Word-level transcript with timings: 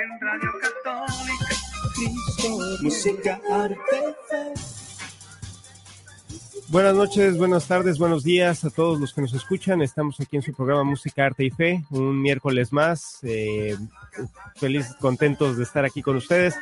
En 0.00 0.20
Radio 0.20 0.50
Católica, 0.60 1.46
Cristo, 1.94 2.48
música, 2.82 3.40
arte, 3.50 3.76
fe. 4.28 4.52
Buenas 6.68 6.94
noches, 6.94 7.36
buenas 7.36 7.66
tardes, 7.66 7.98
buenos 7.98 8.22
días 8.24 8.64
a 8.64 8.70
todos 8.70 9.00
los 9.00 9.12
que 9.12 9.22
nos 9.22 9.34
escuchan. 9.34 9.82
Estamos 9.82 10.20
aquí 10.20 10.36
en 10.36 10.42
su 10.42 10.52
programa 10.52 10.84
Música, 10.84 11.26
Arte 11.26 11.44
y 11.44 11.50
Fe, 11.50 11.82
un 11.90 12.20
miércoles 12.22 12.72
más. 12.72 13.18
Eh, 13.22 13.76
felices, 14.56 14.94
contentos 15.00 15.56
de 15.56 15.64
estar 15.64 15.84
aquí 15.84 16.02
con 16.02 16.16
ustedes. 16.16 16.54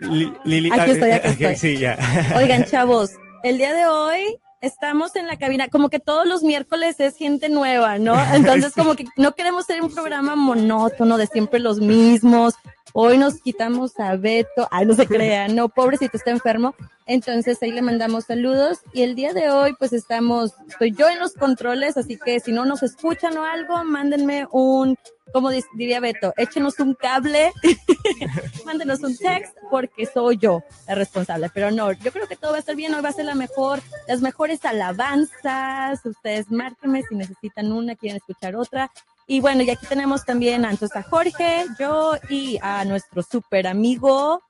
Li- 0.00 0.32
Lili, 0.44 0.70
Aquí 0.72 0.90
estoy, 0.92 1.10
ah, 1.10 1.16
aquí 1.16 1.44
eh, 1.44 1.50
estoy. 1.52 1.56
Sí, 1.56 1.78
ya. 1.78 1.98
Oigan, 2.36 2.64
chavos, 2.70 3.10
el 3.42 3.58
día 3.58 3.72
de 3.74 3.86
hoy 3.86 4.38
estamos 4.64 5.14
en 5.16 5.26
la 5.26 5.36
cabina, 5.36 5.68
como 5.68 5.88
que 5.88 6.00
todos 6.00 6.26
los 6.26 6.42
miércoles 6.42 6.98
es 6.98 7.16
gente 7.16 7.48
nueva, 7.48 7.98
¿no? 7.98 8.14
Entonces, 8.34 8.72
como 8.72 8.96
que 8.96 9.04
no 9.16 9.34
queremos 9.34 9.66
ser 9.66 9.82
un 9.82 9.92
programa 9.92 10.36
monótono 10.36 11.18
de 11.18 11.26
siempre 11.26 11.60
los 11.60 11.80
mismos. 11.80 12.54
Hoy 12.96 13.18
nos 13.18 13.40
quitamos 13.40 13.98
a 13.98 14.14
Beto, 14.14 14.68
ay, 14.70 14.86
no 14.86 14.94
se 14.94 15.08
crean, 15.08 15.56
no, 15.56 15.68
pobrecito, 15.68 16.16
está 16.16 16.30
enfermo. 16.30 16.76
Entonces 17.06 17.60
ahí 17.60 17.72
le 17.72 17.82
mandamos 17.82 18.26
saludos 18.26 18.82
y 18.92 19.02
el 19.02 19.16
día 19.16 19.32
de 19.32 19.50
hoy 19.50 19.74
pues 19.76 19.92
estamos, 19.92 20.52
estoy 20.68 20.92
yo 20.92 21.08
en 21.08 21.18
los 21.18 21.32
controles, 21.32 21.96
así 21.96 22.16
que 22.24 22.38
si 22.38 22.52
no 22.52 22.64
nos 22.64 22.84
escuchan 22.84 23.36
o 23.36 23.44
algo, 23.44 23.82
mándenme 23.82 24.46
un, 24.52 24.96
como 25.32 25.50
diría 25.50 25.98
Beto, 25.98 26.34
échenos 26.36 26.78
un 26.78 26.94
cable, 26.94 27.52
mándenos 28.64 29.00
un 29.00 29.16
text 29.16 29.56
porque 29.72 30.06
soy 30.06 30.38
yo 30.38 30.62
la 30.86 30.94
responsable. 30.94 31.50
Pero 31.52 31.72
no, 31.72 31.90
yo 31.90 32.12
creo 32.12 32.28
que 32.28 32.36
todo 32.36 32.52
va 32.52 32.58
a 32.58 32.60
estar 32.60 32.76
bien, 32.76 32.94
hoy 32.94 33.02
va 33.02 33.08
a 33.08 33.12
ser 33.12 33.24
la 33.24 33.34
mejor, 33.34 33.80
las 34.06 34.20
mejores 34.20 34.64
alabanzas, 34.64 36.06
ustedes 36.06 36.48
márquenme 36.48 37.02
si 37.02 37.16
necesitan 37.16 37.72
una, 37.72 37.96
quieren 37.96 38.18
escuchar 38.18 38.54
otra. 38.54 38.92
Y 39.26 39.40
bueno, 39.40 39.62
y 39.62 39.70
aquí 39.70 39.86
tenemos 39.86 40.24
también 40.24 40.64
a, 40.64 40.70
entonces 40.70 40.96
a 40.96 41.02
Jorge, 41.02 41.64
yo 41.78 42.12
y 42.28 42.58
a 42.62 42.84
nuestro 42.84 43.22
super 43.22 43.66
amigo 43.66 44.42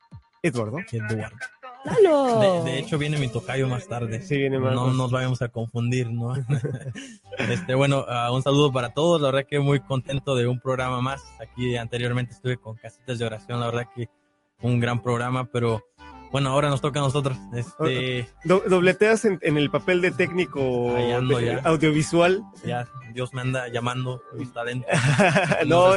Eduardo. 0.45 0.79
Eduardo. 0.93 2.65
De, 2.65 2.71
de 2.71 2.79
hecho, 2.79 2.99
viene 2.99 3.19
mi 3.19 3.29
tocayo 3.29 3.67
más 3.67 3.89
tarde. 3.89 4.21
Sí, 4.21 4.37
viene 4.37 4.59
más. 4.59 4.75
No 4.75 4.93
nos 4.93 5.11
vayamos 5.11 5.41
a 5.41 5.49
confundir, 5.49 6.11
¿no? 6.11 6.35
este, 7.39 7.75
bueno, 7.75 8.05
ah, 8.09 8.31
un 8.31 8.43
saludo 8.43 8.71
para 8.71 8.91
todos. 8.91 9.23
La 9.23 9.29
verdad 9.31 9.49
que 9.49 9.59
muy 9.59 9.81
contento 9.81 10.37
de 10.37 10.47
un 10.47 10.61
programa 10.61 11.01
más. 11.01 11.23
Aquí 11.41 11.79
anteriormente 11.79 12.35
estuve 12.35 12.59
con 12.59 12.77
Casitas 12.77 13.19
de 13.19 13.25
Oración. 13.25 13.59
La 13.59 13.67
verdad 13.67 13.89
que 13.95 14.11
un 14.61 14.81
gran 14.81 15.03
programa, 15.03 15.47
pero 15.47 15.83
bueno, 16.35 16.51
ahora 16.51 16.69
nos 16.69 16.81
toca 16.81 16.99
a 16.99 17.03
nosotros. 17.05 17.39
Este, 17.55 18.29
Do- 18.43 18.65
dobleteas 18.69 19.25
en, 19.25 19.39
en 19.41 19.57
el 19.57 19.71
papel 19.71 20.01
de 20.01 20.11
técnico 20.11 20.93
Ahí 20.97 21.13
ando 21.13 21.39
de- 21.39 21.47
ya. 21.47 21.61
audiovisual. 21.63 22.43
ya 22.67 22.89
Dios 23.13 23.33
me 23.35 23.41
anda 23.43 23.69
llamando 23.69 24.21
mis 24.37 24.53
talentos. 24.53 24.91
no, 25.69 25.95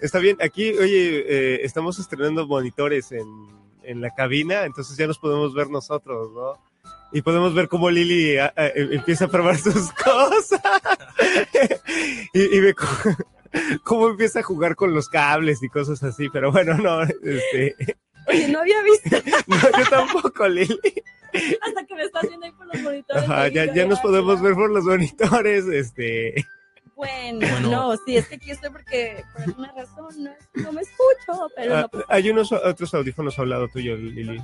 está, 0.00 0.18
bien. 0.18 0.36
Aquí, 0.40 0.70
oye, 0.70 1.24
eh, 1.28 1.60
estamos 1.62 2.00
estrenando 2.00 2.44
monitores 2.48 3.12
en, 3.12 3.24
en 3.84 4.00
la 4.00 4.10
cabina, 4.10 4.64
entonces 4.64 4.96
ya 4.96 5.06
nos 5.06 5.18
podemos 5.20 5.54
ver 5.54 5.70
nosotros, 5.70 6.32
¿no? 6.34 6.54
Y 7.12 7.22
podemos 7.22 7.54
ver 7.54 7.68
cómo 7.68 7.88
Lili 7.88 8.38
ah, 8.38 8.52
ah, 8.56 8.66
em- 8.74 8.94
empieza 8.94 9.26
a 9.26 9.28
probar 9.28 9.56
sus 9.58 9.92
cosas. 9.92 10.60
y, 12.34 12.40
y 12.56 12.60
ve 12.60 12.74
cómo, 12.74 13.16
cómo 13.84 14.08
empieza 14.08 14.40
a 14.40 14.42
jugar 14.42 14.74
con 14.74 14.92
los 14.92 15.08
cables 15.08 15.62
y 15.62 15.68
cosas 15.68 16.02
así. 16.02 16.28
Pero 16.30 16.50
bueno, 16.50 16.74
no, 16.78 17.02
este, 17.04 17.76
Oye, 18.28 18.48
no 18.48 18.60
había 18.60 18.82
visto 18.82 19.10
no, 19.46 19.56
yo 19.78 19.90
tampoco, 19.90 20.48
Lili. 20.48 20.78
hasta 21.62 21.84
que 21.86 21.94
me 21.94 22.02
estás 22.04 22.22
viendo 22.28 22.46
ahí 22.46 22.52
por 22.52 22.66
los 22.66 22.82
monitores. 22.82 23.22
Ajá, 23.24 23.48
ya, 23.48 23.72
ya 23.72 23.86
nos 23.86 23.98
"Ah, 23.98 24.02
podemos 24.02 24.34
claro". 24.40 24.42
ver 24.44 24.54
por 24.54 24.70
los 24.70 24.84
monitores, 24.84 25.64
este. 25.66 26.44
Bueno, 26.94 27.38
Bueno. 27.40 27.70
no, 27.70 27.96
sí, 28.06 28.16
es 28.16 28.28
que 28.28 28.36
aquí 28.36 28.50
estoy 28.50 28.70
porque 28.70 29.24
por 29.32 29.42
alguna 29.42 29.72
razón 29.72 30.22
no, 30.22 30.30
no 30.54 30.72
me 30.72 30.82
escucho, 30.82 31.48
pero 31.56 31.76
Ah, 31.76 31.80
no 31.82 31.88
pues, 31.88 32.04
hay 32.08 32.30
unos 32.30 32.52
otros 32.52 32.92
audífonos 32.94 33.38
a 33.38 33.42
un 33.42 33.50
lado 33.50 33.68
tuyo, 33.68 33.96
Lili. 33.96 34.40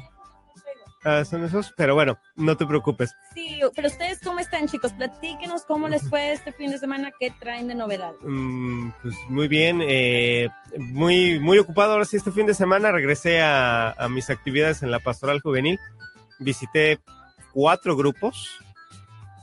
Ah, 1.04 1.24
son 1.24 1.44
esos, 1.44 1.72
pero 1.76 1.94
bueno, 1.94 2.18
no 2.34 2.56
te 2.56 2.66
preocupes. 2.66 3.14
Sí, 3.34 3.60
pero 3.74 3.88
ustedes 3.88 4.20
cómo 4.20 4.40
están, 4.40 4.66
chicos? 4.66 4.92
Platíquenos 4.92 5.64
cómo 5.64 5.88
les 5.88 6.08
fue 6.08 6.32
este 6.32 6.52
fin 6.52 6.70
de 6.70 6.78
semana, 6.78 7.12
qué 7.18 7.30
traen 7.38 7.68
de 7.68 7.74
novedad. 7.74 8.12
Mm, 8.22 8.90
pues 9.02 9.14
muy 9.28 9.46
bien, 9.46 9.80
eh, 9.82 10.48
muy, 10.76 11.38
muy 11.38 11.58
ocupado 11.58 11.92
ahora 11.92 12.04
sí 12.04 12.16
este 12.16 12.32
fin 12.32 12.46
de 12.46 12.54
semana. 12.54 12.90
Regresé 12.90 13.40
a, 13.40 13.92
a 13.92 14.08
mis 14.08 14.28
actividades 14.28 14.82
en 14.82 14.90
la 14.90 14.98
pastoral 14.98 15.40
juvenil. 15.40 15.78
Visité 16.40 16.98
cuatro 17.52 17.96
grupos. 17.96 18.58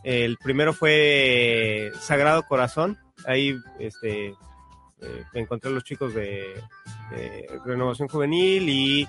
El 0.04 0.38
primero 0.38 0.74
fue 0.74 1.92
Sagrado 2.00 2.44
Corazón. 2.44 3.00
Ahí 3.26 3.56
este, 3.80 4.36
eh, 5.02 5.24
encontré 5.34 5.70
a 5.70 5.74
los 5.74 5.84
chicos 5.84 6.14
de, 6.14 6.62
de 7.12 7.48
Renovación 7.66 8.08
Juvenil 8.08 8.70
y 8.70 9.08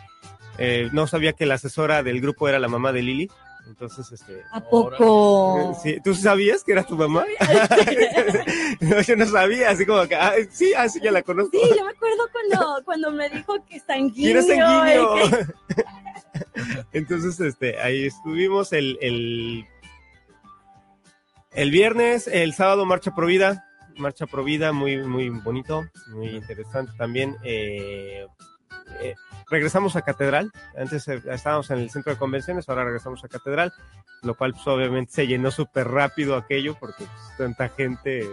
eh, 0.59 0.89
no 0.93 1.07
sabía 1.07 1.33
que 1.33 1.47
la 1.47 1.55
asesora 1.55 2.03
del 2.03 2.21
grupo 2.21 2.49
era 2.49 2.59
la 2.59 2.69
mamá 2.69 2.93
de 2.93 3.03
Lili. 3.03 3.31
Entonces, 3.69 4.13
este, 4.13 4.43
¿A 4.53 4.61
poco? 4.61 5.77
Sí, 5.83 5.99
¿Tú 6.05 6.15
sabías 6.15 6.63
que 6.63 6.71
era 6.71 6.85
tu 6.85 6.97
mamá? 6.97 7.25
no, 8.81 9.01
yo 9.01 9.17
no 9.17 9.27
sabía, 9.27 9.71
así 9.71 9.85
como 9.85 10.07
que, 10.07 10.15
ah, 10.15 10.35
sí, 10.53 10.73
ah, 10.77 10.89
sí, 10.89 11.01
ya 11.03 11.11
la 11.11 11.23
conozco. 11.23 11.59
Sí, 11.59 11.71
yo 11.77 11.85
me 11.85 11.91
acuerdo 11.91 12.29
cuando, 12.31 12.85
cuando 12.85 13.11
me 13.11 13.29
dijo 13.29 13.55
que 13.69 13.81
sanguíneo. 13.81 14.15
¿Quién 14.15 14.37
es 14.39 14.47
sanguíneo? 14.47 15.15
que- 15.75 15.85
Entonces, 16.93 17.41
este, 17.41 17.81
ahí 17.81 18.07
estuvimos 18.07 18.73
el, 18.73 18.99
el, 19.01 19.67
el 21.53 21.71
viernes, 21.73 22.29
el 22.29 22.55
sábado 22.55 22.87
Marcha 22.87 23.15
Provida, 23.17 23.66
Marcha 23.97 24.27
Provida, 24.27 24.73
muy, 24.73 24.99
muy 24.99 25.29
bonito, 25.29 25.87
muy 26.09 26.29
interesante 26.29 26.93
también. 26.97 27.37
eh, 27.45 28.27
eh, 29.01 29.15
regresamos 29.51 29.97
a 29.97 30.03
Catedral, 30.03 30.51
antes 30.77 31.07
eh, 31.09 31.23
estábamos 31.31 31.71
en 31.71 31.79
el 31.79 31.91
centro 31.91 32.13
de 32.13 32.19
convenciones, 32.19 32.69
ahora 32.69 32.85
regresamos 32.85 33.25
a 33.25 33.29
Catedral, 33.29 33.73
lo 34.23 34.35
cual 34.35 34.53
pues, 34.53 34.67
obviamente 34.67 35.13
se 35.13 35.27
llenó 35.27 35.51
súper 35.51 35.89
rápido 35.89 36.37
aquello, 36.37 36.77
porque 36.79 37.05
pues, 37.05 37.37
tanta 37.37 37.69
gente, 37.69 38.21
eh, 38.21 38.29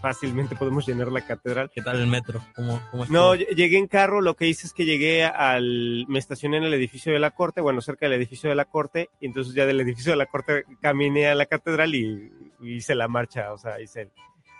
fácilmente 0.00 0.56
podemos 0.56 0.86
llenar 0.86 1.10
la 1.10 1.22
catedral. 1.22 1.70
¿Qué 1.74 1.82
tal 1.82 2.00
el 2.00 2.06
metro? 2.06 2.42
¿Cómo, 2.54 2.80
cómo 2.90 3.04
No, 3.06 3.34
llegué 3.34 3.78
en 3.78 3.88
carro, 3.88 4.20
lo 4.20 4.34
que 4.34 4.46
hice 4.46 4.66
es 4.66 4.72
que 4.72 4.84
llegué 4.84 5.24
al, 5.24 6.06
me 6.08 6.18
estacioné 6.18 6.58
en 6.58 6.64
el 6.64 6.74
edificio 6.74 7.12
de 7.12 7.18
la 7.18 7.32
corte, 7.32 7.60
bueno, 7.60 7.80
cerca 7.80 8.06
del 8.06 8.14
edificio 8.14 8.48
de 8.48 8.56
la 8.56 8.64
corte, 8.64 9.10
y 9.20 9.26
entonces 9.26 9.54
ya 9.54 9.66
del 9.66 9.80
edificio 9.80 10.12
de 10.12 10.18
la 10.18 10.26
corte 10.26 10.64
caminé 10.80 11.28
a 11.28 11.34
la 11.34 11.46
catedral 11.46 11.94
y, 11.94 12.32
y 12.60 12.74
hice 12.74 12.94
la 12.94 13.08
marcha, 13.08 13.52
o 13.52 13.58
sea, 13.58 13.80
hice 13.80 14.02
el, 14.02 14.12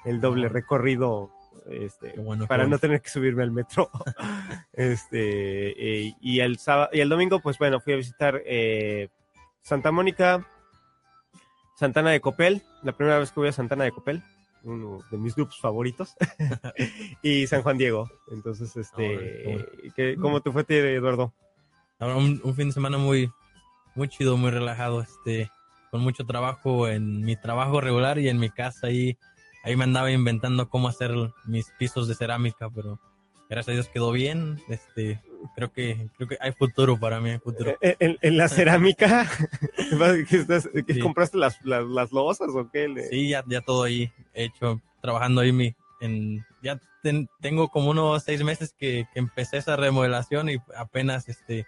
el 0.05 0.21
doble 0.21 0.49
recorrido, 0.49 1.31
este, 1.71 2.15
bueno, 2.19 2.47
para 2.47 2.67
no 2.67 2.79
tener 2.79 3.03
que 3.03 3.11
subirme 3.11 3.43
al 3.43 3.51
metro. 3.51 3.91
este, 4.73 6.07
eh, 6.07 6.15
y 6.21 6.41
el 6.41 6.59
sábado, 6.59 6.91
y 6.93 7.01
el 7.01 7.09
domingo, 7.09 7.41
pues 7.41 7.59
bueno, 7.59 7.81
fui 7.81 7.93
a 7.93 7.97
visitar 7.97 8.41
eh, 8.47 9.09
Santa 9.63 9.91
Mónica, 9.93 10.47
Santana 11.77 12.11
de 12.11 12.21
Copel, 12.21 12.63
la 12.83 12.93
primera 12.93 13.19
vez 13.19 13.31
que 13.33 13.41
voy 13.41 13.49
a 13.49 13.53
Santana 13.53 13.85
de 13.85 13.93
Copel, 13.93 14.23
uno 14.65 14.99
de 15.11 15.19
mis 15.19 15.35
grupos 15.35 15.61
favoritos, 15.61 16.17
y 17.23 17.47
San 17.47 17.63
Juan 17.63 17.79
Diego. 17.79 18.11
Entonces, 18.33 18.77
este, 18.77 19.67
¿qué- 19.95 20.17
¿cómo 20.21 20.41
te 20.41 20.51
fue, 20.51 20.65
ti, 20.65 20.75
Eduardo? 20.75 21.33
Ahora 22.01 22.17
un, 22.17 22.41
un 22.45 22.55
fin 22.55 22.69
de 22.69 22.73
semana 22.75 22.99
muy, 22.99 23.31
muy 23.95 24.09
chido, 24.09 24.37
muy 24.37 24.51
relajado, 24.51 25.03
este, 25.03 25.51
con 25.91 26.01
mucho 26.01 26.25
trabajo 26.25 26.89
en 26.89 27.23
mi 27.25 27.35
trabajo 27.37 27.81
regular 27.81 28.19
y 28.19 28.29
en 28.29 28.39
mi 28.39 28.51
casa 28.51 28.89
ahí, 28.89 29.17
ahí 29.69 29.77
me 29.77 29.85
andaba 29.85 30.11
inventando 30.11 30.69
cómo 30.69 30.89
hacer 30.89 31.13
mis 31.45 31.71
pisos 31.79 32.09
de 32.09 32.15
cerámica, 32.15 32.69
pero 32.71 32.99
gracias 33.49 33.69
a 33.69 33.73
Dios 33.73 33.89
quedó 33.89 34.13
bien, 34.13 34.61
este, 34.69 35.21
creo 35.55 35.73
que, 35.73 36.09
creo 36.17 36.29
que 36.29 36.39
hay 36.41 36.53
futuro 36.53 36.99
para 36.99 37.21
mí, 37.21 37.31
hay 37.31 37.39
futuro. 37.39 37.77
Eh, 37.81 37.97
En, 38.01 38.19
en 38.21 38.37
la 38.37 38.49
cerámica, 38.49 39.29
¿qué 40.29 40.37
estás- 40.37 40.69
qué 40.87 40.95
Sí. 40.95 41.01
¿compraste 41.01 41.39
las, 41.39 41.61
las, 41.65 41.85
las 41.87 42.13
losas 42.13 42.49
o 42.55 42.71
qué? 42.71 42.87
Sí, 43.11 43.29
ya, 43.29 43.45
ya 43.47 43.61
todo 43.61 43.85
ahí 43.85 44.13
hecho, 44.35 44.81
trabajando 45.01 45.41
ahí 45.41 45.53
mi, 45.53 45.75
en, 46.01 46.45
ya 46.63 46.79
ten- 47.03 47.29
tengo 47.41 47.69
como 47.69 47.91
unos 47.91 48.23
seis 48.23 48.43
meses 48.45 48.75
que, 48.79 49.07
que 49.13 49.19
empecé 49.21 49.57
esa 49.59 49.77
remodelación 49.77 50.49
y 50.51 50.57
apenas, 50.77 51.29
este, 51.29 51.67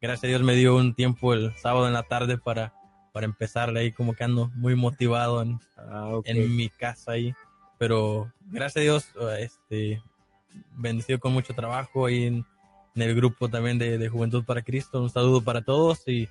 gracias 0.00 0.24
a 0.24 0.28
Dios 0.28 0.42
me 0.42 0.54
dio 0.54 0.76
un 0.76 0.94
tiempo 0.94 1.32
el 1.34 1.56
sábado 1.56 1.86
en 1.86 1.92
la 1.94 2.02
tarde 2.02 2.36
para, 2.38 2.74
para 3.12 3.24
empezarle 3.26 3.80
ahí 3.80 3.92
como 3.92 4.12
que 4.14 4.24
ando 4.24 4.50
muy 4.56 4.74
motivado 4.74 5.40
en, 5.42 5.58
Ah, 5.76 6.18
en 6.24 6.56
mi 6.56 6.68
casa 6.70 7.12
ahí, 7.12 7.34
pero 7.84 8.32
gracias 8.50 8.76
a 8.78 8.80
Dios, 8.80 9.08
este, 9.38 10.02
bendecido 10.78 11.18
con 11.20 11.34
mucho 11.34 11.52
trabajo 11.52 12.06
ahí 12.06 12.24
en, 12.24 12.46
en 12.96 13.02
el 13.02 13.14
grupo 13.14 13.50
también 13.50 13.78
de, 13.78 13.98
de 13.98 14.08
Juventud 14.08 14.42
para 14.42 14.62
Cristo, 14.62 15.02
un 15.02 15.10
saludo 15.10 15.42
para 15.42 15.60
todos 15.60 16.02
y, 16.08 16.26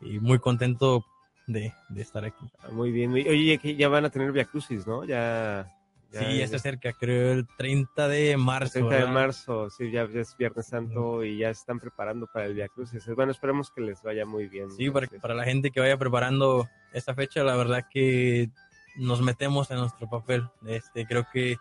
y 0.00 0.18
muy 0.18 0.38
contento 0.38 1.04
de, 1.46 1.74
de 1.90 2.00
estar 2.00 2.24
aquí. 2.24 2.46
Ah, 2.62 2.68
Muy 2.72 2.90
bien, 2.90 3.10
muy- 3.10 3.28
oye, 3.28 3.60
ya 3.76 3.88
van 3.88 4.06
a 4.06 4.10
tener 4.10 4.32
Via 4.32 4.46
Crucis, 4.46 4.86
¿no? 4.86 5.04
Ya. 5.04 5.70
ya- 6.10 6.20
Sí, 6.30 6.38
ya 6.38 6.48
se 6.48 6.56
acerca, 6.56 6.94
creo, 6.94 7.32
el 7.32 7.46
30 7.58 8.08
de 8.08 8.34
marzo. 8.38 8.72
30 8.72 8.96
de 8.96 9.06
marzo, 9.12 9.68
sí, 9.68 9.90
ya, 9.90 10.08
ya 10.08 10.20
es 10.20 10.34
Viernes 10.38 10.68
Santo 10.68 11.22
y 11.22 11.36
ya 11.36 11.50
están 11.50 11.80
preparando 11.80 12.26
para 12.32 12.46
el 12.46 12.54
Via 12.54 12.68
Crucis. 12.68 13.04
Bueno, 13.14 13.30
esperemos 13.32 13.70
que 13.70 13.82
les 13.82 14.00
vaya 14.02 14.24
muy 14.24 14.48
bien. 14.48 14.70
Sí, 14.70 14.88
para, 14.88 15.06
para 15.20 15.34
la 15.34 15.44
gente 15.44 15.70
que 15.70 15.80
vaya 15.80 15.98
preparando 15.98 16.66
esa 16.94 17.14
fecha, 17.14 17.42
la 17.44 17.56
verdad 17.56 17.84
que 17.92 18.48
nos 18.96 19.20
metemos 19.22 19.70
en 19.70 19.78
nuestro 19.78 20.08
papel. 20.08 20.48
Este, 20.66 21.06
creo 21.06 21.26
que 21.32 21.56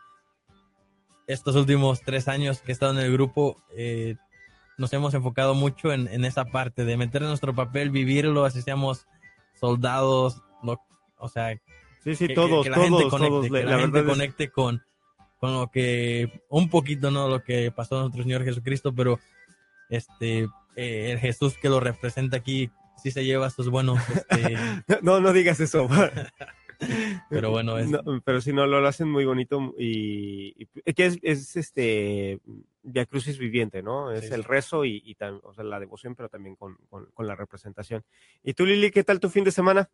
estos 1.27 1.55
últimos 1.55 2.01
tres 2.01 2.27
años 2.27 2.61
que 2.61 2.71
he 2.71 2.73
estado 2.73 2.93
en 2.93 2.99
el 2.99 3.11
grupo, 3.11 3.61
eh, 3.75 4.15
nos 4.77 4.91
hemos 4.93 5.13
enfocado 5.13 5.53
mucho 5.53 5.93
en, 5.93 6.07
en, 6.07 6.25
esa 6.25 6.45
parte 6.45 6.85
de 6.85 6.97
meter 6.97 7.21
en 7.21 7.29
nuestro 7.29 7.53
papel, 7.53 7.89
vivirlo, 7.89 8.45
así 8.45 8.61
seamos 8.61 9.05
soldados, 9.59 10.41
lo, 10.63 10.81
o 11.17 11.29
sea, 11.29 11.55
sí, 12.03 12.15
sí, 12.15 12.27
que, 12.27 12.33
todos, 12.33 12.63
que 12.63 12.71
la 12.71 12.75
todos, 12.77 12.89
gente 12.89 13.09
conecte, 13.09 13.29
todos, 13.29 13.45
que 13.45 13.63
la, 13.63 13.71
la, 13.71 13.79
gente 13.79 13.99
es- 13.99 14.05
conecte 14.05 14.49
con, 14.49 14.83
con 15.39 15.53
lo 15.53 15.69
que, 15.69 16.43
un 16.49 16.69
poquito, 16.69 17.11
¿no? 17.11 17.27
Lo 17.27 17.43
que 17.43 17.71
pasó 17.71 17.97
a 17.97 18.01
nuestro 18.01 18.23
Señor 18.23 18.43
Jesucristo, 18.43 18.93
pero 18.93 19.19
este, 19.89 20.47
eh, 20.75 21.11
el 21.11 21.19
Jesús 21.19 21.55
que 21.61 21.69
lo 21.69 21.79
representa 21.79 22.37
aquí, 22.37 22.71
sí 23.01 23.11
se 23.11 23.23
lleva 23.23 23.49
sus 23.49 23.69
buenos, 23.69 23.99
este, 24.09 24.55
no, 25.01 25.19
no 25.19 25.31
digas 25.31 25.59
eso. 25.59 25.87
pero 27.29 27.49
bueno, 27.51 27.77
es, 27.77 27.89
No, 27.89 28.01
pero 28.23 28.41
si 28.41 28.53
no, 28.53 28.65
lo 28.65 28.85
hacen 28.87 29.09
muy 29.09 29.25
bonito 29.25 29.73
y, 29.77 30.55
y 30.85 30.93
que 30.93 31.05
es, 31.05 31.19
es 31.21 31.55
este 31.55 32.39
Via 32.83 33.05
Crucis 33.05 33.37
viviente, 33.37 33.83
¿no? 33.83 34.11
Es 34.11 34.27
Sí, 34.27 34.33
el 34.33 34.43
rezo 34.43 34.85
y, 34.85 35.01
y 35.05 35.15
tam- 35.15 35.39
o 35.43 35.53
sea, 35.53 35.63
la 35.63 35.79
devoción, 35.79 36.15
pero 36.15 36.29
también 36.29 36.55
con, 36.55 36.75
con, 36.89 37.05
con 37.13 37.27
la 37.27 37.35
representación. 37.35 38.03
¿Y 38.43 38.53
tú, 38.53 38.65
Lili, 38.65 38.89
qué 38.91 39.03
tal 39.03 39.19
tu 39.19 39.29
fin 39.29 39.43
de 39.43 39.51
semana? 39.51 39.89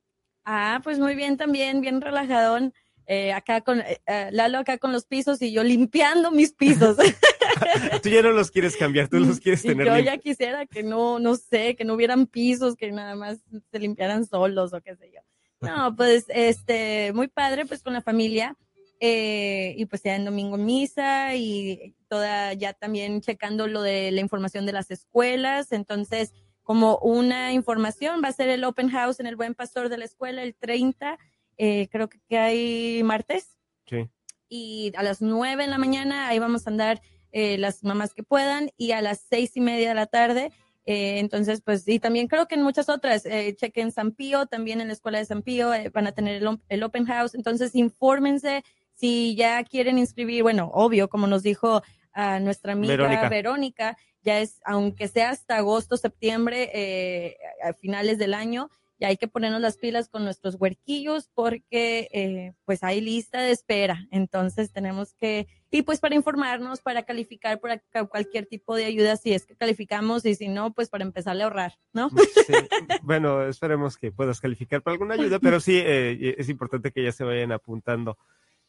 Ah, 0.45 0.79
pues 0.83 0.97
muy 0.97 1.15
bien 1.15 1.35
también, 1.35 1.81
bien 1.81 1.99
relajadón. 1.99 2.73
Eh, 3.09 3.31
acá 3.31 3.61
con 3.61 3.79
eh, 3.79 4.01
eh, 4.05 4.29
Lalo 4.33 4.57
acá 4.59 4.77
con 4.77 4.91
los 4.91 5.05
pisos 5.05 5.41
y 5.41 5.51
yo 5.53 5.63
limpiando 5.63 6.29
mis 6.31 6.53
pisos. 6.53 6.97
Tú 8.03 8.09
ya 8.09 8.21
no 8.21 8.31
los 8.31 8.51
quieres 8.51 8.75
cambiar, 8.75 9.07
tú 9.07 9.19
los 9.19 9.39
quieres 9.41 9.63
y 9.63 9.69
tener 9.69 9.87
yo 9.87 9.97
ya 9.99 10.17
quisiera 10.17 10.65
que 10.65 10.83
no, 10.83 11.17
no 11.19 11.35
sé, 11.35 11.75
que 11.75 11.85
no 11.85 11.93
hubieran 11.95 12.27
pisos, 12.27 12.75
que 12.75 12.91
nada 12.91 13.15
más 13.15 13.39
se 13.71 13.79
limpiaran 13.79 14.25
solos 14.25 14.73
o 14.73 14.81
qué 14.81 14.95
sé 14.95 15.11
yo. 15.13 15.21
No, 15.61 15.95
pues 15.95 16.25
este, 16.29 17.11
muy 17.13 17.27
padre, 17.27 17.65
pues 17.65 17.81
con 17.83 17.93
la 17.93 18.01
familia. 18.01 18.55
eh, 18.99 19.75
y 19.77 19.85
pues 19.85 20.01
ya 20.01 20.15
en 20.15 20.25
domingo 20.25 20.57
misa 20.57 21.35
y 21.35 21.93
toda 22.07 22.53
ya 22.53 22.73
también 22.73 23.21
checando 23.21 23.67
lo 23.67 23.83
de 23.83 24.11
la 24.11 24.21
información 24.21 24.65
de 24.65 24.73
las 24.73 24.89
escuelas. 24.89 25.71
Entonces, 25.71 26.33
como 26.63 26.97
una 26.97 27.53
información, 27.53 28.21
va 28.23 28.29
a 28.29 28.33
ser 28.33 28.49
el 28.49 28.63
open 28.63 28.89
house 28.89 29.19
en 29.19 29.27
el 29.27 29.35
Buen 29.35 29.53
Pastor 29.53 29.89
de 29.89 29.97
la 29.99 30.05
escuela 30.05 30.41
el 30.41 30.55
30, 30.55 31.17
eh, 31.57 31.87
creo 31.91 32.09
que, 32.09 32.37
hay 32.37 33.03
martes 33.03 33.57
Sí. 33.85 34.09
y 34.49 34.91
a 34.95 35.03
las 35.03 35.21
nueve 35.21 35.63
en 35.63 35.69
la 35.69 35.77
mañana 35.77 36.27
ahí 36.27 36.39
vamos 36.39 36.67
a 36.67 36.69
andar 36.71 37.01
eh, 37.31 37.57
las 37.57 37.83
mamás 37.83 38.13
que 38.13 38.23
puedan 38.23 38.71
y 38.77 38.91
a 38.93 39.01
las 39.01 39.19
seis 39.29 39.55
y 39.55 39.61
media 39.61 39.89
de 39.89 39.95
la 39.95 40.07
tarde. 40.07 40.51
Eh, 40.87 41.19
entonces, 41.19 41.61
pues, 41.61 41.85
y 41.87 41.99
también 41.99 42.27
creo 42.29 42.47
que 42.47 42.55
en 42.55 42.63
muchas 42.63 42.87
otras, 42.87 43.25
eh, 43.25 43.53
chequen 43.57 43.91
San 43.91 44.13
Pío, 44.13 44.45
también 44.45 44.79
en 44.79 44.87
la 44.87 44.93
escuela 44.93 45.17
de 45.17 45.25
San 45.25 45.41
Pío 45.41 45.73
eh, 45.73 45.89
van 45.89 46.07
a 46.07 46.13
tener 46.13 46.41
el, 46.41 46.59
el 46.69 46.83
open 46.83 47.05
house. 47.05 47.35
Entonces, 47.35 47.75
infórmense 47.75 48.63
si 48.93 49.35
ya 49.35 49.61
quieren 49.65 49.99
inscribir, 49.99 50.43
bueno, 50.43 50.71
obvio, 50.73 51.09
como 51.09 51.27
nos 51.27 51.43
dijo 51.43 51.83
a 52.13 52.39
nuestra 52.39 52.71
amiga 52.71 52.95
Verónica. 52.95 53.29
Verónica, 53.29 53.97
ya 54.23 54.39
es, 54.39 54.61
aunque 54.63 55.09
sea 55.09 55.31
hasta 55.31 55.57
agosto, 55.57 55.97
septiembre, 55.97 56.71
eh, 56.73 57.37
a 57.61 57.73
finales 57.73 58.17
del 58.17 58.33
año, 58.33 58.69
ya 58.99 59.09
hay 59.09 59.17
que 59.17 59.27
ponernos 59.27 59.61
las 59.61 59.77
pilas 59.77 60.09
con 60.09 60.23
nuestros 60.23 60.55
huerquillos 60.59 61.29
porque 61.33 62.09
eh, 62.11 62.53
pues 62.65 62.83
hay 62.83 63.01
lista 63.01 63.41
de 63.41 63.51
espera. 63.51 64.07
Entonces 64.11 64.71
tenemos 64.71 65.13
que, 65.13 65.47
y 65.69 65.83
pues 65.83 65.99
para 65.99 66.15
informarnos, 66.15 66.81
para 66.81 67.03
calificar 67.03 67.59
por 67.59 67.71
acá 67.71 68.05
cualquier 68.05 68.47
tipo 68.47 68.75
de 68.75 68.85
ayuda, 68.85 69.15
si 69.15 69.33
es 69.33 69.45
que 69.45 69.55
calificamos 69.55 70.25
y 70.25 70.35
si 70.35 70.47
no, 70.47 70.73
pues 70.73 70.89
para 70.89 71.03
empezar 71.03 71.39
a 71.39 71.43
ahorrar, 71.43 71.73
¿no? 71.93 72.09
Sí. 72.09 72.53
Bueno, 73.03 73.47
esperemos 73.47 73.97
que 73.97 74.11
puedas 74.11 74.41
calificar 74.41 74.81
para 74.81 74.93
alguna 74.93 75.13
ayuda, 75.13 75.39
pero 75.39 75.59
sí 75.59 75.77
eh, 75.77 76.35
es 76.37 76.49
importante 76.49 76.91
que 76.91 77.03
ya 77.03 77.11
se 77.11 77.23
vayan 77.23 77.51
apuntando. 77.51 78.17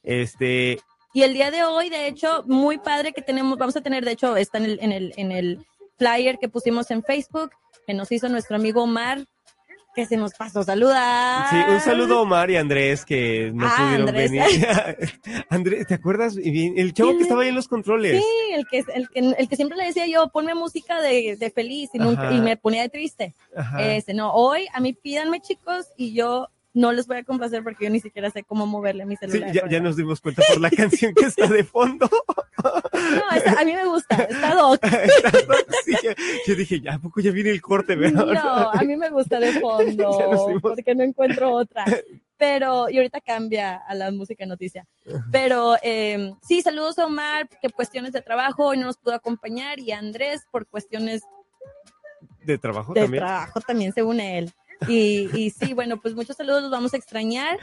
Este, 0.02 0.78
Y 1.12 1.22
el 1.22 1.32
día 1.32 1.50
de 1.50 1.64
hoy, 1.64 1.88
de 1.88 2.06
hecho, 2.06 2.44
muy 2.46 2.78
padre 2.78 3.12
que 3.12 3.22
tenemos, 3.22 3.58
vamos 3.58 3.76
a 3.76 3.80
tener, 3.80 4.04
de 4.04 4.12
hecho, 4.12 4.36
está 4.36 4.58
en 4.58 4.64
el, 4.64 4.78
en 4.80 4.92
el, 4.92 5.14
en 5.16 5.32
el 5.32 5.66
flyer 5.96 6.38
que 6.38 6.48
pusimos 6.48 6.90
en 6.90 7.02
Facebook, 7.02 7.50
que 7.86 7.94
nos 7.94 8.12
hizo 8.12 8.28
nuestro 8.28 8.56
amigo 8.56 8.82
Omar, 8.82 9.26
que 9.94 10.06
se 10.06 10.16
nos 10.16 10.32
pasó 10.34 10.60
a 10.60 10.64
saludar. 10.64 11.46
Sí, 11.50 11.56
un 11.72 11.80
saludo 11.80 12.18
a 12.18 12.20
Omar 12.22 12.50
y 12.50 12.56
Andrés 12.56 13.04
que 13.04 13.50
no 13.52 13.66
Ah, 13.66 13.74
pudieron 13.78 14.08
Andrés. 14.08 14.30
venir. 14.30 14.68
Andrés, 15.50 15.86
¿te 15.86 15.94
acuerdas? 15.94 16.36
El 16.36 16.92
chavo 16.94 17.16
que 17.16 17.22
estaba 17.22 17.42
ahí 17.42 17.48
en 17.48 17.54
los 17.56 17.66
controles. 17.68 18.22
Sí, 18.22 18.54
el 18.54 18.66
que, 18.68 18.84
el 18.94 19.08
que, 19.08 19.18
el 19.38 19.48
que 19.48 19.56
siempre 19.56 19.76
le 19.76 19.86
decía 19.86 20.06
yo, 20.06 20.28
ponme 20.28 20.54
música 20.54 21.00
de, 21.00 21.36
de 21.36 21.50
feliz 21.50 21.90
y, 21.94 21.98
nunca- 21.98 22.28
Ajá. 22.28 22.32
y 22.34 22.40
me 22.40 22.56
ponía 22.56 22.82
de 22.82 22.88
triste. 22.90 23.34
Este, 23.80 24.14
no, 24.14 24.32
hoy 24.32 24.66
a 24.72 24.80
mí 24.80 24.92
pídanme 24.92 25.40
chicos 25.40 25.86
y 25.96 26.12
yo 26.14 26.48
no 26.78 26.92
les 26.92 27.06
voy 27.06 27.16
a 27.18 27.24
complacer 27.24 27.62
porque 27.64 27.84
yo 27.86 27.90
ni 27.90 28.00
siquiera 28.00 28.30
sé 28.30 28.44
cómo 28.44 28.66
moverle 28.66 29.02
a 29.02 29.06
mi 29.06 29.16
Sí, 29.16 29.26
celular. 29.26 29.52
ya, 29.52 29.68
ya 29.68 29.80
nos 29.80 29.96
dimos 29.96 30.20
cuenta 30.20 30.42
por 30.48 30.60
la 30.60 30.70
canción 30.70 31.12
que 31.14 31.26
está 31.26 31.46
de 31.48 31.64
fondo. 31.64 32.08
No, 32.62 33.36
está- 33.36 33.60
a 33.60 33.64
mí 33.64 33.72
me 33.72 33.84
gusta, 33.86 34.14
está 34.24 34.54
doc. 34.54 34.80
Sí, 35.84 35.94
yo, 36.02 36.10
yo 36.46 36.54
dije, 36.54 36.80
ya, 36.80 36.94
¿a 36.94 36.98
poco 36.98 37.20
ya 37.20 37.30
viene 37.30 37.50
el 37.50 37.60
corte? 37.62 37.96
¿verdad? 37.96 38.26
No, 38.26 38.70
a 38.72 38.82
mí 38.82 38.96
me 38.96 39.08
gusta 39.10 39.40
de 39.40 39.52
fondo 39.60 40.58
porque 40.62 40.94
no 40.94 41.02
encuentro 41.04 41.50
otra. 41.52 41.84
Pero, 42.36 42.88
y 42.88 42.96
ahorita 42.98 43.20
cambia 43.20 43.76
a 43.76 43.94
la 43.94 44.10
música 44.12 44.46
noticia. 44.46 44.86
Pero 45.32 45.76
eh, 45.82 46.32
sí, 46.42 46.62
saludos 46.62 46.98
a 46.98 47.06
Omar, 47.06 47.48
que 47.60 47.70
cuestiones 47.70 48.12
de 48.12 48.20
trabajo 48.22 48.66
hoy 48.66 48.76
no 48.78 48.86
nos 48.86 48.96
pudo 48.98 49.14
acompañar, 49.14 49.80
y 49.80 49.90
a 49.90 49.98
Andrés 49.98 50.42
por 50.52 50.66
cuestiones 50.66 51.22
De 52.44 52.56
trabajo 52.58 52.92
de 52.94 53.00
también. 53.00 53.24
trabajo 53.24 53.60
también, 53.60 53.92
según 53.92 54.20
él. 54.20 54.52
Y, 54.88 55.28
y 55.34 55.50
sí, 55.50 55.74
bueno, 55.74 56.00
pues 56.00 56.14
muchos 56.14 56.36
saludos, 56.36 56.62
los 56.62 56.70
vamos 56.70 56.94
a 56.94 56.96
extrañar. 56.96 57.58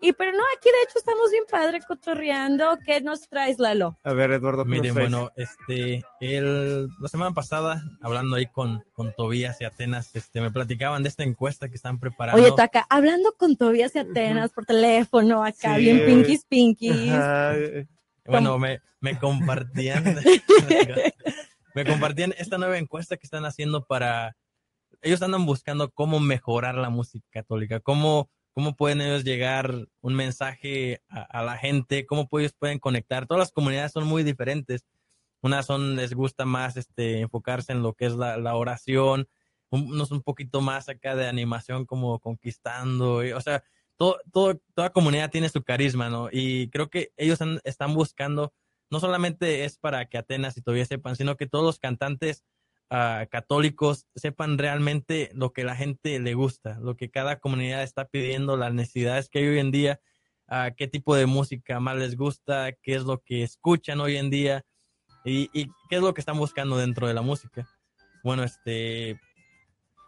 Y 0.00 0.12
pero 0.12 0.30
no, 0.32 0.42
aquí 0.56 0.68
de 0.68 0.82
hecho 0.84 0.98
estamos 0.98 1.30
bien 1.32 1.44
padre 1.50 1.80
cotorreando. 1.86 2.78
¿Qué 2.84 3.00
nos 3.00 3.28
traes, 3.28 3.58
Lalo? 3.58 3.98
A 4.04 4.12
ver, 4.12 4.30
Eduardo, 4.30 4.64
¿qué 4.64 4.70
nos 4.70 4.78
Miren, 4.78 4.94
bueno, 4.94 5.30
este, 5.34 6.04
el, 6.20 6.88
la 7.00 7.08
semana 7.08 7.32
pasada, 7.32 7.82
hablando 8.00 8.36
ahí 8.36 8.46
con, 8.46 8.84
con 8.92 9.12
Tobías 9.12 9.60
y 9.60 9.64
Atenas, 9.64 10.14
este, 10.14 10.40
me 10.40 10.52
platicaban 10.52 11.02
de 11.02 11.08
esta 11.08 11.24
encuesta 11.24 11.68
que 11.68 11.74
están 11.74 11.98
preparando. 11.98 12.40
Oye, 12.40 12.52
Taca, 12.54 12.86
hablando 12.88 13.34
con 13.36 13.56
Tobias 13.56 13.96
y 13.96 13.98
Atenas 13.98 14.52
por 14.52 14.66
teléfono, 14.66 15.44
acá, 15.44 15.74
Sí, 15.74 15.80
bien 15.80 16.06
pinkies, 16.06 16.44
pinkies. 16.44 17.10
Ajá, 17.10 17.54
bueno, 18.24 18.56
me, 18.58 18.80
me 19.00 19.18
compartían, 19.18 20.04
me 21.74 21.84
compartían 21.84 22.34
esta 22.38 22.56
nueva 22.56 22.78
encuesta 22.78 23.16
que 23.16 23.26
están 23.26 23.44
haciendo 23.44 23.84
para, 23.84 24.36
ellos 25.02 25.22
andan 25.22 25.46
buscando 25.46 25.90
cómo 25.92 26.20
mejorar 26.20 26.74
la 26.76 26.90
música 26.90 27.26
católica, 27.30 27.80
cómo, 27.80 28.30
cómo 28.52 28.76
pueden 28.76 29.00
ellos 29.00 29.24
llegar 29.24 29.86
un 30.00 30.14
mensaje 30.14 31.02
a, 31.08 31.22
a 31.22 31.42
la 31.44 31.56
gente, 31.56 32.06
cómo 32.06 32.28
ellos 32.38 32.54
pueden 32.58 32.78
conectar. 32.78 33.26
Todas 33.26 33.40
las 33.40 33.52
comunidades 33.52 33.92
son 33.92 34.06
muy 34.06 34.22
diferentes. 34.24 34.84
Unas 35.40 35.66
son, 35.66 35.94
les 35.96 36.14
gusta 36.14 36.44
más 36.44 36.76
este, 36.76 37.20
enfocarse 37.20 37.72
en 37.72 37.82
lo 37.82 37.94
que 37.94 38.06
es 38.06 38.14
la, 38.14 38.36
la 38.38 38.56
oración, 38.56 39.28
un- 39.70 39.92
unos 39.92 40.10
un 40.10 40.22
poquito 40.22 40.60
más 40.60 40.88
acá 40.88 41.14
de 41.14 41.28
animación 41.28 41.86
como 41.86 42.18
conquistando, 42.18 43.24
y, 43.24 43.32
o 43.32 43.40
sea, 43.40 43.62
todo, 43.96 44.18
todo, 44.32 44.60
toda 44.74 44.90
comunidad 44.90 45.30
tiene 45.30 45.48
su 45.48 45.62
carisma, 45.62 46.08
¿no? 46.08 46.28
Y 46.32 46.70
creo 46.70 46.88
que 46.90 47.12
ellos 47.16 47.40
han- 47.40 47.60
están 47.64 47.94
buscando, 47.94 48.52
no 48.90 48.98
solamente 49.00 49.64
es 49.64 49.78
para 49.78 50.06
que 50.06 50.18
Atenas 50.18 50.56
y 50.56 50.62
todavía 50.62 50.86
sepan, 50.86 51.14
sino 51.16 51.36
que 51.36 51.46
todos 51.46 51.64
los 51.64 51.78
cantantes 51.78 52.42
ah, 52.90 53.26
católicos 53.30 54.06
sepan 54.14 54.58
realmente 54.58 55.30
lo 55.34 55.52
que 55.52 55.64
la 55.64 55.76
gente 55.76 56.18
le 56.18 56.34
gusta, 56.34 56.78
lo 56.80 56.96
que 56.96 57.10
cada 57.10 57.38
comunidad 57.38 57.82
está 57.82 58.06
pidiendo, 58.06 58.56
las 58.56 58.72
necesidades 58.72 59.28
que 59.28 59.40
hay 59.40 59.48
hoy 59.48 59.58
en 59.58 59.70
día, 59.70 60.00
ah, 60.46 60.70
qué 60.76 60.88
tipo 60.88 61.14
de 61.14 61.26
música 61.26 61.80
más 61.80 61.96
les 61.96 62.16
gusta, 62.16 62.72
qué 62.82 62.94
es 62.94 63.04
lo 63.04 63.22
que 63.22 63.42
escuchan 63.42 64.00
hoy 64.00 64.16
en 64.16 64.30
día 64.30 64.64
y, 65.24 65.50
y 65.52 65.66
qué 65.88 65.96
es 65.96 66.02
lo 66.02 66.14
que 66.14 66.20
están 66.20 66.38
buscando 66.38 66.76
dentro 66.76 67.06
de 67.06 67.14
la 67.14 67.22
música. 67.22 67.68
Bueno, 68.22 68.42
este, 68.44 69.20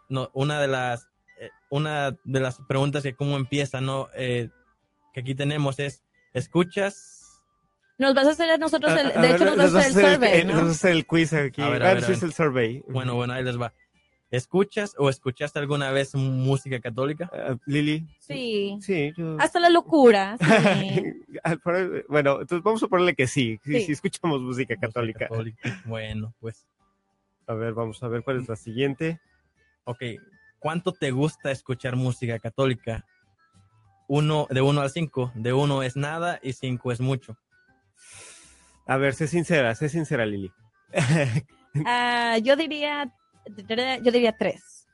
no, 0.09 0.29
una 0.33 0.59
de 0.59 0.67
las, 0.67 1.07
eh, 1.39 1.49
una 1.69 2.17
de 2.23 2.39
las 2.39 2.59
preguntas 2.67 3.03
que 3.03 3.15
cómo 3.15 3.37
empieza, 3.37 3.81
¿no? 3.81 4.09
Eh, 4.15 4.49
que 5.13 5.21
aquí 5.21 5.35
tenemos 5.35 5.79
es, 5.79 6.03
¿escuchas? 6.33 7.20
Nos 8.01 8.13
vas 8.15 8.25
a 8.27 8.31
hacer 8.31 8.49
a 8.49 8.57
nosotros, 8.57 8.91
el, 8.93 9.05
a- 9.05 9.09
a 9.09 9.21
de 9.21 9.27
ver, 9.27 9.35
hecho 9.35 9.45
nos 9.45 9.57
vas 9.57 9.75
a 9.75 9.79
hacer 9.87 10.05
el 10.05 10.11
survey, 10.13 10.39
eh, 10.41 10.43
¿no? 10.43 10.53
nos 10.53 10.61
vas 10.63 10.69
a 10.69 10.75
hacer 10.75 10.91
el 10.91 11.05
quiz 11.05 11.33
aquí. 11.33 11.61
A 11.61 11.69
ver, 11.69 11.83
a 11.83 11.93
ver, 11.93 12.03
es 12.11 12.23
el 12.23 12.33
survey. 12.33 12.83
Bueno, 12.89 13.13
bueno, 13.15 13.33
ahí 13.33 13.43
les 13.43 13.59
va. 13.61 13.73
¿Escuchas 14.31 14.95
o 14.97 15.09
escuchaste 15.09 15.59
alguna 15.59 15.91
vez 15.91 16.15
música 16.15 16.79
católica? 16.79 17.29
Ah, 17.33 17.57
Lili. 17.65 18.07
Sí. 18.19 18.77
Sí, 18.81 19.13
yo. 19.15 19.35
Hasta 19.39 19.59
la 19.59 19.69
locura. 19.69 20.37
sí. 20.39 21.13
Bueno, 22.09 22.41
entonces 22.41 22.63
vamos 22.63 22.81
a 22.83 22.87
ponerle 22.87 23.13
que 23.15 23.27
sí, 23.27 23.59
sí, 23.63 23.73
Sí. 23.79 23.85
sí 23.87 23.91
escuchamos 23.93 24.41
música 24.41 24.73
Música 24.75 24.87
católica. 24.87 25.27
católica. 25.27 25.81
Bueno, 25.85 26.33
pues, 26.39 26.67
A 27.47 27.53
ver, 27.53 27.73
vamos 27.73 28.01
a 28.03 28.07
ver 28.07 28.23
cuál 28.23 28.39
es 28.39 28.47
la 28.49 28.55
siguiente. 28.55 29.19
ok. 29.85 30.01
¿Cuánto 30.59 30.91
te 30.93 31.11
gusta 31.11 31.51
escuchar 31.51 31.95
música 31.95 32.37
católica? 32.39 33.05
Uno, 34.07 34.47
de 34.49 34.61
1 34.61 34.81
al 34.81 34.89
5. 34.91 35.31
De 35.35 35.53
1 35.53 35.83
es 35.83 35.95
nada 35.95 36.39
y 36.43 36.53
5 36.53 36.91
es 36.91 36.99
mucho. 37.01 37.37
A 38.87 38.97
ver, 38.97 39.13
sé 39.13 39.27
sincera, 39.27 39.73
sé 39.75 39.89
sincera, 39.89 40.25
Lili. 40.25 40.51
Ah, 41.85 42.37
yo 42.43 42.57
diría, 42.57 43.09
yo 44.03 44.11
diría 44.11 44.35
tres. 44.37 44.89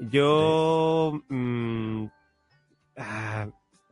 Yo 0.00 1.22
mm, 1.28 2.04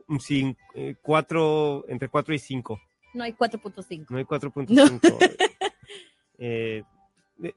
un 0.07 0.19
cin- 0.19 0.57
eh, 0.73 0.95
cuatro, 1.01 1.85
entre 1.87 2.09
4 2.09 2.33
y 2.33 2.39
5. 2.39 2.79
No 3.13 3.23
hay 3.23 3.33
4.5. 3.33 4.07
No 4.09 4.17
hay 4.17 4.25
4.5. 4.25 5.19
eh, 6.39 6.83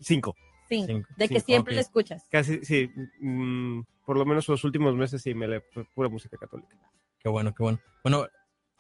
5. 0.01 0.35
Sí, 0.69 0.85
Cinco. 0.87 1.09
de 1.17 1.29
que 1.29 1.35
Cinco, 1.35 1.47
siempre 1.47 1.73
ok. 1.73 1.75
le 1.77 1.81
escuchas. 1.81 2.27
Casi, 2.31 2.65
sí. 2.65 2.91
mm, 3.21 3.83
por 4.07 4.17
lo 4.17 4.25
menos 4.25 4.47
los 4.49 4.65
últimos 4.65 4.95
meses 4.95 5.23
sí 5.23 5.35
me 5.35 5.49
le 5.49 5.61
pura 5.95 6.09
música 6.09 6.37
católica. 6.37 6.77
Qué 7.19 7.29
bueno, 7.29 7.53
qué 7.55 7.62
bueno. 7.62 7.79
Bueno, 8.03 8.27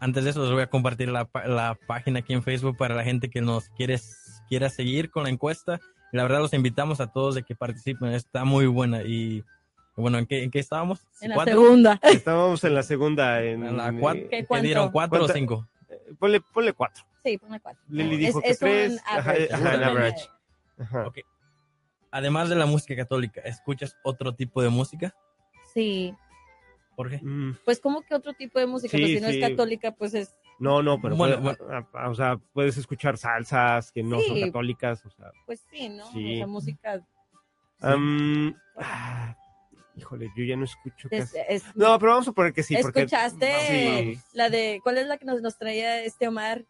antes 0.02 0.24
de 0.24 0.30
eso 0.30 0.42
les 0.42 0.50
voy 0.52 0.62
a 0.62 0.66
compartir 0.66 1.08
la, 1.08 1.28
la 1.46 1.78
página 1.86 2.18
aquí 2.20 2.32
en 2.32 2.42
Facebook 2.42 2.76
para 2.76 2.94
la 2.94 3.04
gente 3.04 3.30
que 3.30 3.40
nos 3.40 3.68
quiere, 3.70 3.98
quiera 4.48 4.68
seguir 4.68 5.10
con 5.10 5.22
la 5.22 5.30
encuesta. 5.30 5.80
Y 6.12 6.16
la 6.16 6.24
verdad 6.24 6.40
los 6.40 6.52
invitamos 6.52 7.00
a 7.00 7.06
todos 7.12 7.34
de 7.36 7.42
que 7.44 7.54
participen. 7.54 8.08
Está 8.12 8.44
muy 8.44 8.66
buena. 8.66 9.02
Y 9.02 9.44
bueno, 9.96 10.18
¿en 10.18 10.26
qué, 10.26 10.42
en 10.42 10.50
qué 10.50 10.58
estábamos? 10.58 11.06
En 11.20 11.30
la 11.30 11.34
¿Cuatro? 11.36 11.54
segunda. 11.62 12.00
Estábamos 12.02 12.64
en 12.64 12.74
la 12.74 12.82
segunda. 12.82 13.42
En, 13.42 13.64
¿En 13.64 13.76
la 13.76 13.92
cuatro? 13.98 14.22
eh, 14.30 14.46
¿Qué 14.48 14.60
dieron? 14.60 14.90
¿Cuatro 14.90 15.20
¿Cuánto? 15.20 15.32
o 15.32 15.34
cinco? 15.36 15.68
ponle, 16.18 16.40
ponle 16.40 16.72
4. 16.72 17.04
Sí, 17.24 17.38
ponme 17.38 17.60
cuatro. 17.60 17.80
Lili 17.88 18.14
Es- 18.14 18.20
dijo 18.20 18.42
que 18.42 18.50
es 18.50 18.60
un 18.62 18.68
tres. 18.68 19.00
Ajá, 19.06 19.30
average, 19.30 19.54
ajá, 19.54 19.56
es 19.56 19.60
un 19.76 19.82
en 19.82 19.84
average. 19.88 20.28
Ajá. 20.78 21.06
Ok. 21.06 21.18
Además 22.10 22.48
de 22.48 22.56
la 22.56 22.66
música 22.66 22.96
católica, 22.96 23.40
¿escuchas 23.42 23.96
otro 24.02 24.34
tipo 24.34 24.60
de 24.62 24.68
música? 24.68 25.14
Sí, 25.72 26.12
¿Por 26.96 27.08
qué? 27.10 27.18
Mm, 27.22 27.56
pues 27.64 27.80
como 27.80 28.02
que 28.02 28.14
otro 28.14 28.32
tipo 28.34 28.58
de 28.58 28.66
música, 28.66 28.96
Sí, 28.96 29.02
pues 29.02 29.12
si 29.14 29.20
no 29.20 29.28
sí. 29.28 29.40
es 29.42 29.48
católica, 29.50 29.92
pues 29.92 30.12
es 30.14 30.34
No, 30.58 30.82
no, 30.82 31.00
pero 31.00 31.16
Bueno, 31.16 31.40
puede- 31.42 31.56
a- 31.74 31.88
a- 32.04 32.08
o 32.10 32.14
sea, 32.14 32.36
puedes 32.52 32.76
escuchar 32.76 33.16
salsas 33.16 33.90
que 33.90 34.02
no 34.02 34.20
son 34.20 34.40
católicas. 34.40 35.04
O 35.06 35.10
sea, 35.10 35.30
pues 35.46 35.64
sí, 35.70 35.88
¿no? 35.88 36.04
Sí. 36.12 36.34
O 36.34 36.36
sea, 36.38 36.46
música 36.46 37.02
ah, 37.80 39.36
híjole, 39.96 40.30
yo 40.36 40.44
ya 40.44 40.56
no 40.56 40.64
escucho 40.64 41.08
es, 41.10 41.24
casi. 41.32 41.38
es- 41.48 41.64
No, 41.76 41.98
pero 41.98 42.12
vamos 42.12 42.28
a 42.28 42.32
poner 42.32 42.52
que 42.52 42.62
sí. 42.62 42.76
Porque, 42.80 43.00
¿Escuchaste 43.00 43.52
Sí. 44.14 44.20
la 44.34 44.50
de 44.50 44.80
cuál 44.82 44.98
es 44.98 45.06
la 45.06 45.16
que 45.18 45.24
nos, 45.24 45.40
nos 45.42 45.58
traía 45.58 46.02
este 46.02 46.28
Omar? 46.28 46.64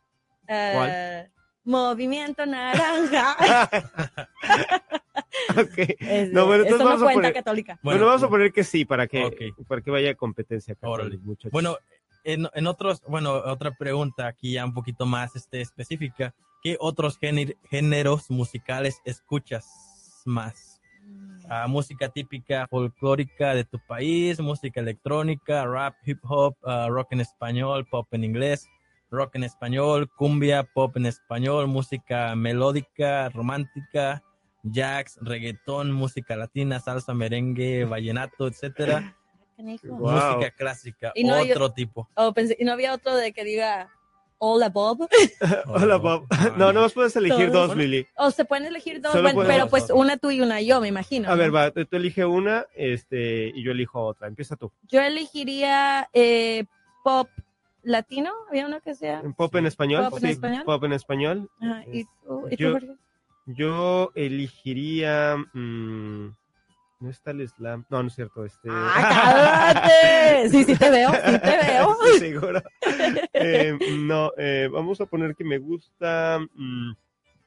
Ah, 0.49 0.71
¿Cuál? 0.75 1.33
Movimiento 1.64 2.45
naranja. 2.47 3.37
Ok. 5.57 5.79
Es- 6.01 6.33
No, 6.33 6.47
bueno, 6.47 6.65
entonces 6.65 6.79
no 6.79 6.85
vamos 6.85 7.03
a 7.03 7.05
cuenta 7.05 7.21
poner- 7.21 7.35
católica. 7.35 7.79
Bueno, 7.83 8.07
vamos 8.07 8.23
a 8.23 8.29
poner 8.29 8.53
que 8.53 8.65
sí, 8.65 8.85
para 8.85 9.07
que, 9.07 9.53
para 9.67 9.81
que 9.81 9.91
vaya 9.91 10.15
competencia 10.15 10.77
muchachos. 10.83 11.51
Bueno, 11.53 11.77
en, 12.25 12.49
en 12.55 12.67
otros, 12.67 13.03
bueno, 13.09 13.33
otra 13.35 13.73
pregunta 13.73 14.27
aquí 14.27 14.53
ya 14.53 14.65
un 14.65 14.75
poquito 14.75 15.07
más 15.07 15.35
este, 15.37 15.61
específica. 15.61 16.35
¿Qué 16.62 16.77
otros 16.79 17.19
géner- 17.21 17.57
géneros 17.69 18.31
musicales 18.31 19.01
escuchas 19.05 19.67
más? 20.25 20.81
Ah, 21.49 21.67
música 21.67 22.09
típica 22.09 22.69
folclórica 22.69 23.55
de 23.55 23.65
tu 23.65 23.79
país, 23.87 24.39
música 24.39 24.81
electrónica, 24.81 25.65
rap, 25.67 25.97
hip 26.07 26.21
hop, 26.23 26.57
ah, 26.65 26.87
rock 26.89 27.12
en 27.12 27.21
español, 27.21 27.85
pop 27.91 28.07
en 28.12 28.23
inglés, 28.23 28.69
rock 29.11 29.35
en 29.35 29.43
español, 29.45 30.09
cumbia, 30.17 30.62
pop 30.62 30.97
en 30.97 31.07
español, 31.07 31.67
música 31.67 32.37
melódica, 32.37 33.29
romántica, 33.31 34.23
jazz, 34.62 35.19
reggaetón, 35.23 35.92
música 35.92 36.37
latina, 36.37 36.81
salsa, 36.81 37.14
merengue, 37.14 37.85
vallenato, 37.85 38.47
etcétera. 38.49 39.16
Wow. 39.85 40.11
música 40.11 40.50
clásica, 40.57 41.12
Y 41.14 41.25
no 41.25 41.35
hay- 41.35 41.50
otro 41.52 41.73
tipo. 41.73 42.09
Oh, 42.14 42.33
pensé- 42.35 42.57
y 42.59 42.64
no 42.64 42.73
había 42.73 42.92
otro 42.95 43.14
de 43.14 43.33
que 43.33 43.45
diga 43.45 43.90
Hola 44.45 44.71
Bob. 44.71 45.09
Hola, 45.69 45.97
Bob. 45.99 46.26
No, 46.59 46.73
no 46.73 46.81
más 46.81 46.92
puedes 46.92 47.14
elegir 47.14 47.52
Todos. 47.52 47.69
dos, 47.69 47.76
Lili. 47.76 48.04
O 48.16 48.33
se 48.33 48.45
pueden 48.45 48.66
elegir 48.66 49.00
dos, 49.00 49.12
bueno, 49.23 49.45
pero 49.47 49.69
pues 49.69 49.88
una 49.90 50.16
tú 50.16 50.33
y 50.33 50.40
una 50.40 50.61
yo, 50.61 50.81
me 50.81 50.88
imagino. 50.88 51.31
A 51.31 51.37
ver, 51.37 51.54
va, 51.54 51.71
tú 51.71 51.85
tú 51.85 51.97
elige 51.97 52.25
una 52.25 52.66
este, 52.75 53.52
y 53.54 53.62
yo 53.62 53.71
elijo 53.71 54.00
otra. 54.04 54.26
Empieza 54.26 54.57
tú. 54.57 54.73
Yo 54.88 55.00
elegiría 55.00 56.09
eh, 56.12 56.64
pop 57.04 57.28
latino. 57.85 58.33
¿Había 58.49 58.66
uno 58.66 58.81
que 58.81 58.97
sea? 58.97 59.23
¿Pop 59.37 59.54
en 59.54 59.66
español? 59.66 60.09
¿Pop 60.11 60.19
en 60.19 60.31
español? 60.31 60.64
Pop 60.64 60.83
en 60.85 60.92
español. 60.92 61.50
Ajá, 61.61 61.85
¿Y 61.92 62.04
tú, 62.04 62.49
y 62.50 62.57
tú, 62.57 62.62
Yo- 62.64 62.73
Jorge? 62.73 62.88
Yo 63.47 64.11
elegiría. 64.15 65.37
mm, 65.53 66.27
no 67.01 67.11
está 67.11 67.33
el 67.33 67.49
slam. 67.49 67.85
No, 67.91 68.01
no 68.03 68.09
es 68.09 68.15
cierto. 68.15 68.45
Este... 68.45 68.69
¡Ah, 68.71 69.73
cállate! 69.83 70.49
Sí, 70.51 70.65
sí 70.65 70.77
te 70.77 70.89
veo, 70.91 71.11
sí 71.11 71.39
te 71.39 71.57
veo. 71.67 71.97
Sí, 72.13 72.19
seguro. 72.19 72.63
Eh, 73.33 73.77
no, 73.99 74.31
eh, 74.37 74.69
vamos 74.73 75.01
a 75.01 75.07
poner 75.07 75.35
que 75.35 75.43
me 75.45 75.59
gusta. 75.59 76.39
mm, 76.55 76.93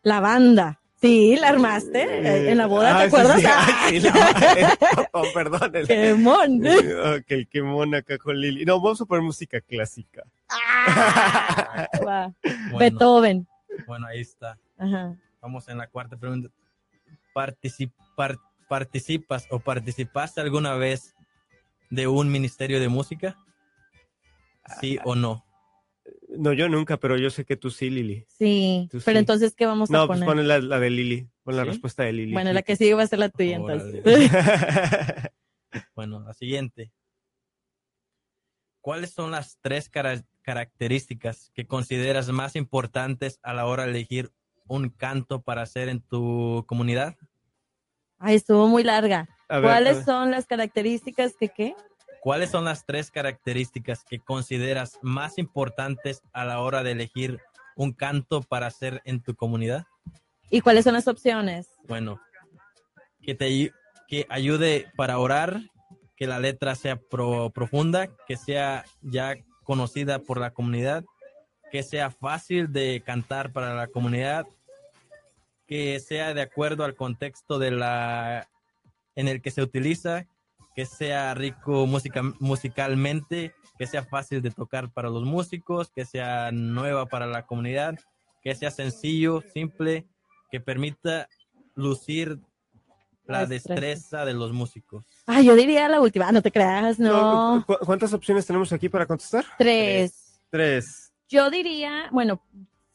La 0.03 0.19
banda. 0.19 0.81
Sí, 1.01 1.35
la 1.39 1.49
armaste 1.49 2.01
eh, 2.01 2.51
en 2.51 2.57
la 2.57 2.65
boda, 2.67 2.95
ah, 2.95 3.01
¿te 3.01 3.07
acuerdas? 3.07 3.41
sí, 3.89 3.99
sí, 4.01 4.07
la- 4.09 4.77
oh, 5.11 5.23
perdón. 5.33 5.75
el- 5.75 5.87
¡Qué 5.87 6.13
mon! 6.15 6.65
Eh, 6.65 7.17
Ok, 7.19 7.47
qué 7.51 7.61
mona 7.61 7.97
acá 7.99 8.17
con 8.17 8.39
Lili. 8.39 8.65
No, 8.65 8.79
vamos 8.81 9.01
a 9.01 9.05
poner 9.05 9.21
música 9.23 9.59
clásica. 9.61 10.23
Ah. 10.49 11.87
Bueno, 12.01 12.77
Beethoven. 12.79 13.47
bueno, 13.87 14.07
ahí 14.07 14.21
está. 14.21 14.57
Ajá. 14.77 15.15
Vamos 15.45 15.67
en 15.67 15.77
la 15.77 15.85
cuarta 15.87 16.17
pregunta. 16.17 16.49
Participar, 17.31 18.35
¿Participas 18.67 19.45
o 19.51 19.59
participaste 19.59 20.41
alguna 20.41 20.73
vez 20.73 21.13
de 21.91 22.07
un 22.07 22.31
ministerio 22.31 22.79
de 22.79 22.89
música? 22.89 23.37
¿Sí 24.81 24.97
o 25.05 25.13
no? 25.13 25.45
No, 26.29 26.51
yo 26.51 26.67
nunca, 26.67 26.97
pero 26.97 27.15
yo 27.15 27.29
sé 27.29 27.45
que 27.45 27.57
tú 27.57 27.69
sí, 27.69 27.91
Lili. 27.91 28.25
Sí, 28.27 28.87
Tú 28.89 28.97
pero 29.05 29.17
sí. 29.17 29.19
entonces, 29.19 29.53
¿qué 29.53 29.67
vamos 29.67 29.91
a 29.91 29.93
No, 29.93 30.07
pues 30.07 30.17
poner? 30.21 30.35
pon 30.35 30.47
la, 30.47 30.57
la 30.57 30.79
de 30.79 30.89
Lili. 30.89 31.29
Pon 31.43 31.55
la 31.55 31.61
¿Sí? 31.61 31.69
respuesta 31.69 32.01
de 32.01 32.13
Lili. 32.13 32.33
Bueno, 32.33 32.51
la 32.53 32.63
que 32.63 32.75
sigue 32.75 32.95
va 32.95 33.03
a 33.03 33.07
ser 33.07 33.19
la 33.19 33.29
tuya, 33.29 33.57
entonces. 33.57 34.01
Bueno, 35.93 36.21
la 36.21 36.33
siguiente. 36.33 36.91
¿Cuáles 38.81 39.11
son 39.11 39.29
las 39.29 39.59
tres 39.61 39.89
cara- 39.89 40.25
características 40.41 41.51
que 41.53 41.67
consideras 41.67 42.29
más 42.29 42.55
importantes 42.55 43.39
a 43.43 43.53
la 43.53 43.67
hora 43.67 43.83
de 43.83 43.91
elegir 43.91 44.31
un 44.67 44.89
canto 44.89 45.41
para 45.41 45.61
hacer 45.61 45.89
en 45.89 46.01
tu 46.01 46.63
comunidad? 46.67 47.15
Ay, 48.17 48.35
estuvo 48.35 48.67
muy 48.67 48.83
larga. 48.83 49.27
Ver, 49.49 49.61
¿Cuáles 49.61 50.05
son 50.05 50.31
las 50.31 50.45
características 50.45 51.33
que 51.39 51.49
qué? 51.49 51.75
¿Cuáles 52.21 52.49
son 52.49 52.65
las 52.65 52.85
tres 52.85 53.11
características 53.11 54.03
que 54.03 54.19
consideras 54.19 54.97
más 55.01 55.37
importantes 55.37 56.21
a 56.33 56.43
la 56.45 56.59
hora 56.61 56.81
de 56.81 56.91
elegir 56.91 57.39
un 57.75 57.93
canto 57.93 58.41
para 58.41 58.67
hacer 58.67 59.01
en 59.05 59.21
tu 59.21 59.35
comunidad? 59.35 59.85
¿Y 60.49 60.61
cuáles 60.61 60.85
son 60.85 60.93
las 60.93 61.07
opciones? 61.07 61.67
Bueno, 61.87 62.19
que 63.21 63.35
te 63.35 63.71
que 64.07 64.25
ayude 64.29 64.91
para 64.95 65.17
orar, 65.19 65.59
que 66.15 66.25
la 66.27 66.39
letra 66.39 66.75
sea 66.75 66.95
pro- 66.95 67.49
profunda, 67.49 68.07
que 68.27 68.37
sea 68.37 68.85
ya 69.01 69.35
conocida 69.63 70.19
por 70.19 70.39
la 70.39 70.51
comunidad, 70.51 71.03
que 71.71 71.83
sea 71.83 72.09
fácil 72.11 72.71
de 72.71 73.01
cantar 73.05 73.51
para 73.51 73.73
la 73.75 73.87
comunidad, 73.87 74.45
que 75.67 75.99
sea 75.99 76.33
de 76.33 76.41
acuerdo 76.41 76.83
al 76.83 76.95
contexto 76.95 77.59
de 77.59 77.71
la 77.71 78.47
en 79.15 79.27
el 79.27 79.41
que 79.41 79.51
se 79.51 79.61
utiliza, 79.61 80.25
que 80.75 80.85
sea 80.85 81.33
rico 81.33 81.85
música, 81.87 82.21
musicalmente, 82.39 83.53
que 83.77 83.87
sea 83.87 84.03
fácil 84.03 84.41
de 84.41 84.51
tocar 84.51 84.91
para 84.91 85.09
los 85.09 85.23
músicos, 85.23 85.89
que 85.89 86.05
sea 86.05 86.51
nueva 86.51 87.05
para 87.05 87.25
la 87.25 87.45
comunidad, 87.45 87.97
que 88.43 88.53
sea 88.55 88.71
sencillo, 88.71 89.41
simple, 89.53 90.05
que 90.51 90.59
permita 90.59 91.27
lucir 91.75 92.39
la 93.25 93.45
destreza. 93.45 94.23
de 94.25 94.33
los 94.33 94.51
músicos. 94.51 95.05
Ah, 95.25 95.41
yo 95.41 95.55
diría 95.55 95.89
la 95.89 95.99
última. 96.01 96.27
Ah, 96.27 96.31
no 96.31 96.41
te 96.41 96.51
creas, 96.51 96.99
no. 96.99 97.63
¿cu- 97.65 97.77
¿Cuántas 97.85 98.13
opciones 98.13 98.45
tenemos 98.45 98.71
aquí 98.71 98.87
para 98.89 99.05
contestar? 99.07 99.45
Tres. 99.57 100.39
Tres. 100.51 101.11
Yo 101.27 101.49
diría, 101.49 102.09
bueno, 102.11 102.41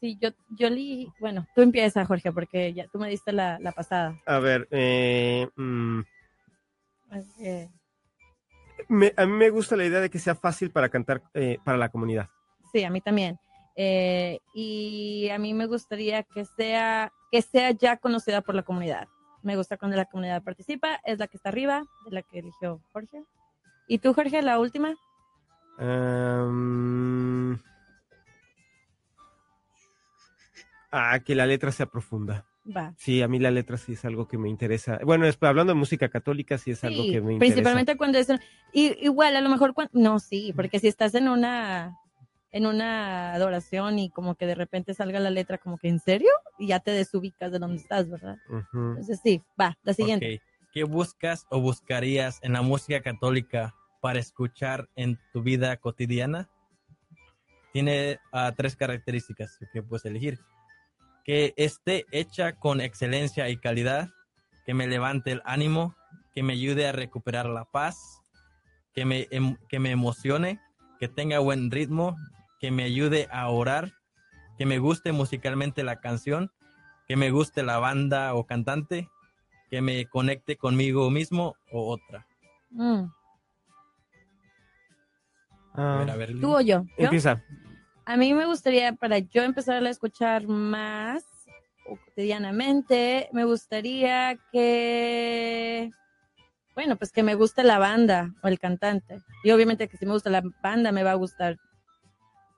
sí, 0.01 0.17
yo, 0.21 0.31
yo 0.51 0.71
li, 0.71 1.13
bueno, 1.19 1.47
tú 1.55 1.63
empieza, 1.63 2.05
Jorge, 2.07 2.33
porque 2.33 2.73
ya 2.73 2.87
tú 2.89 2.99
me 2.99 3.09
diste 3.09 3.33
la, 3.33 3.59
la 3.61 3.73
pasada. 3.73 4.19
A 4.27 4.39
ver, 4.39 4.69
eh, 4.71 5.49
mm, 5.57 6.01
me- 8.89 9.13
a 9.17 9.27
mí 9.27 9.33
me 9.33 9.51
gusta 9.51 9.77
la 9.77 9.85
idea 9.85 10.01
de 10.01 10.11
que 10.11 10.19
sea 10.19 10.35
fácil 10.35 10.71
para 10.71 10.89
cantar 10.89 11.23
eh, 11.35 11.59
para 11.65 11.77
la 11.79 11.89
comunidad. 11.89 12.29
Sí, 12.73 12.85
a 12.85 12.91
mí 12.91 13.01
también. 13.01 13.39
Eh, 13.77 14.39
y 14.55 15.29
a 15.31 15.39
mí 15.39 15.55
me 15.55 15.67
gustaría 15.67 16.23
que 16.23 16.45
sea, 16.45 17.13
que 17.31 17.43
sea 17.43 17.71
ya 17.73 17.97
conocida 17.97 18.41
por 18.43 18.55
la 18.55 18.63
comunidad. 18.63 19.09
Me 19.43 19.57
gusta 19.57 19.77
cuando 19.77 19.97
la 19.97 20.05
comunidad 20.05 20.43
participa, 20.43 21.01
es 21.05 21.19
la 21.19 21.27
que 21.27 21.37
está 21.37 21.49
arriba, 21.49 21.85
de 22.05 22.11
la 22.13 22.23
que 22.23 22.41
eligió 22.41 22.81
Jorge. 22.93 23.25
¿Y 23.89 23.99
tú, 23.99 24.13
Jorge, 24.13 24.43
la 24.43 24.59
última? 24.59 24.95
Ah, 30.91 31.19
que 31.21 31.35
la 31.35 31.47
letra 31.47 31.73
sea 31.73 31.87
profunda. 31.87 32.47
Va. 32.77 32.93
Sí, 32.97 33.23
a 33.23 33.29
mí 33.29 33.39
la 33.39 33.51
letra 33.51 33.77
sí 33.79 33.95
es 33.95 34.05
algo 34.05 34.29
que 34.29 34.37
me 34.39 34.49
interesa. 34.49 34.99
Bueno, 35.05 35.27
es- 35.27 35.39
hablando 35.41 35.73
de 35.73 35.79
música 35.79 36.09
católica, 36.09 36.59
sí 36.59 36.73
es 36.73 36.85
algo 36.85 37.05
que 37.05 37.21
me 37.21 37.33
interesa. 37.35 37.39
principalmente 37.55 37.97
cuando 37.97 38.19
es 38.19 38.29
y, 38.73 39.05
igual 39.05 39.35
a 39.37 39.41
lo 39.41 39.49
mejor 39.49 39.73
cuan- 39.75 39.89
no 39.93 40.19
sí 40.21 40.53
porque 40.55 40.79
si 40.79 40.89
estás 40.89 41.15
en 41.15 41.29
una 41.29 41.97
en 42.53 42.67
una 42.67 43.33
adoración 43.33 43.99
y 43.99 44.11
como 44.11 44.35
que 44.35 44.45
de 44.47 44.55
repente 44.57 44.93
salga 44.93 45.21
la 45.21 45.31
letra 45.31 45.57
como 45.59 45.79
que 45.79 45.89
en 45.89 46.01
serio 46.01 46.31
y 46.59 46.67
ya 46.69 46.81
te 46.81 46.91
desubicas 46.91 47.51
de 47.53 47.59
dónde 47.61 47.77
estás 47.81 48.11
verdad 48.11 48.37
Ujú. 48.49 48.91
entonces 48.91 49.21
sí 49.23 49.43
va 49.61 49.79
la 49.83 49.95
siguiente. 49.95 50.43
¿Qué 50.73 50.85
buscas 50.85 51.47
o 51.51 51.61
buscarías 51.61 52.39
en 52.43 52.53
la 52.53 52.63
música 52.63 53.01
católica 53.01 53.75
para 54.01 54.19
escuchar 54.19 54.89
en 54.97 55.19
tu 55.33 55.43
vida 55.43 55.77
cotidiana 55.79 56.49
tiene 57.73 58.19
ah, 58.33 58.53
tres 58.57 58.77
características 58.77 59.59
que 59.73 59.83
puedes 59.83 60.05
elegir. 60.05 60.39
Que 61.31 61.55
esté 61.57 62.07
hecha 62.11 62.57
con 62.57 62.81
excelencia 62.81 63.49
y 63.51 63.57
calidad, 63.57 64.11
que 64.67 64.75
me 64.75 64.89
levante 64.89 65.31
el 65.31 65.43
ánimo, 65.45 65.95
que 66.35 66.43
me 66.43 66.55
ayude 66.55 66.89
a 66.89 66.91
recuperar 66.91 67.47
la 67.47 67.67
paz, 67.67 68.21
que 68.95 69.05
me, 69.05 69.29
em- 69.31 69.57
que 69.69 69.79
me 69.79 69.93
emocione, 69.93 70.59
que 70.99 71.07
tenga 71.07 71.39
buen 71.39 71.71
ritmo, 71.71 72.17
que 72.59 72.73
me 72.73 72.83
ayude 72.83 73.29
a 73.31 73.49
orar, 73.49 73.93
que 74.59 74.67
me 74.67 74.81
guste 74.81 75.13
musicalmente 75.13 75.85
la 75.85 76.01
canción, 76.01 76.51
que 77.07 77.15
me 77.15 77.31
guste 77.31 77.63
la 77.63 77.79
banda 77.79 78.35
o 78.35 78.45
cantante, 78.45 79.09
que 79.71 79.83
me 79.83 80.07
conecte 80.07 80.57
conmigo 80.57 81.11
mismo 81.11 81.55
o 81.71 81.93
otra. 81.93 82.27
Mm. 82.71 83.05
A 85.75 85.97
ver, 85.99 86.11
a 86.11 86.17
ver, 86.17 86.31
Lili. 86.31 86.41
¿Tú 86.41 86.57
o 86.57 86.61
yo? 86.61 86.83
¿Yo? 86.83 87.05
empieza. 87.05 87.41
A 88.11 88.17
mí 88.17 88.35
me 88.35 88.45
gustaría, 88.45 88.93
para 88.95 89.21
yo 89.21 89.45
empezar 89.45 89.87
a 89.87 89.89
escuchar 89.89 90.49
más 90.49 91.25
o 91.87 91.97
cotidianamente, 91.97 93.29
me 93.33 93.45
gustaría 93.45 94.37
que, 94.51 95.93
bueno, 96.75 96.97
pues 96.97 97.13
que 97.13 97.23
me 97.23 97.37
guste 97.37 97.63
la 97.63 97.79
banda 97.79 98.35
o 98.43 98.49
el 98.49 98.59
cantante. 98.59 99.21
Y 99.45 99.53
obviamente 99.53 99.87
que 99.87 99.97
si 99.97 100.07
me 100.07 100.13
gusta 100.13 100.29
la 100.29 100.43
banda, 100.61 100.91
me 100.91 101.05
va 101.05 101.13
a 101.13 101.15
gustar 101.15 101.57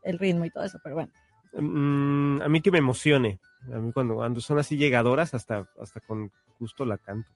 el 0.04 0.18
ritmo 0.18 0.46
y 0.46 0.50
todo 0.50 0.64
eso, 0.64 0.78
pero 0.82 0.94
bueno. 0.94 1.12
Mm, 1.52 2.40
a 2.40 2.48
mí 2.48 2.62
que 2.62 2.70
me 2.70 2.78
emocione. 2.78 3.38
A 3.70 3.76
mí 3.76 3.92
cuando, 3.92 4.14
cuando 4.14 4.40
son 4.40 4.58
así 4.58 4.78
llegadoras, 4.78 5.34
hasta, 5.34 5.68
hasta 5.78 6.00
con 6.00 6.32
gusto 6.58 6.86
la 6.86 6.96
canto. 6.96 7.30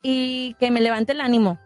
Y 0.00 0.54
que 0.54 0.70
me 0.70 0.80
levante 0.80 1.12
el 1.12 1.20
ánimo. 1.20 1.60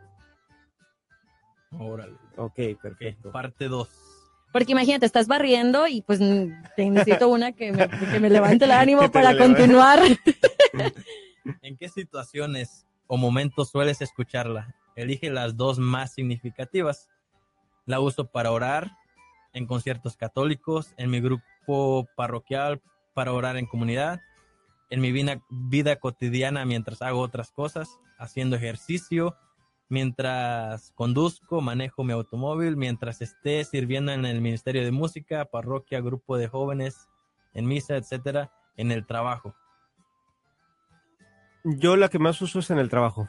Órale. 1.79 2.17
Ok, 2.37 2.59
Ok, 2.59 2.83
perfecto. 2.83 3.31
parte 3.31 3.69
2. 3.69 4.06
Porque 4.57 4.73
imagínate, 4.73 5.05
estás 5.05 5.27
barriendo 5.27 5.87
y 5.87 6.01
pues 6.01 6.19
necesito 6.19 7.29
una 7.29 7.53
que 7.53 7.73
me, 7.73 7.91
que 7.91 8.19
me 8.19 8.31
levante 8.31 8.65
el 8.65 8.71
ánimo 8.71 9.11
para 9.13 9.37
continuar. 9.37 10.01
¿En 11.61 11.77
qué 11.77 11.91
situaciones 11.91 12.87
o 13.07 13.19
momentos 13.19 13.69
sueles 13.69 14.01
escucharla? 14.01 14.75
Elige 14.95 15.29
las 15.29 15.59
dos 15.59 15.79
más 15.79 16.15
significativas. 16.15 17.11
La 17.85 18.01
uso 18.01 18.29
para 18.29 18.51
orar, 18.51 18.93
en 19.53 19.67
conciertos 19.67 20.17
católicos, 20.17 20.95
en 20.97 21.11
mi 21.11 21.21
grupo 21.21 22.09
parroquial, 22.17 22.81
para 23.13 23.35
orar 23.35 23.59
en 23.59 23.67
comunidad, 23.67 24.23
en 24.89 25.03
mi 25.03 25.13
vida, 25.13 25.43
vida 25.51 25.97
cotidiana 25.97 26.65
mientras 26.65 27.03
hago 27.03 27.21
otras 27.21 27.51
cosas, 27.51 27.91
haciendo 28.17 28.57
ejercicio, 28.57 29.37
mientras 29.89 30.93
conduzco, 30.93 31.61
manejo 31.61 32.05
mi 32.05 32.13
automóvil, 32.13 32.77
mientras 32.77 33.23
esté 33.23 33.65
sirviendo 33.65 34.13
en 34.13 34.25
el 34.25 34.41
Ministerio 34.41 34.85
de 34.85 34.91
Música, 34.91 35.45
parroquia, 35.45 36.01
grupo 36.01 36.37
de 36.37 36.49
jóvenes, 36.49 37.09
en 37.55 37.67
misa, 37.67 37.97
etcétera, 37.97 38.53
en 38.77 38.93
el 38.93 39.07
trabajo. 39.07 39.55
Yo 41.65 41.97
la 41.97 42.09
que 42.09 42.19
más 42.19 42.41
uso 42.43 42.61
es 42.61 42.71
en 42.71 42.79
el 42.79 42.89
trabajo. 42.89 43.29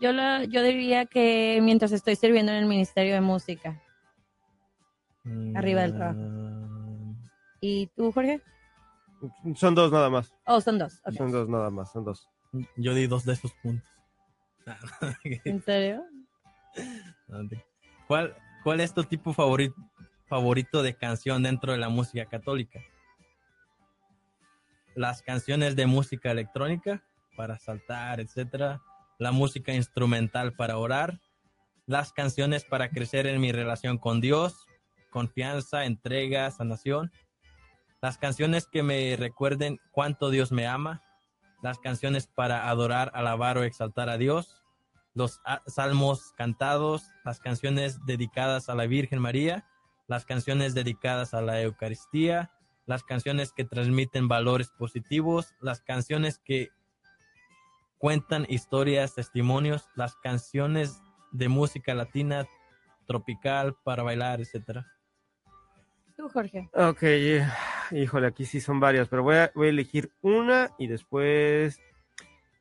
Yo, 0.00 0.12
la, 0.12 0.44
yo 0.44 0.62
diría 0.62 1.06
que 1.06 1.58
mientras 1.62 1.92
estoy 1.92 2.14
sirviendo 2.14 2.52
en 2.52 2.58
el 2.58 2.66
Ministerio 2.66 3.14
de 3.14 3.20
Música. 3.20 3.82
Arriba 5.54 5.82
del 5.82 5.94
trabajo. 5.94 6.20
Mm, 6.20 7.16
¿Y 7.60 7.86
tú, 7.88 8.12
Jorge? 8.12 8.40
Son 9.56 9.74
dos 9.74 9.90
nada 9.90 10.08
más. 10.08 10.32
Oh, 10.46 10.60
son 10.60 10.78
dos. 10.78 11.00
Son 11.16 11.32
dos 11.32 11.48
nada 11.48 11.70
más, 11.70 11.92
son 11.92 12.04
dos. 12.04 12.28
Yo 12.76 12.94
di 12.94 13.06
dos 13.06 13.24
de 13.24 13.32
esos 13.32 13.52
puntos. 13.54 13.97
¿En 15.44 15.62
serio? 15.62 16.04
¿Cuál, 18.06 18.36
¿Cuál 18.62 18.80
es 18.80 18.94
tu 18.94 19.04
tipo 19.04 19.32
favorito, 19.32 19.76
favorito 20.26 20.82
de 20.82 20.94
canción 20.94 21.42
dentro 21.42 21.72
de 21.72 21.78
la 21.78 21.88
música 21.88 22.26
católica? 22.26 22.80
Las 24.94 25.22
canciones 25.22 25.76
de 25.76 25.86
música 25.86 26.30
electrónica 26.30 27.04
para 27.36 27.58
saltar, 27.58 28.20
etcétera. 28.20 28.82
La 29.18 29.32
música 29.32 29.72
instrumental 29.72 30.54
para 30.54 30.78
orar. 30.78 31.20
Las 31.86 32.12
canciones 32.12 32.64
para 32.64 32.90
crecer 32.90 33.26
en 33.26 33.40
mi 33.40 33.52
relación 33.52 33.98
con 33.98 34.20
Dios. 34.20 34.66
Confianza, 35.10 35.84
entrega, 35.84 36.50
sanación. 36.50 37.12
Las 38.00 38.18
canciones 38.18 38.66
que 38.66 38.82
me 38.82 39.16
recuerden 39.16 39.80
cuánto 39.92 40.30
Dios 40.30 40.52
me 40.52 40.66
ama. 40.66 41.02
Las 41.62 41.78
canciones 41.78 42.26
para 42.26 42.68
adorar, 42.68 43.10
alabar 43.14 43.58
o 43.58 43.64
exaltar 43.64 44.08
a 44.08 44.18
Dios 44.18 44.58
los 45.18 45.40
a- 45.44 45.62
salmos 45.66 46.32
cantados, 46.36 47.10
las 47.24 47.40
canciones 47.40 47.98
dedicadas 48.06 48.68
a 48.68 48.76
la 48.76 48.86
Virgen 48.86 49.20
María, 49.20 49.66
las 50.06 50.24
canciones 50.24 50.74
dedicadas 50.74 51.34
a 51.34 51.42
la 51.42 51.60
Eucaristía, 51.60 52.52
las 52.86 53.02
canciones 53.02 53.52
que 53.52 53.64
transmiten 53.64 54.28
valores 54.28 54.70
positivos, 54.70 55.54
las 55.60 55.80
canciones 55.80 56.38
que 56.38 56.70
cuentan 57.98 58.46
historias, 58.48 59.16
testimonios, 59.16 59.88
las 59.96 60.14
canciones 60.14 61.02
de 61.32 61.48
música 61.48 61.94
latina, 61.94 62.46
tropical, 63.08 63.76
para 63.84 64.04
bailar, 64.04 64.40
etcétera. 64.40 64.86
Tú, 66.16 66.28
Jorge. 66.28 66.70
Ok, 66.74 67.02
híjole, 67.90 68.28
aquí 68.28 68.44
sí 68.44 68.60
son 68.60 68.78
varias, 68.78 69.08
pero 69.08 69.24
voy 69.24 69.34
a, 69.36 69.50
voy 69.54 69.66
a 69.66 69.70
elegir 69.70 70.12
una 70.22 70.70
y 70.78 70.86
después 70.86 71.80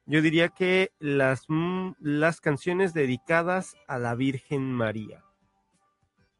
yo 0.07 0.21
diría 0.21 0.49
que 0.49 0.91
las, 0.99 1.43
mm, 1.47 1.91
las 1.99 2.41
canciones 2.41 2.93
dedicadas 2.93 3.75
a 3.87 3.99
la 3.99 4.15
Virgen 4.15 4.71
María. 4.71 5.23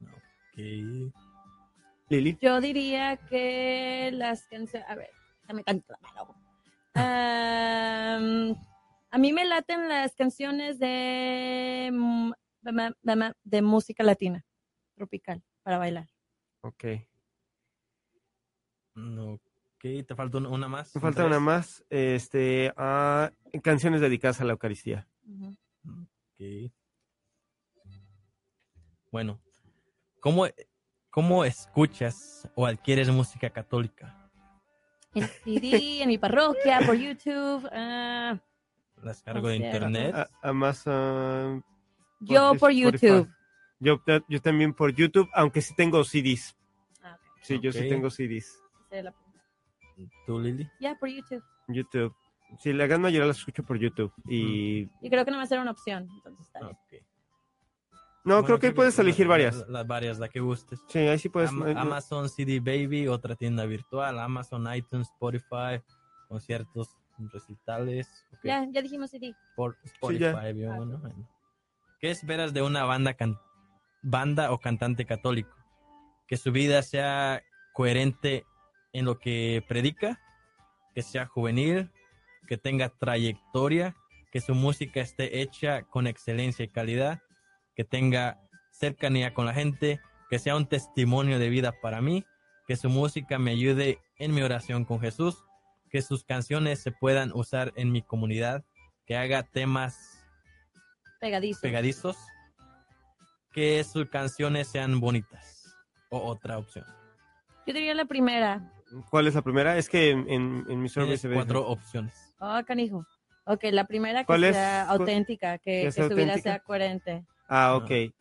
Ok. 0.02 1.12
Lili. 2.10 2.38
Yo 2.42 2.62
diría 2.62 3.18
que 3.18 4.10
las 4.14 4.48
canciones. 4.48 4.90
A 4.90 4.96
ver, 4.96 5.10
dame 5.48 5.64
tanto 5.64 5.94
la 5.94 6.00
mano. 6.24 6.36
Am, 6.96 8.56
a 9.12 9.18
mí 9.18 9.34
me 9.34 9.46
laten 9.46 9.88
las 9.90 10.16
canciones 10.16 10.80
de, 10.80 11.90
mm, 11.94 12.32
de, 12.62 12.94
de- 13.02 13.34
de 13.44 13.62
música 13.62 14.04
latina, 14.04 14.46
tropical, 14.96 15.44
para 15.64 15.78
bailar. 15.78 16.08
Ok. 16.62 16.86
Mm, 18.96 19.36
Ok, 19.78 20.06
te 20.08 20.16
falta 20.16 20.40
una- 20.40 20.68
más. 20.68 20.96
Me 20.96 21.02
falta 21.02 21.26
una 21.26 21.40
más. 21.40 21.86
Este, 21.92 22.74
ah, 22.78 23.32
canciones 23.64 24.02
dedicadas 24.02 24.42
a 24.42 24.46
la 24.46 24.54
Eucaristía. 24.54 25.08
Ujú. 25.28 25.56
Ok. 25.86 26.72
Bueno, 29.12 29.40
¿cómo, 30.20 30.48
¿cómo 31.12 31.46
escuchas 31.46 32.50
o 32.56 32.66
adquieres 32.66 33.10
música 33.10 33.50
católica? 33.52 34.32
En 35.14 35.28
CD, 35.44 36.02
en 36.02 36.10
mi 36.10 36.18
parroquia, 36.18 36.80
por 36.86 36.96
YouTube. 36.96 37.68
ah, 37.72 38.40
¿La 39.04 39.12
descargo 39.12 39.48
de 39.48 39.58
internet? 39.58 40.16
A- 40.16 40.30
Amazon. 40.42 41.64
yo 42.20 42.54
por. 42.60 42.72
YouTube. 42.74 43.30
Yo, 43.80 44.02
yo 44.28 44.42
también 44.42 44.74
por 44.74 44.92
YouTube, 44.92 45.30
aunque 45.36 45.62
sí 45.62 45.76
tengo 45.76 46.04
CDs. 46.04 46.58
Ah, 47.04 47.16
ok. 47.22 47.40
Sí, 47.44 47.60
yo 47.62 47.72
sí 47.72 47.88
tengo 47.88 48.10
CDs. 48.10 48.60
¿Tú, 50.26 50.40
Lili? 50.40 50.70
Ya, 50.80 50.96
por 50.96 51.10
YouTube. 51.10 51.44
YouTube. 51.68 52.14
Sí, 52.60 52.72
la 52.74 52.88
gran 52.88 53.02
mayoría 53.02 53.28
las 53.28 53.40
escucho 53.40 53.64
por 53.64 53.78
YouTube. 53.78 54.12
Y 54.28 54.90
Y 55.02 55.10
creo 55.10 55.26
que 55.26 55.32
no 55.32 55.38
va 55.38 55.44
a 55.44 55.48
ser 55.48 55.60
una 55.60 55.72
opción. 55.72 56.08
Entonces 56.16 56.46
está 56.46 56.60
bien. 56.60 56.78
No, 58.24 58.34
Bueno, 58.36 58.46
creo 58.46 58.60
que 58.60 58.72
puedes 58.74 58.98
la- 58.98 59.04
elegir 59.04 59.26
la- 59.26 59.30
varias. 59.32 59.66
Las 59.70 59.88
varias, 59.88 60.20
la 60.20 60.28
que 60.30 60.40
gustes. 60.42 60.82
Sí, 60.90 61.00
ahí 61.00 61.18
sí 61.18 61.30
puedes. 61.30 61.50
Am- 61.50 61.66
eh, 61.68 61.74
no- 61.74 61.80
Amazon 61.82 62.28
CD 62.30 62.60
Baby, 62.60 63.08
otra 63.08 63.36
tienda 63.36 63.66
virtual, 63.66 64.20
Amazon, 64.20 64.68
iTunes, 64.76 65.08
Spotify, 65.10 65.82
conciertos, 66.28 66.90
recitales. 67.34 68.08
ok. 68.34 68.40
Ya, 68.44 68.68
ya 68.70 68.82
dijimos 68.82 69.12
CD. 69.12 69.34
Por 69.56 69.78
Spotify, 69.84 70.54
vio, 70.54 70.72
Ah, 70.74 70.76
bueno, 70.78 70.98
bueno. 71.00 71.28
¿Qué 72.00 72.12
esperas 72.12 72.54
de 72.54 72.62
una 72.62 72.84
banda, 72.84 73.14
can- 73.14 73.38
banda 74.04 74.52
o 74.52 74.60
cantante 74.60 75.06
católico? 75.06 75.56
Que 76.28 76.36
su 76.38 76.52
vida 76.52 76.82
sea 76.84 77.42
coherente 77.74 78.46
en 78.94 79.06
lo 79.06 79.20
que 79.20 79.64
predica, 79.68 80.20
que 80.94 81.02
sea 81.02 81.26
juvenil, 81.26 81.92
que 82.48 82.58
tenga 82.58 82.90
trayectoria, 82.90 83.96
que 84.32 84.42
su 84.42 84.56
música 84.56 85.02
esté 85.02 85.42
hecha 85.42 85.84
con 85.84 86.08
excelencia 86.08 86.66
y 86.66 86.70
calidad, 86.70 87.22
que 87.76 87.84
tenga 87.84 88.40
cercanía 88.72 89.34
con 89.34 89.46
la 89.46 89.54
gente, 89.54 90.00
que 90.30 90.40
sea 90.40 90.56
un 90.56 90.68
testimonio 90.68 91.40
de 91.40 91.50
vida 91.50 91.74
para 91.82 92.02
mí, 92.02 92.26
que 92.68 92.76
su 92.76 92.90
música 92.90 93.40
me 93.40 93.52
ayude 93.52 94.00
en 94.18 94.34
mi 94.34 94.42
oración 94.42 94.86
con 94.86 95.00
Jesús, 95.00 95.44
que 95.90 96.02
sus 96.02 96.24
canciones 96.24 96.82
se 96.82 96.92
puedan 96.92 97.32
usar 97.34 97.74
en 97.76 97.92
mi 97.92 98.02
comunidad, 98.02 98.66
que 99.06 99.16
haga 99.16 99.44
temas 99.44 100.26
Pegadizo. 101.20 101.62
pegadizos, 101.62 102.18
que 103.54 103.84
sus 103.84 104.10
canciones 104.10 104.68
sean 104.68 105.00
bonitas. 105.00 105.64
O 106.10 106.20
otra 106.20 106.58
opción. 106.58 106.86
Yo 107.66 107.74
diría 107.74 107.94
la 107.94 108.06
primera. 108.06 108.72
¿Cuál 109.10 109.28
es 109.28 109.36
la 109.36 109.42
primera? 109.42 109.78
Es 109.78 109.90
que 109.90 110.12
en, 110.12 110.30
en, 110.30 110.66
en 110.70 110.82
mi 110.82 110.90
survey 110.90 111.18
se 111.18 111.28
ve. 111.28 111.36
cuatro 111.36 111.68
opciones. 111.68 112.34
Oh, 112.40 112.60
canijo. 112.66 113.06
Ok, 113.46 113.64
la 113.72 113.86
primera 113.86 114.24
que 114.26 114.38
sea 114.52 114.86
¿Cuál- 114.88 115.00
auténtica, 115.02 115.58
que, 115.58 115.72
que 115.72 115.82
que 115.86 115.92
sea 115.92 116.08
su 116.10 116.16
vida 116.16 116.38
sea 116.38 116.60
coherente. 116.60 117.26
Ah, 117.48 117.76
ok. 117.76 117.90
Eh, 117.92 118.12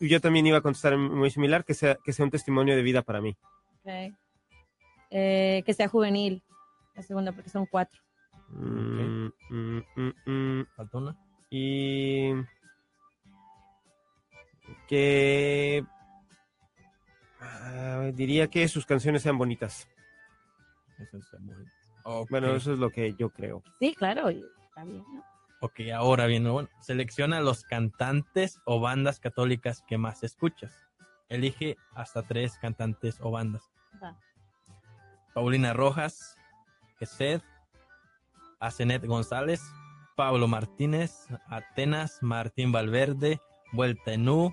Yo 0.00 0.20
también 0.20 0.46
iba 0.46 0.58
a 0.58 0.62
contestar 0.62 0.96
muy 0.96 1.30
similar, 1.30 1.64
que 1.64 1.74
sea, 1.74 1.96
que 2.04 2.12
sea 2.12 2.24
un 2.24 2.30
testimonio 2.30 2.74
de 2.76 2.82
vida 2.82 3.02
para 3.02 3.20
mí. 3.20 3.36
Ok. 3.84 4.14
Eh, 5.10 5.62
que 5.66 5.74
sea 5.74 5.88
juvenil. 5.88 6.42
La 6.94 7.02
segunda, 7.02 7.32
porque 7.32 7.50
son 7.50 7.66
cuatro. 7.66 8.00
Mm, 8.48 9.26
mm, 9.50 9.82
mm, 9.96 10.12
mm. 10.30 10.66
¿Falta 10.76 10.98
una? 10.98 11.16
Y 11.50 12.32
que 14.88 15.84
ah, 17.40 18.10
diría 18.14 18.48
que 18.48 18.66
sus 18.68 18.86
canciones 18.86 19.22
sean 19.22 19.38
bonitas. 19.38 19.88
Eso 20.98 21.18
está 21.18 21.38
muy- 21.38 21.54
Ok. 22.04 22.30
Bueno, 22.30 22.54
eso 22.54 22.72
es 22.72 22.78
lo 22.78 22.90
que 22.90 23.14
yo 23.14 23.30
creo. 23.30 23.62
Sí, 23.78 23.94
claro. 23.94 24.26
bien, 24.28 24.42
¿no? 25.12 25.24
Ok, 25.60 25.80
ahora 25.94 26.26
bien, 26.26 26.50
bueno, 26.50 26.68
selecciona 26.80 27.40
los 27.40 27.62
cantantes 27.62 28.60
o 28.64 28.80
bandas 28.80 29.20
católicas 29.20 29.84
que 29.86 29.96
más 29.98 30.24
escuchas. 30.24 30.74
Elige 31.28 31.76
hasta 31.94 32.22
tres 32.22 32.58
cantantes 32.58 33.18
o 33.20 33.30
bandas. 33.30 33.70
Va. 34.02 34.18
Paulina 35.34 35.72
Rojas, 35.72 36.36
Gesed, 36.98 37.40
Asenet 38.58 39.04
González, 39.06 39.62
Pablo 40.16 40.48
Martínez, 40.48 41.26
Atenas, 41.46 42.18
Martín 42.22 42.72
Valverde, 42.72 43.40
Vuelta 43.72 44.12
en 44.12 44.28
U, 44.28 44.52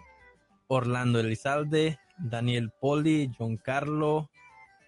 Orlando 0.67 1.19
Elizalde, 1.19 1.99
Daniel 2.17 2.71
Poli, 2.79 3.31
John 3.37 3.57
Carlo, 3.57 4.29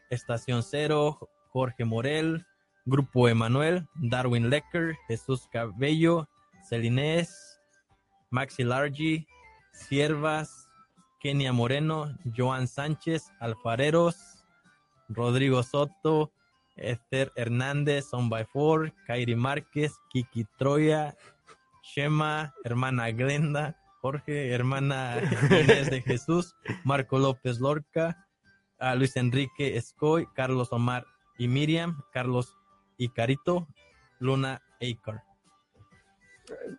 Estación 0.10 0.64
Cero, 0.64 1.30
Jorge 1.52 1.86
Morel, 1.86 2.46
Grupo 2.86 3.28
Emanuel, 3.28 3.88
Darwin 3.96 4.50
Lecker, 4.50 4.98
Jesús 5.08 5.48
Cabello, 5.52 6.28
Celinés, 6.68 7.60
Maxi 8.30 8.64
Largi, 8.64 9.28
Siervas, 9.74 10.68
Kenia 11.20 11.54
Moreno, 11.54 12.18
Joan 12.26 12.68
Sánchez, 12.68 13.32
Alfareros, 13.40 14.16
Rodrigo 15.10 15.62
Soto, 15.62 16.32
Esther 16.76 17.32
Hernández, 17.36 18.14
On 18.14 18.30
by 18.30 18.46
Four, 18.46 18.94
Kairi 19.06 19.36
Márquez, 19.36 19.94
Kiki 20.10 20.46
Troya, 20.58 21.16
Shema, 21.84 22.54
hermana 22.64 23.12
Glenda, 23.12 23.78
Jorge, 24.02 24.52
hermana 24.52 25.18
Inés 25.52 25.92
de 25.92 26.02
Jesús, 26.02 26.56
Marco 26.84 27.20
López 27.20 27.60
Lorca, 27.60 28.26
Luis 28.96 29.16
Enrique 29.18 29.78
Escoy, 29.78 30.28
Carlos 30.34 30.72
Omar 30.72 31.06
y 31.42 31.48
Miriam, 31.48 32.04
Carlos 32.14 32.56
y 32.98 33.10
Carito, 33.10 33.68
Luna 34.20 34.62
Aker. 34.76 35.22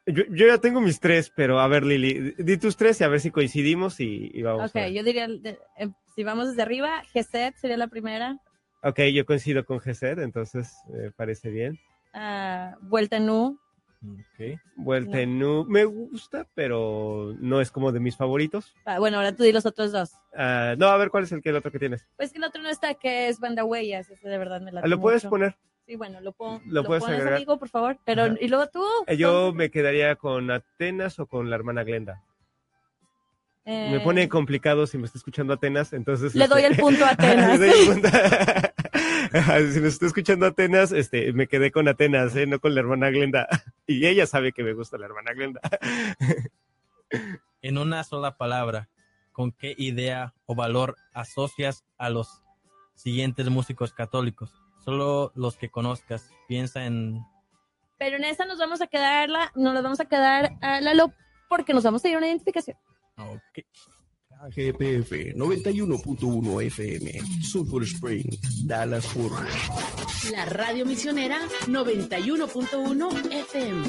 Yo, 0.07 0.22
yo 0.31 0.46
ya 0.46 0.59
tengo 0.59 0.81
mis 0.81 1.01
tres, 1.01 1.33
pero 1.35 1.59
a 1.59 1.66
ver, 1.66 1.83
Lili, 1.83 2.33
di 2.38 2.57
tus 2.59 2.77
tres 2.77 3.01
y 3.01 3.05
a 3.05 3.09
ver 3.09 3.18
si 3.18 3.33
coincidimos 3.33 3.98
y, 3.98 4.31
y 4.33 4.42
vamos. 4.42 4.70
Ok, 4.70 4.77
a 4.77 4.81
ver. 4.83 4.92
yo 4.92 5.03
diría, 5.03 5.27
eh, 5.27 5.88
si 6.14 6.22
vamos 6.22 6.46
desde 6.51 6.62
arriba, 6.62 7.03
Geset 7.12 7.57
sería 7.57 7.77
la 7.77 7.88
primera. 7.88 8.38
Ok, 8.85 9.01
yo 9.12 9.27
coincido 9.27 9.64
con 9.64 9.81
Gesed, 9.81 10.20
entonces 10.20 10.72
me 10.88 11.11
parece 11.11 11.51
bien. 11.51 11.81
ah, 12.14 12.77
Vuelta 12.83 13.16
en 13.16 13.31
U. 14.03 14.12
Ok. 14.15 14.59
Vuelta 14.77 15.12
No. 15.17 15.19
en 15.23 15.43
U 15.43 15.65
me 15.65 15.85
gusta, 15.85 16.47
pero 16.55 17.35
no 17.41 17.61
es 17.61 17.71
como 17.71 17.93
de 17.93 18.01
mis 18.01 18.17
favoritos. 18.17 18.75
Ah, 18.85 18.99
bueno, 18.99 19.17
ahora 19.19 19.35
tú 19.35 19.43
di 19.45 19.53
los 19.53 19.67
otros 19.67 19.93
dos. 19.93 20.12
Ah, 20.37 20.75
no, 20.79 20.87
a 20.88 20.97
ver, 20.97 21.11
¿cuál 21.11 21.25
es 21.25 21.33
el, 21.33 21.43
que, 21.43 21.51
el 21.51 21.57
otro 21.57 21.71
que 21.73 21.79
tienes? 21.79 22.07
Pues 22.17 22.33
que 22.33 22.38
el 22.38 22.45
otro 22.45 22.62
no 22.62 22.69
está, 22.69 22.95
que 22.95 23.29
es 23.29 23.38
Banda 23.41 23.65
Huellas. 23.65 24.11
Ese 24.11 24.29
de 24.29 24.38
verdad 24.38 24.61
me 24.61 24.73
la 24.73 24.81
Ah, 24.81 24.87
¿Lo 24.87 25.01
puedes 25.01 25.25
poner? 25.25 25.57
Sí, 25.87 25.97
bueno, 25.97 26.21
lo, 26.21 26.33
pongo. 26.33 26.61
Lo 26.67 26.83
lo, 26.83 26.85
puedes 26.85 27.03
pones, 27.03 27.17
agregar. 27.19 27.37
amigo, 27.37 27.59
por 27.59 27.69
favor. 27.69 27.99
Pero, 28.05 28.23
Ajá. 28.25 28.35
y 28.41 28.49
luego 28.49 28.69
tú. 28.69 28.85
Eh, 29.07 29.17
Yo 29.17 29.33
¿cómo? 29.49 29.53
me 29.55 29.71
quedaría 29.71 30.15
con 30.17 30.51
Atenas 30.51 31.19
o 31.19 31.27
con 31.27 31.51
la 31.51 31.57
hermana 31.57 31.83
Glenda. 31.85 32.23
Me 33.65 33.97
Eh, 33.97 34.01
pone 34.01 34.29
complicado 34.29 34.87
si 34.88 34.99
me 34.99 35.07
está 35.07 35.19
escuchando 35.19 35.53
Atenas, 35.53 35.93
entonces... 35.93 36.35
Le 36.35 36.49
doy 36.49 36.62
este, 36.62 36.75
el 36.75 36.81
punto 36.81 37.05
a 37.05 37.11
Atenas. 37.12 37.59
Le 37.61 37.67
doy 37.69 37.79
el 37.81 37.87
punto. 37.87 38.09
si 39.73 39.81
me 39.81 39.88
está 39.88 40.07
escuchando 40.07 40.47
Atenas, 40.47 40.92
este, 40.92 41.33
me 41.33 41.47
quedé 41.47 41.71
con 41.71 41.88
Atenas, 41.88 42.37
¿eh? 42.37 42.47
no 42.47 42.61
con 42.61 42.75
la 42.75 42.81
hermana 42.81 43.11
Glenda. 43.11 43.49
Y 43.87 44.07
ella 44.07 44.27
sabe 44.27 44.53
que 44.53 44.62
me 44.62 44.75
gusta 44.75 44.97
la 44.99 45.07
hermana 45.07 45.33
Glenda. 45.33 45.61
En 47.61 47.79
una 47.79 48.03
sola 48.03 48.38
palabra, 48.38 48.88
¿con 49.31 49.53
qué 49.53 49.75
idea 49.77 50.35
o 50.47 50.55
valor 50.55 50.97
asocias 51.12 51.85
a 51.97 52.11
los 52.11 52.42
siguientes 52.95 53.51
músicos 53.51 53.92
católicos? 53.92 54.51
Solo 54.85 55.31
los 55.37 55.59
que 55.59 55.68
conozcas. 55.68 56.31
Piensa 56.49 56.87
en 56.87 57.21
Pero 57.99 58.16
en 58.16 58.25
esa 58.25 58.47
nos 58.47 58.59
vamos 58.59 58.81
a 58.81 58.88
quedar, 58.88 59.29
la, 59.29 59.53
nos 59.55 59.75
la 59.75 59.83
vamos 59.83 60.01
a 60.01 60.07
quedar 60.07 60.55
a 60.61 60.81
Lalo 60.81 61.12
porque 61.49 61.75
nos 61.75 61.85
vamos 61.85 62.05
a 62.05 62.09
ir 62.09 62.14
a 62.14 62.18
una 62.18 62.29
identificación. 62.29 62.77
Ok. 63.16 63.64
GPF 64.48 65.35
91.1 65.35 66.66
FM, 66.66 67.42
Sulphur 67.42 67.87
Spring, 67.87 68.24
Dallas 68.64 69.07
Fort. 69.07 69.33
La 70.33 70.44
radio 70.46 70.85
misionera 70.85 71.38
91.1 71.66 73.33
FM. 73.33 73.83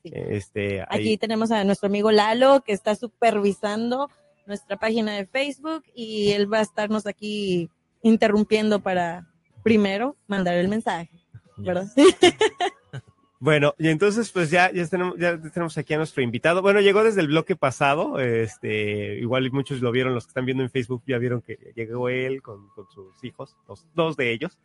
Sí. 0.01 0.11
este, 0.13 0.81
Aquí 0.89 1.17
tenemos 1.17 1.51
a 1.51 1.61
nuestro 1.65 1.87
amigo 1.87 2.09
Lalo, 2.11 2.61
que 2.65 2.71
está 2.71 2.95
supervisando 2.95 4.09
nuestra 4.49 4.75
página 4.75 5.13
de 5.13 5.25
Facebook 5.25 5.83
y 5.95 6.31
él 6.31 6.51
va 6.51 6.57
a 6.57 6.63
estarnos 6.63 7.07
aquí 7.07 7.69
interrumpiendo 8.01 8.81
para 8.81 9.29
primero 9.63 10.17
mandar 10.27 10.55
el 10.55 10.67
mensaje, 10.67 11.09
¿verdad? 11.55 11.85
bueno, 13.39 13.75
y 13.77 13.89
entonces 13.89 14.31
pues 14.31 14.49
ya, 14.49 14.71
ya 14.71 14.85
tenemos, 14.87 15.17
ya 15.17 15.39
tenemos 15.39 15.77
aquí 15.77 15.93
a 15.93 15.97
nuestro 15.97 16.23
invitado. 16.23 16.61
Bueno, 16.61 16.81
llegó 16.81 17.03
desde 17.03 17.21
el 17.21 17.27
bloque 17.27 17.55
pasado, 17.55 18.19
este, 18.19 19.19
igual 19.19 19.49
muchos 19.51 19.81
lo 19.81 19.91
vieron, 19.91 20.15
los 20.15 20.25
que 20.25 20.31
están 20.31 20.45
viendo 20.45 20.63
en 20.63 20.71
Facebook 20.71 21.03
ya 21.05 21.17
vieron 21.19 21.41
que 21.41 21.57
llegó 21.75 22.09
él 22.09 22.41
con, 22.41 22.67
con 22.69 22.89
sus 22.89 23.23
hijos, 23.23 23.55
dos, 23.67 23.85
dos 23.93 24.17
de 24.17 24.31
ellos, 24.33 24.59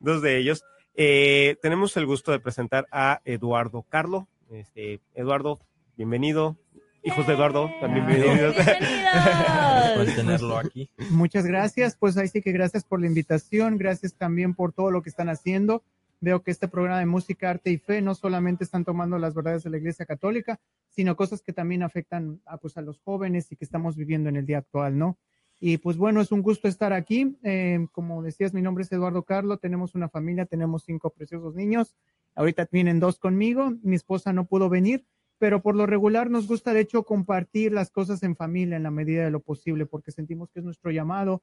dos 0.00 0.20
de 0.20 0.38
ellos. 0.38 0.64
Eh, 0.96 1.56
tenemos 1.62 1.96
el 1.96 2.04
gusto 2.04 2.32
de 2.32 2.40
presentar 2.40 2.86
a 2.90 3.20
Eduardo 3.24 3.86
Carlo. 3.88 4.26
Este, 4.50 5.00
Eduardo, 5.14 5.60
bienvenido. 5.96 6.56
Hijos 7.02 7.26
de 7.26 7.32
Eduardo, 7.34 7.70
también 7.80 8.06
bienvenidos. 8.06 8.54
Por 8.54 8.64
Bienvenidos. 8.64 10.16
tenerlo 10.16 10.58
aquí. 10.58 10.90
Muchas 11.10 11.46
gracias, 11.46 11.96
pues 11.96 12.16
ahí 12.16 12.28
sí 12.28 12.42
que 12.42 12.52
gracias 12.52 12.84
por 12.84 13.00
la 13.00 13.06
invitación, 13.06 13.78
gracias 13.78 14.14
también 14.14 14.54
por 14.54 14.72
todo 14.72 14.90
lo 14.90 15.02
que 15.02 15.08
están 15.08 15.28
haciendo. 15.28 15.82
Veo 16.20 16.42
que 16.42 16.50
este 16.50 16.68
programa 16.68 16.98
de 16.98 17.06
música, 17.06 17.48
arte 17.48 17.70
y 17.70 17.78
fe 17.78 18.02
no 18.02 18.14
solamente 18.14 18.64
están 18.64 18.84
tomando 18.84 19.18
las 19.18 19.34
verdades 19.34 19.62
de 19.64 19.70
la 19.70 19.78
Iglesia 19.78 20.04
Católica, 20.04 20.60
sino 20.90 21.16
cosas 21.16 21.40
que 21.40 21.54
también 21.54 21.82
afectan 21.82 22.40
a, 22.44 22.58
pues, 22.58 22.76
a 22.76 22.82
los 22.82 23.00
jóvenes 23.00 23.50
y 23.50 23.56
que 23.56 23.64
estamos 23.64 23.96
viviendo 23.96 24.28
en 24.28 24.36
el 24.36 24.44
día 24.44 24.58
actual, 24.58 24.98
¿no? 24.98 25.16
Y 25.58 25.76
pues 25.78 25.96
bueno, 25.96 26.20
es 26.20 26.32
un 26.32 26.42
gusto 26.42 26.68
estar 26.68 26.92
aquí. 26.92 27.36
Eh, 27.42 27.86
como 27.92 28.22
decías, 28.22 28.52
mi 28.54 28.62
nombre 28.62 28.82
es 28.84 28.92
Eduardo 28.92 29.22
Carlo, 29.22 29.58
tenemos 29.58 29.94
una 29.94 30.08
familia, 30.08 30.46
tenemos 30.46 30.84
cinco 30.84 31.10
preciosos 31.10 31.54
niños. 31.54 31.94
Ahorita 32.34 32.68
vienen 32.70 33.00
dos 33.00 33.18
conmigo, 33.18 33.72
mi 33.82 33.96
esposa 33.96 34.32
no 34.32 34.46
pudo 34.46 34.68
venir, 34.70 35.04
pero 35.40 35.60
por 35.60 35.74
lo 35.74 35.86
regular 35.86 36.30
nos 36.30 36.46
gusta 36.46 36.72
de 36.72 36.82
hecho 36.82 37.02
compartir 37.02 37.72
las 37.72 37.90
cosas 37.90 38.22
en 38.22 38.36
familia 38.36 38.76
en 38.76 38.84
la 38.84 38.92
medida 38.92 39.24
de 39.24 39.32
lo 39.32 39.40
posible, 39.40 39.86
porque 39.86 40.12
sentimos 40.12 40.50
que 40.50 40.60
es 40.60 40.64
nuestro 40.64 40.92
llamado 40.92 41.42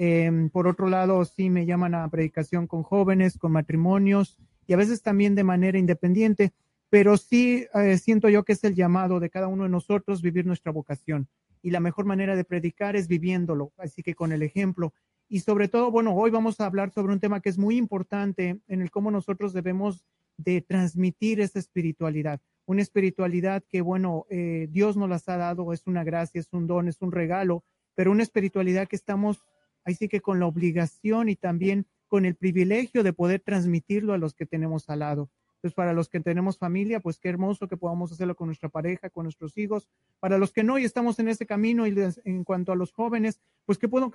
Em, 0.00 0.48
por 0.48 0.68
otro 0.68 0.88
lado, 0.88 1.24
sí 1.24 1.50
me 1.50 1.66
llaman 1.66 1.92
a 1.92 2.08
predicación 2.08 2.68
con 2.68 2.84
jóvenes, 2.84 3.36
con 3.36 3.50
matrimonios 3.50 4.38
y 4.68 4.72
a 4.72 4.76
veces 4.76 5.02
también 5.02 5.34
de 5.34 5.42
manera 5.42 5.76
independiente, 5.76 6.52
pero 6.88 7.16
sí 7.16 7.66
eh, 7.74 7.98
siento 7.98 8.28
yo 8.28 8.44
que 8.44 8.52
es 8.52 8.62
el 8.62 8.76
llamado 8.76 9.18
de 9.18 9.28
cada 9.28 9.48
uno 9.48 9.64
de 9.64 9.70
nosotros 9.70 10.22
vivir 10.22 10.46
nuestra 10.46 10.70
vocación. 10.70 11.28
Y 11.62 11.72
la 11.72 11.80
mejor 11.80 12.04
manera 12.04 12.36
de 12.36 12.44
predicar 12.44 12.94
es 12.94 13.08
viviéndolo, 13.08 13.72
así 13.76 14.04
que 14.04 14.14
con 14.14 14.30
el 14.30 14.44
ejemplo. 14.44 14.94
Y 15.28 15.40
sobre 15.40 15.66
todo, 15.66 15.90
bueno, 15.90 16.14
hoy 16.14 16.30
vamos 16.30 16.60
a 16.60 16.66
hablar 16.66 16.92
sobre 16.92 17.12
un 17.12 17.18
tema 17.18 17.40
que 17.40 17.48
es 17.48 17.58
muy 17.58 17.76
importante 17.76 18.60
en 18.68 18.82
el 18.82 18.92
cómo 18.92 19.10
nosotros 19.10 19.52
debemos 19.52 20.04
de 20.36 20.60
transmitir 20.60 21.40
esa 21.40 21.58
espiritualidad. 21.58 22.40
Una 22.68 22.82
espiritualidad 22.82 23.64
que, 23.66 23.80
bueno, 23.80 24.26
eh, 24.28 24.68
Dios 24.70 24.94
nos 24.94 25.08
las 25.08 25.26
ha 25.30 25.38
dado, 25.38 25.72
es 25.72 25.86
una 25.86 26.04
gracia, 26.04 26.38
es 26.38 26.52
un 26.52 26.66
don, 26.66 26.86
es 26.86 27.00
un 27.00 27.12
regalo, 27.12 27.64
pero 27.94 28.10
una 28.10 28.22
espiritualidad 28.22 28.86
que 28.86 28.94
estamos, 28.94 29.42
ahí 29.86 29.94
sí 29.94 30.06
que 30.06 30.20
con 30.20 30.38
la 30.38 30.44
obligación 30.44 31.30
y 31.30 31.36
también 31.36 31.86
con 32.08 32.26
el 32.26 32.34
privilegio 32.34 33.02
de 33.02 33.14
poder 33.14 33.40
transmitirlo 33.40 34.12
a 34.12 34.18
los 34.18 34.34
que 34.34 34.44
tenemos 34.44 34.90
al 34.90 34.98
lado. 34.98 35.30
Entonces, 35.54 35.74
para 35.74 35.94
los 35.94 36.10
que 36.10 36.20
tenemos 36.20 36.58
familia, 36.58 37.00
pues 37.00 37.18
qué 37.18 37.30
hermoso 37.30 37.68
que 37.68 37.78
podamos 37.78 38.12
hacerlo 38.12 38.36
con 38.36 38.48
nuestra 38.48 38.68
pareja, 38.68 39.08
con 39.08 39.24
nuestros 39.24 39.56
hijos. 39.56 39.88
Para 40.20 40.36
los 40.36 40.52
que 40.52 40.62
no 40.62 40.78
y 40.78 40.84
estamos 40.84 41.18
en 41.20 41.28
ese 41.28 41.46
camino 41.46 41.86
y 41.86 41.94
en 42.24 42.44
cuanto 42.44 42.72
a 42.72 42.76
los 42.76 42.92
jóvenes, 42.92 43.40
pues 43.64 43.78
qué 43.78 43.86
bueno, 43.86 44.10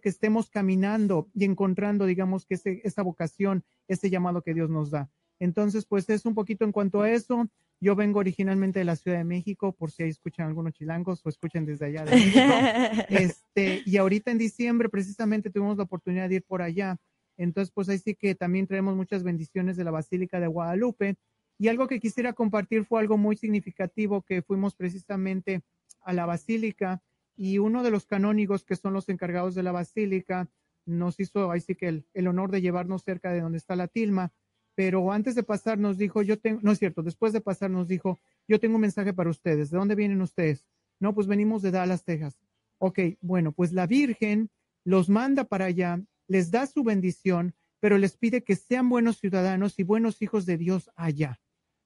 que 0.00 0.08
estemos 0.08 0.50
caminando 0.50 1.28
y 1.34 1.44
encontrando, 1.44 2.04
digamos, 2.04 2.46
que 2.46 2.58
esa 2.82 3.02
vocación, 3.02 3.62
ese 3.86 4.10
llamado 4.10 4.42
que 4.42 4.54
Dios 4.54 4.70
nos 4.70 4.90
da. 4.90 5.08
Entonces, 5.38 5.86
pues 5.86 6.10
es 6.10 6.26
un 6.26 6.34
poquito 6.34 6.64
en 6.64 6.72
cuanto 6.72 7.02
a 7.02 7.10
eso. 7.10 7.48
Yo 7.80 7.94
vengo 7.94 8.20
originalmente 8.20 8.78
de 8.78 8.84
la 8.84 8.96
Ciudad 8.96 9.18
de 9.18 9.24
México, 9.24 9.72
por 9.72 9.90
si 9.90 10.02
ahí 10.02 10.08
escuchan 10.08 10.46
algunos 10.46 10.72
chilangos 10.72 11.20
o 11.24 11.28
escuchan 11.28 11.66
desde 11.66 11.86
allá 11.86 12.04
de 12.04 12.10
México. 12.12 12.40
Este, 13.08 13.82
y 13.84 13.96
ahorita 13.96 14.30
en 14.30 14.38
diciembre 14.38 14.88
precisamente 14.88 15.50
tuvimos 15.50 15.76
la 15.76 15.84
oportunidad 15.84 16.28
de 16.28 16.36
ir 16.36 16.42
por 16.42 16.62
allá 16.62 16.98
entonces, 17.36 17.72
pues 17.72 17.88
ahí 17.88 17.98
sí 17.98 18.14
que 18.14 18.34
también 18.34 18.66
traemos 18.66 18.96
muchas 18.96 19.22
bendiciones 19.22 19.76
de 19.76 19.84
la 19.84 19.90
Basílica 19.90 20.40
de 20.40 20.46
Guadalupe. 20.46 21.16
Y 21.58 21.68
algo 21.68 21.86
que 21.86 22.00
quisiera 22.00 22.32
compartir 22.32 22.84
fue 22.84 23.00
algo 23.00 23.16
muy 23.16 23.36
significativo 23.36 24.22
que 24.22 24.42
fuimos 24.42 24.74
precisamente 24.74 25.62
a 26.02 26.12
la 26.12 26.26
Basílica 26.26 27.02
y 27.36 27.58
uno 27.58 27.82
de 27.82 27.90
los 27.90 28.06
canónigos 28.06 28.64
que 28.64 28.76
son 28.76 28.92
los 28.92 29.08
encargados 29.08 29.54
de 29.54 29.62
la 29.62 29.72
Basílica 29.72 30.48
nos 30.84 31.18
hizo 31.18 31.50
ahí 31.50 31.60
sí 31.60 31.74
que 31.74 32.04
el, 32.12 32.28
honor 32.28 32.50
de 32.50 32.60
llevarnos 32.60 33.02
cerca 33.02 33.32
de 33.32 33.40
donde 33.40 33.58
está 33.58 33.74
la 33.74 33.88
tilma, 33.88 34.32
pero 34.76 35.10
antes 35.10 35.34
de 35.34 35.42
pasar 35.42 35.78
nos 35.78 35.98
dijo, 35.98 36.22
yo 36.22 36.38
tengo, 36.38 36.60
no 36.62 36.70
es 36.70 36.78
cierto, 36.78 37.02
después 37.02 37.32
de 37.32 37.40
pasar 37.40 37.70
nos 37.70 37.88
dijo, 37.88 38.20
yo 38.46 38.60
tengo 38.60 38.76
un 38.76 38.82
mensaje 38.82 39.12
para 39.12 39.30
ustedes, 39.30 39.70
¿de 39.70 39.78
dónde 39.78 39.96
vienen 39.96 40.22
ustedes? 40.22 40.64
No, 41.00 41.14
pues 41.14 41.26
venimos 41.26 41.62
de 41.62 41.72
Dallas, 41.72 42.04
Texas. 42.04 42.38
Ok, 42.78 43.00
bueno, 43.20 43.52
pues 43.52 43.72
la 43.72 43.86
Virgen 43.86 44.50
los 44.84 45.08
manda 45.08 45.44
para 45.44 45.64
allá 45.64 46.00
les 46.28 46.50
da 46.50 46.66
su 46.66 46.84
bendición, 46.84 47.54
pero 47.80 47.98
les 47.98 48.16
pide 48.16 48.42
que 48.42 48.56
sean 48.56 48.88
buenos 48.88 49.18
ciudadanos 49.18 49.78
y 49.78 49.82
buenos 49.82 50.20
hijos 50.22 50.46
de 50.46 50.56
Dios 50.56 50.90
allá. 50.94 51.40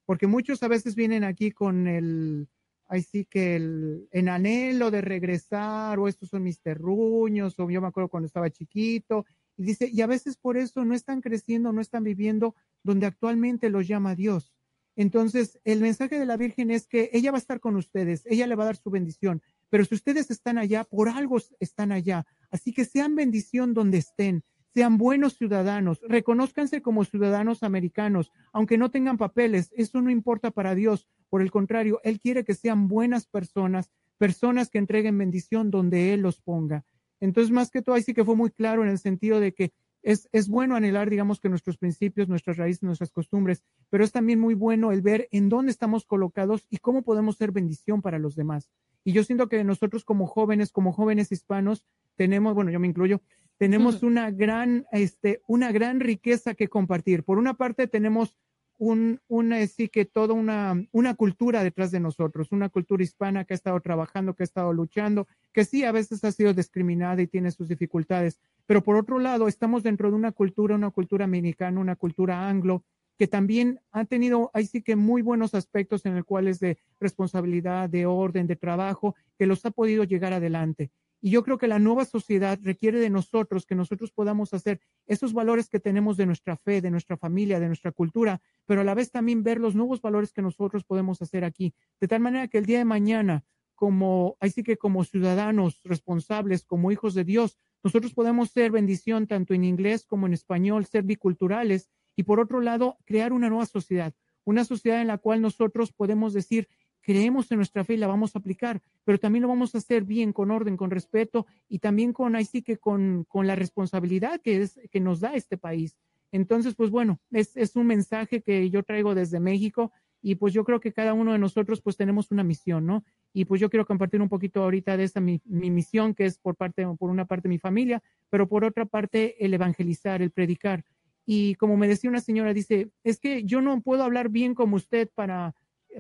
Porque 0.07 0.27
muchos 0.27 0.63
a 0.63 0.69
veces 0.69 0.95
vienen 0.95 1.25
aquí 1.25 1.53
con 1.53 1.87
el, 1.87 2.49
ahí 2.89 3.03
sí 3.03 3.25
que 3.25 3.57
el, 3.57 4.09
en 4.11 4.29
anhelo 4.29 4.91
de 4.91 5.01
regresar, 5.01 5.99
o 5.99 6.09
estos 6.09 6.31
son 6.31 6.43
mis 6.43 6.61
terruños, 6.61 7.59
o 7.59 7.71
yo 7.71 7.81
me 7.81 7.89
acuerdo 7.89 8.09
cuando 8.09 8.27
estaba 8.27 8.51
chiquito, 8.51 9.25
y 9.61 9.63
dice, 9.63 9.91
y 9.93 10.01
a 10.01 10.07
veces 10.07 10.39
por 10.39 10.57
eso 10.57 10.87
no 10.87 10.95
están 10.95 11.21
creciendo, 11.21 11.71
no 11.71 11.83
están 11.83 12.03
viviendo 12.03 12.55
donde 12.83 13.05
actualmente 13.05 13.69
los 13.69 13.87
llama 13.87 14.15
Dios. 14.15 14.55
Entonces, 14.97 15.61
el 15.65 15.83
mensaje 15.83 16.19
de 16.19 16.25
la 16.25 16.39
Virgen 16.39 16.71
es 16.71 16.87
que 16.87 17.11
ella 17.13 17.31
va 17.31 17.37
a 17.37 17.41
estar 17.41 17.61
con 17.61 17.77
ustedes, 17.77 18.23
ella 18.25 18.47
le 18.47 18.55
va 18.55 18.63
a 18.63 18.67
dar 18.67 18.77
su 18.77 18.89
bendición, 18.89 19.43
pero 19.69 19.85
si 19.85 19.95
ustedes 19.95 20.31
están 20.31 20.57
allá, 20.57 20.85
por 20.85 21.11
algo 21.11 21.37
están 21.59 21.93
allá. 21.93 22.27
Así 22.51 22.73
que 22.73 22.87
sean 22.87 23.15
bendición 23.15 23.75
donde 23.75 23.99
estén, 23.99 24.45
sean 24.73 24.97
buenos 24.97 25.37
ciudadanos, 25.37 26.01
reconózcanse 26.09 26.81
como 26.81 27.05
ciudadanos 27.05 27.63
americanos, 27.63 28.33
aunque 28.55 28.79
no 28.79 28.91
tengan 28.91 29.19
papeles, 29.19 29.75
eso 29.77 30.01
no 30.01 30.09
importa 30.09 30.53
para 30.53 30.75
Dios. 30.75 31.07
Por 31.29 31.43
el 31.43 31.51
contrario, 31.51 32.01
Él 32.03 32.19
quiere 32.19 32.45
que 32.45 32.55
sean 32.55 32.89
buenas 32.89 33.27
personas, 33.27 33.91
personas 34.17 34.71
que 34.71 34.79
entreguen 34.79 35.19
bendición 35.19 35.71
donde 35.71 36.15
Él 36.15 36.23
los 36.23 36.41
ponga. 36.41 36.87
Entonces, 37.21 37.53
más 37.53 37.71
que 37.71 37.83
todo, 37.83 37.95
ahí 37.95 38.03
sí 38.03 38.15
que 38.15 38.25
fue 38.25 38.37
muy 38.37 38.51
claro 38.51 38.83
en 38.83 38.89
el 38.89 38.99
sentido 38.99 39.41
de 39.41 39.53
que 39.53 39.73
es, 40.03 40.29
es, 40.33 40.49
bueno 40.49 40.77
anhelar, 40.77 41.11
digamos, 41.11 41.41
que 41.41 41.51
nuestros 41.51 41.77
principios, 41.77 42.29
nuestras 42.29 42.57
raíces, 42.57 42.83
nuestras 42.83 43.11
costumbres, 43.11 43.63
pero 43.91 44.03
es 44.03 44.13
también 44.13 44.41
muy 44.41 44.55
bueno 44.55 44.93
el 44.93 45.03
ver 45.03 45.29
en 45.31 45.51
dónde 45.51 45.71
estamos 45.71 46.07
colocados 46.07 46.67
y 46.71 46.79
cómo 46.79 47.03
podemos 47.03 47.37
ser 47.37 47.53
bendición 47.53 48.01
para 48.01 48.19
los 48.19 48.35
demás. 48.35 48.71
Y 49.05 49.13
yo 49.13 49.25
siento 49.25 49.49
que 49.49 49.63
nosotros 49.63 50.05
como 50.05 50.27
jóvenes, 50.27 50.73
como 50.73 50.93
jóvenes 50.93 51.33
hispanos, 51.33 51.85
tenemos, 52.17 52.55
bueno, 52.55 52.71
yo 52.71 52.81
me 52.81 52.87
incluyo, 52.87 53.21
tenemos 53.59 54.03
una 54.03 54.31
gran, 54.31 54.87
este, 54.91 55.43
una 55.47 55.71
gran 55.71 56.01
riqueza 56.01 56.55
que 56.55 56.69
compartir. 56.69 57.25
Por 57.25 57.37
una 57.37 57.55
parte 57.55 57.87
tenemos 57.87 58.35
un, 58.81 59.21
una, 59.29 59.65
sí 59.67 59.91
que 59.91 60.07
toda 60.07 60.33
una, 60.33 60.75
una 60.91 61.15
cultura 61.15 61.63
detrás 61.63 61.91
de 61.91 62.01
nosotros, 62.01 62.51
una 62.51 62.71
cultura 62.71 63.03
hispana 63.03 63.45
que 63.45 63.53
ha 63.53 63.55
estado 63.55 63.79
trabajando, 63.81 64.35
que 64.35 64.43
ha 64.43 64.45
estado 64.45 64.73
luchando, 64.73 65.29
que 65.53 65.67
sí 65.67 65.85
a 65.85 65.93
veces 65.93 66.25
ha 66.25 66.33
sido 66.33 66.55
discriminada 66.55 67.21
y 67.21 67.27
tiene 67.27 67.51
sus 67.51 67.69
dificultades, 67.69 68.41
pero 68.65 68.83
por 68.83 68.97
otro 68.97 69.19
lado 69.19 69.49
estamos 69.49 69.83
dentro 69.83 70.09
de 70.09 70.17
una 70.17 70.33
cultura, 70.33 70.77
una 70.77 70.91
cultura 70.91 71.27
americana, 71.27 71.79
una 71.79 71.95
cultura 71.95 72.49
anglo, 72.49 72.83
que 73.19 73.29
también 73.29 73.81
ha 73.93 74.07
tenido, 74.07 74.51
ahí 74.55 74.65
sí 74.65 74.81
que 74.81 74.97
muy 74.97 75.21
buenos 75.21 75.55
aspectos 75.55 76.07
en 76.07 76.17
el 76.17 76.25
cual 76.25 76.49
es 76.49 76.59
de 76.59 76.79
responsabilidad, 76.99 77.91
de 77.91 78.07
orden, 78.07 78.47
de 78.47 78.57
trabajo, 78.57 79.15
que 79.37 79.45
los 79.45 79.63
ha 79.67 79.73
podido 79.73 80.05
llegar 80.05 80.33
adelante. 80.33 80.91
Y 81.21 81.31
yo 81.31 81.43
creo 81.43 81.59
que 81.59 81.69
la 81.69 81.79
nueva 81.79 82.05
sociedad 82.05 82.59
requiere 82.63 82.99
de 82.99 83.11
nosotros 83.11 83.67
que 83.67 83.75
nosotros 83.75 84.11
podamos 84.11 84.55
hacer 84.55 84.81
esos 85.07 85.33
valores 85.33 85.69
que 85.69 85.81
tenemos 85.81 86.17
de 86.17 86.27
nuestra 86.27 86.57
fe, 86.57 86.81
de 86.81 86.91
nuestra 86.91 87.17
familia, 87.17 87.61
de 87.61 87.67
nuestra 87.67 87.93
cultura, 87.93 88.41
pero 88.65 88.81
a 88.81 88.85
la 88.85 88.95
vez 88.95 89.11
también 89.11 89.43
ver 89.43 89.61
los 89.61 89.75
nuevos 89.75 90.01
valores 90.01 90.33
que 90.33 90.43
nosotros 90.43 90.85
podemos 90.85 91.21
hacer 91.21 91.45
aquí. 91.45 91.75
De 92.01 92.09
tal 92.09 92.21
manera 92.21 92.49
que 92.49 92.59
el 92.59 92.67
día 92.67 92.79
de 92.79 92.85
mañana, 92.87 93.45
como, 93.75 94.37
ahí 94.41 94.51
sí 94.51 94.63
que 94.63 94.77
como 94.77 95.05
ciudadanos 95.05 95.81
responsables, 95.85 96.65
como 96.65 96.91
hijos 96.91 97.15
de 97.15 97.25
Dios, 97.25 97.59
nosotros 97.83 98.13
podemos 98.13 98.51
ser 98.51 98.71
bendición 98.71 99.27
tanto 99.27 99.55
en 99.55 99.65
inglés 99.65 100.05
como 100.05 100.27
en 100.27 100.35
español, 100.35 100.85
ser 100.87 101.03
biculturales 101.03 101.91
y 102.17 102.25
por 102.25 102.41
otro 102.41 102.61
lado, 102.61 102.99
crear 103.05 103.33
una 103.33 103.49
nueva 103.49 103.67
sociedad, 103.67 104.15
una 104.45 104.65
sociedad 104.65 105.01
en 105.01 105.07
la 105.07 105.19
cual 105.19 105.41
nosotros 105.41 105.93
podemos 105.93 106.33
decir, 106.33 106.69
creemos 107.01 107.51
en 107.51 107.59
nuestra 107.59 107.85
fe 107.85 107.95
y 107.95 107.97
la 107.97 108.07
vamos 108.07 108.35
a 108.35 108.39
aplicar, 108.39 108.81
pero 109.05 109.19
también 109.19 109.43
lo 109.43 109.49
vamos 109.49 109.75
a 109.75 109.79
hacer 109.79 110.05
bien, 110.05 110.33
con 110.33 110.51
orden, 110.51 110.77
con 110.77 110.91
respeto 110.91 111.47
y 111.69 111.79
también 111.79 112.13
con, 112.13 112.37
ahí 112.37 112.45
sí 112.45 112.63
que 112.63 112.77
con, 112.77 113.25
con 113.29 113.47
la 113.47 113.57
responsabilidad 113.57 114.41
que, 114.41 114.63
es, 114.63 114.81
que 114.91 115.01
nos 115.01 115.21
da 115.21 115.35
este 115.35 115.57
país. 115.57 115.97
Entonces, 116.33 116.75
pues 116.75 116.91
bueno, 116.91 117.19
es, 117.31 117.57
es 117.57 117.77
un 117.77 117.87
mensaje 117.87 118.43
que 118.43 118.71
yo 118.71 118.83
traigo 118.83 119.15
desde 119.15 119.41
México 119.41 119.93
y 120.23 120.35
pues 120.35 120.53
yo 120.53 120.65
creo 120.65 120.81
que 120.81 120.93
cada 120.93 121.15
uno 121.15 121.33
de 121.33 121.39
nosotros 121.39 121.81
pues 121.81 121.97
tenemos 121.97 122.31
una 122.31 122.45
misión, 122.45 122.87
¿no? 122.87 123.05
Y 123.33 123.47
pues 123.47 123.61
yo 123.61 123.71
quiero 123.71 123.87
compartir 123.87 124.21
un 124.21 124.29
poquito 124.29 124.63
ahorita 124.63 124.97
de 124.97 125.05
esta 125.05 125.21
mi, 125.21 125.41
mi 125.45 125.71
misión 125.71 126.15
que 126.15 126.27
es 126.27 126.39
por 126.39 126.57
parte, 126.57 126.87
por 126.99 127.11
una 127.11 127.25
parte 127.25 127.49
mi 127.49 127.59
familia, 127.59 128.03
pero 128.29 128.49
por 128.49 128.65
otra 128.65 128.85
parte 128.85 129.45
el 129.45 129.55
evangelizar, 129.55 130.21
el 130.23 130.31
predicar. 130.31 130.85
Y 131.27 131.55
como 131.57 131.77
me 131.77 131.89
decía 131.89 132.11
una 132.11 132.21
señora, 132.21 132.53
dice, 132.53 132.91
es 133.05 133.19
que 133.19 133.45
yo 133.45 133.61
no 133.61 133.81
puedo 133.81 134.03
hablar 134.03 134.29
bien 134.29 134.55
como 134.55 134.77
usted 134.77 135.09
para, 135.15 135.55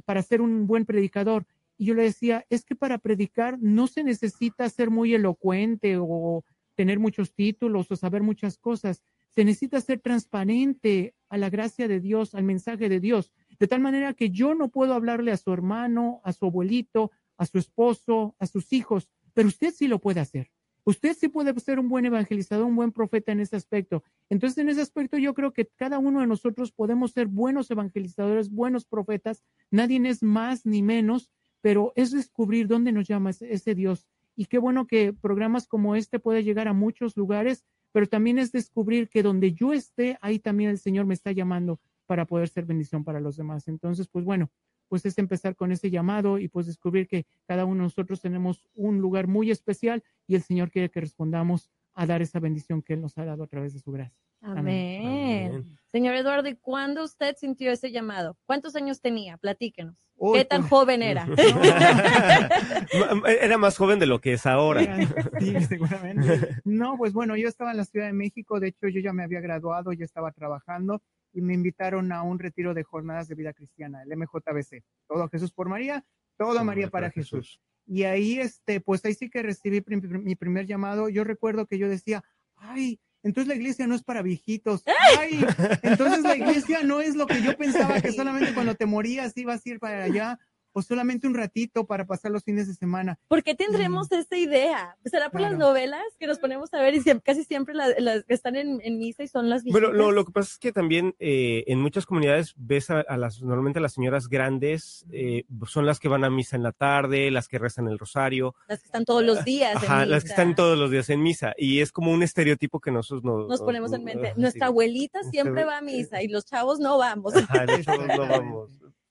para 0.04 0.22
ser 0.22 0.40
un 0.40 0.66
buen 0.66 0.84
predicador. 0.84 1.46
Y 1.76 1.86
yo 1.86 1.94
le 1.94 2.02
decía, 2.02 2.44
es 2.50 2.64
que 2.64 2.76
para 2.76 2.98
predicar 2.98 3.58
no 3.60 3.86
se 3.86 4.04
necesita 4.04 4.68
ser 4.68 4.90
muy 4.90 5.14
elocuente 5.14 5.96
o 5.98 6.44
tener 6.74 6.98
muchos 6.98 7.34
títulos 7.34 7.90
o 7.90 7.96
saber 7.96 8.22
muchas 8.22 8.58
cosas. 8.58 9.02
Se 9.30 9.44
necesita 9.44 9.80
ser 9.80 10.00
transparente 10.00 11.14
a 11.28 11.38
la 11.38 11.50
gracia 11.50 11.88
de 11.88 12.00
Dios, 12.00 12.34
al 12.34 12.44
mensaje 12.44 12.88
de 12.88 13.00
Dios. 13.00 13.32
De 13.58 13.66
tal 13.66 13.80
manera 13.80 14.14
que 14.14 14.30
yo 14.30 14.54
no 14.54 14.68
puedo 14.70 14.94
hablarle 14.94 15.32
a 15.32 15.36
su 15.36 15.52
hermano, 15.52 16.20
a 16.24 16.32
su 16.32 16.46
abuelito, 16.46 17.10
a 17.36 17.46
su 17.46 17.58
esposo, 17.58 18.34
a 18.38 18.46
sus 18.46 18.72
hijos, 18.72 19.08
pero 19.32 19.48
usted 19.48 19.72
sí 19.72 19.88
lo 19.88 19.98
puede 19.98 20.20
hacer. 20.20 20.50
Usted 20.84 21.16
sí 21.16 21.28
puede 21.28 21.58
ser 21.60 21.78
un 21.78 21.88
buen 21.88 22.06
evangelizador, 22.06 22.66
un 22.66 22.76
buen 22.76 22.92
profeta 22.92 23.32
en 23.32 23.40
ese 23.40 23.56
aspecto. 23.56 24.02
Entonces, 24.28 24.58
en 24.58 24.68
ese 24.68 24.80
aspecto 24.80 25.18
yo 25.18 25.34
creo 25.34 25.52
que 25.52 25.66
cada 25.66 25.98
uno 25.98 26.20
de 26.20 26.26
nosotros 26.26 26.72
podemos 26.72 27.12
ser 27.12 27.26
buenos 27.26 27.70
evangelizadores, 27.70 28.50
buenos 28.50 28.84
profetas. 28.84 29.42
Nadie 29.70 30.00
es 30.08 30.22
más 30.22 30.64
ni 30.66 30.82
menos, 30.82 31.30
pero 31.60 31.92
es 31.96 32.10
descubrir 32.10 32.66
dónde 32.66 32.92
nos 32.92 33.06
llama 33.06 33.30
ese 33.30 33.74
Dios. 33.74 34.06
Y 34.36 34.46
qué 34.46 34.58
bueno 34.58 34.86
que 34.86 35.12
programas 35.12 35.66
como 35.66 35.96
este 35.96 36.18
puede 36.18 36.44
llegar 36.44 36.68
a 36.68 36.72
muchos 36.72 37.16
lugares, 37.16 37.64
pero 37.92 38.06
también 38.06 38.38
es 38.38 38.52
descubrir 38.52 39.08
que 39.08 39.22
donde 39.22 39.52
yo 39.52 39.72
esté, 39.72 40.18
ahí 40.22 40.38
también 40.38 40.70
el 40.70 40.78
Señor 40.78 41.06
me 41.06 41.14
está 41.14 41.32
llamando 41.32 41.80
para 42.06 42.24
poder 42.24 42.48
ser 42.48 42.64
bendición 42.64 43.04
para 43.04 43.20
los 43.20 43.36
demás. 43.36 43.68
Entonces, 43.68 44.08
pues 44.08 44.24
bueno, 44.24 44.50
pues 44.90 45.06
es 45.06 45.16
empezar 45.18 45.54
con 45.54 45.70
ese 45.70 45.88
llamado 45.88 46.38
y 46.38 46.48
pues 46.48 46.66
descubrir 46.66 47.06
que 47.06 47.24
cada 47.46 47.64
uno 47.64 47.76
de 47.76 47.84
nosotros 47.84 48.20
tenemos 48.20 48.66
un 48.74 48.98
lugar 48.98 49.28
muy 49.28 49.52
especial 49.52 50.02
y 50.26 50.34
el 50.34 50.42
Señor 50.42 50.72
quiere 50.72 50.90
que 50.90 51.00
respondamos 51.00 51.70
a 51.94 52.06
dar 52.06 52.22
esa 52.22 52.40
bendición 52.40 52.82
que 52.82 52.94
Él 52.94 53.00
nos 53.00 53.16
ha 53.16 53.24
dado 53.24 53.44
a 53.44 53.46
través 53.46 53.72
de 53.72 53.78
su 53.78 53.92
gracia. 53.92 54.18
Amén. 54.40 55.06
Amén. 55.06 55.78
Señor 55.92 56.16
Eduardo, 56.16 56.48
¿y 56.48 56.56
cuándo 56.56 57.04
usted 57.04 57.36
sintió 57.36 57.70
ese 57.70 57.92
llamado? 57.92 58.36
¿Cuántos 58.46 58.74
años 58.74 59.00
tenía? 59.00 59.36
Platíquenos. 59.36 59.94
Uy, 60.16 60.38
¿Qué 60.38 60.44
tan 60.44 60.62
joven 60.62 61.02
era? 61.02 61.26
Era 63.40 63.58
más 63.58 63.78
joven 63.78 64.00
de 64.00 64.06
lo 64.06 64.20
que 64.20 64.32
es 64.32 64.44
ahora. 64.44 65.06
Sí, 65.38 65.54
seguramente. 65.68 66.56
No, 66.64 66.96
pues 66.98 67.12
bueno, 67.12 67.36
yo 67.36 67.48
estaba 67.48 67.70
en 67.70 67.76
la 67.76 67.84
Ciudad 67.84 68.06
de 68.06 68.12
México, 68.12 68.58
de 68.58 68.68
hecho 68.68 68.88
yo 68.88 69.00
ya 69.00 69.12
me 69.12 69.22
había 69.22 69.40
graduado, 69.40 69.92
ya 69.92 70.04
estaba 70.04 70.32
trabajando 70.32 71.00
y 71.32 71.40
me 71.42 71.54
invitaron 71.54 72.10
a 72.12 72.22
un 72.22 72.38
retiro 72.38 72.74
de 72.74 72.82
jornadas 72.82 73.28
de 73.28 73.34
vida 73.34 73.52
cristiana, 73.52 74.02
el 74.02 74.16
MJBC. 74.16 74.82
Todo 75.08 75.28
Jesús 75.28 75.52
por 75.52 75.68
María, 75.68 76.04
todo 76.36 76.64
María 76.64 76.88
para 76.90 77.10
Jesús. 77.10 77.60
Y 77.86 78.04
ahí, 78.04 78.38
este, 78.38 78.80
pues 78.80 79.04
ahí 79.04 79.14
sí 79.14 79.28
que 79.30 79.42
recibí 79.42 79.80
prim- 79.80 80.22
mi 80.22 80.34
primer 80.36 80.66
llamado. 80.66 81.08
Yo 81.08 81.24
recuerdo 81.24 81.66
que 81.66 81.78
yo 81.78 81.88
decía, 81.88 82.22
ay, 82.56 83.00
entonces 83.22 83.48
la 83.48 83.54
iglesia 83.54 83.86
no 83.86 83.94
es 83.94 84.02
para 84.02 84.22
viejitos. 84.22 84.82
Ay, 85.20 85.44
entonces 85.82 86.22
la 86.22 86.36
iglesia 86.36 86.82
no 86.84 87.00
es 87.02 87.14
lo 87.16 87.26
que 87.26 87.42
yo 87.42 87.54
pensaba 87.56 88.00
que 88.00 88.12
solamente 88.12 88.54
cuando 88.54 88.74
te 88.76 88.86
morías 88.86 89.36
ibas 89.36 89.64
a 89.66 89.68
ir 89.68 89.78
para 89.78 90.04
allá 90.04 90.38
o 90.72 90.82
solamente 90.82 91.26
un 91.26 91.34
ratito 91.34 91.86
para 91.86 92.06
pasar 92.06 92.30
los 92.30 92.44
fines 92.44 92.68
de 92.68 92.74
semana. 92.74 93.18
¿Por 93.28 93.42
qué 93.42 93.54
tendremos 93.54 94.10
esa 94.12 94.36
idea? 94.36 94.96
¿Será 95.04 95.30
por 95.30 95.40
las. 95.40 95.50
Claro. 95.50 95.66
novelas 95.66 96.02
que 96.18 96.26
nos 96.26 96.38
ponemos 96.38 96.72
a 96.74 96.80
ver 96.80 96.94
y 96.94 97.00
siempre- 97.00 97.22
casi 97.24 97.44
siempre 97.44 97.74
las, 97.74 97.92
las 97.98 98.24
que 98.24 98.34
están 98.34 98.56
en, 98.56 98.80
en 98.82 98.98
misa 98.98 99.22
y 99.22 99.28
son 99.28 99.48
las 99.50 99.62
Bueno, 99.64 99.88
viejitas? 99.88 99.98
lo, 100.06 100.12
lo 100.12 100.24
que 100.24 100.32
pasa 100.32 100.50
es 100.52 100.58
que 100.58 100.72
también 100.72 101.14
eh, 101.18 101.64
en 101.66 101.80
muchas 101.80 102.06
comunidades 102.06 102.54
ves 102.56 102.90
a, 102.90 103.00
a 103.00 103.16
las, 103.16 103.42
normalmente 103.42 103.78
a 103.78 103.82
las 103.82 103.92
señoras 103.94 104.28
grandes, 104.28 105.04
eh, 105.12 105.44
son 105.66 105.86
las 105.86 105.98
que 105.98 106.08
van 106.08 106.24
a 106.24 106.30
misa 106.30 106.56
en 106.56 106.62
la 106.62 106.72
tarde, 106.72 107.30
las 107.30 107.48
que 107.48 107.58
rezan 107.58 107.88
el 107.88 107.98
rosario, 107.98 108.54
Las 108.68 108.80
que 108.80 108.86
están 108.86 109.04
todos 109.04 109.24
los 109.24 109.44
días. 109.44 109.72
en 109.82 109.90
ajá, 109.90 110.06
las 110.06 110.22
que 110.24 110.30
misa. 110.30 110.34
están 110.42 110.54
todos 110.54 110.78
los 110.78 110.90
días 110.90 111.10
en 111.10 111.22
misa, 111.22 111.52
y 111.58 111.80
es 111.80 111.90
como 111.92 112.12
un 112.12 112.22
estereotipo 112.22 112.80
que 112.80 112.90
nosotros 112.90 113.24
nos, 113.24 113.48
Nos 113.48 113.60
ponemos 113.60 113.92
en 113.92 114.04
mente. 114.04 114.32
Nuestra 114.36 114.66
sí. 114.66 114.70
abuelita 114.70 115.22
siempre 115.24 115.64
va 115.64 115.78
a 115.78 115.82
misa 115.82 116.22
y 116.22 116.28
los 116.28 116.44
chavos 116.46 116.78
no 116.80 116.96
vamos. 116.98 117.34
Ajá, 117.34 117.66
de 117.66 117.74
hecho, 117.76 117.92
no 117.96 118.28
vamos. 118.28 118.70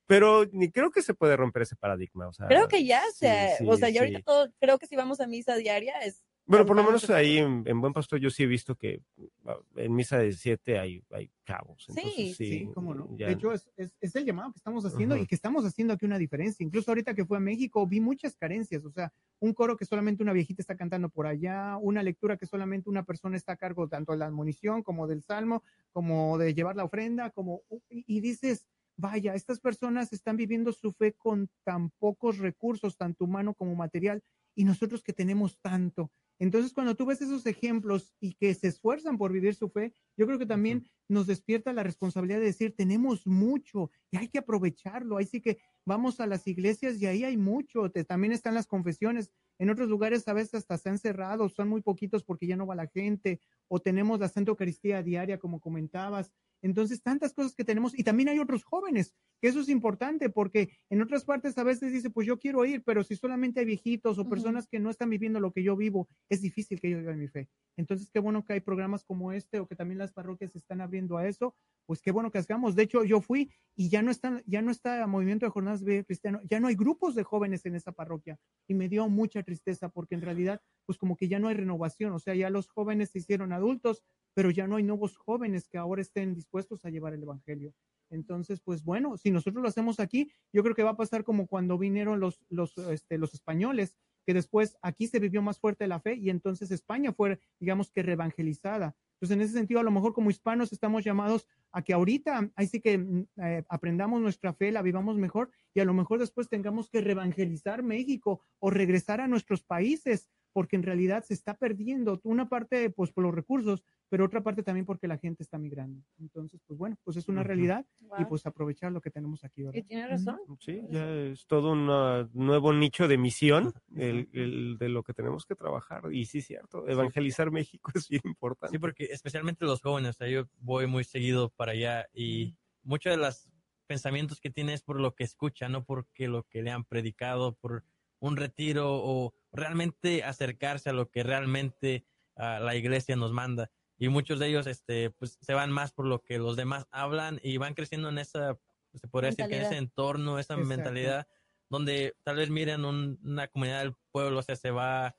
Pero 0.09 0.45
ni 0.51 0.71
creo 0.71 0.89
que 0.89 1.03
se 1.03 1.13
puede 1.13 1.37
romper 1.37 1.61
ese 1.61 1.75
paradigma. 1.75 2.27
O 2.27 2.33
sea, 2.33 2.47
Creo 2.47 2.67
que 2.67 2.83
ya, 2.83 3.03
sí, 3.13 3.27
se, 3.27 3.57
sí, 3.59 3.65
o 3.67 3.77
sea, 3.77 3.89
sí. 3.89 3.93
ya 3.93 4.01
ahorita 4.01 4.21
todo, 4.23 4.51
creo 4.59 4.79
que 4.79 4.87
si 4.87 4.95
vamos 4.95 5.19
a 5.21 5.27
misa 5.27 5.55
diaria 5.55 5.99
es... 5.99 6.25
Bueno, 6.47 6.65
por 6.65 6.75
lo 6.75 6.83
menos 6.83 7.07
a- 7.11 7.17
ahí 7.17 7.37
en, 7.37 7.61
en 7.67 7.79
Buen 7.79 7.93
Pastor 7.93 8.19
yo 8.19 8.31
sí 8.31 8.41
he 8.41 8.47
visto 8.47 8.75
que 8.75 9.03
ah, 9.45 9.59
en 9.75 9.93
misa 9.93 10.17
de 10.17 10.31
siete 10.33 10.79
hay, 10.79 11.03
hay 11.11 11.29
chavos. 11.45 11.83
Sí, 11.85 11.93
Entonces, 11.95 12.35
sí, 12.37 12.49
Sí, 12.61 12.69
cómo 12.73 12.95
no. 12.95 13.07
ya- 13.15 13.27
De 13.27 13.33
hecho, 13.33 13.53
es, 13.53 13.69
es, 13.77 13.93
es 14.01 14.15
el 14.15 14.25
llamado 14.25 14.51
que 14.51 14.57
estamos 14.57 14.83
haciendo 14.83 15.13
Ajá. 15.13 15.23
y 15.23 15.27
que 15.27 15.35
estamos 15.35 15.63
haciendo 15.63 15.93
aquí 15.93 16.07
una 16.07 16.17
diferencia. 16.17 16.63
Incluso 16.63 16.89
ahorita 16.89 17.13
que 17.13 17.23
fue 17.27 17.37
a 17.37 17.39
México 17.39 17.85
vi 17.85 17.99
muchas 17.99 18.35
carencias, 18.35 18.83
o 18.85 18.89
sea, 18.89 19.13
un 19.39 19.53
coro 19.53 19.77
que 19.77 19.85
solamente 19.85 20.23
una 20.23 20.33
viejita 20.33 20.63
está 20.63 20.75
cantando 20.75 21.09
por 21.09 21.27
allá, 21.27 21.77
una 21.77 22.01
lectura 22.01 22.35
que 22.35 22.47
solamente 22.47 22.89
una 22.89 23.03
persona 23.03 23.37
está 23.37 23.51
a 23.51 23.57
cargo 23.57 23.87
tanto 23.87 24.13
de 24.13 24.17
la 24.17 24.31
munición 24.31 24.81
como 24.81 25.05
del 25.05 25.21
salmo, 25.21 25.61
como 25.91 26.39
de 26.39 26.55
llevar 26.55 26.75
la 26.75 26.83
ofrenda, 26.85 27.29
como 27.29 27.61
y, 27.91 28.03
y 28.07 28.21
dices, 28.21 28.65
vaya, 28.99 29.33
estas 29.33 29.59
personas 29.61 30.11
están 30.11 30.35
viviendo 30.35 30.73
su 30.73 30.91
fe 30.91 31.13
con 31.13 31.49
tan 31.63 31.89
pocos 31.91 32.37
recursos, 32.37 32.97
tanto 32.97 33.23
humano 33.25 33.53
como 33.53 33.73
material, 33.73 34.23
y 34.55 34.65
nosotros 34.65 35.03
que 35.03 35.13
tenemos 35.13 35.57
tanto. 35.61 36.11
Entonces, 36.37 36.73
cuando 36.73 36.95
tú 36.95 37.05
ves 37.05 37.21
esos 37.21 37.45
ejemplos 37.45 38.15
y 38.19 38.33
que 38.33 38.53
se 38.53 38.67
esfuerzan 38.67 39.17
por 39.17 39.31
vivir 39.31 39.55
su 39.55 39.69
fe, 39.69 39.93
yo 40.17 40.25
creo 40.25 40.39
que 40.39 40.45
también 40.45 40.85
nos 41.09 41.27
despierta 41.27 41.73
la 41.73 41.83
responsabilidad 41.83 42.39
de 42.39 42.45
decir, 42.45 42.75
tenemos 42.75 43.25
mucho 43.27 43.91
y 44.11 44.17
hay 44.17 44.27
que 44.29 44.39
aprovecharlo. 44.39 45.17
Ahí 45.17 45.25
sí 45.25 45.41
que 45.41 45.59
vamos 45.85 46.19
a 46.19 46.27
las 46.27 46.47
iglesias 46.47 47.01
y 47.01 47.07
ahí 47.07 47.23
hay 47.25 47.35
mucho. 47.37 47.91
Te- 47.91 48.05
también 48.05 48.31
están 48.31 48.53
las 48.53 48.67
confesiones. 48.67 49.31
En 49.59 49.69
otros 49.69 49.89
lugares 49.89 50.27
a 50.29 50.33
veces 50.33 50.55
hasta 50.55 50.77
se 50.77 50.89
han 50.89 50.97
cerrado, 50.97 51.49
son 51.49 51.67
muy 51.67 51.81
poquitos 51.81 52.23
porque 52.23 52.47
ya 52.47 52.55
no 52.55 52.65
va 52.67 52.75
la 52.75 52.87
gente. 52.87 53.41
O 53.67 53.79
tenemos 53.79 54.19
la 54.19 54.29
Santa 54.29 54.51
Eucaristía 54.51 55.03
diaria, 55.03 55.39
como 55.39 55.59
comentabas. 55.59 56.31
Entonces, 56.61 57.01
tantas 57.01 57.33
cosas 57.33 57.55
que 57.55 57.63
tenemos. 57.63 57.97
Y 57.97 58.03
también 58.03 58.29
hay 58.29 58.39
otros 58.39 58.63
jóvenes, 58.63 59.13
que 59.41 59.47
eso 59.47 59.61
es 59.61 59.69
importante 59.69 60.29
porque 60.29 60.77
en 60.89 61.01
otras 61.01 61.23
partes 61.25 61.57
a 61.57 61.63
veces 61.63 61.93
dice, 61.93 62.09
pues 62.09 62.27
yo 62.27 62.37
quiero 62.37 62.65
ir, 62.65 62.83
pero 62.83 63.03
si 63.03 63.15
solamente 63.15 63.59
hay 63.61 63.65
viejitos 63.65 64.19
o 64.19 64.27
personas 64.27 64.67
que 64.67 64.79
no 64.79 64.89
están 64.89 65.09
viviendo 65.09 65.39
lo 65.39 65.51
que 65.51 65.63
yo 65.63 65.75
vivo, 65.75 66.09
es 66.29 66.41
difícil 66.41 66.79
que 66.79 66.89
yo 66.89 66.99
viva 66.99 67.13
mi 67.13 67.27
fe. 67.27 67.49
Entonces, 67.77 68.09
qué 68.11 68.19
bueno 68.19 68.43
que 68.43 68.53
hay 68.53 68.59
programas 68.59 69.03
como 69.05 69.31
este 69.31 69.59
o 69.59 69.67
que 69.67 69.75
también 69.75 69.97
las 69.97 70.11
parroquias 70.11 70.51
se 70.51 70.57
están 70.57 70.81
abriendo 70.81 71.17
a 71.17 71.27
eso. 71.27 71.55
Pues 71.85 72.01
qué 72.01 72.11
bueno 72.11 72.31
que 72.31 72.37
hagamos. 72.37 72.75
De 72.75 72.83
hecho, 72.83 73.03
yo 73.03 73.21
fui 73.21 73.51
y 73.75 73.89
ya 73.89 74.01
no 74.01 74.11
están, 74.11 74.43
ya 74.45 74.61
no 74.61 74.71
está 74.71 75.07
movimiento 75.07 75.45
de 75.45 75.51
jornadas 75.51 75.83
de 75.83 76.03
cristiano, 76.03 76.41
ya 76.43 76.59
no 76.59 76.67
hay 76.67 76.75
grupos 76.75 77.15
de 77.15 77.23
jóvenes 77.23 77.65
en 77.65 77.75
esa 77.75 77.91
parroquia 77.91 78.37
y 78.67 78.73
me 78.73 78.89
dio 78.89 79.07
mucha 79.07 79.41
tristeza 79.43 79.89
porque 79.89 80.15
en 80.15 80.21
realidad, 80.21 80.61
pues 80.85 80.97
como 80.97 81.15
que 81.15 81.27
ya 81.27 81.39
no 81.39 81.47
hay 81.47 81.55
renovación, 81.55 82.13
o 82.13 82.19
sea, 82.19 82.35
ya 82.35 82.49
los 82.49 82.67
jóvenes 82.67 83.11
se 83.11 83.19
hicieron 83.19 83.53
adultos, 83.53 84.03
pero 84.39 84.51
ya 84.51 84.67
no 84.67 84.77
hay 84.77 84.83
nuevos 84.83 85.17
jóvenes 85.17 85.67
que 85.67 85.77
ahora 85.77 86.01
estén 86.01 86.33
dispuestos 86.33 86.85
a 86.85 86.89
llevar 86.89 87.13
el 87.13 87.23
evangelio. 87.23 87.73
Entonces, 88.09 88.61
pues 88.61 88.85
bueno, 88.85 89.17
si 89.17 89.31
nosotros 89.31 89.61
lo 89.61 89.67
hacemos 89.67 89.99
aquí, 89.99 90.31
yo 90.53 90.63
creo 90.63 90.73
que 90.73 90.83
va 90.83 90.91
a 90.91 90.95
pasar 90.95 91.25
como 91.25 91.45
cuando 91.45 91.77
vinieron 91.77 92.21
los, 92.21 92.39
los, 92.47 92.77
este, 92.77 93.15
españoles, 93.33 93.97
que 94.25 94.33
después 94.33 94.77
aquí 94.81 95.07
se 95.07 95.19
vivió 95.19 95.41
más 95.41 95.59
fuerte 95.59 95.87
la 95.87 95.99
fe 95.99 96.15
y 96.15 96.29
entonces 96.29 96.71
España 96.71 97.11
fue, 97.11 97.41
digamos 97.59 97.91
que, 97.91 98.01
reevangelizada. 98.01 98.95
Entonces, 99.15 99.35
en 99.35 99.41
ese 99.41 99.53
sentido, 99.55 99.81
a 99.81 99.83
lo 99.83 99.91
mejor 99.91 100.13
como 100.13 100.29
hispanos 100.29 100.71
estamos 100.71 101.03
llamados 101.03 101.45
a 101.73 101.81
que 101.81 101.91
ahorita, 101.91 102.49
ahí 102.55 102.69
que 102.69 102.97
mm, 102.97 103.27
eh, 103.43 103.65
aprendamos 103.67 104.21
nuestra 104.21 104.53
fe, 104.53 104.71
la 104.71 104.81
vivamos 104.81 105.17
mejor 105.17 105.51
y 105.73 105.81
a 105.81 105.85
lo 105.85 105.93
mejor 105.93 106.19
después 106.19 106.47
tengamos 106.47 106.89
que 106.89 107.01
reevangelizar 107.01 107.83
México 107.83 108.41
o 108.59 108.69
regresar 108.69 109.19
a 109.19 109.27
nuestros 109.27 109.63
países, 109.63 110.29
porque 110.53 110.75
en 110.75 110.83
realidad 110.83 111.23
se 111.23 111.33
está 111.33 111.55
perdiendo 111.55 112.19
una 112.23 112.49
parte, 112.49 112.89
pues, 112.89 113.11
por 113.11 113.23
los 113.23 113.33
recursos, 113.33 113.83
pero 114.09 114.25
otra 114.25 114.41
parte 114.41 114.63
también 114.63 114.85
porque 114.85 115.07
la 115.07 115.17
gente 115.17 115.43
está 115.43 115.57
migrando. 115.57 116.03
Entonces, 116.19 116.61
pues 116.65 116.77
bueno, 116.77 116.97
pues 117.03 117.17
es 117.17 117.27
una 117.27 117.41
Ujú. 117.41 117.47
realidad 117.47 117.85
y 117.99 118.05
Wow. 118.05 118.29
pues 118.29 118.45
aprovechar 118.45 118.91
lo 118.91 119.01
que 119.01 119.11
tenemos 119.11 119.43
aquí. 119.43 119.61
Y 119.61 119.65
¿verdad? 119.65 119.83
tiene 119.87 120.07
razón. 120.07 120.39
Sí, 120.59 120.81
ya 120.89 121.07
es 121.11 121.45
todo 121.45 121.71
un 121.71 121.85
nuevo 122.33 122.73
nicho 122.73 123.07
de 123.07 123.17
misión 123.17 123.73
el, 123.95 124.27
el 124.33 124.77
de 124.79 124.89
lo 124.89 125.03
que 125.03 125.13
tenemos 125.13 125.45
que 125.45 125.55
trabajar. 125.55 126.03
Y 126.11 126.25
sí, 126.25 126.41
cierto, 126.41 126.87
evangelizar 126.87 127.51
México 127.51 127.91
es 127.95 128.09
bien 128.09 128.21
importante. 128.25 128.75
Sí, 128.75 128.79
porque 128.79 129.05
especialmente 129.05 129.65
los 129.65 129.81
jóvenes, 129.81 130.11
o 130.11 130.13
sea, 130.13 130.27
yo 130.27 130.45
voy 130.59 130.87
muy 130.87 131.03
seguido 131.03 131.49
para 131.49 131.73
allá 131.73 132.07
y 132.13 132.55
muchos 132.83 133.11
de 133.11 133.17
los 133.17 133.49
pensamientos 133.85 134.39
que 134.39 134.49
tiene 134.49 134.73
es 134.73 134.83
por 134.83 134.99
lo 134.99 135.15
que 135.15 135.23
escucha, 135.23 135.67
no 135.69 135.83
porque 135.83 136.27
lo 136.27 136.43
que 136.43 136.61
le 136.61 136.71
han 136.71 136.85
predicado, 136.85 137.53
por 137.55 137.83
un 138.19 138.37
retiro 138.37 138.87
o 138.91 139.33
realmente 139.51 140.23
acercarse 140.23 140.89
a 140.89 140.93
lo 140.93 141.09
que 141.09 141.23
realmente 141.23 142.05
ah, 142.35 142.59
la 142.61 142.75
iglesia 142.75 143.15
nos 143.15 143.31
manda. 143.31 143.71
Y 143.97 144.07
muchos 144.09 144.39
de 144.39 144.47
ellos 144.47 144.65
este, 144.67 145.09
pues, 145.11 145.37
se 145.41 145.53
van 145.53 145.71
más 145.71 145.91
por 145.91 146.05
lo 146.05 146.21
que 146.21 146.37
los 146.37 146.55
demás 146.55 146.87
hablan 146.91 147.39
y 147.43 147.57
van 147.57 147.73
creciendo 147.73 148.09
en 148.09 148.17
esa, 148.17 148.57
se 148.93 149.07
podría 149.07 149.31
decir 149.31 149.47
que 149.47 149.57
en 149.57 149.63
ese 149.63 149.77
entorno, 149.77 150.39
esa 150.39 150.53
Exacto. 150.53 150.69
mentalidad, 150.69 151.27
donde 151.69 152.15
tal 152.23 152.37
vez 152.37 152.49
miren 152.49 152.85
un- 152.85 153.19
una 153.23 153.47
comunidad 153.47 153.79
del 153.81 153.95
pueblo, 154.11 154.39
o 154.39 154.43
sea, 154.43 154.55
se 154.55 154.71
va, 154.71 155.15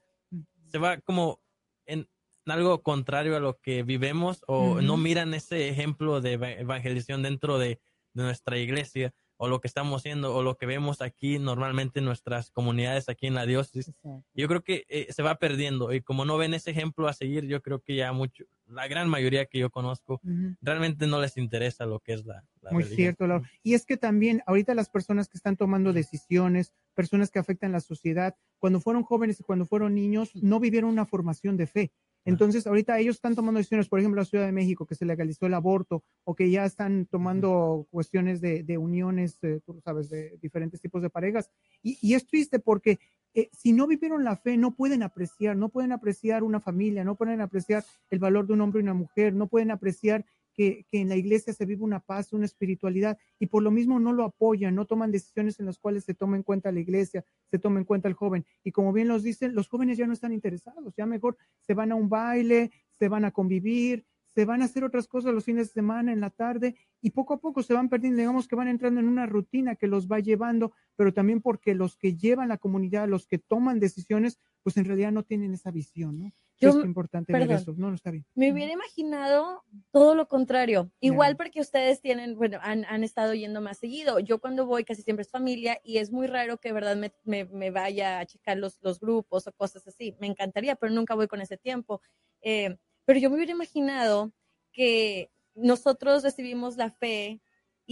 se 0.69 0.79
va 0.79 0.99
como 1.01 1.43
en 1.87 2.09
algo 2.47 2.83
contrario 2.83 3.37
a 3.37 3.41
lo 3.41 3.61
que 3.61 3.83
vivemos 3.83 4.43
o 4.47 4.81
no 4.81 4.97
miran 4.97 5.35
ese 5.35 5.69
ejemplo 5.69 6.21
de 6.21 6.33
eva- 6.33 6.51
evangelización 6.53 7.23
dentro 7.23 7.59
de, 7.59 7.81
de 8.15 8.23
nuestra 8.23 8.57
iglesia 8.59 9.15
o 9.43 9.49
lo 9.49 9.63
que 9.63 9.69
estamos 9.69 10.03
haciendo 10.03 10.35
o 10.37 10.43
lo 10.43 10.59
que 10.59 10.67
vemos 10.67 11.01
aquí 11.01 11.39
normalmente 11.39 12.01
en 12.01 12.05
nuestras 12.05 12.51
comunidades 12.51 13.09
aquí 13.09 13.27
en 13.27 13.33
la 13.33 13.47
diócesis. 13.47 13.89
Exacto. 13.89 14.23
Yo 14.35 14.49
creo 14.49 14.63
que 14.63 14.85
eh, 14.91 15.07
se 15.11 15.23
va 15.23 15.37
perdiendo 15.37 15.95
y 15.95 16.03
como 16.03 16.27
no 16.27 16.37
ven 16.37 16.53
ese 16.53 16.73
ejemplo 16.73 17.09
a 17.09 17.15
seguir, 17.15 17.47
yo 17.47 17.63
creo 17.63 17.81
que 17.81 17.97
ya 17.97 18.13
mucho, 18.13 18.45
la 18.67 18.87
gran 18.87 19.09
mayoría 19.09 19.47
que 19.47 19.59
yo 19.59 19.71
conozco, 19.71 20.21
realmente 20.61 21.07
no 21.07 21.23
les 21.23 21.39
interesa 21.39 21.87
lo 21.87 22.01
que 22.01 22.13
es 22.13 22.27
la, 22.27 22.45
la 22.61 22.71
Muy 22.71 22.83
religión. 22.83 22.97
cierto, 22.97 23.27
Laura. 23.27 23.51
Y 23.63 23.73
es 23.73 23.87
que 23.87 23.97
también 23.97 24.43
ahorita 24.45 24.75
las 24.75 24.91
personas 24.91 25.27
que 25.31 25.39
están 25.39 25.57
tomando 25.57 25.95
decisiones, 25.95 26.75
personas 26.95 27.31
que 27.31 27.39
afectan 27.39 27.73
la 27.73 27.81
sociedad, 27.81 28.37
cuando 28.59 28.79
fueron 28.79 29.05
jóvenes 29.05 29.41
y 29.41 29.43
cuando 29.43 29.65
fueron 29.65 29.95
niños, 29.95 30.35
no 30.35 30.61
vivieron 30.61 30.91
una 30.91 31.07
formación 31.07 31.57
de 31.57 31.67
fe. 31.67 31.93
Entonces, 32.25 32.67
ahorita 32.67 32.99
ellos 32.99 33.17
están 33.17 33.35
tomando 33.35 33.59
decisiones, 33.59 33.89
por 33.89 33.99
ejemplo, 33.99 34.21
la 34.21 34.27
Ciudad 34.27 34.47
de 34.47 34.53
México, 34.53 34.87
que 34.87 34.95
se 34.95 35.05
legalizó 35.05 35.47
el 35.47 35.55
aborto, 35.55 36.05
o 36.25 36.35
que 36.35 36.51
ya 36.51 36.65
están 36.65 37.07
tomando 37.07 37.87
cuestiones 37.91 38.41
de, 38.41 38.63
de 38.63 38.79
uniones, 38.79 39.39
eh, 39.43 39.61
tú 39.65 39.81
sabes, 39.85 40.11
de 40.11 40.39
diferentes 40.41 40.81
tipos 40.81 41.03
de 41.03 41.11
parejas. 41.11 41.51
Y, 41.83 41.99
y 42.03 42.15
es 42.15 42.27
triste 42.27 42.59
porque 42.59 42.99
eh, 43.33 43.49
si 43.53 43.73
no 43.73 43.87
vivieron 43.87 44.25
la 44.25 44.37
fe, 44.37 44.57
no 44.57 44.75
pueden 44.75 45.03
apreciar, 45.03 45.57
no 45.57 45.69
pueden 45.69 45.93
apreciar 45.93 46.43
una 46.43 46.61
familia, 46.61 47.05
no 47.05 47.15
pueden 47.15 47.41
apreciar 47.41 47.85
el 48.11 48.19
valor 48.19 48.47
de 48.47 48.55
un 48.55 48.61
hombre 48.61 48.81
y 48.81 48.83
una 48.83 48.95
mujer, 48.95 49.35
no 49.35 49.47
pueden 49.47 49.71
apreciar 49.71 50.25
que, 50.61 50.87
en 50.93 51.09
la 51.09 51.17
iglesia 51.17 51.55
se 51.55 51.65
vive 51.65 51.83
una 51.83 52.01
paz, 52.01 52.35
una 52.35 52.45
espiritualidad, 52.45 53.17
y 53.39 53.47
por 53.47 53.63
lo 53.63 53.71
mismo 53.71 53.99
no 53.99 54.13
lo 54.13 54.25
apoyan, 54.25 54.75
no 54.75 54.85
toman 54.85 55.11
decisiones 55.11 55.59
en 55.59 55.65
las 55.65 55.79
cuales 55.79 56.05
se 56.05 56.13
toma 56.13 56.37
en 56.37 56.43
cuenta 56.43 56.71
la 56.71 56.81
iglesia, 56.81 57.25
se 57.51 57.59
toma 57.59 57.79
en 57.79 57.87
cuenta 57.87 58.09
el 58.09 58.15
joven. 58.15 58.45
Y 58.63 58.71
como 58.71 58.93
bien 58.93 59.09
los 59.09 59.23
dicen, 59.23 59.55
los 59.55 59.69
jóvenes 59.69 59.97
ya 59.97 60.07
no 60.07 60.13
están 60.13 60.35
interesados, 60.35 60.95
ya 60.95 61.07
mejor 61.07 61.39
se 61.61 61.73
van 61.73 61.93
a 61.93 61.95
un 61.95 62.11
baile, 62.11 62.73
se 62.91 63.09
van 63.09 63.25
a 63.25 63.31
convivir, 63.31 64.05
se 64.27 64.45
van 64.45 64.61
a 64.61 64.67
hacer 64.67 64.85
otras 64.85 65.09
cosas 65.09 65.33
los 65.33 65.45
fines 65.45 65.69
de 65.69 65.73
semana, 65.73 66.13
en 66.13 66.21
la 66.21 66.29
tarde, 66.29 66.77
y 67.01 67.11
poco 67.11 67.33
a 67.33 67.41
poco 67.41 67.63
se 67.63 67.73
van 67.73 67.89
perdiendo, 67.89 68.19
digamos 68.19 68.47
que 68.47 68.55
van 68.55 68.69
entrando 68.69 69.01
en 69.01 69.09
una 69.09 69.25
rutina 69.25 69.77
que 69.77 69.87
los 69.87 70.09
va 70.09 70.21
llevando, 70.21 70.73
pero 70.95 71.15
también 71.15 71.41
porque 71.41 71.75
los 71.75 71.97
que 71.97 72.17
llevan 72.17 72.51
la 72.51 72.59
comunidad, 72.59 73.09
los 73.09 73.27
que 73.27 73.39
toman 73.39 73.81
decisiones, 73.81 74.39
pues 74.63 74.77
en 74.77 74.85
realidad 74.85 75.11
no 75.11 75.23
tienen 75.23 75.55
esa 75.55 75.71
visión, 75.71 76.19
¿no? 76.19 76.33
Yo- 76.61 76.79
es 76.79 76.85
importante 76.85 77.33
ver 77.33 77.43
perdón. 77.43 77.57
eso. 77.57 77.75
No, 77.77 77.89
no 77.89 77.95
está 77.95 78.11
bien. 78.11 78.25
Me 78.35 78.53
hubiera 78.53 78.73
imaginado 78.73 79.65
todo 79.93 80.15
lo 80.15 80.29
contrario. 80.29 80.91
Igual 81.01 81.37
porque 81.37 81.61
ustedes 81.61 82.01
tienen, 82.01 82.37
bueno, 82.37 82.59
han, 82.63 82.85
han 82.85 83.03
estado 83.05 83.35
yendo 83.35 83.61
más 83.61 83.79
seguido. 83.79 84.19
Yo 84.21 84.41
cuando 84.41 84.67
voy 84.67 84.85
casi 84.85 85.03
siempre 85.03 85.23
es 85.23 85.31
familia 85.31 85.81
y 85.85 85.99
es 85.99 86.11
muy 86.13 86.27
raro 86.27 86.59
que, 86.59 86.69
de 86.69 86.73
verdad, 86.75 86.97
me, 86.97 87.13
me- 87.25 87.47
me 87.47 87.71
vaya 87.71 88.19
a 88.21 88.27
checar 88.27 88.57
los, 88.59 88.79
los 88.83 89.01
grupos 89.01 89.47
o 89.47 89.53
cosas 89.53 89.87
así. 89.89 90.15
Me 90.21 90.27
encantaría, 90.27 90.77
pero 90.77 90.93
nunca 90.93 91.15
voy 91.15 91.29
con 91.29 91.41
ese 91.41 91.57
tiempo. 91.57 92.01
Eh, 92.43 92.77
pero 93.05 93.19
yo 93.19 93.31
me 93.31 93.37
hubiera 93.37 93.53
imaginado 93.53 94.33
que 94.73 95.31
nosotros 95.55 96.23
recibimos 96.23 96.77
la 96.77 96.91
fe 96.91 97.41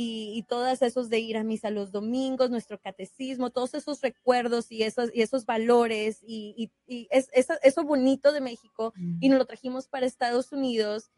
y, 0.00 0.32
y 0.36 0.42
todos 0.44 0.80
esos 0.82 1.08
de 1.10 1.18
ir 1.18 1.36
a 1.36 1.42
misa 1.44 1.70
los 1.70 1.90
domingos, 1.92 2.50
nuestro 2.50 2.78
catecismo, 2.80 3.50
todos 3.50 3.74
esos 3.74 4.00
recuerdos 4.00 4.70
y 4.70 4.84
esos, 4.84 5.10
y 5.12 5.22
esos 5.22 5.44
valores 5.46 6.20
y, 6.22 6.54
y- 6.56 6.72
y 6.86 7.08
es, 7.10 7.28
eso, 7.32 7.54
eso 7.62 7.82
bonito 7.84 8.30
de 8.32 8.40
México 8.40 8.94
y 9.18 9.28
nos 9.28 9.38
lo 9.40 9.46
trajimos 9.46 9.88
para 9.88 10.06
Estados 10.06 10.52
Unidos, 10.52 11.10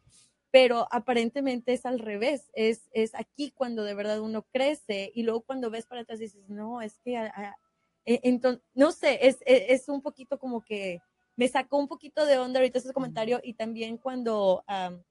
pero 0.51 0.87
aparentemente 0.91 1.73
es 1.73 1.85
al 1.85 1.99
revés, 1.99 2.49
es, 2.53 2.89
es 2.91 3.15
aquí 3.15 3.51
cuando 3.51 3.83
de 3.83 3.93
verdad 3.93 4.19
uno 4.21 4.47
crece 4.51 5.11
y 5.13 5.23
luego 5.23 5.41
cuando 5.41 5.69
ves 5.69 5.85
para 5.87 6.01
atrás 6.01 6.19
dices, 6.19 6.49
no, 6.49 6.81
es 6.81 6.97
que, 6.99 7.15
entonces, 8.05 8.63
no 8.73 8.91
sé, 8.91 9.27
es, 9.27 9.37
es, 9.45 9.63
es 9.81 9.89
un 9.89 10.01
poquito 10.01 10.39
como 10.39 10.61
que 10.63 10.99
me 11.35 11.47
sacó 11.47 11.77
un 11.77 11.87
poquito 11.87 12.25
de 12.25 12.37
onda 12.39 12.59
ahorita 12.59 12.79
ese 12.79 12.93
comentario 12.93 13.39
y 13.43 13.53
también 13.53 13.97
cuando 13.97 14.63
am, 14.67 15.03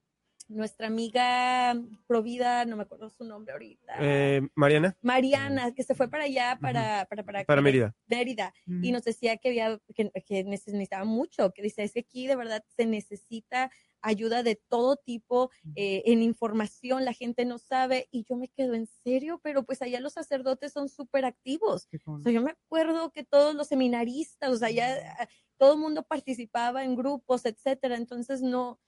nuestra 0.51 0.87
amiga 0.87 1.79
Provida, 2.07 2.65
no 2.65 2.75
me 2.75 2.83
acuerdo 2.83 3.09
su 3.09 3.23
nombre 3.23 3.53
ahorita, 3.53 3.93
Eh, 3.99 4.41
Mariana, 4.55 4.97
Mariana, 5.01 5.73
que 5.73 5.83
se 5.83 5.95
fue 5.95 6.09
para 6.09 6.25
allá, 6.25 6.57
para, 6.61 7.05
para, 7.09 7.23
para, 7.23 7.43
para 7.45 7.61
Mérida. 7.61 7.95
Mérida. 8.07 8.53
Mm. 8.65 8.83
y 8.83 8.91
nos 8.91 9.03
decía 9.03 9.37
que 9.37 9.49
había 9.49 9.79
que, 9.95 10.11
que 10.25 10.43
necesitaba 10.43 11.05
mucho, 11.05 11.51
que 11.51 11.61
dice, 11.61 11.83
es 11.83 11.93
que 11.93 12.01
aquí 12.01 12.27
de 12.27 12.35
verdad 12.35 12.63
se 12.75 12.85
necesita 12.85 13.71
ayuda 14.01 14.43
de 14.43 14.55
todo 14.55 14.95
tipo 14.95 15.51
eh, 15.75 16.03
en 16.05 16.21
información, 16.21 17.05
la 17.05 17.13
gente 17.13 17.45
no 17.45 17.57
sabe 17.57 18.07
y 18.11 18.25
yo 18.27 18.35
me 18.35 18.47
quedo 18.47 18.73
en 18.73 18.87
serio, 18.87 19.39
pero 19.43 19.63
pues 19.63 19.81
allá 19.81 19.99
los 19.99 20.13
sacerdotes 20.13 20.73
son 20.73 20.89
súper 20.89 21.25
activos. 21.25 21.87
O 22.05 22.19
sea, 22.19 22.31
yo 22.31 22.41
me 22.41 22.51
acuerdo 22.51 23.11
que 23.11 23.23
todos 23.23 23.55
los 23.55 23.67
seminaristas, 23.67 24.49
o 24.49 24.57
sea, 24.57 24.71
ya 24.71 24.97
ah, 25.19 25.27
todo 25.57 25.73
el 25.73 25.79
mundo 25.79 26.03
participaba 26.03 26.83
en 26.83 26.95
grupos, 26.95 27.45
etcétera, 27.45 27.95
entonces 27.95 28.41
no, 28.41 28.79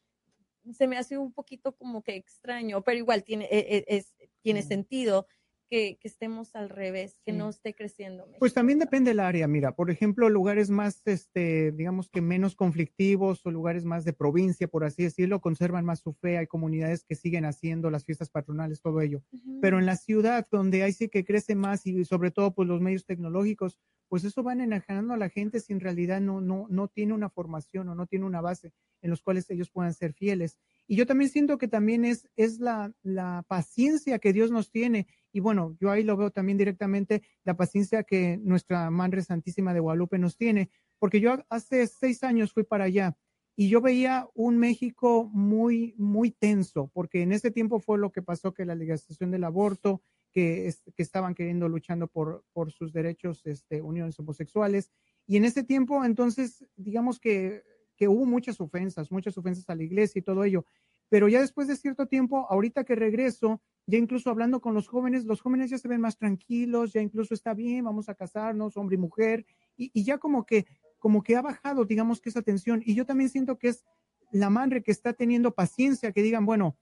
se 0.72 0.88
me 0.88 0.98
hace 0.98 1.18
un 1.18 1.34
poquito 1.34 1.76
como 1.76 2.04
que 2.04 2.16
extraño, 2.16 2.84
pero 2.84 2.98
igual 2.98 3.24
tiene, 3.24 3.46
e- 3.52 3.78
e- 3.78 3.86
es, 3.98 4.14
tiene 4.42 4.62
sentido 4.62 5.28
que, 5.74 5.98
que 6.00 6.08
estemos 6.08 6.56
al 6.56 6.70
revés, 6.70 7.18
que 7.26 7.32
Sí. 7.32 7.38
no 7.38 7.50
esté 7.50 7.74
creciendo. 7.74 8.26
Pues 8.38 8.52
México, 8.52 8.54
también 8.54 8.80
¿verdad? 8.80 8.92
depende 8.92 9.12
del 9.12 9.20
área, 9.22 9.48
mira, 9.48 9.76
por 9.76 9.90
ejemplo, 9.90 10.30
lugares 10.30 10.70
más, 10.70 11.02
este, 11.06 11.72
digamos 11.72 12.10
que 12.10 12.22
menos 12.22 12.56
conflictivos 12.56 13.46
o 13.46 13.52
lugares 13.52 13.86
más 13.86 14.06
de 14.06 14.14
provincia, 14.14 14.68
por 14.68 14.84
así 14.84 15.04
decirlo, 15.04 15.42
conservan 15.42 15.86
más 15.86 16.00
su 16.02 16.14
fe, 16.14 16.38
hay 16.38 16.48
comunidades 16.48 17.04
que 17.04 17.16
siguen 17.16 17.46
haciendo 17.46 17.90
las 17.90 18.06
fiestas 18.06 18.30
patronales, 18.30 18.82
todo 18.82 19.02
ello. 19.02 19.24
Ujú. 19.32 19.60
Pero 19.62 19.80
en 19.80 19.86
la 19.86 19.96
ciudad, 19.96 20.48
donde 20.52 20.84
ahí 20.84 20.94
sí 20.94 21.10
que 21.10 21.26
crece 21.26 21.56
más 21.56 21.86
y 21.88 22.06
sobre 22.06 22.32
todo 22.32 22.54
pues 22.54 22.68
los 22.68 22.82
medios 22.82 23.06
tecnológicos, 23.06 23.80
pues 24.10 24.24
eso 24.26 24.44
van 24.44 24.62
enajenando 24.62 25.16
a 25.16 25.18
la 25.18 25.30
gente 25.30 25.60
si 25.60 25.74
en 25.74 25.80
realidad 25.80 26.22
no, 26.22 26.40
no, 26.40 26.68
no 26.70 26.88
tiene 26.88 27.14
una 27.14 27.30
formación 27.32 27.90
o 27.90 27.96
no 27.96 28.06
tiene 28.06 28.26
una 28.26 28.42
base 28.42 28.72
en 29.02 29.10
los 29.10 29.22
cuales 29.24 29.50
ellos 29.50 29.72
puedan 29.72 29.94
ser 29.94 30.14
fieles. 30.14 30.60
Y 30.88 30.98
yo 30.98 31.06
también 31.08 31.32
siento 31.32 31.58
que 31.58 31.68
también 31.68 32.06
es, 32.06 32.30
es 32.36 32.60
la, 32.60 32.94
la 33.02 33.44
paciencia 33.48 34.20
que 34.20 34.32
Dios 34.34 34.52
nos 34.52 34.70
tiene. 34.70 35.08
Y 35.34 35.40
bueno, 35.40 35.76
yo 35.82 35.90
ahí 35.90 36.04
lo 36.04 36.16
veo 36.16 36.32
también 36.32 36.58
directamente, 36.58 37.24
la 37.44 37.58
paciencia 37.58 38.04
que 38.04 38.38
nuestra 38.38 38.90
Madre 38.92 39.24
Santísima 39.24 39.74
de 39.74 39.80
Guadalupe 39.80 40.20
nos 40.20 40.38
tiene. 40.38 40.70
Porque 41.00 41.20
yo 41.20 41.44
hace 41.50 41.88
seis 41.88 42.24
años 42.24 42.54
fui 42.54 42.64
para 42.64 42.86
allá 42.86 43.18
y 43.56 43.68
yo 43.68 43.82
veía 43.82 44.30
un 44.36 44.58
México 44.58 45.30
muy, 45.34 45.96
muy 45.98 46.32
tenso, 46.32 46.90
porque 46.94 47.24
en 47.24 47.34
ese 47.34 47.52
tiempo 47.52 47.80
fue 47.80 47.98
lo 47.98 48.12
que 48.12 48.22
pasó, 48.22 48.54
que 48.54 48.64
la 48.64 48.76
legalización 48.76 49.32
del 49.32 49.44
aborto, 49.44 50.02
que, 50.32 50.74
que 50.96 51.04
estaban 51.04 51.34
queriendo, 51.34 51.68
luchando 51.68 52.08
por, 52.08 52.46
por 52.54 52.72
sus 52.72 52.94
derechos, 52.94 53.46
este, 53.46 53.82
uniones 53.82 54.20
homosexuales. 54.20 54.92
Y 55.28 55.38
en 55.38 55.46
ese 55.46 55.64
tiempo, 55.64 56.06
entonces, 56.06 56.66
digamos 56.76 57.20
que, 57.20 57.64
que 57.96 58.08
hubo 58.08 58.26
muchas 58.26 58.60
ofensas, 58.62 59.12
muchas 59.12 59.38
ofensas 59.38 59.70
a 59.70 59.76
la 59.76 59.84
iglesia 59.84 60.20
y 60.20 60.24
todo 60.24 60.44
ello. 60.44 60.66
Pero 61.10 61.28
ya 61.28 61.42
después 61.42 61.68
de 61.68 61.76
cierto 61.76 62.08
tiempo, 62.08 62.48
ahorita 62.50 62.84
que 62.84 62.96
regreso, 62.96 63.62
ya 63.86 63.98
incluso 63.98 64.30
hablando 64.30 64.62
con 64.62 64.74
los 64.74 64.88
jóvenes, 64.88 65.26
los 65.26 65.42
jóvenes 65.42 65.70
ya 65.70 65.78
se 65.78 65.88
ven 65.88 66.02
más 66.02 66.18
tranquilos, 66.18 66.94
ya 66.94 67.02
incluso 67.02 67.34
está 67.34 67.54
bien, 67.54 67.86
vamos 67.86 68.10
a 68.10 68.16
casarnos, 68.16 68.78
hombre 68.78 68.96
y 68.96 69.00
mujer, 69.00 69.46
y, 69.78 69.92
y 69.94 70.04
ya 70.04 70.18
como 70.18 70.46
que, 70.46 70.66
como 71.00 71.22
que 71.22 71.36
ha 71.36 71.42
bajado, 71.42 71.86
digamos 71.86 72.22
que 72.22 72.30
esa 72.30 72.42
tensión. 72.42 72.82
Y 72.86 72.96
yo 72.96 73.06
también 73.06 73.30
siento 73.30 73.58
que 73.58 73.70
es 73.70 73.84
la 74.32 74.50
madre 74.50 74.82
que 74.82 74.92
está 74.92 75.14
teniendo 75.14 75.54
paciencia, 75.54 76.12
que 76.12 76.24
digan, 76.24 76.46
bueno, 76.46 76.78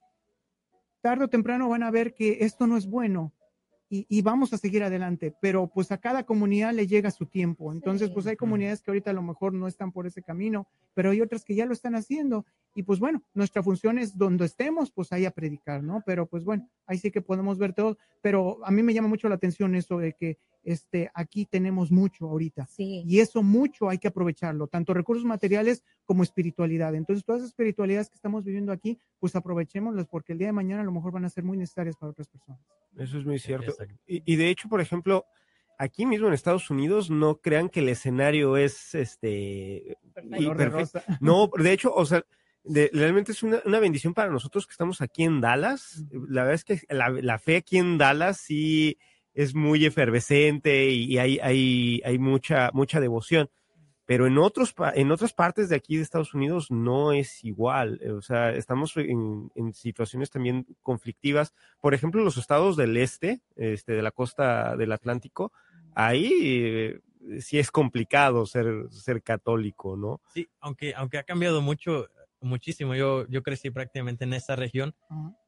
tarde 1.01 1.25
o 1.25 1.29
temprano 1.29 1.67
van 1.67 1.83
a 1.83 1.91
ver 1.91 2.13
que 2.13 2.37
esto 2.41 2.67
no 2.67 2.77
es 2.77 2.87
bueno 2.87 3.33
y, 3.91 4.07
y 4.09 4.21
vamos 4.21 4.53
a 4.53 4.57
seguir 4.57 4.81
adelante, 4.83 5.35
pero 5.41 5.67
pues 5.67 5.91
a 5.91 5.97
cada 5.99 6.23
comunidad 6.23 6.73
le 6.73 6.87
llega 6.87 7.11
su 7.11 7.25
tiempo. 7.27 7.71
Entonces, 7.73 8.07
Sí. 8.07 8.13
pues 8.13 8.25
hay 8.25 8.37
comunidades 8.37 8.81
que 8.81 8.89
ahorita 8.89 9.11
a 9.11 9.13
lo 9.13 9.21
mejor 9.21 9.53
no 9.53 9.67
están 9.67 9.91
por 9.91 10.07
ese 10.07 10.23
camino, 10.23 10.65
pero 10.93 11.11
hay 11.11 11.19
otras 11.21 11.43
que 11.43 11.53
ya 11.55 11.65
lo 11.65 11.73
están 11.73 11.95
haciendo. 11.95 12.45
Y 12.73 12.83
pues 12.83 12.99
bueno, 12.99 13.21
nuestra 13.33 13.61
función 13.61 13.99
es 13.99 14.17
donde 14.17 14.45
estemos, 14.45 14.91
pues 14.91 15.11
ahí 15.11 15.25
a 15.25 15.31
predicar, 15.31 15.83
¿no? 15.83 16.01
Pero 16.05 16.25
pues 16.25 16.45
bueno, 16.45 16.69
ahí 16.87 16.97
sí 16.97 17.11
que 17.11 17.21
podemos 17.21 17.57
ver 17.59 17.73
todo. 17.73 17.97
Pero 18.21 18.59
a 18.65 18.71
mí 18.71 18.81
me 18.81 18.93
llama 18.93 19.09
mucho 19.09 19.27
la 19.27 19.35
atención 19.35 19.75
eso 19.75 19.97
de 19.97 20.13
que 20.13 20.37
este, 20.63 21.09
aquí 21.13 21.45
tenemos 21.45 21.91
mucho 21.91 22.29
ahorita. 22.29 22.65
Sí. 22.67 23.03
Y 23.05 23.19
eso 23.19 23.41
mucho 23.43 23.89
hay 23.89 23.97
que 23.97 24.07
aprovecharlo, 24.07 24.67
tanto 24.67 24.93
recursos 24.93 25.25
materiales 25.25 25.83
como 26.05 26.23
espiritualidad. 26.23 26.93
Entonces, 26.95 27.25
todas 27.25 27.41
las 27.41 27.49
espiritualidades 27.49 28.09
que 28.09 28.15
estamos 28.15 28.43
viviendo 28.43 28.71
aquí, 28.71 28.99
pues 29.19 29.35
aprovechémoslas 29.35 30.07
porque 30.07 30.33
el 30.33 30.39
día 30.39 30.47
de 30.47 30.53
mañana 30.53 30.81
a 30.81 30.85
lo 30.85 30.91
mejor 30.91 31.11
van 31.11 31.25
a 31.25 31.29
ser 31.29 31.43
muy 31.43 31.57
necesarias 31.57 31.95
para 31.97 32.11
otras 32.11 32.27
personas. 32.27 32.61
Eso 32.97 33.17
es 33.17 33.25
muy 33.25 33.39
cierto. 33.39 33.73
Y, 34.05 34.21
y 34.31 34.35
de 34.35 34.49
hecho, 34.49 34.69
por 34.69 34.81
ejemplo, 34.81 35.25
aquí 35.77 36.05
mismo 36.05 36.27
en 36.27 36.33
Estados 36.33 36.69
Unidos, 36.69 37.09
no 37.09 37.37
crean 37.37 37.69
que 37.69 37.79
el 37.79 37.89
escenario 37.89 38.57
es 38.57 38.93
este 38.93 39.97
perfecto. 40.13 40.99
rosa. 40.99 41.03
No, 41.19 41.49
de 41.57 41.71
hecho, 41.71 41.93
o 41.93 42.05
sea, 42.05 42.23
de- 42.63 42.91
realmente 42.93 43.31
es 43.31 43.41
una, 43.41 43.61
una 43.65 43.79
bendición 43.79 44.13
para 44.13 44.29
nosotros 44.29 44.67
que 44.67 44.73
estamos 44.73 45.01
aquí 45.01 45.23
en 45.23 45.41
Dallas. 45.41 46.03
La 46.11 46.43
verdad 46.43 46.53
es 46.53 46.63
que 46.65 46.81
la, 46.93 47.09
la 47.09 47.39
fe 47.39 47.55
aquí 47.55 47.77
en 47.77 47.97
Dallas 47.97 48.37
sí 48.37 48.99
es 49.33 49.55
muy 49.55 49.85
efervescente 49.85 50.89
y, 50.89 51.17
hay, 51.17 51.39
hay, 51.39 52.01
hay 52.03 52.19
mucha, 52.19 52.69
mucha 52.73 52.99
devoción. 52.99 53.49
Pero 54.05 54.27
en, 54.27 54.37
otros, 54.39 54.73
en 54.95 55.11
otras 55.11 55.31
partes 55.31 55.69
de 55.69 55.75
aquí 55.77 55.95
de 55.95 56.03
Estados 56.03 56.33
Unidos 56.33 56.69
no 56.69 57.13
es 57.13 57.43
igual. 57.45 57.99
eh, 58.01 58.11
O 58.11 58.21
sea, 58.21 58.49
estamos 58.51 58.97
en, 58.97 59.49
en 59.55 59.73
situaciones 59.73 60.29
también 60.29 60.65
conflictivas. 60.81 61.53
Por 61.79 61.93
ejemplo, 61.93 62.21
los 62.21 62.35
estados 62.35 62.75
del 62.75 62.97
este, 62.97 63.41
este, 63.55 63.93
de 63.93 64.01
la 64.01 64.11
costa 64.11 64.75
del 64.75 64.91
Atlántico, 64.91 65.53
ahí 65.95 66.29
eh, 66.33 66.99
sí 67.39 67.57
es 67.57 67.71
complicado 67.71 68.45
ser, 68.45 68.87
ser 68.89 69.21
católico, 69.21 69.95
¿no? 69.95 70.19
Sí, 70.33 70.49
aunque, 70.59 70.93
aunque 70.95 71.17
ha 71.17 71.23
cambiado 71.23 71.61
mucho, 71.61 72.09
muchísimo. 72.41 72.95
Yo, 72.95 73.27
yo 73.27 73.43
crecí 73.43 73.69
prácticamente 73.69 74.23
en 74.23 74.33
esa 74.33 74.55
región 74.55 74.95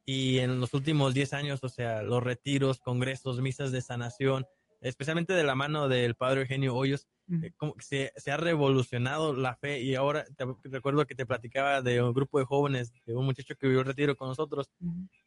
y 0.05 0.39
en 0.39 0.59
los 0.59 0.73
últimos 0.73 1.13
10 1.13 1.33
años, 1.33 1.59
o 1.63 1.69
sea, 1.69 2.03
los 2.03 2.23
retiros, 2.23 2.79
congresos, 2.79 3.41
misas 3.41 3.71
de 3.71 3.81
sanación, 3.81 4.45
especialmente 4.81 5.33
de 5.33 5.43
la 5.43 5.55
mano 5.55 5.87
del 5.87 6.15
padre 6.15 6.41
Eugenio 6.41 6.75
Hoyos, 6.75 7.07
eh, 7.41 7.51
como 7.55 7.73
que 7.73 7.83
se, 7.83 8.13
se 8.17 8.31
ha 8.31 8.37
revolucionado 8.37 9.33
la 9.33 9.55
fe. 9.55 9.81
Y 9.81 9.95
ahora 9.95 10.25
te, 10.35 10.45
recuerdo 10.63 11.05
que 11.05 11.15
te 11.15 11.25
platicaba 11.25 11.81
de 11.81 12.01
un 12.01 12.13
grupo 12.13 12.39
de 12.39 12.45
jóvenes, 12.45 12.91
de 13.05 13.15
un 13.15 13.25
muchacho 13.25 13.55
que 13.55 13.67
vivió 13.67 13.81
el 13.81 13.87
retiro 13.87 14.15
con 14.17 14.27
nosotros, 14.27 14.69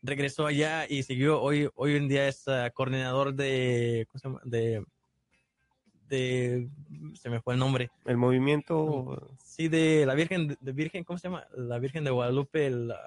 regresó 0.02 0.46
allá 0.46 0.86
y 0.88 1.02
siguió, 1.02 1.40
hoy, 1.40 1.68
hoy 1.74 1.96
en 1.96 2.08
día 2.08 2.28
es 2.28 2.46
ah, 2.48 2.70
coordinador 2.70 3.34
de, 3.34 4.06
¿cómo 4.08 4.18
se 4.18 4.28
llama? 4.28 4.40
De, 4.44 4.84
de, 6.08 6.68
se 7.14 7.30
me 7.30 7.40
fue 7.40 7.54
el 7.54 7.60
nombre, 7.60 7.90
El 8.04 8.16
movimiento, 8.16 9.36
sí, 9.42 9.68
de 9.68 10.04
la 10.06 10.14
Virgen, 10.14 10.56
de 10.60 10.72
Virgen, 10.72 11.04
¿cómo 11.04 11.18
se 11.18 11.28
llama? 11.28 11.46
La 11.56 11.78
Virgen 11.78 12.04
de 12.04 12.10
Guadalupe, 12.10 12.70
la- 12.70 12.98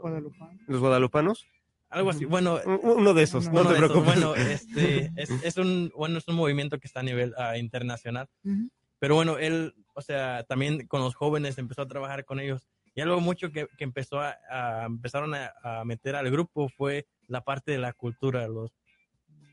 Guadalupano. 0.00 0.58
los 0.66 0.80
guadalupanos, 0.80 1.46
algo 1.90 2.10
así, 2.10 2.24
bueno, 2.24 2.58
un- 2.66 2.80
uno 2.82 3.14
de 3.14 3.22
esos, 3.22 3.46
Uno 3.46 3.62
no 3.64 3.70
te 3.70 3.76
preocupes. 3.76 4.04
bueno, 4.04 4.34
este, 4.34 5.12
es, 5.16 5.30
es 5.30 5.56
un, 5.58 5.92
bueno, 5.96 6.18
es 6.18 6.26
un 6.28 6.34
movimiento 6.36 6.78
que 6.78 6.86
está 6.88 7.00
a 7.00 7.04
nivel 7.04 7.34
ah, 7.38 7.56
internacional. 7.56 8.28
Pero 8.98 9.14
bueno, 9.16 9.38
él, 9.38 9.74
o 9.94 10.00
sea, 10.02 10.44
también 10.44 10.86
con 10.86 11.00
los 11.02 11.14
jóvenes 11.14 11.58
empezó 11.58 11.82
a 11.82 11.88
trabajar 11.88 12.24
con 12.24 12.40
ellos. 12.40 12.66
Y 12.94 13.00
algo 13.00 13.20
mucho 13.20 13.50
que, 13.52 13.66
que 13.76 13.84
empezó 13.84 14.20
a, 14.20 14.36
a- 14.50 14.84
empezaron 14.86 15.34
a, 15.34 15.52
a 15.62 15.84
meter 15.84 16.16
al 16.16 16.30
grupo 16.30 16.68
fue 16.68 17.06
la 17.28 17.42
parte 17.44 17.70
de 17.72 17.78
la 17.78 17.92
cultura, 17.92 18.48
los, 18.48 18.72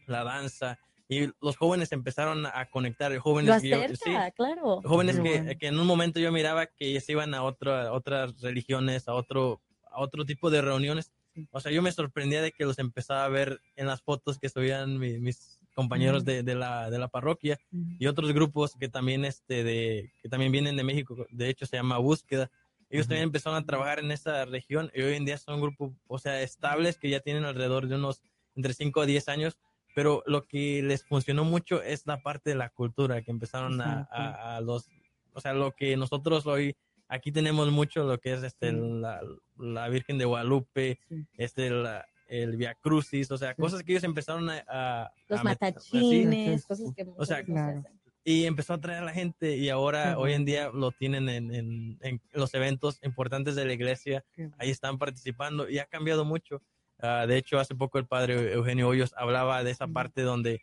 la 0.07 0.23
danza. 0.23 0.79
Y 1.11 1.29
los 1.41 1.57
jóvenes 1.57 1.91
empezaron 1.91 2.45
a 2.45 2.69
conectar. 2.69 3.11
Lo 3.11 3.19
Jóvenes 3.21 3.61
que 3.61 3.67
yo- 3.67 3.75
acerca, 3.75 4.27
sí, 4.27 4.31
claro. 4.33 4.81
jóvenes 4.85 5.19
que, 5.19 5.57
que 5.57 5.67
en 5.67 5.77
un 5.77 5.85
momento 5.85 6.21
yo 6.21 6.31
miraba 6.31 6.67
que 6.67 6.97
se 7.01 7.11
iban 7.11 7.33
a, 7.33 7.43
otro, 7.43 7.75
a 7.75 7.91
otras 7.91 8.39
religiones, 8.39 9.09
a 9.09 9.13
otro, 9.13 9.61
a 9.91 9.99
otro 9.99 10.23
tipo 10.25 10.49
de 10.49 10.61
reuniones. 10.61 11.11
O 11.51 11.59
sea, 11.59 11.69
yo 11.73 11.81
me 11.81 11.91
sorprendía 11.91 12.41
de 12.41 12.53
que 12.53 12.63
los 12.63 12.79
empezaba 12.79 13.25
a 13.25 13.27
ver 13.27 13.59
en 13.75 13.87
las 13.87 14.01
fotos 14.01 14.39
que 14.39 14.47
subían 14.47 14.99
mi- 14.99 15.19
mis 15.19 15.59
compañeros 15.75 16.23
de, 16.23 16.43
de 16.43 16.55
la, 16.55 16.89
de 16.89 16.97
la 16.97 17.09
parroquia 17.09 17.57
y 17.99 18.07
otros 18.07 18.31
grupos 18.31 18.75
que 18.79 18.87
también 18.87 19.25
este 19.25 19.65
de 19.65 20.13
que 20.21 20.29
también 20.29 20.53
vienen 20.53 20.77
de 20.77 20.83
México. 20.85 21.25
De 21.29 21.49
hecho 21.49 21.65
se 21.65 21.75
llama 21.75 21.97
búsqueda. 21.97 22.49
Ellos 22.89 23.07
también 23.09 23.23
empezaron 23.23 23.57
a 23.61 23.65
trabajar 23.65 23.99
en 23.99 24.11
esa 24.11 24.45
región 24.45 24.89
y 24.95 25.01
hoy 25.01 25.15
en 25.15 25.25
día 25.25 25.37
son 25.37 25.55
un 25.55 25.61
grupo, 25.61 25.93
o 26.07 26.19
sea, 26.19 26.41
estables 26.41 26.97
que 26.97 27.09
ya 27.09 27.19
tienen 27.19 27.43
alrededor 27.43 27.87
de 27.89 27.95
unos 27.95 28.21
entre 28.55 28.73
5 28.73 29.01
a 29.01 29.05
10 29.05 29.27
años, 29.29 29.57
pero 29.95 30.23
lo 30.25 30.45
que 30.45 30.81
les 30.83 31.03
funcionó 31.05 31.43
mucho 31.43 31.81
es 31.83 32.05
la 32.07 32.21
parte 32.21 32.51
de 32.51 32.55
la 32.55 32.69
cultura, 32.69 33.21
que 33.21 33.31
empezaron 33.31 33.79
a, 33.81 34.01
Exacto. 34.01 34.15
a- 34.15 34.55
a 34.57 34.61
los, 34.61 34.89
o 35.33 35.41
sea, 35.41 35.53
lo 35.53 35.71
que 35.71 35.95
nosotros 35.97 36.45
hoy, 36.47 36.75
aquí 37.07 37.31
tenemos 37.31 37.71
mucho 37.71 38.03
lo 38.05 38.19
que 38.19 38.33
es 38.33 38.43
este, 38.43 38.71
la, 38.71 39.21
la 39.57 39.89
Virgen 39.89 40.17
de 40.17 40.25
Guadalupe, 40.25 40.99
Sí. 41.09 41.25
este, 41.37 41.69
la- 41.69 42.05
el 42.27 42.55
Via 42.55 42.75
Crucis, 42.75 43.29
o 43.31 43.37
sea, 43.37 43.53
cosas 43.55 43.83
que 43.83 43.91
ellos 43.91 44.05
empezaron 44.05 44.49
a... 44.49 44.63
a- 44.67 45.11
Los 45.27 45.41
a 45.41 45.43
matachines, 45.43 46.65
cosas 46.65 46.93
que 46.95 47.05
O 47.17 47.25
sea, 47.25 47.43
claro. 47.43 47.83
y 48.23 48.45
empezó 48.45 48.73
a 48.75 48.79
traer 48.79 48.99
a 49.01 49.05
la 49.05 49.11
gente 49.11 49.57
y 49.57 49.67
ahora 49.69 50.17
hoy 50.17 50.31
en 50.33 50.45
día 50.45 50.69
lo 50.73 50.91
tienen 50.91 51.27
en, 51.27 51.53
en- 51.53 51.97
en 52.01 52.21
los 52.33 52.53
eventos 52.53 52.99
importantes 53.03 53.55
de 53.55 53.65
la 53.65 53.73
iglesia, 53.73 54.23
ahí 54.57 54.69
están 54.69 54.97
participando 54.97 55.67
y 55.69 55.79
ha 55.79 55.85
cambiado 55.85 56.23
mucho. 56.23 56.61
Ah, 57.01 57.25
de 57.27 57.37
hecho, 57.37 57.59
hace 57.59 57.75
poco 57.75 57.97
el 57.99 58.05
padre 58.07 58.53
Eugenio 58.53 58.87
Hoyos 58.87 59.13
hablaba 59.17 59.63
de 59.63 59.71
esa 59.71 59.87
Mm. 59.87 59.93
parte 59.93 60.21
donde 60.21 60.61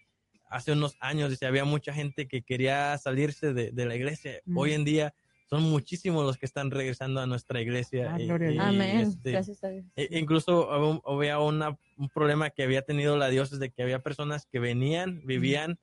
hace 0.51 0.72
unos 0.72 0.97
años 1.01 1.30
dice, 1.30 1.47
había 1.47 1.64
mucha 1.64 1.93
gente 1.93 2.26
que 2.26 2.43
quería 2.43 2.97
salirse 2.99 3.53
de, 3.53 3.70
de 3.70 3.86
la 3.86 3.95
iglesia. 3.97 4.41
Mm. 4.47 4.57
Hoy 4.59 4.72
en 4.72 4.84
día 4.84 5.14
son 5.51 5.62
muchísimos 5.62 6.24
los 6.26 6.36
que 6.39 6.45
están 6.47 6.70
regresando 6.70 7.20
a 7.20 7.26
nuestra 7.26 7.61
iglesia. 7.61 8.12
Ah, 8.14 8.20
y- 8.20 8.26
gloria 8.26 8.49
a 8.49 8.51
y, 8.51 8.55
Dios. 8.55 8.64
Amén. 8.66 8.97
este, 9.01 9.30
Gracias 9.32 9.64
a 9.64 9.68
Dios. 9.68 9.84
e- 9.97 10.09
incluso 10.18 10.70
hab- 10.70 11.03
había 11.07 11.39
una- 11.39 11.78
un 11.97 12.09
problema 12.11 12.51
que 12.51 12.62
había 12.62 12.82
tenido 12.82 13.16
la 13.16 13.28
diócesis 13.28 13.59
de 13.59 13.70
que 13.70 13.82
había 13.82 13.99
personas 14.01 14.47
que 14.47 14.59
venían, 14.59 15.22
vivían, 15.24 15.78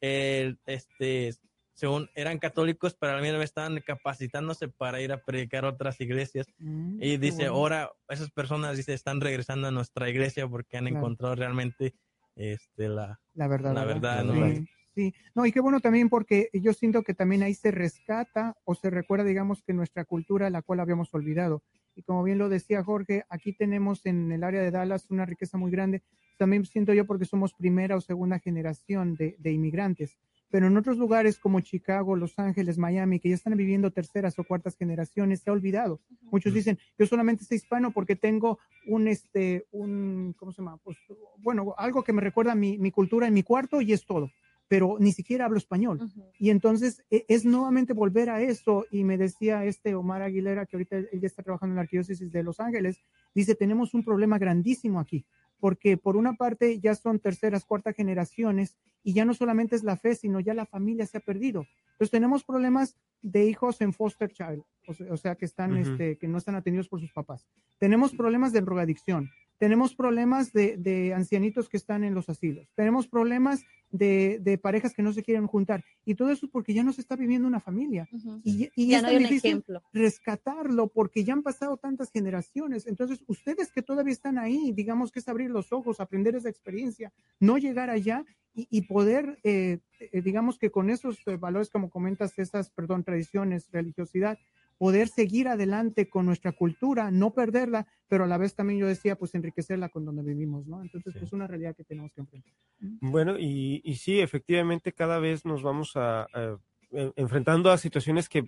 eh, 0.00 0.54
este, 0.66 1.34
según 1.74 2.08
eran 2.14 2.38
católicos, 2.38 2.94
pero 2.98 3.12
a 3.12 3.16
la 3.16 3.22
misma 3.22 3.38
vez 3.38 3.46
estaban 3.50 3.80
capacitándose 3.80 4.68
para 4.68 5.00
ir 5.00 5.12
a 5.12 5.22
predicar 5.22 5.64
a 5.64 5.70
otras 5.70 6.00
iglesias. 6.00 6.46
Mm, 6.58 7.02
Y 7.02 7.16
dice, 7.16 7.48
bueno. 7.48 7.54
ahora 7.54 7.90
esas 8.08 8.30
personas 8.30 8.76
dice, 8.76 8.92
están 8.92 9.20
regresando 9.20 9.68
a 9.68 9.70
nuestra 9.70 10.08
iglesia 10.10 10.46
porque 10.48 10.76
han 10.76 10.84
Claro. 10.84 10.98
encontrado 10.98 11.34
realmente 11.34 11.94
este, 12.36 12.88
la... 12.88 13.20
La 13.34 13.48
verdad. 13.48 13.74
La 13.74 13.84
verdad, 13.84 14.24
¿no? 14.24 14.34
Sí, 14.54 14.66
sí. 14.94 15.14
No, 15.34 15.44
y 15.46 15.52
qué 15.52 15.60
bueno 15.60 15.80
también 15.80 16.08
porque 16.08 16.48
yo 16.52 16.72
siento 16.72 17.02
que 17.02 17.14
también 17.14 17.42
ahí 17.42 17.54
se 17.54 17.70
rescata 17.70 18.56
o 18.64 18.74
se 18.74 18.90
recuerda, 18.90 19.24
digamos, 19.24 19.62
que 19.62 19.72
nuestra 19.72 20.04
cultura, 20.04 20.50
la 20.50 20.62
cual 20.62 20.80
habíamos 20.80 21.12
olvidado. 21.14 21.62
Y 21.94 22.02
como 22.02 22.22
bien 22.22 22.38
lo 22.38 22.48
decía 22.48 22.82
Jorge, 22.82 23.24
aquí 23.28 23.52
tenemos 23.52 24.06
en 24.06 24.32
el 24.32 24.44
área 24.44 24.62
de 24.62 24.70
Dallas 24.70 25.10
una 25.10 25.26
riqueza 25.26 25.58
muy 25.58 25.70
grande. 25.70 26.02
También 26.38 26.64
siento 26.64 26.94
yo 26.94 27.06
porque 27.06 27.26
somos 27.26 27.52
primera 27.52 27.96
o 27.96 28.00
segunda 28.00 28.38
generación 28.38 29.14
de, 29.14 29.36
de 29.38 29.52
inmigrantes. 29.52 30.16
Pero 30.52 30.66
en 30.66 30.76
otros 30.76 30.98
lugares 30.98 31.38
como 31.38 31.60
Chicago, 31.60 32.14
Los 32.14 32.38
Ángeles, 32.38 32.76
Miami, 32.76 33.18
que 33.18 33.30
ya 33.30 33.34
están 33.34 33.56
viviendo 33.56 33.90
terceras 33.90 34.38
o 34.38 34.44
cuartas 34.44 34.76
generaciones, 34.76 35.40
se 35.40 35.48
ha 35.48 35.54
olvidado. 35.54 35.98
Muchos 36.30 36.52
dicen, 36.52 36.78
yo 36.98 37.06
solamente 37.06 37.42
soy 37.46 37.56
hispano 37.56 37.90
porque 37.90 38.16
tengo 38.16 38.58
un, 38.86 39.08
este, 39.08 39.66
un, 39.72 40.34
¿cómo 40.38 40.52
se 40.52 40.60
llama? 40.60 40.76
Pues, 40.84 40.98
bueno, 41.38 41.74
algo 41.78 42.04
que 42.04 42.12
me 42.12 42.20
recuerda 42.20 42.52
a 42.52 42.54
mi, 42.54 42.76
mi 42.76 42.90
cultura 42.90 43.26
en 43.26 43.32
mi 43.32 43.42
cuarto 43.42 43.80
y 43.80 43.94
es 43.94 44.04
todo, 44.04 44.30
pero 44.68 44.98
ni 45.00 45.12
siquiera 45.12 45.46
hablo 45.46 45.56
español. 45.56 46.02
Ujú. 46.02 46.22
Y 46.38 46.50
entonces 46.50 47.02
e- 47.10 47.24
es 47.28 47.46
nuevamente 47.46 47.94
volver 47.94 48.28
a 48.28 48.42
eso. 48.42 48.84
Y 48.90 49.04
me 49.04 49.16
decía 49.16 49.64
este 49.64 49.94
Omar 49.94 50.20
Aguilera, 50.20 50.66
que 50.66 50.76
ahorita 50.76 50.98
él 50.98 51.08
ya 51.18 51.28
está 51.28 51.42
trabajando 51.42 51.72
en 51.72 51.76
la 51.76 51.82
Arquidiócesis 51.82 52.30
de 52.30 52.42
Los 52.42 52.60
Ángeles, 52.60 53.00
dice, 53.34 53.54
tenemos 53.54 53.94
un 53.94 54.04
problema 54.04 54.38
grandísimo 54.38 55.00
aquí, 55.00 55.24
porque 55.62 55.96
por 55.96 56.16
una 56.16 56.32
parte 56.32 56.80
ya 56.80 56.92
son 56.96 57.20
terceras, 57.20 57.64
cuartas 57.64 57.94
generaciones 57.94 58.76
y 59.04 59.12
ya 59.12 59.24
no 59.24 59.32
solamente 59.32 59.76
es 59.76 59.84
la 59.84 59.96
fe, 59.96 60.16
sino 60.16 60.40
ya 60.40 60.54
la 60.54 60.66
familia 60.66 61.06
se 61.06 61.18
ha 61.18 61.20
perdido. 61.20 61.68
Entonces 61.92 62.10
tenemos 62.10 62.42
problemas 62.42 62.96
de 63.20 63.44
hijos 63.44 63.80
en 63.80 63.92
foster 63.92 64.32
child, 64.32 64.64
o 65.08 65.16
sea, 65.16 65.36
que 65.36 65.44
están, 65.44 65.76
este, 65.76 66.18
que 66.18 66.26
no 66.26 66.38
están 66.38 66.56
atendidos 66.56 66.88
por 66.88 66.98
sus 66.98 67.12
papás. 67.12 67.46
Tenemos 67.78 68.12
problemas 68.12 68.52
de 68.52 68.60
drogadicción. 68.60 69.30
Tenemos 69.62 69.94
problemas 69.94 70.52
de, 70.52 70.76
de 70.76 71.14
ancianitos 71.14 71.68
que 71.68 71.76
están 71.76 72.02
en 72.02 72.14
los 72.14 72.28
asilos. 72.28 72.66
Tenemos 72.74 73.06
problemas 73.06 73.64
de, 73.92 74.40
de 74.42 74.58
parejas 74.58 74.92
que 74.92 75.04
no 75.04 75.12
se 75.12 75.22
quieren 75.22 75.46
juntar. 75.46 75.84
Y 76.04 76.16
todo 76.16 76.30
eso 76.30 76.46
es 76.46 76.50
porque 76.52 76.74
ya 76.74 76.82
no 76.82 76.92
se 76.92 77.00
está 77.00 77.14
viviendo 77.14 77.46
una 77.46 77.60
familia. 77.60 78.08
Y, 78.42 78.70
y 78.74 78.88
Ya 78.88 78.96
es 78.96 79.02
no 79.04 79.08
tan 79.08 79.16
hay 79.18 79.22
un 79.22 79.28
difícil 79.28 79.50
ejemplo. 79.50 79.80
rescatarlo 79.92 80.88
porque 80.88 81.22
ya 81.22 81.34
han 81.34 81.44
pasado 81.44 81.76
tantas 81.76 82.10
generaciones. 82.10 82.88
Entonces, 82.88 83.22
ustedes 83.28 83.70
que 83.70 83.82
todavía 83.82 84.12
están 84.12 84.36
ahí, 84.36 84.72
digamos 84.72 85.12
que 85.12 85.20
es 85.20 85.28
abrir 85.28 85.50
los 85.50 85.72
ojos, 85.72 86.00
aprender 86.00 86.34
esa 86.34 86.48
experiencia, 86.48 87.12
no 87.38 87.56
llegar 87.56 87.88
allá 87.88 88.24
y, 88.54 88.66
y 88.68 88.82
poder, 88.82 89.38
eh, 89.44 89.78
eh, 90.00 90.22
digamos 90.22 90.58
que 90.58 90.72
con 90.72 90.90
esos 90.90 91.18
eh, 91.28 91.36
valores, 91.36 91.70
como 91.70 91.88
comentas, 91.88 92.36
esas, 92.36 92.68
perdón, 92.70 93.04
tradiciones, 93.04 93.68
religiosidad, 93.70 94.40
poder 94.82 95.06
seguir 95.06 95.46
adelante 95.46 96.08
con 96.08 96.26
nuestra 96.26 96.50
cultura, 96.50 97.12
no 97.12 97.30
perderla, 97.32 97.86
pero 98.08 98.24
a 98.24 98.26
la 98.26 98.36
vez 98.36 98.56
también 98.56 98.80
yo 98.80 98.88
decía, 98.88 99.14
pues 99.14 99.32
enriquecerla 99.36 99.88
con 99.90 100.04
donde 100.04 100.24
vivimos, 100.24 100.66
¿no? 100.66 100.82
Entonces, 100.82 101.12
Sí. 101.12 101.20
pues 101.20 101.32
una 101.32 101.46
realidad 101.46 101.76
que 101.76 101.84
tenemos 101.84 102.10
que 102.12 102.20
enfrentar. 102.22 102.52
Bueno, 103.00 103.38
y, 103.38 103.80
y 103.84 103.94
sí, 103.94 104.18
efectivamente, 104.20 104.92
cada 104.92 105.20
vez 105.20 105.44
nos 105.44 105.62
vamos 105.62 105.92
a, 105.94 106.22
a- 106.22 106.58
en- 106.90 107.12
enfrentando 107.14 107.70
a 107.70 107.78
situaciones 107.78 108.28
que 108.28 108.42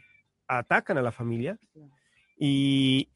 atacan 0.48 0.98
a 0.98 1.02
la 1.02 1.12
familia 1.12 1.56
y, 2.36 3.08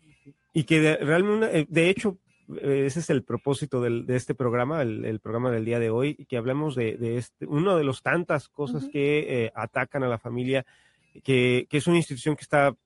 y 0.53 0.63
que 0.63 0.81
de, 0.81 0.97
realmente, 0.99 1.59
eh, 1.61 1.67
de 1.69 1.91
hecho, 1.91 2.19
eh, 2.63 2.85
ese 2.87 3.01
es 3.01 3.11
el 3.11 3.25
propósito 3.25 3.81
del- 3.83 4.07
de 4.07 4.15
este 4.15 4.35
programa, 4.37 4.81
el, 4.83 5.05
el 5.05 5.19
programa 5.19 5.51
del 5.51 5.65
día 5.65 5.81
de 5.81 5.91
hoy, 5.91 6.15
que 6.29 6.37
hablamos 6.37 6.77
de, 6.77 6.97
de 6.97 7.19
este, 7.19 7.47
uno 7.47 7.77
de 7.77 7.83
los 7.83 8.01
tantas 8.03 8.49
cosas 8.49 8.89
que 8.93 9.45
eh, 9.47 9.53
atacan 9.57 10.05
a 10.05 10.09
la 10.09 10.19
familia, 10.19 10.65
que, 11.25 11.67
que 11.69 11.79
es 11.79 11.87
una 11.89 11.97
institución 11.97 12.37
que 12.37 12.43
está 12.43 12.77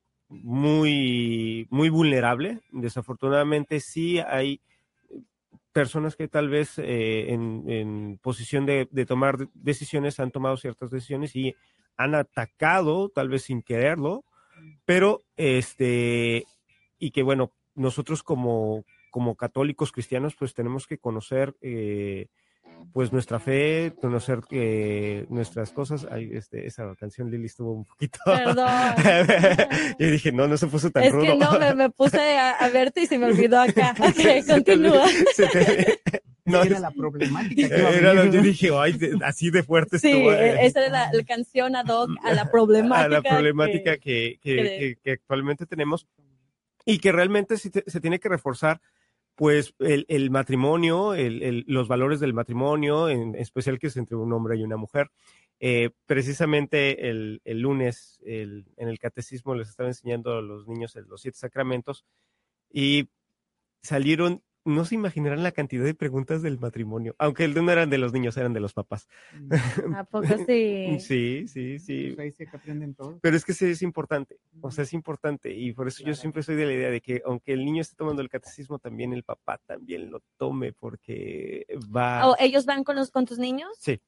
muy, 0.42 1.66
muy 1.70 1.88
vulnerable. 1.88 2.60
Desafortunadamente, 2.70 3.80
sí 3.80 4.18
hay 4.18 4.60
personas 5.72 6.16
que 6.16 6.28
tal 6.28 6.48
vez 6.48 6.78
eh, 6.78 7.32
en, 7.32 8.18
posición 8.22 8.66
de, 8.66 8.88
de 8.90 9.06
tomar 9.06 9.48
decisiones 9.54 10.20
han 10.20 10.30
tomado 10.30 10.56
ciertas 10.56 10.90
decisiones 10.90 11.34
y 11.36 11.54
han 11.96 12.14
atacado, 12.14 13.08
tal 13.08 13.28
vez 13.28 13.42
sin 13.42 13.62
quererlo, 13.62 14.24
pero 14.84 15.22
este, 15.36 16.44
y 16.98 17.10
que 17.10 17.22
bueno, 17.22 17.52
nosotros 17.74 18.22
como, 18.22 18.84
como 19.10 19.36
católicos 19.36 19.92
cristianos, 19.92 20.34
pues 20.36 20.54
tenemos 20.54 20.86
que 20.86 20.98
conocer 20.98 21.54
eh, 21.60 22.28
pues 22.92 23.12
nuestra 23.12 23.38
fe, 23.40 23.92
conocer 24.00 24.40
que 24.48 25.26
nuestras 25.30 25.72
cosas. 25.72 26.06
Ay, 26.10 26.30
este, 26.32 26.66
esa 26.66 26.94
canción 26.96 27.30
Lili 27.30 27.46
estuvo 27.46 27.72
un 27.72 27.84
poquito. 27.84 28.18
Perdón. 28.24 28.68
Yo 29.98 30.06
dije, 30.10 30.32
no, 30.32 30.48
no 30.48 30.56
se 30.56 30.66
puso 30.66 30.90
tan 30.90 31.04
Es 31.04 31.12
rudo. 31.12 31.22
que 31.24 31.36
no, 31.36 31.58
me, 31.58 31.74
me 31.74 31.90
puse 31.90 32.20
a, 32.38 32.50
a 32.52 32.68
verte 32.70 33.02
y 33.02 33.06
se 33.06 33.18
me 33.18 33.26
olvidó 33.26 33.60
acá. 33.60 33.94
Ok, 34.00 34.14
Se 34.14 34.42
te- 34.42 34.46
continúa. 34.46 35.06
se 35.34 35.46
te- 35.48 36.00
no, 36.44 36.62
era 36.62 36.80
la 36.80 36.90
problemática. 36.90 37.68
que 37.68 37.74
a 37.74 37.90
era 37.90 38.12
lo- 38.14 38.20
venir, 38.22 38.32
yo 38.34 38.40
¿no? 38.40 38.46
dije, 38.46 38.70
ay, 38.76 38.92
de- 38.94 39.18
así 39.24 39.50
de 39.50 39.62
fuerte 39.62 39.98
Sí, 39.98 40.08
estuvo. 40.10 40.32
eh, 40.32 40.66
esa 40.66 40.80
era 40.80 40.88
la, 40.90 41.10
la 41.12 41.24
canción 41.24 41.76
ad 41.76 41.86
hoc 41.88 42.10
a 42.24 42.32
la 42.34 42.50
problemática. 42.50 43.04
a 43.04 43.08
la 43.08 43.22
problemática 43.22 43.96
que- 43.98 44.38
que, 44.42 44.54
que- 44.56 44.98
que- 45.02 45.10
actualmente 45.12 45.66
tenemos 45.66 46.06
y 46.84 46.98
que 46.98 47.12
realmente 47.12 47.56
sí 47.58 47.70
te- 47.70 47.84
se 47.86 48.00
tiene 48.00 48.18
que 48.18 48.28
reforzar 48.28 48.80
pues 49.34 49.74
el, 49.78 50.04
el 50.08 50.30
matrimonio, 50.30 51.14
el- 51.14 51.42
el- 51.42 51.64
los 51.66 51.88
valores 51.88 52.20
del 52.20 52.34
matrimonio, 52.34 53.08
en 53.08 53.34
especial 53.34 53.78
que 53.78 53.86
es 53.88 53.96
entre 53.96 54.16
un 54.16 54.32
hombre 54.32 54.56
y 54.56 54.62
una 54.62 54.76
mujer. 54.76 55.10
Eh, 55.60 55.90
precisamente 56.06 57.08
el, 57.08 57.40
lunes 57.44 58.20
en 58.24 58.64
el 58.76 58.98
catecismo 58.98 59.54
les 59.54 59.68
estaba 59.68 59.88
enseñando 59.88 60.32
a 60.36 60.42
los 60.42 60.66
niños 60.66 60.96
los 61.06 61.22
siete 61.22 61.38
sacramentos 61.38 62.04
y 62.68 63.08
salieron, 63.82 64.42
no 64.64 64.84
se 64.84 64.94
imaginarán 64.94 65.42
la 65.42 65.52
cantidad 65.52 65.84
de 65.84 65.94
preguntas 65.94 66.42
del 66.42 66.58
matrimonio, 66.58 67.14
aunque 67.18 67.44
el 67.44 67.54
de 67.54 67.62
no 67.62 67.72
eran 67.72 67.90
de 67.90 67.98
los 67.98 68.12
niños, 68.12 68.36
eran 68.36 68.52
de 68.52 68.60
los 68.60 68.72
papás. 68.72 69.08
¿A 69.94 70.04
poco 70.04 70.26
sí? 70.46 70.98
Sí, 71.00 71.46
sí, 71.48 71.78
sí. 71.78 72.12
Pues 72.14 72.18
ahí 72.18 72.32
sí 72.32 72.46
que 72.46 72.56
aprenden 72.56 72.94
todo. 72.94 73.18
Pero 73.20 73.36
es 73.36 73.44
que 73.44 73.54
sí 73.54 73.66
es 73.66 73.82
importante, 73.82 74.38
o 74.60 74.70
sea, 74.70 74.84
es 74.84 74.92
importante 74.92 75.52
y 75.52 75.72
por 75.72 75.88
eso 75.88 76.04
yo 76.04 76.14
siempre 76.14 76.42
soy 76.42 76.56
de 76.56 76.66
la 76.66 76.72
idea 76.72 76.90
de 76.90 77.00
que 77.00 77.22
aunque 77.24 77.52
el 77.52 77.64
niño 77.64 77.82
esté 77.82 77.96
tomando 77.96 78.22
el 78.22 78.28
catecismo, 78.28 78.78
también 78.78 79.12
el 79.12 79.24
papá 79.24 79.58
también 79.66 80.10
lo 80.10 80.20
tome 80.36 80.72
porque 80.72 81.66
va... 81.94 82.28
¿O 82.28 82.36
ellos 82.38 82.66
van 82.66 82.84
con 82.84 82.96
los 82.96 83.10
con 83.10 83.26
tus 83.26 83.38
niños? 83.38 83.70
Sí. 83.78 84.00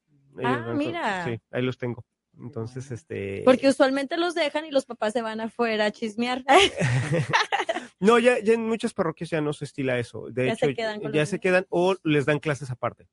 Ah, 0.42 0.64
con- 0.66 0.78
mira. 0.78 1.24
Sí, 1.24 1.40
ahí 1.50 1.62
los 1.62 1.78
tengo. 1.78 2.04
Entonces, 2.38 2.90
este... 2.90 3.42
Porque 3.44 3.68
usualmente 3.68 4.16
los 4.16 4.34
dejan 4.34 4.66
y 4.66 4.70
los 4.72 4.86
papás 4.86 5.12
se 5.12 5.22
van 5.22 5.40
afuera 5.40 5.86
a 5.86 5.90
chismear. 5.92 6.44
no, 8.04 8.18
ya, 8.18 8.38
ya 8.40 8.54
en 8.54 8.66
muchas 8.68 8.92
parroquias 8.94 9.30
ya 9.30 9.40
no 9.40 9.52
se 9.52 9.64
estila 9.64 9.98
eso. 9.98 10.28
De 10.30 10.46
Ya 10.48 10.56
se 10.56 10.66
hecho, 10.66 10.76
quedan 10.76 11.00
con 11.00 11.12
ya 11.12 11.20
los 11.20 11.28
se 11.28 11.40
quedan 11.40 11.66
o 11.70 11.96
les 12.04 12.26
dan 12.26 12.38
clases 12.38 12.70
aparte. 12.70 13.08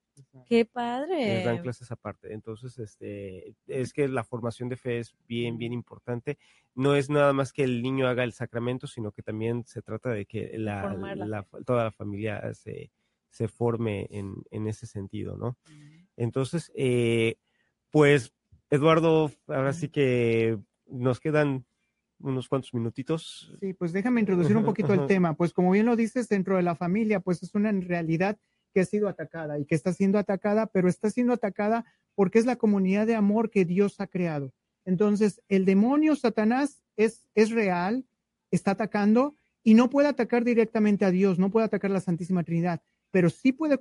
Qué 0.45 0.65
Les 0.65 1.43
dan 1.43 1.55
padre. 1.55 1.61
clases 1.61 1.91
aparte. 1.91 2.33
Entonces, 2.33 2.77
este, 2.79 3.55
es 3.67 3.93
que 3.93 4.07
la 4.07 4.23
formación 4.23 4.69
de 4.69 4.75
fe 4.75 4.99
es 4.99 5.13
bien, 5.27 5.57
bien 5.57 5.71
importante. 5.71 6.37
No 6.75 6.95
es 6.95 7.09
nada 7.09 7.31
más 7.31 7.53
que 7.53 7.63
el 7.63 7.81
niño 7.81 8.07
haga 8.07 8.23
el 8.23 8.33
sacramento, 8.33 8.87
sino 8.87 9.11
que 9.11 9.21
también 9.21 9.63
se 9.65 9.81
trata 9.81 10.09
de 10.09 10.25
que 10.25 10.51
la- 10.57 10.81
toda 11.65 11.83
la 11.85 11.91
familia 11.91 12.53
se, 12.53 12.91
se 13.29 13.47
forme 13.47 14.07
en, 14.09 14.35
en 14.51 14.67
ese 14.67 14.87
sentido, 14.87 15.37
¿no? 15.37 15.57
Entonces, 16.17 16.71
eh, 16.75 17.35
pues, 17.89 18.33
Eduardo, 18.69 19.31
ahora 19.47 19.73
sí 19.73 19.89
que 19.89 20.57
nos 20.87 21.19
quedan 21.19 21.65
unos 22.24 22.47
cuantos 22.47 22.74
minutitos. 22.74 23.55
Sí, 23.59 23.74
pues 23.74 23.93
déjame 23.93 24.22
introducir 24.22 24.55
un 24.55 24.65
poquito 24.65 24.93
el 24.93 25.07
tema. 25.07 25.34
Pues 25.34 25.53
como 25.53 25.72
bien 25.72 25.86
lo 25.86 25.95
dices, 25.95 26.28
dentro 26.30 26.55
de 26.55 26.63
la 26.63 26.76
familia, 26.76 27.19
pues 27.19 27.43
es 27.43 27.53
una 27.55 27.72
realidad 27.72 28.38
que 28.74 28.82
ha 28.82 28.86
sido 28.86 29.07
atacada 29.09 29.59
y 29.59 29.65
que 29.65 29.76
está 29.76 29.93
siendo 29.93 30.17
atacada, 30.17 30.67
pero 30.67 30.88
está 30.88 31.09
siendo 31.09 31.34
atacada 31.34 31.86
porque 32.15 32.39
es 32.39 32.45
la 32.45 32.55
comunidad 32.55 33.07
de 33.07 33.15
amor 33.15 33.49
que 33.49 33.65
Dios 33.65 33.99
ha 33.99 34.07
creado. 34.07 34.53
Entonces, 34.86 35.41
el 35.47 35.65
demonio, 35.65 36.15
Satanás, 36.15 36.82
es, 36.97 37.26
es 37.36 37.51
real, 37.51 38.05
está 38.49 38.72
atacando 38.72 39.36
y 39.63 39.74
no 39.74 39.89
puede 39.89 40.07
atacar 40.07 40.43
directamente 40.43 41.05
a 41.05 41.11
Dios, 41.11 41.39
no 41.39 41.51
puede 41.51 41.65
atacar 41.65 41.91
a 41.91 41.95
la 41.95 41.99
Santísima 41.99 42.43
Trinidad, 42.43 42.82
pero 43.11 43.30
sí 43.30 43.51
puede 43.51 43.78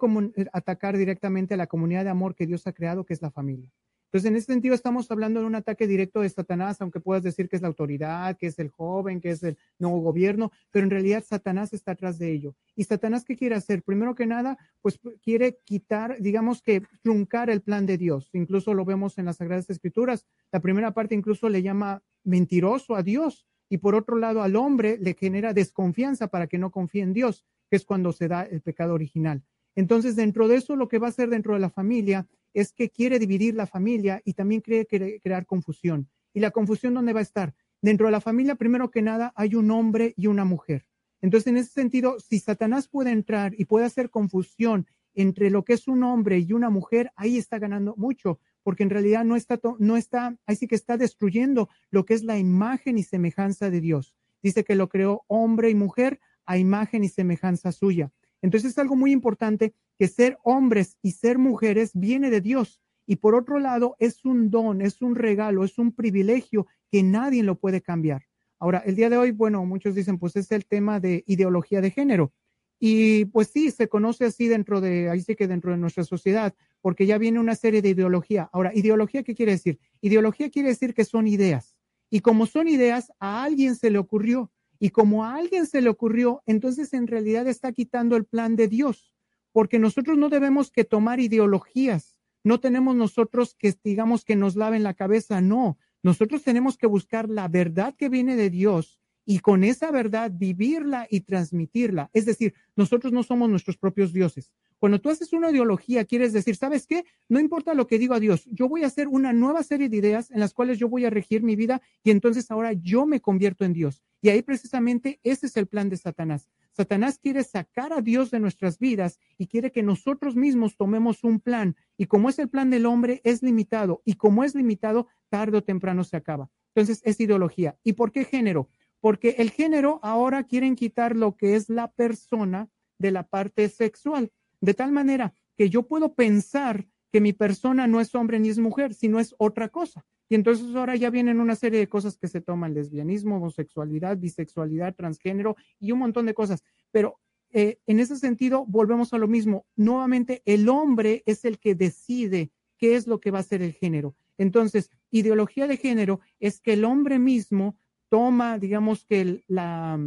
atacar 0.52 0.96
directamente 0.96 1.54
a 1.54 1.56
la 1.56 1.66
comunidad 1.66 2.04
de 2.04 2.10
amor 2.10 2.34
que 2.34 2.46
Dios 2.46 2.66
ha 2.66 2.72
creado, 2.72 3.04
que 3.04 3.14
es 3.14 3.22
la 3.22 3.30
familia. 3.30 3.70
Entonces, 4.10 4.28
en 4.28 4.36
ese 4.36 4.46
sentido, 4.46 4.74
estamos 4.74 5.08
hablando 5.12 5.38
de 5.38 5.46
un 5.46 5.54
ataque 5.54 5.86
directo 5.86 6.22
de 6.22 6.28
Satanás, 6.28 6.80
aunque 6.80 6.98
puedas 6.98 7.22
decir 7.22 7.48
que 7.48 7.54
es 7.54 7.62
la 7.62 7.68
autoridad, 7.68 8.36
que 8.36 8.48
es 8.48 8.58
el 8.58 8.68
joven, 8.68 9.20
que 9.20 9.30
es 9.30 9.42
el 9.44 9.56
nuevo 9.78 10.00
gobierno, 10.00 10.50
pero 10.72 10.82
en 10.82 10.90
realidad 10.90 11.22
Satanás 11.24 11.72
está 11.72 11.92
atrás 11.92 12.18
de 12.18 12.32
ello. 12.32 12.56
¿Y 12.74 12.82
Satanás 12.82 13.24
qué 13.24 13.36
quiere 13.36 13.54
hacer? 13.54 13.84
Primero 13.84 14.16
que 14.16 14.26
nada, 14.26 14.58
pues 14.82 14.98
quiere 15.22 15.60
quitar, 15.64 16.20
digamos 16.20 16.60
que 16.60 16.82
truncar 17.02 17.50
el 17.50 17.60
plan 17.60 17.86
de 17.86 17.98
Dios. 17.98 18.30
Incluso 18.32 18.74
lo 18.74 18.84
vemos 18.84 19.16
en 19.18 19.26
las 19.26 19.36
Sagradas 19.36 19.70
Escrituras. 19.70 20.26
La 20.50 20.58
primera 20.58 20.92
parte 20.92 21.14
incluso 21.14 21.48
le 21.48 21.62
llama 21.62 22.02
mentiroso 22.24 22.96
a 22.96 23.04
Dios. 23.04 23.46
Y 23.68 23.78
por 23.78 23.94
otro 23.94 24.16
lado, 24.16 24.42
al 24.42 24.56
hombre 24.56 24.98
le 25.00 25.14
genera 25.14 25.54
desconfianza 25.54 26.26
para 26.26 26.48
que 26.48 26.58
no 26.58 26.72
confíe 26.72 27.02
en 27.02 27.12
Dios, 27.12 27.44
que 27.70 27.76
es 27.76 27.84
cuando 27.84 28.12
se 28.12 28.26
da 28.26 28.42
el 28.42 28.60
pecado 28.60 28.94
original. 28.94 29.44
Entonces, 29.76 30.16
dentro 30.16 30.48
de 30.48 30.56
eso, 30.56 30.74
lo 30.74 30.88
que 30.88 30.98
va 30.98 31.06
a 31.06 31.10
hacer 31.10 31.30
dentro 31.30 31.54
de 31.54 31.60
la 31.60 31.70
familia 31.70 32.26
es 32.54 32.72
que 32.72 32.90
quiere 32.90 33.18
dividir 33.18 33.54
la 33.54 33.66
familia 33.66 34.20
y 34.24 34.34
también 34.34 34.60
quiere 34.60 34.86
crear 34.86 35.46
confusión. 35.46 36.08
¿Y 36.32 36.40
la 36.40 36.50
confusión 36.50 36.94
dónde 36.94 37.12
va 37.12 37.20
a 37.20 37.24
estar? 37.24 37.54
Dentro 37.82 38.06
de 38.06 38.12
la 38.12 38.20
familia, 38.20 38.56
primero 38.56 38.90
que 38.90 39.02
nada, 39.02 39.32
hay 39.36 39.54
un 39.54 39.70
hombre 39.70 40.14
y 40.16 40.26
una 40.26 40.44
mujer. 40.44 40.86
Entonces, 41.22 41.46
en 41.48 41.56
ese 41.56 41.70
sentido, 41.72 42.18
si 42.20 42.38
Satanás 42.38 42.88
puede 42.88 43.10
entrar 43.10 43.54
y 43.56 43.64
puede 43.66 43.86
hacer 43.86 44.10
confusión 44.10 44.86
entre 45.14 45.50
lo 45.50 45.64
que 45.64 45.74
es 45.74 45.88
un 45.88 46.02
hombre 46.02 46.38
y 46.38 46.52
una 46.52 46.70
mujer, 46.70 47.10
ahí 47.16 47.36
está 47.36 47.58
ganando 47.58 47.94
mucho, 47.96 48.38
porque 48.62 48.82
en 48.82 48.90
realidad 48.90 49.24
no 49.24 49.36
está, 49.36 49.60
no 49.78 49.96
está, 49.96 50.36
ahí 50.46 50.56
sí 50.56 50.66
que 50.66 50.74
está 50.74 50.96
destruyendo 50.96 51.68
lo 51.90 52.04
que 52.04 52.14
es 52.14 52.22
la 52.22 52.38
imagen 52.38 52.98
y 52.98 53.02
semejanza 53.02 53.70
de 53.70 53.80
Dios. 53.80 54.14
Dice 54.42 54.64
que 54.64 54.74
lo 54.74 54.88
creó 54.88 55.24
hombre 55.26 55.70
y 55.70 55.74
mujer 55.74 56.20
a 56.46 56.58
imagen 56.58 57.04
y 57.04 57.08
semejanza 57.08 57.72
suya. 57.72 58.12
Entonces 58.42 58.72
es 58.72 58.78
algo 58.78 58.96
muy 58.96 59.12
importante 59.12 59.74
que 60.00 60.08
ser 60.08 60.38
hombres 60.44 60.96
y 61.02 61.10
ser 61.10 61.36
mujeres 61.36 61.90
viene 61.92 62.30
de 62.30 62.40
Dios. 62.40 62.80
Y 63.06 63.16
por 63.16 63.34
otro 63.34 63.58
lado, 63.58 63.96
es 63.98 64.24
un 64.24 64.50
don, 64.50 64.80
es 64.80 65.02
un 65.02 65.14
regalo, 65.14 65.62
es 65.62 65.76
un 65.76 65.92
privilegio 65.92 66.66
que 66.90 67.02
nadie 67.02 67.42
lo 67.42 67.56
puede 67.56 67.82
cambiar. 67.82 68.22
Ahora, 68.58 68.78
el 68.78 68.96
día 68.96 69.10
de 69.10 69.18
hoy, 69.18 69.30
bueno, 69.30 69.62
muchos 69.66 69.94
dicen, 69.94 70.18
pues 70.18 70.36
es 70.36 70.50
el 70.52 70.64
tema 70.64 71.00
de 71.00 71.22
ideología 71.26 71.82
de 71.82 71.90
género. 71.90 72.32
Y 72.78 73.26
pues 73.26 73.48
sí, 73.48 73.70
se 73.70 73.88
conoce 73.88 74.24
así 74.24 74.48
dentro 74.48 74.80
de, 74.80 75.10
ahí 75.10 75.20
sí 75.20 75.36
que 75.36 75.46
dentro 75.46 75.70
de 75.70 75.76
nuestra 75.76 76.04
sociedad, 76.04 76.54
porque 76.80 77.04
ya 77.04 77.18
viene 77.18 77.38
una 77.38 77.54
serie 77.54 77.82
de 77.82 77.90
ideología. 77.90 78.48
Ahora, 78.54 78.72
ideología, 78.74 79.22
¿qué 79.22 79.34
quiere 79.34 79.52
decir? 79.52 79.78
Ideología 80.00 80.48
quiere 80.48 80.70
decir 80.70 80.94
que 80.94 81.04
son 81.04 81.28
ideas. 81.28 81.76
Y 82.08 82.20
como 82.20 82.46
son 82.46 82.68
ideas, 82.68 83.12
a 83.18 83.44
alguien 83.44 83.76
se 83.76 83.90
le 83.90 83.98
ocurrió. 83.98 84.50
Y 84.78 84.88
como 84.88 85.26
a 85.26 85.34
alguien 85.34 85.66
se 85.66 85.82
le 85.82 85.90
ocurrió, 85.90 86.42
entonces 86.46 86.94
en 86.94 87.06
realidad 87.06 87.46
está 87.46 87.70
quitando 87.72 88.16
el 88.16 88.24
plan 88.24 88.56
de 88.56 88.66
Dios, 88.66 89.12
porque 89.52 89.78
nosotros 89.78 90.18
no 90.18 90.28
debemos 90.28 90.70
que 90.70 90.84
tomar 90.84 91.20
ideologías, 91.20 92.16
no 92.44 92.60
tenemos 92.60 92.96
nosotros 92.96 93.54
que 93.58 93.74
digamos 93.84 94.24
que 94.24 94.36
nos 94.36 94.56
laven 94.56 94.82
la 94.82 94.94
cabeza, 94.94 95.40
no, 95.40 95.78
nosotros 96.02 96.42
tenemos 96.42 96.78
que 96.78 96.86
buscar 96.86 97.28
la 97.28 97.48
verdad 97.48 97.94
que 97.96 98.08
viene 98.08 98.36
de 98.36 98.50
Dios 98.50 99.00
y 99.26 99.40
con 99.40 99.64
esa 99.64 99.90
verdad 99.90 100.32
vivirla 100.34 101.06
y 101.10 101.20
transmitirla. 101.20 102.10
Es 102.12 102.24
decir, 102.24 102.54
nosotros 102.74 103.12
no 103.12 103.22
somos 103.22 103.50
nuestros 103.50 103.76
propios 103.76 104.12
dioses. 104.12 104.52
Cuando 104.80 104.98
tú 104.98 105.10
haces 105.10 105.34
una 105.34 105.50
ideología, 105.50 106.06
quieres 106.06 106.32
decir, 106.32 106.56
¿sabes 106.56 106.86
qué? 106.86 107.04
No 107.28 107.38
importa 107.38 107.74
lo 107.74 107.86
que 107.86 107.98
diga 107.98 108.18
Dios, 108.18 108.46
yo 108.46 108.66
voy 108.66 108.82
a 108.82 108.86
hacer 108.86 109.08
una 109.08 109.34
nueva 109.34 109.62
serie 109.62 109.90
de 109.90 109.98
ideas 109.98 110.30
en 110.30 110.40
las 110.40 110.54
cuales 110.54 110.78
yo 110.78 110.88
voy 110.88 111.04
a 111.04 111.10
regir 111.10 111.42
mi 111.42 111.54
vida 111.54 111.82
y 112.02 112.10
entonces 112.10 112.50
ahora 112.50 112.72
yo 112.72 113.04
me 113.04 113.20
convierto 113.20 113.66
en 113.66 113.74
Dios. 113.74 114.02
Y 114.22 114.30
ahí 114.30 114.40
precisamente 114.40 115.20
ese 115.22 115.46
es 115.46 115.56
el 115.58 115.66
plan 115.66 115.90
de 115.90 115.98
Satanás. 115.98 116.48
Satanás 116.72 117.18
quiere 117.18 117.44
sacar 117.44 117.92
a 117.92 118.00
Dios 118.00 118.30
de 118.30 118.40
nuestras 118.40 118.78
vidas 118.78 119.18
y 119.36 119.48
quiere 119.48 119.70
que 119.70 119.82
nosotros 119.82 120.34
mismos 120.34 120.78
tomemos 120.78 121.24
un 121.24 121.40
plan. 121.40 121.76
Y 121.98 122.06
como 122.06 122.30
es 122.30 122.38
el 122.38 122.48
plan 122.48 122.70
del 122.70 122.86
hombre, 122.86 123.20
es 123.22 123.42
limitado. 123.42 124.00
Y 124.06 124.14
como 124.14 124.44
es 124.44 124.54
limitado, 124.54 125.08
tarde 125.28 125.58
o 125.58 125.62
temprano 125.62 126.04
se 126.04 126.16
acaba. 126.16 126.48
Entonces, 126.74 127.02
es 127.04 127.20
ideología. 127.20 127.76
¿Y 127.82 127.94
por 127.94 128.12
qué 128.12 128.24
género? 128.24 128.70
Porque 129.00 129.36
el 129.38 129.50
género 129.50 130.00
ahora 130.02 130.44
quieren 130.44 130.74
quitar 130.74 131.16
lo 131.16 131.36
que 131.36 131.54
es 131.56 131.68
la 131.68 131.90
persona 131.90 132.70
de 132.98 133.10
la 133.10 133.26
parte 133.26 133.68
sexual 133.68 134.30
de 134.60 134.74
tal 134.74 134.92
manera 134.92 135.34
que 135.56 135.68
yo 135.68 135.86
puedo 135.86 136.14
pensar 136.14 136.86
que 137.12 137.20
mi 137.20 137.32
persona 137.32 137.86
no 137.86 138.00
es 138.00 138.14
hombre 138.14 138.38
ni 138.38 138.48
es 138.48 138.58
mujer, 138.58 138.94
sino 138.94 139.18
es 139.18 139.34
otra 139.38 139.68
cosa. 139.68 140.04
Y 140.28 140.36
entonces 140.36 140.74
ahora 140.76 140.94
ya 140.94 141.10
vienen 141.10 141.40
una 141.40 141.56
serie 141.56 141.80
de 141.80 141.88
cosas 141.88 142.16
que 142.16 142.28
se 142.28 142.40
toman, 142.40 142.72
lesbianismo, 142.72 143.36
homosexualidad, 143.36 144.16
bisexualidad, 144.16 144.94
transgénero 144.94 145.56
y 145.80 145.90
un 145.90 145.98
montón 145.98 146.26
de 146.26 146.34
cosas. 146.34 146.62
Pero 146.92 147.18
eh, 147.52 147.80
en 147.86 147.98
ese 147.98 148.16
sentido, 148.16 148.64
volvemos 148.64 149.12
a 149.12 149.18
lo 149.18 149.26
mismo. 149.26 149.66
Nuevamente, 149.74 150.42
el 150.44 150.68
hombre 150.68 151.24
es 151.26 151.44
el 151.44 151.58
que 151.58 151.74
decide 151.74 152.52
qué 152.78 152.94
es 152.94 153.08
lo 153.08 153.20
que 153.20 153.32
va 153.32 153.40
a 153.40 153.44
ser 153.44 153.60
el 153.60 153.72
género. 153.72 154.14
Entonces, 154.38 154.90
ideología 155.10 155.66
de 155.66 155.76
género 155.76 156.20
es 156.38 156.60
que 156.60 156.74
el 156.74 156.84
hombre 156.84 157.18
mismo 157.18 157.76
toma, 158.08 158.58
digamos 158.58 159.04
que 159.04 159.42
la, 159.48 159.98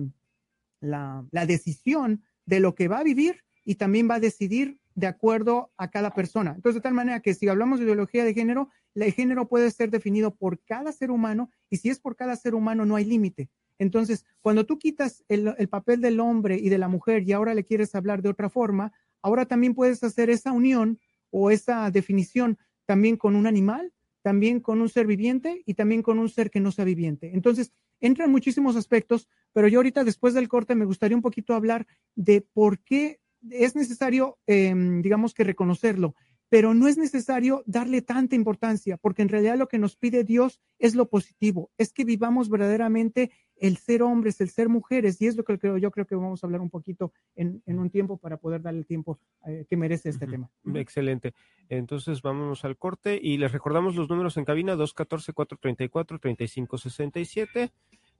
la, 0.79 1.25
la 1.31 1.45
decisión 1.45 2.23
de 2.45 2.61
lo 2.61 2.75
que 2.75 2.87
va 2.87 2.99
a 2.99 3.03
vivir 3.03 3.43
y 3.65 3.75
también 3.75 4.09
va 4.09 4.15
a 4.15 4.19
decidir 4.19 4.79
de 4.95 5.07
acuerdo 5.07 5.71
a 5.77 5.89
cada 5.89 6.13
persona. 6.13 6.53
Entonces, 6.55 6.75
de 6.75 6.83
tal 6.83 6.93
manera 6.93 7.19
que 7.19 7.33
si 7.33 7.47
hablamos 7.47 7.79
de 7.79 7.85
ideología 7.85 8.23
de 8.23 8.33
género, 8.33 8.69
el 8.95 9.11
género 9.11 9.47
puede 9.47 9.71
ser 9.71 9.89
definido 9.89 10.35
por 10.35 10.59
cada 10.59 10.91
ser 10.91 11.11
humano 11.11 11.49
y 11.69 11.77
si 11.77 11.89
es 11.89 11.99
por 11.99 12.15
cada 12.15 12.35
ser 12.35 12.53
humano 12.55 12.85
no 12.85 12.95
hay 12.95 13.05
límite. 13.05 13.49
Entonces, 13.79 14.25
cuando 14.41 14.65
tú 14.65 14.77
quitas 14.77 15.23
el, 15.27 15.67
papel 15.69 15.99
del 15.99 16.19
hombre 16.19 16.57
y 16.57 16.69
de 16.69 16.77
la 16.77 16.87
mujer 16.87 17.23
y 17.23 17.33
ahora 17.33 17.53
le 17.53 17.65
quieres 17.65 17.95
hablar 17.95 18.21
de 18.21 18.29
otra 18.29 18.49
forma, 18.49 18.93
ahora 19.21 19.45
también 19.45 19.73
puedes 19.73 20.03
hacer 20.03 20.29
esa 20.29 20.51
unión 20.51 20.99
o 21.31 21.49
esa 21.49 21.89
definición 21.89 22.57
también 22.85 23.17
con 23.17 23.35
un 23.35 23.47
animal, 23.47 23.91
también 24.21 24.59
con 24.59 24.79
un 24.79 24.89
ser 24.89 25.07
viviente 25.07 25.63
y 25.65 25.73
también 25.73 26.03
con 26.03 26.19
un 26.19 26.29
ser 26.29 26.51
que 26.51 26.59
no 26.59 26.71
sea 26.71 26.85
viviente. 26.85 27.31
Entonces, 27.33 27.73
entran 27.99 28.31
muchísimos 28.31 28.75
aspectos, 28.75 29.27
pero 29.53 29.67
yo 29.67 29.79
ahorita 29.79 30.03
después 30.03 30.33
del 30.33 30.49
corte 30.49 30.75
me 30.75 30.85
gustaría 30.85 31.17
un 31.17 31.23
poquito 31.23 31.55
hablar 31.55 31.87
de 32.15 32.41
por 32.41 32.79
qué 32.79 33.19
es 33.51 33.75
necesario, 33.75 34.37
em, 34.47 35.01
digamos 35.01 35.33
que 35.33 35.43
reconocerlo, 35.43 36.15
pero 36.49 36.73
no 36.75 36.87
es 36.87 36.97
necesario 36.97 37.63
darle 37.65 38.03
tanta 38.03 38.35
importancia, 38.35 38.97
porque 38.97 39.23
en 39.23 39.29
realidad 39.29 39.57
lo 39.57 39.67
que 39.67 39.79
nos 39.79 39.95
pide 39.95 40.23
Dios 40.23 40.61
es 40.77 40.93
lo 40.93 41.09
positivo, 41.09 41.71
es 41.79 41.91
que 41.91 42.05
vivamos 42.05 42.49
verdaderamente 42.49 43.31
el 43.57 43.77
ser 43.77 44.03
hombres, 44.03 44.39
el 44.39 44.49
ser 44.49 44.69
mujeres, 44.69 45.19
y 45.21 45.25
es 45.25 45.35
lo 45.35 45.43
que 45.43 45.57
creo, 45.57 45.77
yo 45.77 45.89
creo 45.89 46.05
que 46.05 46.13
vamos 46.15 46.43
a 46.43 46.47
hablar 46.47 46.61
un 46.61 46.69
poquito 46.69 47.11
en, 47.35 47.63
un 47.65 47.89
tiempo 47.89 48.17
para 48.17 48.37
poder 48.37 48.61
darle 48.61 48.81
el 48.81 48.85
tiempo 48.85 49.19
eh, 49.47 49.65
que 49.67 49.77
merece 49.77 50.09
este 50.09 50.27
tema. 50.27 50.51
Excelente. 50.75 51.33
Entonces 51.69 52.21
vámonos 52.21 52.65
al 52.65 52.77
corte 52.77 53.19
y 53.19 53.37
les 53.37 53.51
recordamos 53.51 53.95
los 53.95 54.07
números 54.09 54.37
en 54.37 54.45
cabina 54.45 54.75
214-434-3567 54.75 57.71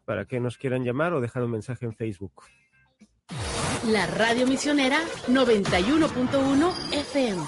para 0.06 0.26
que 0.26 0.40
nos 0.40 0.58
quieran 0.58 0.84
llamar 0.84 1.14
o 1.14 1.22
dejar 1.22 1.44
un 1.44 1.52
mensaje 1.52 1.86
en 1.86 1.94
Facebook. 1.94 2.46
La 3.92 4.06
radio 4.06 4.48
misionera 4.48 5.00
91.1 5.28 6.94
FM. 6.94 7.44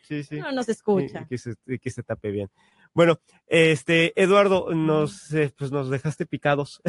Sí, 0.04 0.24
sí. 0.24 0.40
No 0.40 0.54
nos 0.54 0.70
Y- 0.70 0.72
escucha. 0.72 1.22
y 1.24 1.26
que, 1.28 1.38
se, 1.38 1.56
y 1.68 1.78
que 1.78 1.90
se 1.90 2.04
tape 2.04 2.32
bien. 2.32 2.50
Bueno, 2.94 3.20
este, 3.48 4.14
Eduardo, 4.22 4.74
nos, 4.74 5.34
eh, 5.34 5.54
pues 5.58 5.72
nos 5.72 5.90
dejaste 5.90 6.26
picados. 6.26 6.82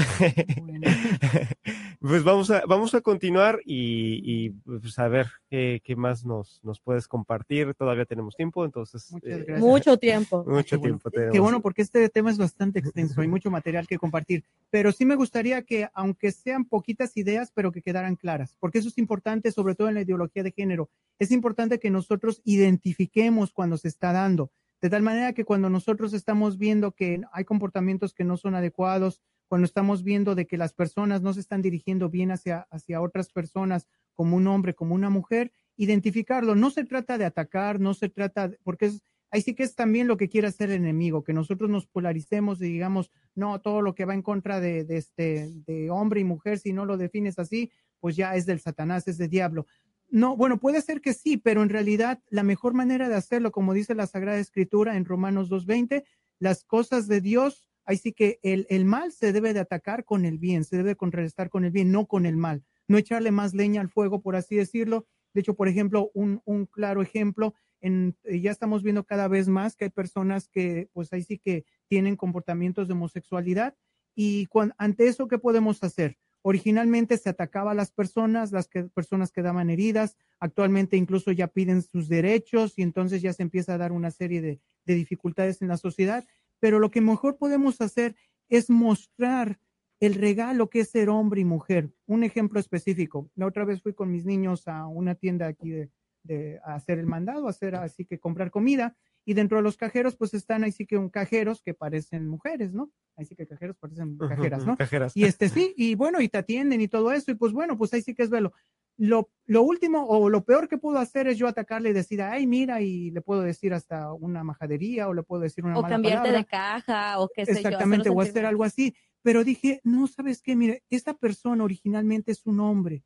Bueno. 0.61 0.87
pues 2.01 2.25
vamos 2.25 2.51
a, 2.51 2.65
vamos 2.67 2.95
a 2.95 3.01
continuar 3.01 3.61
y, 3.65 4.21
y, 4.25 4.51
pues 4.51 4.99
a 4.99 5.09
ver 5.09 5.29
qué, 5.49 5.81
qué 5.85 5.97
más 5.97 6.25
nos, 6.25 6.61
nos 6.65 6.81
puedes 6.81 7.07
compartir. 7.07 7.75
Todavía 7.75 8.05
tenemos 8.05 8.37
tiempo, 8.37 8.65
entonces. 8.65 9.11
Muchas 9.13 9.41
eh. 9.49 9.57
Mucho 9.59 9.97
tiempo. 9.97 10.45
Mucho 10.47 10.71
Qué 10.71 10.77
bueno. 10.77 10.83
tiempo 10.83 11.11
tenemos. 11.11 11.33
Qué 11.33 11.41
bueno, 11.41 11.63
porque 11.63 11.83
este 11.83 12.09
tema 12.09 12.31
es 12.31 12.39
bastante 12.39 12.81
extenso, 12.81 13.21
hay 13.21 13.29
mucho 13.29 13.51
material 13.51 13.87
que 13.87 13.99
compartir, 13.99 14.45
pero 14.71 14.93
sí 14.93 15.05
me 15.05 15.17
gustaría 15.17 15.63
que, 15.63 15.89
aunque 15.95 16.33
sean 16.33 16.65
poquitas 16.65 17.17
ideas, 17.17 17.53
pero 17.55 17.73
que 17.73 17.83
quedaran 17.83 18.17
claras, 18.17 18.57
porque 18.59 18.79
eso 18.79 18.89
es 18.89 18.99
importante, 18.99 19.53
sobre 19.53 19.75
todo 19.75 19.89
en 19.89 19.95
la 19.95 20.03
ideología 20.03 20.43
de 20.43 20.53
género. 20.53 20.91
Es 21.19 21.31
importante 21.31 21.79
que 21.79 21.91
nosotros 21.91 22.41
identifiquemos 22.45 23.53
cuando 23.53 23.77
se 23.79 23.89
está 23.89 24.13
dando, 24.13 24.51
de 24.83 24.91
tal 24.91 25.03
manera 25.03 25.33
que 25.33 25.45
cuando 25.45 25.71
nosotros 25.71 26.13
estamos 26.13 26.59
viendo 26.59 26.91
que 26.91 27.23
hay 27.33 27.45
comportamientos 27.45 28.13
que 28.13 28.25
no 28.25 28.37
son 28.37 28.57
adecuados, 28.57 29.23
cuando 29.47 29.65
estamos 29.65 30.03
viendo 30.03 30.35
de 30.35 30.47
que 30.47 30.57
las 30.57 30.73
personas 30.73 31.23
no 31.23 31.33
se 31.33 31.41
están 31.41 31.63
dirigiendo 31.63 32.09
bien 32.09 32.33
hacia, 32.33 32.67
hacia 32.71 33.01
otras 33.01 33.31
personas, 33.31 33.87
como 34.15 34.37
un 34.37 34.47
hombre, 34.49 34.75
como 34.75 34.95
una 34.95 35.09
mujer, 35.09 35.53
identificarlo. 35.77 36.57
No 36.57 36.71
se 36.71 36.85
trata 36.85 37.17
de 37.17 37.27
atacar, 37.27 37.79
no 37.79 37.95
se 37.95 38.09
trata, 38.09 38.51
porque 38.65 38.87
es, 38.87 39.03
ahí 39.31 39.43
sí 39.43 39.55
que 39.55 39.63
es 39.63 39.77
también 39.77 40.09
lo 40.09 40.17
que 40.17 40.29
quiere 40.29 40.49
hacer 40.49 40.71
el 40.71 40.77
enemigo, 40.77 41.23
que 41.23 41.33
nosotros 41.33 41.71
nos 41.71 41.87
polaricemos 41.87 42.61
y 42.61 42.65
digamos, 42.65 43.13
no, 43.37 43.61
todo 43.61 43.83
lo 43.83 43.95
que 43.95 44.05
va 44.05 44.15
en 44.15 44.23
contra 44.23 44.59
de, 44.59 44.85
de 44.85 44.97
este, 44.97 45.51
de 45.67 45.91
hombre 45.91 46.21
y 46.21 46.25
mujer, 46.25 46.59
si 46.59 46.73
no 46.73 46.87
lo 46.87 46.97
defines 46.97 47.39
así, 47.39 47.71
pues 48.01 48.17
ya 48.17 48.35
es 48.35 48.47
del 48.47 48.59
Satanás, 48.59 49.07
es 49.07 49.17
del 49.19 49.31
diablo. 49.31 49.67
No, 50.13 50.37
bueno, 50.37 50.61
puede 50.61 50.83
ser 50.83 51.01
que 51.01 51.15
sí, 51.15 51.39
pero 51.39 51.63
en 51.63 51.71
realidad 51.71 52.23
la 52.29 52.43
mejor 52.43 52.75
manera 52.75 53.09
de 53.09 53.15
hacerlo, 53.15 53.51
como 53.51 53.73
dice 53.73 53.95
la 53.95 54.07
Sagrada 54.07 54.39
Escritura 54.39 54.99
en 54.99 55.07
Romanos 55.07 55.49
2.20, 55.51 56.05
las 56.39 56.65
cosas 56.65 57.09
de 57.09 57.23
Dios, 57.23 57.71
ahí 57.87 57.97
sí 57.97 58.13
que 58.13 58.39
el, 58.43 58.67
el 58.69 58.85
mal 58.85 59.13
se 59.13 59.33
debe 59.33 59.55
de 59.55 59.61
atacar 59.61 60.05
con 60.05 60.27
el 60.27 60.37
bien, 60.37 60.65
se 60.65 60.77
debe 60.77 60.97
contrarrestar 60.97 61.49
con 61.49 61.65
el 61.65 61.71
bien, 61.71 61.91
no 61.91 62.05
con 62.05 62.27
el 62.27 62.37
mal, 62.37 62.63
no 62.89 62.99
echarle 62.99 63.31
más 63.31 63.55
leña 63.55 63.81
al 63.81 63.89
fuego, 63.89 64.21
por 64.21 64.37
así 64.37 64.55
decirlo. 64.55 65.07
De 65.33 65.41
hecho, 65.41 65.55
por 65.55 65.67
ejemplo, 65.67 66.11
un, 66.13 66.43
un 66.45 66.67
claro 66.67 67.01
ejemplo, 67.01 67.55
en, 67.81 68.15
eh, 68.25 68.39
ya 68.43 68.51
estamos 68.51 68.83
viendo 68.83 69.05
cada 69.05 69.29
vez 69.29 69.49
más 69.49 69.77
que 69.77 69.87
hay 69.87 69.91
personas 69.91 70.47
que, 70.47 70.91
pues 70.93 71.11
ahí 71.15 71.23
sí 71.23 71.39
que 71.39 71.65
tienen 71.89 72.17
comportamientos 72.17 72.87
de 72.87 72.93
homosexualidad 72.93 73.75
y 74.15 74.47
ante 74.77 75.09
eso, 75.09 75.27
¿qué 75.27 75.39
podemos 75.39 75.83
hacer? 75.83 76.19
Originalmente 76.43 77.19
se 77.19 77.29
atacaba 77.31 77.71
a 77.71 77.75
las 77.75 77.93
personas, 77.93 78.53
las 78.53 78.69
que, 78.69 78.85
personas 78.85 79.31
quedaban 79.31 79.71
heridas, 79.71 80.17
actualmente 80.41 80.97
incluso 80.97 81.31
ya 81.33 81.47
piden 81.47 81.83
sus 81.83 82.09
derechos 82.09 82.75
y 82.77 82.83
entonces 82.83 83.23
ya 83.23 83.33
se 83.33 83.43
empieza 83.43 83.75
a 83.75 83.79
dar 83.79 83.93
una 83.93 84.11
serie 84.11 84.43
de, 84.43 84.61
de 84.85 84.95
dificultades 84.95 85.63
en 85.63 85.69
la 85.69 85.77
sociedad, 85.77 86.25
pero 86.59 86.79
lo 86.79 86.91
que 86.91 87.01
mejor 87.01 87.37
podemos 87.37 87.81
hacer 87.81 88.17
es 88.49 88.71
mostrar 88.71 89.59
el 90.01 90.15
regalo 90.15 90.69
que 90.69 90.81
es 90.81 90.91
ser 90.91 91.09
hombre 91.09 91.41
y 91.41 91.45
mujer. 91.45 91.91
Un 92.07 92.25
ejemplo 92.25 92.59
específico, 92.59 93.31
la 93.37 93.47
otra 93.47 93.65
vez 93.65 93.81
fui 93.81 93.95
con 93.95 94.11
mis 94.11 94.25
niños 94.25 94.67
a 94.67 94.87
una 94.87 95.15
tienda 95.15 95.47
aquí 95.47 95.71
de, 95.71 95.91
de 96.25 96.61
hacer 96.65 96.99
el 96.99 97.07
mandado, 97.07 97.49
hacer 97.49 97.77
así 97.77 98.05
que 98.05 98.19
comprar 98.19 98.51
comida 98.51 98.97
y 99.25 99.35
dentro 99.35 99.59
de 99.59 99.63
los 99.63 99.77
cajeros 99.77 100.17
pues 100.17 100.35
están 100.35 100.65
así 100.65 100.87
que 100.87 100.97
un 100.97 101.09
cajeros 101.09 101.63
que 101.63 101.75
parecen 101.75 102.27
mujeres, 102.29 102.73
¿no? 102.73 102.91
Así 103.17 103.37
que 103.37 103.47
cajeros 103.47 103.77
parecen 103.77 104.17
cajeras, 104.19 104.67
¿no? 104.67 104.77
Cajeras. 104.77 105.17
Y 105.17 105.25
este 105.25 105.49
sí, 105.49 105.75
y 105.77 105.95
bueno, 105.95 106.21
y 106.21 106.29
te 106.29 106.39
atienden 106.39 106.81
y 106.81 106.89
todo 106.89 107.13
eso, 107.13 107.31
y 107.31 107.35
pues 107.35 107.53
bueno, 107.53 107.77
pues 107.79 107.93
ahí 107.95 108.03
sí 108.03 108.15
que 108.15 108.23
es 108.23 108.31
velo. 108.31 108.53
Lo, 108.99 109.31
lo 109.47 109.63
último 109.63 110.05
o 110.07 110.29
lo 110.29 110.45
peor 110.45 110.69
que 110.69 110.77
puedo 110.77 110.99
hacer 110.99 111.27
es 111.27 111.39
yo 111.39 111.49
atacarle 111.49 111.91
y 111.91 111.93
decir, 111.95 112.21
ay, 112.21 112.47
mira, 112.47 112.83
y 112.83 113.11
le 113.11 113.23
puedo 113.23 113.41
decir 113.43 113.73
hasta 113.73 114.13
una 114.13 114.45
majadería 114.45 115.09
o 115.09 115.15
le 115.15 115.23
puedo 115.23 115.43
decir 115.43 115.65
una 115.65 115.79
O 115.79 115.83
mala 115.83 115.95
cambiarte 115.95 116.19
palabra. 116.29 116.39
de 116.39 116.45
caja 116.45 117.21
o 117.21 117.29
qué 117.35 117.47
sé 117.47 117.53
yo. 117.55 117.59
Exactamente, 117.59 118.11
o 118.11 118.21
hacer 118.21 118.45
algo 118.45 118.65
así. 118.65 118.95
Pero 119.23 119.45
dije, 119.45 119.81
no, 119.85 120.07
¿sabes 120.09 120.43
qué? 120.43 120.57
Mire, 120.57 120.83
esta 120.91 121.15
persona 121.15 121.65
originalmente 121.65 122.33
es 122.33 122.45
un 122.45 122.61
hombre 122.61 123.05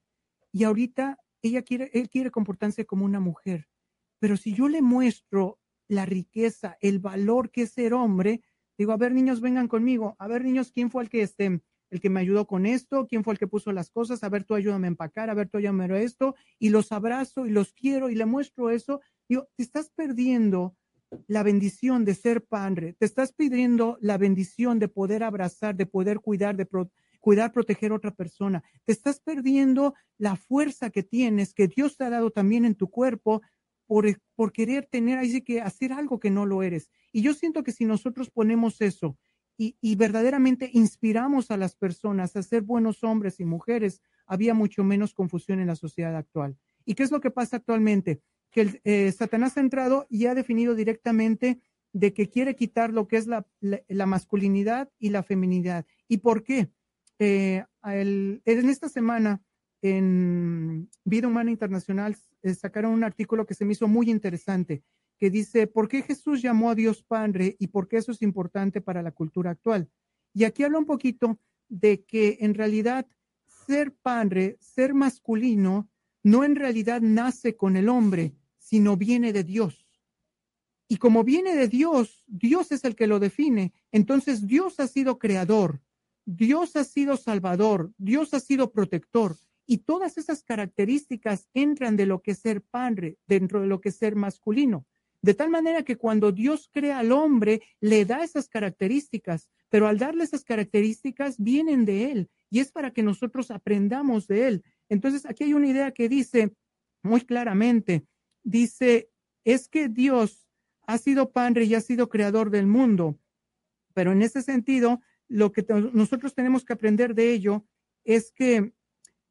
y 0.51 0.65
ahorita 0.65 1.19
ella 1.43 1.63
quiere, 1.63 1.91
él 1.93 2.09
quiere 2.09 2.31
comportarse 2.31 2.85
como 2.87 3.05
una 3.05 3.21
mujer. 3.21 3.69
Pero 4.19 4.37
si 4.37 4.55
yo 4.55 4.69
le 4.69 4.83
muestro 4.83 5.61
la 5.89 6.07
riqueza, 6.07 6.77
el 6.81 6.99
valor 6.99 7.51
que 7.51 7.63
es 7.63 7.73
ser 7.73 7.95
hombre, 7.95 8.43
digo, 8.79 8.93
a 8.93 8.97
ver, 8.97 9.13
niños, 9.13 9.41
vengan 9.41 9.69
conmigo. 9.69 10.17
A 10.19 10.27
ver, 10.27 10.45
niños, 10.45 10.73
¿quién 10.73 10.91
fue 10.91 11.03
el 11.03 11.09
que 11.09 11.23
este, 11.23 11.61
el 11.91 12.01
que 12.01 12.11
me 12.11 12.21
ayudó 12.21 12.47
con 12.47 12.67
esto? 12.67 13.07
¿Quién 13.07 13.25
fue 13.25 13.35
el 13.35 13.39
que 13.39 13.47
puso 13.47 13.73
las 13.73 13.91
cosas? 13.91 14.23
A 14.23 14.29
ver, 14.29 14.45
tú 14.45 14.55
ayúdame 14.55 14.87
a 14.87 14.89
empacar, 14.89 15.31
a 15.31 15.35
ver, 15.35 15.49
tú 15.49 15.59
ayúdame 15.59 15.85
a 15.85 16.01
esto. 16.01 16.35
Y 16.59 16.71
los 16.71 16.93
abrazo 16.93 17.47
y 17.47 17.51
los 17.51 17.73
quiero 17.73 18.11
y 18.11 18.15
le 18.15 18.27
muestro 18.27 18.71
eso. 18.71 19.01
Digo, 19.29 19.49
te 19.57 19.63
estás 19.63 19.91
perdiendo 19.91 20.77
la 21.29 21.43
bendición 21.43 22.05
de 22.05 22.15
ser 22.15 22.45
padre, 22.45 22.95
te 22.95 23.07
estás 23.07 23.33
pidiendo 23.33 23.97
la 24.01 24.19
bendición 24.19 24.79
de 24.79 24.89
poder 24.89 25.23
abrazar, 25.23 25.77
de 25.77 25.87
poder 25.87 26.21
cuidar, 26.21 26.57
de 26.57 26.67
cuidar, 27.21 27.53
proteger 27.53 27.93
a 27.93 27.95
otra 27.95 28.11
persona. 28.11 28.63
Te 28.85 28.93
estás 28.93 29.21
perdiendo 29.21 29.95
la 30.19 30.37
fuerza 30.37 30.91
que 30.91 31.03
tienes, 31.03 31.55
que 31.55 31.69
Dios 31.69 31.97
te 31.97 32.05
ha 32.05 32.11
dado 32.11 32.31
también 32.31 32.65
en 32.65 32.75
tu 32.75 32.89
cuerpo 32.91 33.43
por, 33.87 34.53
querer 34.53 34.87
tener 34.87 35.19
ahí 35.19 35.41
que 35.43 35.61
hacer 35.61 35.93
algo 35.93 36.19
que 36.19 36.31
no 36.31 36.47
lo 36.47 36.63
eres. 36.63 36.91
Y 37.13 37.23
yo 37.23 37.35
siento 37.35 37.63
que 37.63 37.73
si 37.73 37.85
nosotros 37.85 38.31
ponemos 38.31 38.81
eso 38.81 39.17
y, 39.59 39.97
verdaderamente 39.97 40.71
inspiramos 40.73 41.51
a 41.51 41.57
las 41.57 41.77
personas 41.77 42.37
a 42.37 42.43
ser 42.43 42.63
buenos 42.63 43.03
hombres 43.05 43.41
y 43.41 43.45
mujeres, 43.45 44.03
había 44.27 44.55
mucho 44.55 44.85
menos 44.85 45.15
confusión 45.15 45.61
en 45.61 45.69
la 45.69 45.77
sociedad 45.77 46.17
actual. 46.17 46.57
¿Y 46.85 46.95
qué 46.95 47.03
es 47.03 47.11
lo 47.11 47.21
que 47.21 47.31
pasa 47.31 47.57
actualmente? 47.57 48.21
que 48.51 48.81
eh, 48.85 49.13
Satanás 49.13 49.59
ha 49.59 49.61
entrado 49.61 50.07
y 50.09 50.27
ha 50.27 50.35
definido 50.35 50.75
directamente 50.75 51.61
de 51.93 52.13
que 52.13 52.29
quiere 52.29 52.57
quitar 52.57 52.93
lo 52.93 53.07
que 53.07 53.17
es 53.17 53.27
la, 53.27 53.47
masculinidad 54.07 54.91
y 54.99 55.11
la 55.11 55.23
feminidad. 55.23 55.85
¿Y 56.09 56.19
por 56.19 56.43
qué? 56.43 56.71
Eh, 57.19 57.65
en 57.85 58.41
esta 58.45 58.89
semana, 58.89 59.43
en 59.83 60.91
Vida 61.05 61.29
Humana 61.29 61.51
Internacional, 61.51 62.17
sacaron 62.55 62.93
un 62.93 63.05
artículo 63.05 63.47
que 63.47 63.55
se 63.55 63.65
me 63.65 63.73
hizo 63.73 63.89
muy 63.89 64.11
interesante, 64.11 64.83
que 65.19 65.31
dice, 65.31 65.67
¿por 65.67 65.89
qué 65.89 66.03
Jesús 66.03 66.43
llamó 66.43 66.71
a 66.71 66.75
Dios 66.75 67.03
Padre 67.03 67.57
y 67.59 67.69
por 67.69 67.89
qué 67.89 67.97
eso 67.99 68.13
es 68.13 68.23
importante 68.23 68.81
para 68.81 69.03
la 69.03 69.13
cultura 69.13 69.51
actual? 69.51 69.89
Y 70.35 70.45
aquí 70.45 70.63
habla 70.63 70.79
un 70.79 70.87
poquito 70.87 71.39
de 71.69 72.05
que 72.05 72.39
en 72.41 72.55
realidad 72.55 73.07
ser 73.67 73.93
padre, 73.95 74.57
ser 74.61 74.95
masculino, 74.95 75.89
no 76.23 76.45
en 76.45 76.57
realidad 76.57 77.01
nace 77.01 77.57
con 77.57 77.77
el 77.77 77.89
hombre, 77.89 78.35
sino 78.59 78.97
viene 78.97 79.33
de 79.33 79.45
Dios. 79.45 79.87
Y 80.89 80.99
como 80.99 81.25
viene 81.25 81.57
de 81.57 81.69
Dios, 81.69 82.25
Dios 82.27 82.71
es 82.71 82.85
el 82.85 82.95
que 82.95 83.07
lo 83.07 83.19
define. 83.19 83.73
Entonces 83.91 84.47
Dios 84.47 84.79
ha 84.79 84.87
sido 84.87 85.19
creador, 85.19 85.81
Dios 86.25 86.77
ha 86.77 86.85
sido 86.85 87.17
salvador, 87.17 87.93
Dios 87.99 88.35
ha 88.35 88.41
sido 88.41 88.73
protector. 88.73 89.37
Y 89.67 89.79
todas 89.79 90.17
esas 90.17 90.43
características 90.43 91.49
entran 91.53 91.97
de 91.97 92.07
lo 92.07 92.23
que 92.23 92.33
es 92.33 92.39
ser 92.39 92.63
padre, 92.63 93.19
dentro 93.27 93.61
de 93.61 93.67
lo 93.67 93.81
que 93.81 93.89
es 93.89 93.97
ser 93.97 94.15
masculino. 94.15 94.87
De 95.23 95.35
tal 95.35 95.51
manera 95.51 95.83
que 95.83 95.97
cuando 95.97 96.31
Dios 96.31 96.71
crea 96.73 96.99
al 97.01 97.11
hombre, 97.11 97.61
le 97.81 98.05
da 98.05 98.23
esas 98.23 98.49
características, 98.49 99.49
pero 99.69 99.89
al 99.89 99.99
darle 99.99 100.25
esas 100.25 100.45
características 100.45 101.37
vienen 101.39 101.85
de 101.85 102.13
Él 102.13 102.31
y 102.49 102.61
es 102.61 102.71
para 102.71 102.93
que 102.93 103.03
nosotros 103.03 103.51
aprendamos 103.51 104.29
de 104.29 104.47
Él. 104.47 104.65
Entonces, 104.89 105.27
aquí 105.27 105.45
hay 105.45 105.55
una 105.55 105.69
idea 105.69 105.91
que 105.91 106.09
dice 106.09 106.55
muy 107.03 107.23
claramente, 107.23 108.07
dice, 108.45 109.11
es 109.45 109.69
que 109.69 109.89
Dios 109.89 110.47
ha 110.87 110.99
sido 110.99 111.33
padre 111.33 111.65
y 111.65 111.75
ha 111.75 111.81
sido 111.81 112.09
creador 112.09 112.51
del 112.51 112.67
mundo, 112.67 113.19
pero 113.95 114.13
en 114.13 114.23
ese 114.23 114.43
sentido, 114.43 115.01
lo 115.29 115.51
que 115.53 115.67
nosotros 115.93 116.35
tenemos 116.35 116.65
que 116.65 116.73
aprender 116.73 117.15
de 117.15 117.33
ello 117.33 117.67
es 118.05 118.31
que 118.31 118.73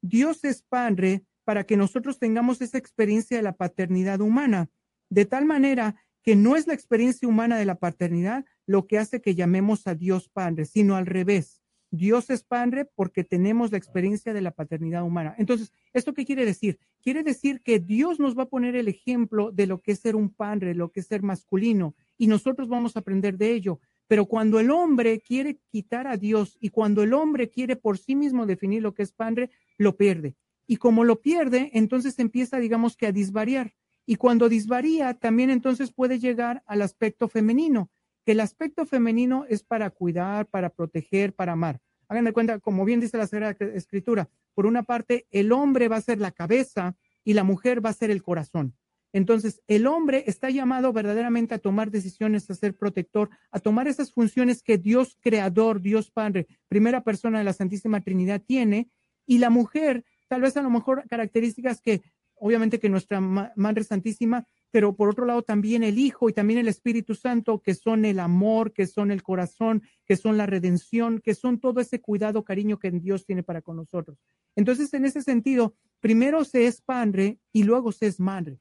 Dios 0.08 0.44
es 0.44 0.62
padre 0.62 1.24
para 1.44 1.64
que 1.64 1.76
nosotros 1.76 2.18
tengamos 2.18 2.60
esa 2.60 2.78
experiencia 2.78 3.36
de 3.36 3.42
la 3.42 3.56
paternidad 3.56 4.20
humana, 4.20 4.68
de 5.10 5.24
tal 5.24 5.44
manera 5.44 5.96
que 6.22 6.34
no 6.34 6.56
es 6.56 6.66
la 6.66 6.74
experiencia 6.74 7.28
humana 7.28 7.56
de 7.56 7.64
la 7.64 7.76
paternidad 7.76 8.44
lo 8.66 8.86
que 8.86 8.98
hace 8.98 9.20
que 9.20 9.36
llamemos 9.36 9.86
a 9.86 9.94
Dios 9.94 10.28
padre, 10.28 10.64
sino 10.64 10.96
al 10.96 11.06
revés. 11.06 11.62
Dios 11.92 12.30
es 12.30 12.42
padre 12.42 12.84
porque 12.84 13.22
tenemos 13.22 13.70
la 13.70 13.78
experiencia 13.78 14.32
de 14.32 14.40
la 14.40 14.50
paternidad 14.50 15.04
humana. 15.04 15.34
Entonces, 15.38 15.72
¿esto 15.92 16.14
qué 16.14 16.24
quiere 16.24 16.44
decir? 16.44 16.78
Quiere 17.00 17.22
decir 17.22 17.62
que 17.62 17.78
Dios 17.78 18.18
nos 18.18 18.36
va 18.36 18.44
a 18.44 18.48
poner 18.48 18.74
el 18.74 18.88
ejemplo 18.88 19.52
de 19.52 19.66
lo 19.66 19.80
que 19.80 19.92
es 19.92 20.00
ser 20.00 20.16
un 20.16 20.30
padre, 20.30 20.74
lo 20.74 20.90
que 20.90 21.00
es 21.00 21.06
ser 21.06 21.22
masculino, 21.22 21.94
y 22.18 22.26
nosotros 22.26 22.68
vamos 22.68 22.96
a 22.96 23.00
aprender 23.00 23.38
de 23.38 23.52
ello. 23.52 23.80
Pero 24.06 24.26
cuando 24.26 24.60
el 24.60 24.70
hombre 24.70 25.20
quiere 25.20 25.58
quitar 25.70 26.06
a 26.06 26.16
Dios 26.16 26.56
y 26.60 26.70
cuando 26.70 27.02
el 27.02 27.12
hombre 27.12 27.48
quiere 27.48 27.76
por 27.76 27.98
sí 27.98 28.14
mismo 28.14 28.46
definir 28.46 28.82
lo 28.82 28.94
que 28.94 29.02
es 29.02 29.12
padre, 29.12 29.50
lo 29.78 29.96
pierde. 29.96 30.36
Y 30.66 30.76
como 30.76 31.04
lo 31.04 31.20
pierde, 31.20 31.70
entonces 31.74 32.18
empieza, 32.18 32.58
digamos 32.58 32.96
que 32.96 33.06
a 33.06 33.12
disvariar. 33.12 33.74
Y 34.04 34.16
cuando 34.16 34.48
disvaría, 34.48 35.14
también 35.14 35.50
entonces 35.50 35.92
puede 35.92 36.18
llegar 36.18 36.62
al 36.66 36.82
aspecto 36.82 37.28
femenino, 37.28 37.90
que 38.24 38.32
el 38.32 38.40
aspecto 38.40 38.86
femenino 38.86 39.44
es 39.48 39.62
para 39.62 39.90
cuidar, 39.90 40.46
para 40.46 40.70
proteger, 40.70 41.34
para 41.34 41.52
amar. 41.52 41.80
Hagan 42.08 42.24
de 42.24 42.32
cuenta, 42.32 42.60
como 42.60 42.84
bien 42.84 43.00
dice 43.00 43.18
la 43.18 43.26
Sagrada 43.26 43.56
Escritura, 43.74 44.28
por 44.54 44.66
una 44.66 44.84
parte, 44.84 45.26
el 45.30 45.52
hombre 45.52 45.88
va 45.88 45.96
a 45.96 46.00
ser 46.00 46.20
la 46.20 46.30
cabeza 46.30 46.96
y 47.24 47.34
la 47.34 47.44
mujer 47.44 47.84
va 47.84 47.90
a 47.90 47.94
ser 47.94 48.10
el 48.10 48.22
corazón. 48.22 48.74
Entonces, 49.12 49.62
el 49.66 49.86
hombre 49.86 50.24
está 50.26 50.50
llamado 50.50 50.92
verdaderamente 50.92 51.54
a 51.54 51.58
tomar 51.58 51.90
decisiones, 51.90 52.50
a 52.50 52.54
ser 52.54 52.76
protector, 52.76 53.30
a 53.50 53.60
tomar 53.60 53.88
esas 53.88 54.12
funciones 54.12 54.62
que 54.62 54.78
Dios 54.78 55.16
creador, 55.20 55.80
Dios 55.80 56.10
Padre, 56.10 56.46
primera 56.68 57.02
persona 57.02 57.38
de 57.38 57.44
la 57.44 57.52
Santísima 57.52 58.00
Trinidad 58.00 58.42
tiene, 58.46 58.90
y 59.26 59.38
la 59.38 59.50
mujer, 59.50 60.04
tal 60.28 60.42
vez 60.42 60.56
a 60.56 60.62
lo 60.62 60.70
mejor 60.70 61.04
características 61.08 61.80
que, 61.80 62.02
obviamente 62.34 62.78
que 62.78 62.88
nuestra 62.88 63.20
Madre 63.20 63.84
Santísima, 63.84 64.46
pero 64.70 64.94
por 64.94 65.08
otro 65.08 65.24
lado 65.24 65.42
también 65.42 65.82
el 65.82 65.98
Hijo 65.98 66.28
y 66.28 66.32
también 66.32 66.58
el 66.58 66.68
Espíritu 66.68 67.14
Santo, 67.14 67.60
que 67.60 67.74
son 67.74 68.04
el 68.04 68.20
amor, 68.20 68.72
que 68.72 68.86
son 68.86 69.10
el 69.10 69.22
corazón, 69.22 69.82
que 70.04 70.16
son 70.16 70.36
la 70.36 70.46
redención, 70.46 71.20
que 71.20 71.34
son 71.34 71.60
todo 71.60 71.80
ese 71.80 72.00
cuidado, 72.00 72.44
cariño 72.44 72.78
que 72.78 72.90
Dios 72.90 73.24
tiene 73.24 73.42
para 73.42 73.62
con 73.62 73.76
nosotros. 73.76 74.18
Entonces, 74.54 74.92
en 74.94 75.06
ese 75.06 75.22
sentido, 75.22 75.74
primero 76.00 76.44
se 76.44 76.66
es 76.66 76.82
padre 76.82 77.38
y 77.52 77.62
luego 77.62 77.92
se 77.92 78.06
es 78.06 78.20
madre. 78.20 78.60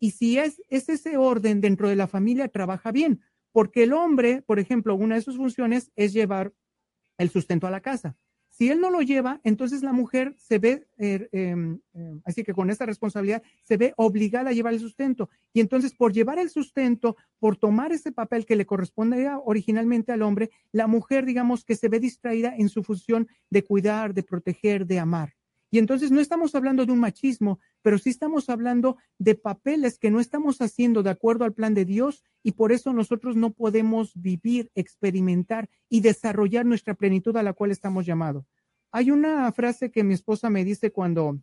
Y 0.00 0.12
si 0.12 0.38
es, 0.38 0.60
es 0.68 0.88
ese 0.88 1.16
orden 1.16 1.60
dentro 1.60 1.88
de 1.88 1.96
la 1.96 2.08
familia, 2.08 2.48
trabaja 2.48 2.90
bien, 2.90 3.20
porque 3.52 3.84
el 3.84 3.92
hombre, 3.92 4.42
por 4.42 4.58
ejemplo, 4.58 4.94
una 4.96 5.14
de 5.14 5.22
sus 5.22 5.36
funciones 5.36 5.92
es 5.94 6.12
llevar 6.12 6.52
el 7.18 7.30
sustento 7.30 7.66
a 7.66 7.70
la 7.70 7.80
casa. 7.80 8.16
Si 8.48 8.68
él 8.68 8.80
no 8.80 8.90
lo 8.90 9.00
lleva, 9.00 9.40
entonces 9.44 9.82
la 9.82 9.92
mujer 9.92 10.34
se 10.36 10.58
ve, 10.58 10.86
eh, 10.98 11.28
em, 11.32 11.80
em, 11.94 12.20
así 12.24 12.42
que 12.42 12.52
con 12.52 12.68
esta 12.68 12.84
responsabilidad, 12.84 13.42
se 13.62 13.76
ve 13.76 13.94
obligada 13.96 14.50
a 14.50 14.52
llevar 14.52 14.74
el 14.74 14.80
sustento. 14.80 15.30
Y 15.52 15.60
entonces 15.60 15.94
por 15.94 16.12
llevar 16.12 16.38
el 16.38 16.50
sustento, 16.50 17.16
por 17.38 17.56
tomar 17.56 17.92
ese 17.92 18.12
papel 18.12 18.44
que 18.44 18.56
le 18.56 18.66
correspondía 18.66 19.38
originalmente 19.38 20.12
al 20.12 20.22
hombre, 20.22 20.50
la 20.72 20.86
mujer, 20.88 21.24
digamos, 21.24 21.64
que 21.64 21.76
se 21.76 21.88
ve 21.88 22.00
distraída 22.00 22.54
en 22.56 22.68
su 22.68 22.82
función 22.82 23.28
de 23.50 23.64
cuidar, 23.64 24.12
de 24.12 24.24
proteger, 24.24 24.86
de 24.86 24.98
amar. 24.98 25.39
Y 25.70 25.78
entonces 25.78 26.10
no 26.10 26.20
estamos 26.20 26.54
hablando 26.54 26.84
de 26.84 26.92
un 26.92 26.98
machismo, 26.98 27.60
pero 27.80 27.96
sí 27.98 28.10
estamos 28.10 28.50
hablando 28.50 28.96
de 29.18 29.36
papeles 29.36 29.98
que 29.98 30.10
no 30.10 30.18
estamos 30.18 30.60
haciendo 30.60 31.02
de 31.02 31.10
acuerdo 31.10 31.44
al 31.44 31.54
plan 31.54 31.74
de 31.74 31.84
Dios 31.84 32.24
y 32.42 32.52
por 32.52 32.72
eso 32.72 32.92
nosotros 32.92 33.36
no 33.36 33.52
podemos 33.52 34.12
vivir, 34.14 34.70
experimentar 34.74 35.70
y 35.88 36.00
desarrollar 36.00 36.66
nuestra 36.66 36.94
plenitud 36.94 37.36
a 37.36 37.44
la 37.44 37.52
cual 37.52 37.70
estamos 37.70 38.04
llamados. 38.04 38.46
Hay 38.90 39.12
una 39.12 39.50
frase 39.52 39.92
que 39.92 40.02
mi 40.02 40.14
esposa 40.14 40.50
me 40.50 40.64
dice 40.64 40.90
cuando, 40.90 41.38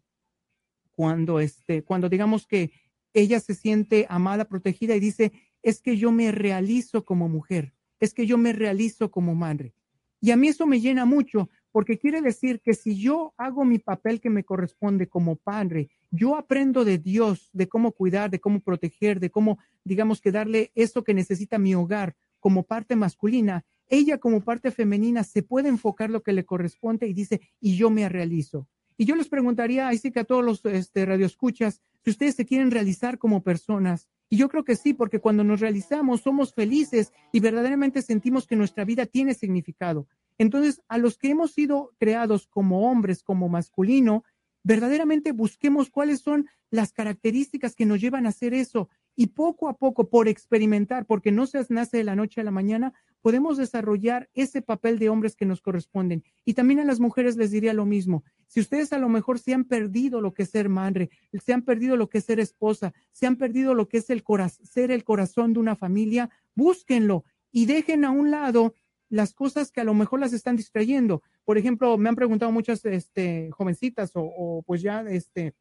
cuando, 0.92 1.40
este, 1.40 1.84
cuando 1.84 2.10
digamos 2.10 2.46
que 2.46 2.72
ella 3.14 3.40
se 3.40 3.56
siente 3.56 4.06
amada, 4.10 4.50
protegida 4.50 4.96
y 4.96 5.00
dice, 5.00 5.32
es 5.64 5.82
que 5.82 5.96
yo 5.96 6.12
me 6.12 6.34
realizo 6.34 7.06
como 7.06 7.30
mujer, 7.30 7.74
es 8.02 8.14
que 8.14 8.28
yo 8.28 8.38
me 8.38 8.52
realizo 8.52 9.10
como 9.10 9.36
madre. 9.36 9.74
Y 10.20 10.32
a 10.32 10.38
mí 10.38 10.50
eso 10.50 10.66
me 10.66 10.82
llena 10.82 11.06
mucho 11.06 11.50
porque 11.72 11.98
quiere 11.98 12.22
decir 12.22 12.62
que 12.62 12.74
si 12.74 13.00
yo 13.00 13.34
hago 13.38 13.66
mi 13.66 13.80
papel 13.80 14.20
que 14.20 14.30
me 14.30 14.44
corresponde 14.44 15.08
como 15.08 15.36
padre, 15.36 15.90
yo 16.12 16.36
aprendo 16.36 16.86
de 16.86 16.98
Dios, 16.98 17.50
de 17.54 17.68
cómo 17.68 17.92
cuidar, 17.92 18.30
de 18.30 18.40
cómo 18.40 18.60
proteger, 18.60 19.20
de 19.20 19.30
cómo, 19.30 19.60
digamos, 19.84 20.22
que 20.22 20.32
darle 20.32 20.72
eso 20.76 21.04
que 21.04 21.14
necesita 21.14 21.58
mi 21.58 21.76
hogar 21.76 22.16
como 22.40 22.64
parte 22.64 22.96
masculina, 22.96 23.66
ella 23.90 24.18
como 24.18 24.42
parte 24.42 24.72
femenina 24.72 25.24
se 25.24 25.44
puede 25.44 25.70
enfocar 25.70 26.10
lo 26.10 26.22
que 26.24 26.34
le 26.34 26.46
corresponde 26.46 27.08
y 27.08 27.14
dice, 27.14 27.42
y 27.60 27.78
yo 27.78 27.90
me 27.90 28.08
realizo. 28.10 28.68
Y 28.98 29.06
yo 29.06 29.16
les 29.16 29.30
preguntaría, 29.30 29.90
así 29.90 30.12
que 30.12 30.22
a 30.22 30.24
todos 30.24 30.44
los 30.44 30.66
este, 30.66 31.06
radioescuchas, 31.06 31.82
si 32.04 32.10
ustedes 32.10 32.36
se 32.36 32.46
quieren 32.46 32.72
realizar 32.72 33.18
como 33.20 33.44
personas. 33.44 34.08
Y 34.30 34.38
yo 34.38 34.50
creo 34.50 34.64
que 34.64 34.76
sí, 34.76 34.94
porque 34.94 35.20
cuando 35.20 35.44
nos 35.44 35.60
realizamos 35.60 36.22
somos 36.22 36.54
felices 36.54 37.14
y 37.32 37.40
verdaderamente 37.40 38.02
sentimos 38.02 38.48
que 38.48 38.56
nuestra 38.56 38.86
vida 38.86 39.06
tiene 39.06 39.34
significado. 39.34 40.08
Entonces, 40.38 40.82
a 40.88 40.98
los 40.98 41.18
que 41.18 41.30
hemos 41.30 41.52
sido 41.52 41.94
creados 41.98 42.48
como 42.48 42.90
hombres, 42.90 43.24
como 43.24 43.50
masculino, 43.50 44.24
verdaderamente 44.64 45.32
busquemos 45.32 45.90
cuáles 45.90 46.20
son 46.20 46.48
las 46.70 46.92
características 46.92 47.74
que 47.74 47.86
nos 47.86 48.02
llevan 48.02 48.26
a 48.26 48.30
hacer 48.30 48.54
eso 48.54 48.90
y 49.16 49.28
poco 49.28 49.68
a 49.68 49.78
poco, 49.78 50.10
por 50.10 50.28
experimentar, 50.28 51.06
porque 51.06 51.32
no 51.32 51.48
se 51.48 51.66
nace 51.70 51.98
de 51.98 52.04
la 52.04 52.16
noche 52.16 52.42
a 52.42 52.44
la 52.44 52.52
mañana, 52.52 52.94
podemos 53.22 53.58
desarrollar 53.58 54.30
ese 54.34 54.62
papel 54.62 55.00
de 55.00 55.10
hombres 55.10 55.36
que 55.36 55.46
nos 55.46 55.62
corresponden. 55.62 56.24
Y 56.46 56.54
también 56.54 56.80
a 56.80 56.86
las 56.86 57.00
mujeres 57.00 57.36
les 57.36 57.50
diría 57.50 57.74
lo 57.74 57.86
mismo. 57.86 58.24
Si 58.46 58.60
ustedes 58.60 58.94
a 58.94 59.00
lo 59.00 59.10
mejor 59.10 59.40
se 59.40 59.54
han 59.54 59.64
perdido 59.64 60.22
lo 60.22 60.34
que 60.34 60.44
es 60.44 60.50
ser 60.50 60.70
madre, 60.70 61.10
se 61.44 61.54
han 61.54 61.64
perdido 61.64 61.98
lo 61.98 62.10
que 62.10 62.20
es 62.20 62.26
ser 62.26 62.40
esposa, 62.40 62.94
se 63.12 63.26
han 63.26 63.38
perdido 63.38 63.74
lo 63.74 63.88
que 63.88 63.98
es 63.98 64.10
el 64.10 64.24
ser 64.64 64.92
el 64.92 65.04
corazón 65.04 65.54
de 65.54 65.60
una 65.60 65.76
familia, 65.76 66.30
búsquenlo 66.56 67.24
y 67.52 67.66
dejen 67.66 68.06
a 68.06 68.12
un 68.12 68.30
lado 68.30 68.76
las 69.10 69.34
cosas 69.34 69.72
que 69.72 69.82
a 69.82 69.84
lo 69.84 69.94
mejor 69.94 70.20
las 70.20 70.34
están 70.34 70.56
distrayendo. 70.56 71.22
Por 71.46 71.58
ejemplo, 71.58 71.98
me 71.98 72.10
han 72.10 72.16
preguntado 72.16 72.52
muchas 72.52 72.84
este, 72.86 73.50
jovencitas 73.52 74.12
o, 74.14 74.64
pues 74.66 74.82
ya 74.82 75.02
este, 75.02 75.54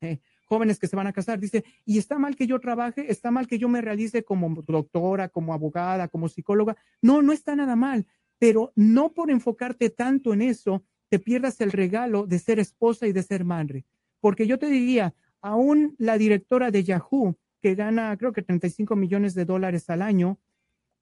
eh, 0.00 0.18
jóvenes 0.46 0.78
que 0.78 0.88
se 0.88 0.96
van 0.96 1.06
a 1.06 1.12
casar, 1.12 1.38
dice, 1.38 1.64
¿y 1.84 1.98
está 1.98 2.18
mal 2.18 2.36
que 2.36 2.46
yo 2.46 2.58
trabaje? 2.58 3.10
¿Está 3.10 3.30
mal 3.30 3.46
que 3.46 3.58
yo 3.58 3.68
me 3.68 3.80
realice 3.80 4.24
como 4.24 4.62
doctora, 4.66 5.28
como 5.28 5.54
abogada, 5.54 6.08
como 6.08 6.28
psicóloga? 6.28 6.76
No, 7.00 7.22
no 7.22 7.32
está 7.32 7.54
nada 7.54 7.76
mal, 7.76 8.06
pero 8.38 8.72
no 8.74 9.12
por 9.12 9.30
enfocarte 9.30 9.90
tanto 9.90 10.32
en 10.32 10.42
eso, 10.42 10.82
te 11.08 11.18
pierdas 11.18 11.60
el 11.60 11.72
regalo 11.72 12.26
de 12.26 12.38
ser 12.38 12.58
esposa 12.58 13.06
y 13.06 13.12
de 13.12 13.22
ser 13.22 13.44
madre. 13.44 13.84
Porque 14.20 14.46
yo 14.46 14.58
te 14.58 14.66
diría, 14.66 15.14
aún 15.40 15.94
la 15.98 16.18
directora 16.18 16.70
de 16.70 16.84
Yahoo, 16.84 17.36
que 17.62 17.74
gana 17.74 18.16
creo 18.16 18.32
que 18.32 18.42
35 18.42 18.96
millones 18.96 19.34
de 19.34 19.44
dólares 19.44 19.90
al 19.90 20.02
año, 20.02 20.38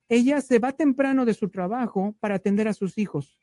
ella 0.09 0.41
se 0.41 0.59
va 0.59 0.73
temprano 0.73 1.25
de 1.25 1.35
su 1.35 1.49
trabajo 1.49 2.17
para 2.21 2.37
atender 2.37 2.69
a 2.69 2.75
sus 2.75 2.99
hijos. 2.99 3.39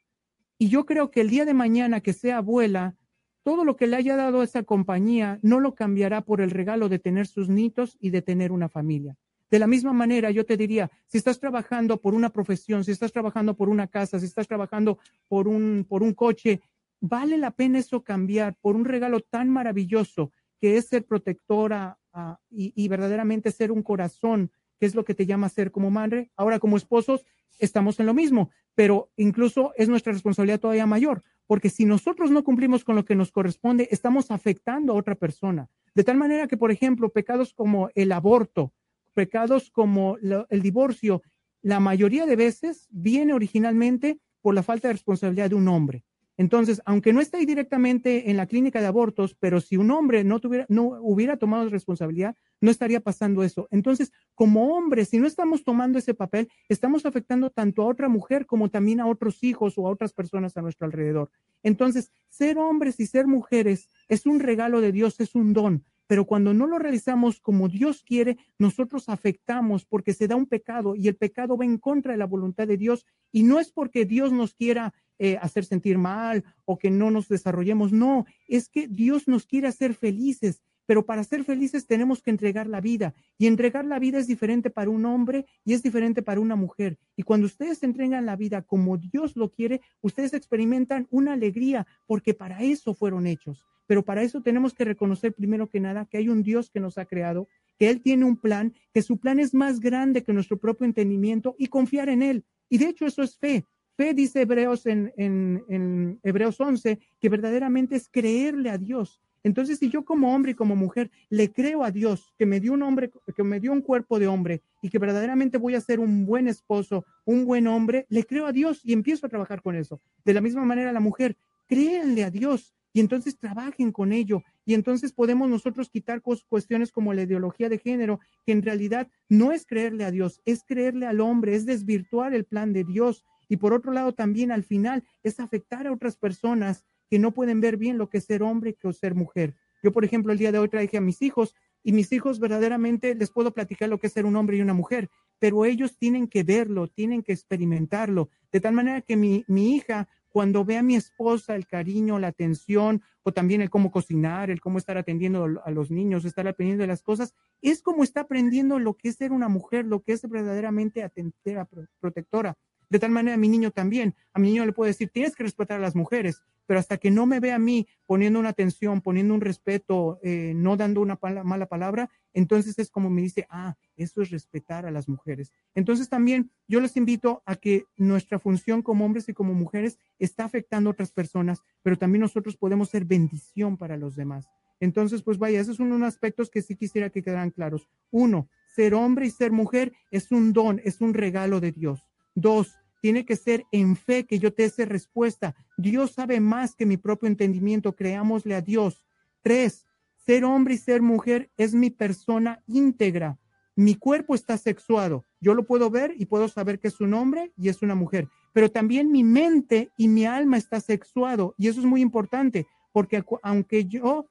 Y 0.58 0.70
yo 0.70 0.86
creo 0.86 1.12
que 1.12 1.22
el 1.22 1.30
día 1.30 1.46
de 1.46 1.54
mañana 1.54 2.02
que 2.02 2.14
sea 2.14 2.38
abuela, 2.38 2.96
todo 3.44 3.64
lo 3.64 3.76
que 3.76 3.88
le 3.88 3.98
haya 3.98 4.16
dado 4.16 4.42
esa 4.42 4.64
compañía 4.64 5.40
no 5.44 5.60
lo 5.60 5.76
cambiará 5.76 6.22
por 6.22 6.42
el 6.42 6.50
regalo 6.50 6.90
de 6.90 7.00
tener 7.00 7.28
sus 7.28 7.50
nietos 7.50 7.98
y 8.00 8.10
de 8.10 8.22
tener 8.22 8.52
una 8.52 8.70
familia. 8.70 9.16
De 9.52 9.60
la 9.60 9.68
misma 9.68 9.94
manera, 9.94 10.32
yo 10.32 10.46
te 10.46 10.58
diría, 10.58 10.90
si 11.06 11.20
estás 11.20 11.40
trabajando 11.40 12.02
por 12.02 12.16
una 12.16 12.32
profesión, 12.32 12.84
si 12.84 12.92
estás 12.92 13.12
trabajando 13.12 13.56
por 13.56 13.70
una 13.70 13.88
casa, 13.88 14.20
si 14.20 14.26
estás 14.26 14.48
trabajando 14.48 14.98
por 15.28 15.48
un, 15.48 15.86
por 15.88 16.02
un 16.02 16.14
coche, 16.14 16.62
vale 17.00 17.38
la 17.38 17.52
pena 17.52 17.80
eso 17.80 18.04
cambiar 18.04 18.56
por 18.60 18.76
un 18.76 18.86
regalo 18.86 19.20
tan 19.20 19.50
maravilloso 19.50 20.32
que 20.60 20.78
es 20.78 20.88
ser 20.88 21.06
protectora 21.06 22.00
ah, 22.14 22.40
y, 22.50 22.74
y 22.76 22.88
verdaderamente 22.88 23.52
ser 23.52 23.72
un 23.72 23.84
corazón 23.84 24.52
qué 24.80 24.86
es 24.86 24.96
lo 24.96 25.06
que 25.06 25.16
te 25.16 25.26
llama 25.26 25.50
ser 25.50 25.72
como 25.72 25.92
madre. 25.92 26.32
Ahora, 26.36 26.60
como 26.60 26.78
esposos, 26.78 27.26
estamos 27.60 28.00
en 28.00 28.06
lo 28.06 28.14
mismo, 28.14 28.52
pero 28.74 29.10
incluso 29.16 29.74
es 29.78 29.90
nuestra 29.90 30.14
responsabilidad 30.14 30.60
todavía 30.60 30.86
mayor, 30.86 31.24
porque 31.48 31.70
si 31.70 31.86
nosotros 31.86 32.32
no 32.32 32.44
cumplimos 32.44 32.84
con 32.84 32.96
lo 32.96 33.06
que 33.06 33.16
nos 33.16 33.32
corresponde, 33.32 33.88
estamos 33.92 34.32
afectando 34.32 34.94
a 34.94 34.98
otra 34.98 35.16
persona. 35.16 35.70
De 35.94 36.04
tal 36.04 36.18
manera 36.18 36.48
que, 36.48 36.58
por 36.58 36.72
ejemplo, 36.72 37.10
pecados 37.10 37.54
como 37.54 37.90
el 37.96 38.12
aborto, 38.12 38.74
pecados 39.14 39.72
como 39.72 40.18
el 40.18 40.62
divorcio, 40.62 41.22
la 41.62 41.80
mayoría 41.80 42.26
de 42.26 42.36
veces 42.36 42.88
viene 42.92 43.34
originalmente 43.34 44.20
por 44.42 44.54
la 44.54 44.64
falta 44.64 44.90
de 44.90 44.94
responsabilidad 44.94 45.50
de 45.50 45.56
un 45.56 45.68
hombre. 45.68 46.04
Entonces, 46.38 46.82
aunque 46.86 47.14
no 47.14 47.22
esté 47.22 47.44
directamente 47.46 48.30
en 48.30 48.38
la 48.38 48.46
clínica 48.46 48.82
de 48.82 48.88
abortos, 48.88 49.36
pero 49.40 49.62
si 49.62 49.78
un 49.78 49.90
hombre 49.92 50.24
no, 50.24 50.40
tuviera, 50.40 50.66
no 50.68 51.00
hubiera 51.02 51.38
tomado 51.38 51.70
responsabilidad, 51.70 52.36
no 52.66 52.72
estaría 52.72 53.00
pasando 53.00 53.44
eso. 53.44 53.68
Entonces, 53.72 54.12
como 54.34 54.76
hombres, 54.76 55.10
si 55.10 55.20
no 55.20 55.28
estamos 55.28 55.64
tomando 55.64 56.00
ese 56.00 56.14
papel, 56.14 56.50
estamos 56.68 57.06
afectando 57.06 57.52
tanto 57.52 57.84
a 57.84 57.86
otra 57.86 58.10
mujer 58.10 58.46
como 58.46 58.70
también 58.70 59.00
a 59.00 59.08
otros 59.08 59.44
hijos 59.44 59.78
o 59.78 59.88
a 59.88 59.92
otras 59.92 60.12
personas 60.12 60.58
a 60.58 60.62
nuestro 60.62 60.86
alrededor. 60.86 61.30
Entonces, 61.64 62.12
ser 62.28 62.58
hombres 62.58 63.00
y 63.00 63.06
ser 63.06 63.28
mujeres 63.28 63.88
es 64.10 64.26
un 64.26 64.40
regalo 64.40 64.82
de 64.82 64.92
Dios, 64.92 65.20
es 65.20 65.36
un 65.36 65.54
don. 65.54 65.86
Pero 66.08 66.26
cuando 66.26 66.54
no 66.54 66.68
lo 66.68 66.78
realizamos 66.78 67.40
como 67.40 67.68
Dios 67.68 68.04
quiere, 68.04 68.38
nosotros 68.60 69.10
afectamos 69.10 69.86
porque 69.86 70.14
se 70.14 70.28
da 70.28 70.36
un 70.36 70.46
pecado 70.46 70.96
y 70.96 71.08
el 71.08 71.16
pecado 71.16 71.58
va 71.58 71.66
en 71.66 71.78
contra 71.78 72.12
de 72.12 72.18
la 72.18 72.28
voluntad 72.28 72.68
de 72.68 72.78
Dios 72.78 73.06
y 73.32 73.44
no 73.44 73.60
es 73.60 73.72
porque 73.72 74.06
Dios 74.06 74.32
nos 74.32 74.54
quiera 74.54 74.94
eh, 75.18 75.38
hacer 75.42 75.66
sentir 75.66 75.98
mal 75.98 76.44
o 76.66 76.78
que 76.78 76.92
no 76.92 77.10
nos 77.10 77.28
desarrollemos. 77.28 77.92
No, 77.92 78.26
es 78.48 78.70
que 78.70 78.88
Dios 78.88 79.28
nos 79.28 79.46
quiere 79.46 79.68
hacer 79.68 79.96
felices, 79.96 80.62
pero 80.86 81.06
para 81.06 81.24
ser 81.24 81.44
felices 81.44 81.88
tenemos 81.88 82.22
que 82.22 82.32
entregar 82.32 82.68
la 82.68 82.82
vida. 82.82 83.14
Y 83.38 83.48
entregar 83.48 83.86
la 83.86 84.00
vida 84.00 84.20
es 84.20 84.28
diferente 84.28 84.70
para 84.70 84.90
un 84.90 85.06
hombre 85.06 85.46
y 85.64 85.74
es 85.74 85.84
diferente 85.84 86.22
para 86.22 86.40
una 86.40 86.56
mujer. 86.56 86.98
Y 87.16 87.24
cuando 87.24 87.48
ustedes 87.48 87.84
entregan 87.84 88.26
la 88.26 88.36
vida 88.36 88.62
como 88.62 88.98
Dios 88.98 89.36
lo 89.36 89.52
quiere, 89.52 89.82
ustedes 90.02 90.34
experimentan 90.34 91.08
una 91.10 91.34
alegría 91.34 91.88
porque 92.06 92.34
para 92.34 92.62
eso 92.62 92.94
fueron 92.94 93.28
hechos. 93.28 93.66
Pero 93.88 94.04
para 94.04 94.24
eso 94.24 94.42
tenemos 94.42 94.74
que 94.74 94.86
reconocer 94.86 95.34
primero 95.34 95.70
que 95.70 95.80
nada 95.80 96.06
que 96.06 96.18
hay 96.18 96.30
un 96.30 96.44
Dios 96.44 96.70
que 96.72 96.80
nos 96.80 96.98
ha 96.98 97.06
creado, 97.06 97.48
que 97.78 97.90
Él 97.90 98.02
tiene 98.02 98.26
un 98.26 98.38
plan, 98.38 98.74
que 98.94 99.02
su 99.02 99.20
plan 99.20 99.40
es 99.40 99.54
más 99.54 99.80
grande 99.80 100.24
que 100.24 100.34
nuestro 100.34 100.58
propio 100.58 100.86
entendimiento 100.86 101.56
y 101.60 101.68
confiar 101.68 102.10
en 102.10 102.24
Él. 102.24 102.46
Y 102.70 102.78
de 102.78 102.90
hecho 102.90 103.06
eso 103.06 103.22
es 103.22 103.38
fe. 103.38 103.66
Fe, 103.96 104.14
dice 104.14 104.42
Hebreos 104.42 104.86
en, 104.88 105.14
en, 105.16 105.64
en 105.70 106.20
Hebreos 106.24 106.60
11, 106.60 107.00
que 107.20 107.30
verdaderamente 107.30 107.96
es 107.96 108.10
creerle 108.10 108.70
a 108.70 108.78
Dios. 108.78 109.22
Entonces, 109.46 109.78
si 109.78 109.92
yo 109.92 110.04
como 110.04 110.34
hombre 110.34 110.54
y 110.54 110.56
como 110.56 110.76
mujer 110.76 111.12
le 111.30 111.52
creo 111.52 111.84
a 111.84 111.92
Dios 111.92 112.34
que 112.36 112.48
me 112.48 112.60
dio 112.60 112.74
un 112.74 112.82
hombre, 112.82 113.12
que 113.36 113.44
me 113.44 113.60
dio 113.60 113.72
un 113.72 113.82
cuerpo 113.82 114.18
de 114.18 114.26
hombre 114.26 114.64
y 114.82 114.90
que 114.90 114.98
verdaderamente 114.98 115.60
voy 115.60 115.76
a 115.76 115.82
ser 115.82 116.00
un 116.00 116.26
buen 116.26 116.48
esposo, 116.48 117.06
un 117.26 117.46
buen 117.46 117.68
hombre, 117.68 118.08
le 118.10 118.24
creo 118.24 118.48
a 118.48 118.52
Dios 118.52 118.82
y 118.84 118.92
empiezo 118.92 119.28
a 119.28 119.30
trabajar 119.30 119.62
con 119.62 119.76
eso. 119.76 120.02
De 120.24 120.34
la 120.34 120.42
misma 120.42 120.66
manera, 120.66 120.92
la 120.92 121.00
mujer, 121.00 121.38
créanle 121.68 122.24
a 122.24 122.32
Dios 122.32 122.74
y 122.92 123.02
entonces 123.02 123.38
trabajen 123.38 123.92
con 123.92 124.14
ello. 124.14 124.42
Y 124.66 124.74
entonces 124.74 125.14
podemos 125.14 125.48
nosotros 125.48 125.92
quitar 125.92 126.24
cuestiones 126.24 126.92
como 126.92 127.14
la 127.14 127.22
ideología 127.22 127.70
de 127.70 127.78
género, 127.78 128.20
que 128.48 128.52
en 128.52 128.64
realidad 128.64 129.10
no 129.30 129.52
es 129.52 129.68
creerle 129.68 130.06
a 130.06 130.12
Dios, 130.12 130.42
es 130.46 130.64
creerle 130.64 131.06
al 131.06 131.22
hombre, 131.22 131.54
es 131.54 131.68
desvirtuar 131.68 132.34
el 132.34 132.46
plan 132.46 132.74
de 132.74 132.84
Dios. 132.84 133.24
Y 133.48 133.58
por 133.58 133.74
otro 133.74 133.92
lado, 133.92 134.16
también 134.16 134.52
al 134.52 134.64
final 134.64 135.04
es 135.22 135.40
afectar 135.40 135.86
a 135.86 135.92
otras 135.92 136.18
personas 136.18 136.84
que 137.10 137.20
no 137.20 137.34
pueden 137.34 137.62
ver 137.62 137.78
bien 137.78 137.98
lo 137.98 138.10
que 138.10 138.18
es 138.18 138.26
ser 138.26 138.44
hombre 138.44 138.74
que 138.74 138.92
ser 138.94 139.16
mujer. 139.16 139.56
Yo, 139.84 139.92
por 139.92 140.06
ejemplo, 140.06 140.32
el 140.32 140.40
día 140.40 140.52
de 140.52 140.60
hoy 140.60 140.70
traje 140.70 140.98
a 140.98 141.02
mis 141.02 141.22
hijos 141.22 141.56
y 141.84 141.92
mis 141.92 142.12
hijos 142.12 142.40
verdaderamente 142.40 143.14
les 143.14 143.30
puedo 143.30 143.54
platicar 143.54 143.90
lo 143.90 144.00
que 144.00 144.08
es 144.08 144.14
ser 144.14 144.26
un 144.26 144.36
hombre 144.36 144.58
y 144.58 144.62
una 144.62 144.74
mujer, 144.74 145.10
pero 145.40 145.66
ellos 145.66 145.98
tienen 145.98 146.28
que 146.28 146.44
verlo, 146.44 146.88
tienen 146.88 147.22
que 147.22 147.34
experimentarlo, 147.34 148.30
de 148.52 148.60
tal 148.60 148.74
manera 148.74 149.02
que 149.02 149.16
mi, 149.16 149.44
mi 149.48 149.76
hija, 149.76 150.08
cuando 150.30 150.66
ve 150.66 150.78
a 150.78 150.84
mi 150.84 150.96
esposa 150.96 151.56
el 151.56 151.68
cariño, 151.68 152.20
la 152.20 152.28
atención, 152.28 153.02
o 153.24 153.32
también 153.32 153.62
el 153.62 153.70
cómo 153.70 153.90
cocinar, 153.92 154.50
el 154.50 154.60
cómo 154.60 154.78
estar 154.78 154.98
atendiendo 154.98 155.62
a 155.64 155.72
los 155.72 155.92
niños, 155.92 156.26
estar 156.26 156.48
aprendiendo 156.48 156.82
de 156.82 156.88
las 156.88 157.02
cosas, 157.02 157.34
es 157.62 157.82
como 157.82 158.04
está 158.04 158.22
aprendiendo 158.22 158.78
lo 158.78 158.96
que 158.96 159.10
es 159.10 159.16
ser 159.16 159.32
una 159.32 159.48
mujer, 159.48 159.86
lo 159.86 160.02
que 160.02 160.14
es 160.14 160.28
verdaderamente 160.30 161.04
atentera, 161.04 161.68
protectora. 162.00 162.58
De 162.90 163.00
tal 163.00 163.12
manera, 163.12 163.38
mi 163.38 163.50
niño 163.50 163.72
también, 163.72 164.16
a 164.34 164.40
mi 164.40 164.50
niño 164.50 164.66
le 164.66 164.74
puedo 164.74 164.88
decir, 164.88 165.10
tienes 165.10 165.36
que 165.36 165.44
respetar 165.44 165.78
a 165.78 165.82
las 165.82 165.96
mujeres, 165.96 166.42
pero 166.66 166.80
hasta 166.80 166.98
que 166.98 167.12
no 167.12 167.26
me 167.26 167.40
vea 167.40 167.56
a 167.56 167.60
mí 167.60 167.88
poniendo 168.06 168.40
una 168.40 168.50
atención, 168.50 169.02
poniendo 169.02 169.34
un 169.34 169.42
respeto, 169.42 170.20
eh, 170.24 170.54
no 170.56 170.78
dando 170.78 171.02
una 171.02 171.20
mala 171.44 171.68
palabra, 171.68 172.10
entonces 172.34 172.78
es 172.80 172.90
como 172.90 173.10
me 173.10 173.22
dice, 173.22 173.46
ah, 173.50 173.76
eso 173.96 174.22
es 174.22 174.30
respetar 174.30 174.86
a 174.86 174.92
las 174.92 175.08
mujeres. 175.08 175.52
Entonces 175.74 176.10
también 176.10 176.52
yo 176.68 176.80
les 176.82 176.98
invito 176.98 177.44
a 177.46 177.56
que 177.56 177.86
nuestra 177.98 178.40
función 178.40 178.82
como 178.82 179.06
hombres 179.06 179.30
y 179.30 179.34
como 179.34 179.54
mujeres 179.54 179.98
está 180.20 180.46
afectando 180.46 180.90
a 180.90 180.94
otras 180.94 181.12
personas, 181.12 181.62
pero 181.82 181.98
también 181.98 182.22
nosotros 182.22 182.58
podemos 182.58 182.90
ser 182.90 183.06
bendición 183.06 183.78
para 183.78 183.98
los 183.98 184.16
demás. 184.16 184.48
Entonces, 184.80 185.24
pues 185.24 185.38
vaya, 185.38 185.62
esos 185.62 185.78
son 185.78 185.92
unos 185.92 186.08
aspectos 186.08 186.50
que 186.50 186.62
sí 186.62 186.76
quisiera 186.76 187.10
que 187.10 187.24
quedaran 187.24 187.52
claros. 187.52 187.88
Uno, 188.12 188.50
ser 188.76 188.94
hombre 188.94 189.28
y 189.28 189.32
ser 189.32 189.52
mujer 189.52 189.94
es 190.12 190.32
un 190.32 190.52
don, 190.52 190.82
es 190.84 191.00
un 191.00 191.14
regalo 191.14 191.62
de 191.62 191.72
Dios. 191.72 192.02
Dos, 192.36 192.76
tiene 193.02 193.26
que 193.26 193.36
ser 193.36 193.66
en 193.72 193.96
fe 193.96 194.26
que 194.26 194.40
yo 194.40 194.54
te 194.54 194.70
dé 194.70 194.86
respuesta. 194.86 195.56
Dios 195.78 196.12
sabe 196.12 196.40
más 196.40 196.76
que 196.76 196.86
mi 196.86 196.98
propio 196.98 197.28
entendimiento. 197.28 197.96
Creámosle 197.96 198.56
a 198.56 198.62
Dios. 198.62 199.06
Tres, 199.42 199.86
ser 200.16 200.44
hombre 200.44 200.74
y 200.74 200.78
ser 200.78 201.02
mujer 201.02 201.50
es 201.56 201.74
mi 201.74 201.90
persona 201.90 202.64
íntegra. 202.68 203.38
Mi 203.76 203.96
cuerpo 203.96 204.36
está 204.36 204.58
sexuado. 204.58 205.24
Yo 205.40 205.54
lo 205.54 205.66
puedo 205.66 205.90
ver 205.90 206.14
y 206.18 206.26
puedo 206.26 206.48
saber 206.48 206.80
que 206.80 206.88
es 206.88 207.00
un 207.00 207.14
hombre 207.14 207.54
y 207.56 207.70
es 207.70 207.82
una 207.82 207.96
mujer. 207.96 208.28
Pero 208.54 208.72
también 208.72 209.12
mi 209.12 209.24
mente 209.24 209.92
y 209.98 210.08
mi 210.08 210.26
alma 210.26 210.58
está 210.58 210.82
sexuado. 210.82 211.54
Y 211.58 211.68
eso 211.68 211.82
es 211.82 211.86
muy 211.86 212.02
importante, 212.02 212.66
porque 212.92 213.24
aunque 213.44 213.86
yo, 213.86 214.30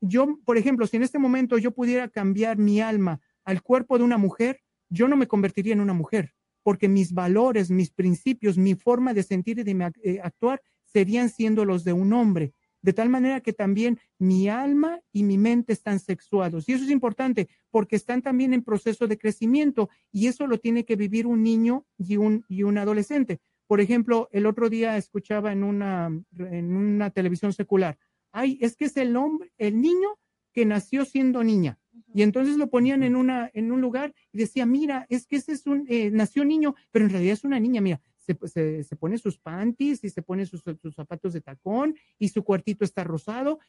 yo, 0.00 0.38
por 0.44 0.58
ejemplo, 0.58 0.86
si 0.86 0.96
en 0.96 1.04
este 1.04 1.18
momento 1.18 1.58
yo 1.58 1.70
pudiera 1.70 2.08
cambiar 2.08 2.58
mi 2.58 2.80
alma 2.80 3.20
al 3.44 3.62
cuerpo 3.62 3.98
de 3.98 4.04
una 4.04 4.18
mujer, 4.18 4.60
yo 4.88 5.06
no 5.06 5.16
me 5.16 5.28
convertiría 5.28 5.74
en 5.74 5.80
una 5.80 5.92
mujer 5.92 6.34
porque 6.66 6.88
mis 6.88 7.12
valores, 7.12 7.70
mis 7.70 7.92
principios, 7.92 8.58
mi 8.58 8.74
forma 8.74 9.14
de 9.14 9.22
sentir 9.22 9.60
y 9.60 9.62
de 9.62 9.92
eh, 10.02 10.18
actuar 10.20 10.60
serían 10.84 11.28
siendo 11.28 11.64
los 11.64 11.84
de 11.84 11.92
un 11.92 12.12
hombre. 12.12 12.54
De 12.82 12.92
tal 12.92 13.08
manera 13.08 13.40
que 13.40 13.52
también 13.52 14.00
mi 14.18 14.48
alma 14.48 14.98
y 15.12 15.22
mi 15.22 15.38
mente 15.38 15.72
están 15.72 16.00
sexuados. 16.00 16.68
Y 16.68 16.72
eso 16.72 16.82
es 16.82 16.90
importante 16.90 17.46
porque 17.70 17.94
están 17.94 18.20
también 18.20 18.52
en 18.52 18.64
proceso 18.64 19.06
de 19.06 19.16
crecimiento 19.16 19.90
y 20.10 20.26
eso 20.26 20.48
lo 20.48 20.58
tiene 20.58 20.84
que 20.84 20.96
vivir 20.96 21.28
un 21.28 21.44
niño 21.44 21.86
y 21.98 22.16
un, 22.16 22.44
y 22.48 22.64
un 22.64 22.78
adolescente. 22.78 23.38
Por 23.68 23.80
ejemplo, 23.80 24.28
el 24.32 24.44
otro 24.44 24.68
día 24.68 24.96
escuchaba 24.96 25.52
en 25.52 25.62
una, 25.62 26.10
en 26.36 26.76
una 26.76 27.10
televisión 27.10 27.52
secular, 27.52 27.96
ay, 28.32 28.58
es 28.60 28.74
que 28.74 28.86
es 28.86 28.96
el 28.96 29.14
hombre, 29.14 29.52
el 29.56 29.80
niño 29.80 30.18
que 30.52 30.66
nació 30.66 31.04
siendo 31.04 31.44
niña. 31.44 31.78
Y 32.14 32.22
entonces 32.22 32.56
lo 32.56 32.68
ponían 32.68 33.02
en, 33.02 33.16
una, 33.16 33.50
en 33.52 33.72
un 33.72 33.80
lugar 33.80 34.14
y 34.32 34.38
decía, 34.38 34.66
mira, 34.66 35.06
es 35.08 35.26
que 35.26 35.36
ese 35.36 35.52
es 35.52 35.66
un, 35.66 35.86
eh, 35.88 36.10
nació 36.10 36.44
niño, 36.44 36.74
pero 36.90 37.04
en 37.04 37.10
realidad 37.10 37.34
es 37.34 37.44
una 37.44 37.60
niña, 37.60 37.80
mira, 37.80 38.00
se, 38.26 38.82
se, 38.84 38.96
pone 38.96 39.18
sus 39.18 39.38
panties 39.38 40.02
y 40.04 40.10
se 40.10 40.22
pone 40.22 40.46
sus, 40.46 40.62
sus, 40.62 40.94
zapatos 40.94 41.32
de 41.32 41.40
tacón 41.40 41.94
y 42.18 42.28
su 42.28 42.42
cuartito 42.42 42.84
está 42.84 43.04
rosado. 43.04 43.60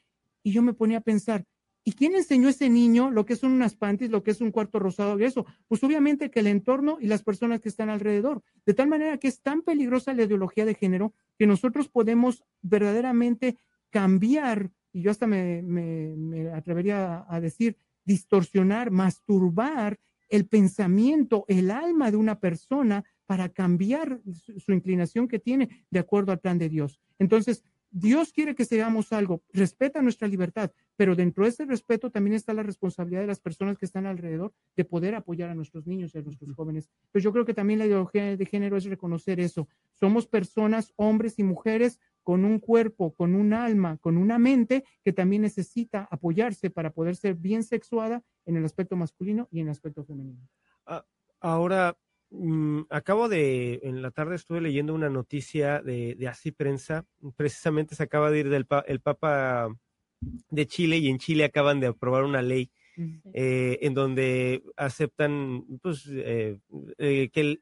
Y 0.44 0.52
yo 0.52 0.62
me 0.62 0.74
ponía 0.74 1.00
a 1.00 1.02
pensar, 1.02 1.46
¿y 1.84 1.94
quién 1.94 2.16
enseñó 2.16 2.48
a 2.48 2.52
ese 2.52 2.70
niño 2.70 3.12
lo 3.12 3.26
que 3.26 3.36
son 3.36 3.52
unas 3.52 3.76
panties, 3.76 4.12
lo 4.12 4.24
que 4.24 4.32
es 4.32 4.42
un 4.42 4.52
cuarto 4.52 4.80
rosado 4.80 5.20
y 5.20 5.26
eso? 5.26 5.46
Pues 5.68 5.84
obviamente 5.84 6.32
que 6.32 6.40
el 6.40 6.48
entorno 6.48 6.98
y 7.00 7.08
las 7.08 7.24
personas 7.24 7.62
que 7.62 7.70
están 7.70 7.90
alrededor. 7.90 8.42
De 8.66 8.74
tal 8.74 8.88
manera 8.88 9.18
que 9.18 9.28
es 9.28 9.42
tan 9.42 9.62
peligrosa 9.62 10.14
la 10.14 10.24
ideología 10.24 10.66
de 10.66 10.76
género 10.76 11.14
que 11.38 11.48
nosotros 11.48 11.88
podemos 11.88 12.44
verdaderamente 12.62 13.58
cambiar, 13.90 14.72
y 14.92 15.02
yo 15.02 15.12
hasta 15.12 15.28
me, 15.28 15.62
me, 15.62 16.16
me 16.16 16.50
atrevería 16.52 17.26
a 17.30 17.40
decir, 17.40 17.78
distorsionar, 18.08 18.90
masturbar 18.90 20.00
el 20.30 20.48
pensamiento, 20.48 21.46
el 21.48 21.70
alma 21.70 22.10
de 22.10 22.18
una 22.18 22.40
persona 22.40 23.04
para 23.26 23.50
cambiar 23.50 24.22
su, 24.58 24.72
inclinación 24.72 25.28
que 25.28 25.40
tiene 25.40 25.86
de 25.92 26.00
acuerdo 26.00 26.32
al 26.32 26.40
plan 26.40 26.58
de 26.58 26.70
Dios. 26.70 27.00
Entonces, 27.20 27.64
Dios 27.92 28.34
quiere 28.34 28.56
que 28.56 28.66
seamos 28.66 29.14
algo, 29.14 29.44
respeta 29.54 30.02
nuestra 30.02 30.28
libertad, 30.28 30.72
pero 30.96 31.16
dentro 31.16 31.44
de 31.44 31.50
ese 31.50 31.66
respeto 31.66 32.10
también 32.10 32.36
está 32.36 32.54
la 32.54 32.64
responsabilidad 32.64 33.22
de 33.22 33.28
las 33.28 33.40
personas 33.40 33.78
que 33.78 33.86
están 33.86 34.06
alrededor 34.06 34.54
de 34.76 34.86
poder 34.86 35.16
apoyar 35.16 35.50
a 35.50 35.56
nuestros 35.56 35.88
niños 35.88 36.14
y 36.14 36.18
a 36.18 36.22
nuestros 36.22 36.54
jóvenes. 36.54 36.90
Pues 37.12 37.24
yo 37.24 37.32
creo 37.32 37.46
que 37.46 37.54
también 37.54 37.80
la 37.80 37.86
ideología 37.86 38.36
de 38.36 38.46
género 38.46 38.78
es 38.78 38.86
reconocer 38.86 39.40
eso. 39.40 39.68
Somos 39.94 40.28
personas, 40.28 40.94
hombres 40.98 41.40
y 41.40 41.44
mujeres, 41.44 42.00
con 42.28 42.44
un 42.44 42.60
cuerpo, 42.60 43.16
con 43.16 43.36
un 43.36 43.54
alma, 43.54 43.96
con 44.00 44.18
una 44.18 44.38
mente 44.38 44.84
que 45.02 45.14
también 45.14 45.44
necesita 45.44 46.10
apoyarse 46.12 46.70
para 46.70 46.92
poder 46.92 47.16
ser 47.16 47.36
bien 47.36 47.64
sexuada 47.64 48.22
en 48.46 48.58
el 48.58 48.66
aspecto 48.66 48.98
masculino 48.98 49.48
y 49.50 49.62
en 49.62 49.68
el 49.68 49.72
aspecto 49.72 50.04
femenino. 50.04 50.46
Ah, 50.86 51.06
ahora, 51.40 51.98
mm, 52.32 52.82
acabo 52.90 53.30
de, 53.30 53.80
en 53.82 54.02
la 54.02 54.12
tarde 54.12 54.36
estuve 54.36 54.60
leyendo 54.60 54.94
una 54.94 55.10
noticia 55.10 55.82
de, 55.82 56.16
de 56.16 56.28
Así 56.28 56.52
Prensa, 56.52 57.06
precisamente 57.38 57.96
se 57.96 58.04
acaba 58.04 58.30
de 58.30 58.40
ir 58.40 58.50
del 58.50 58.68
el 58.88 59.00
Papa 59.00 59.70
de 60.20 60.68
Chile 60.68 60.98
y 60.98 61.08
en 61.08 61.20
Chile 61.20 61.46
acaban 61.46 61.80
de 61.80 61.88
aprobar 61.88 62.26
una 62.26 62.42
ley 62.42 62.70
eh, 63.32 63.80
en 63.84 63.94
donde 63.94 64.64
aceptan 64.76 65.64
pues, 65.82 66.10
eh, 66.12 66.60
eh, 66.98 67.30
que 67.32 67.62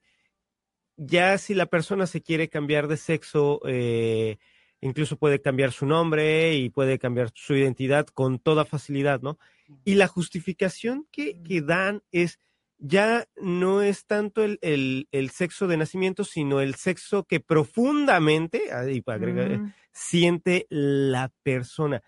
ya 0.97 1.37
si 1.37 1.53
la 1.53 1.65
persona 1.65 2.07
se 2.07 2.21
quiere 2.21 2.49
cambiar 2.49 2.87
de 2.87 2.97
sexo, 2.97 3.61
eh, 3.65 4.37
incluso 4.85 5.17
puede 5.17 5.41
cambiar 5.41 5.71
su 5.71 5.85
nombre 5.85 6.53
y 6.55 6.69
puede 6.69 6.99
cambiar 6.99 7.31
su 7.33 7.55
identidad 7.55 8.05
con 8.05 8.37
toda 8.37 8.65
facilidad, 8.65 9.19
¿no? 9.21 9.39
Y 9.83 9.95
la 9.95 10.07
justificación 10.07 11.07
que, 11.11 11.41
que 11.41 11.61
dan 11.61 12.03
es, 12.11 12.39
ya 12.77 13.27
no 13.35 13.81
es 13.81 14.05
tanto 14.05 14.43
el, 14.43 14.59
el, 14.61 15.29
sexo 15.31 15.67
de 15.67 15.77
nacimiento, 15.77 16.23
sino 16.23 16.61
el 16.61 16.75
sexo 16.75 17.23
que 17.23 17.39
profundamente, 17.39 18.71
ahí 18.71 19.01
agregar, 19.07 19.57
mm. 19.57 19.73
siente 19.91 20.67
la 20.69 21.31
persona. 21.41 22.03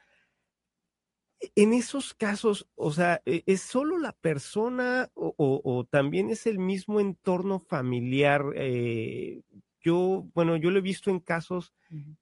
En 1.55 1.73
esos 1.73 2.13
casos, 2.13 2.67
o 2.75 2.91
sea, 2.91 3.21
¿e, 3.25 3.41
¿es 3.47 3.61
solo 3.61 3.97
la 3.97 4.11
persona 4.11 5.09
o, 5.15 5.33
o, 5.37 5.83
también 5.85 6.29
es 6.29 6.45
el 6.45 6.59
mismo 6.59 6.99
entorno 6.99 7.59
familiar 7.59 8.43
eh, 8.55 9.41
yo, 9.87 10.27
bueno, 10.33 10.57
yo 10.57 10.69
lo 10.69 10.79
he 10.79 10.81
visto 10.81 11.09
en 11.09 11.21
casos, 11.21 11.73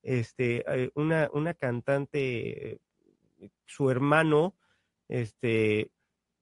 este, 0.03 0.63
eh, 0.67 0.91
una, 0.93 1.31
una 1.33 1.55
cantante, 1.55 2.73
eh, 2.73 2.79
su 3.65 3.89
hermano, 3.89 4.55
este, 5.07 5.89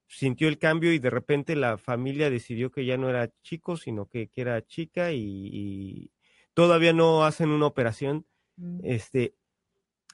sintió 0.05 0.49
el 0.49 0.57
cambio 0.57 0.91
y 0.91 0.99
de 0.99 1.09
repente 1.09 1.55
la 1.55 1.77
familia 1.77 2.29
decidió 2.29 2.71
que 2.71 2.85
ya 2.85 2.97
no 2.97 3.09
era 3.09 3.31
chico, 3.41 3.77
sino 3.77 4.09
que, 4.09 4.29
era 4.35 4.65
chica 4.65 5.13
y, 5.13 6.11
todavía 6.53 6.91
no 6.91 7.23
hacen 7.23 7.51
una 7.51 7.67
operación. 7.67 8.25
Mm. 8.57 8.79
Este, 8.83 9.33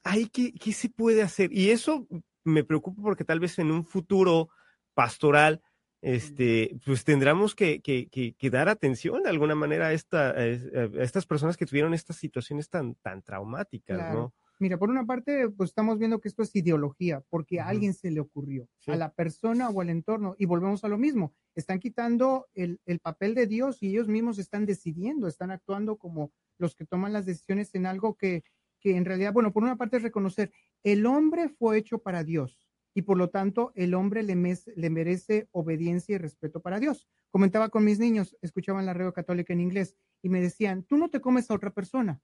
ay, 0.03 0.27
¿qué, 0.27 0.53
¿qué 0.53 0.73
se 0.73 0.89
puede 0.89 1.23
hacer? 1.23 1.51
Y 1.51 1.71
eso 1.71 2.07
me 2.43 2.63
preocupa 2.63 3.01
porque 3.01 3.25
tal 3.25 3.39
vez 3.39 3.57
en 3.57 3.71
un 3.71 3.83
futuro 3.83 4.49
pastoral 4.93 5.63
este, 6.01 6.77
pues 6.85 7.03
tendremos 7.03 7.55
que, 7.55 7.81
que, 7.81 8.49
dar 8.49 8.69
atención 8.69 9.23
de 9.23 9.29
alguna 9.29 9.55
manera 9.55 9.87
a, 9.87 9.93
esta, 9.93 10.31
a 10.31 10.43
estas 10.43 11.25
personas 11.25 11.57
que 11.57 11.65
tuvieron 11.65 11.93
estas 11.93 12.15
situaciones 12.17 12.69
tan, 12.69 12.95
tan 12.95 13.21
traumáticas, 13.21 14.13
¿no? 14.13 14.33
Mira, 14.61 14.77
por 14.77 14.89
una 14.89 15.05
parte, 15.05 15.49
pues 15.49 15.69
estamos 15.69 15.99
viendo 15.99 16.19
que 16.19 16.27
esto 16.27 16.43
es 16.43 16.53
ideología, 16.53 17.23
porque 17.29 17.61
a 17.61 17.67
alguien 17.69 17.93
se 17.93 18.11
le 18.11 18.19
ocurrió, 18.19 18.67
Sí. 18.79 18.91
a 18.91 18.97
la 18.97 19.13
persona 19.13 19.69
o 19.69 19.79
al 19.79 19.89
entorno, 19.89 20.35
y 20.37 20.45
volvemos 20.45 20.83
a 20.83 20.89
lo 20.89 20.97
mismo. 20.97 21.33
Están 21.55 21.79
quitando 21.79 22.47
el, 22.53 22.81
el 22.85 22.99
papel 22.99 23.35
de 23.35 23.47
Dios 23.47 23.81
y 23.81 23.87
ellos 23.91 24.09
mismos 24.09 24.37
están 24.37 24.65
decidiendo, 24.65 25.27
están 25.27 25.51
actuando 25.51 25.95
como 25.95 26.33
los 26.57 26.75
que 26.75 26.85
toman 26.85 27.13
las 27.13 27.25
decisiones 27.25 27.73
en 27.73 27.85
algo 27.85 28.17
que, 28.17 28.43
que 28.81 28.97
en 28.97 29.05
realidad, 29.05 29.31
bueno, 29.31 29.53
por 29.53 29.63
una 29.63 29.77
parte 29.77 29.95
es 29.95 30.03
reconocer, 30.03 30.51
el 30.83 31.05
hombre 31.05 31.47
fue 31.47 31.77
hecho 31.77 31.99
para 31.99 32.25
Dios 32.25 32.68
y 32.93 33.03
por 33.03 33.17
lo 33.17 33.29
tanto 33.29 33.71
el 33.75 33.93
hombre 33.93 34.23
le, 34.23 34.35
merece 34.35 35.47
obediencia 35.51 36.15
y 36.15 36.17
respeto 36.17 36.61
para 36.61 36.79
Dios. 36.79 37.07
Comentaba 37.29 37.69
con 37.69 37.83
mis 37.83 37.99
niños, 37.99 38.35
escuchaban 38.41 38.85
la 38.85 38.93
radio 38.93 39.13
católica 39.13 39.53
en 39.53 39.61
inglés 39.61 39.95
y 40.21 40.29
me 40.29 40.41
decían, 40.41 40.83
tú 40.83 40.97
no 40.97 41.09
te 41.09 41.21
comes 41.21 41.49
a 41.49 41.53
otra 41.53 41.73
persona, 41.73 42.21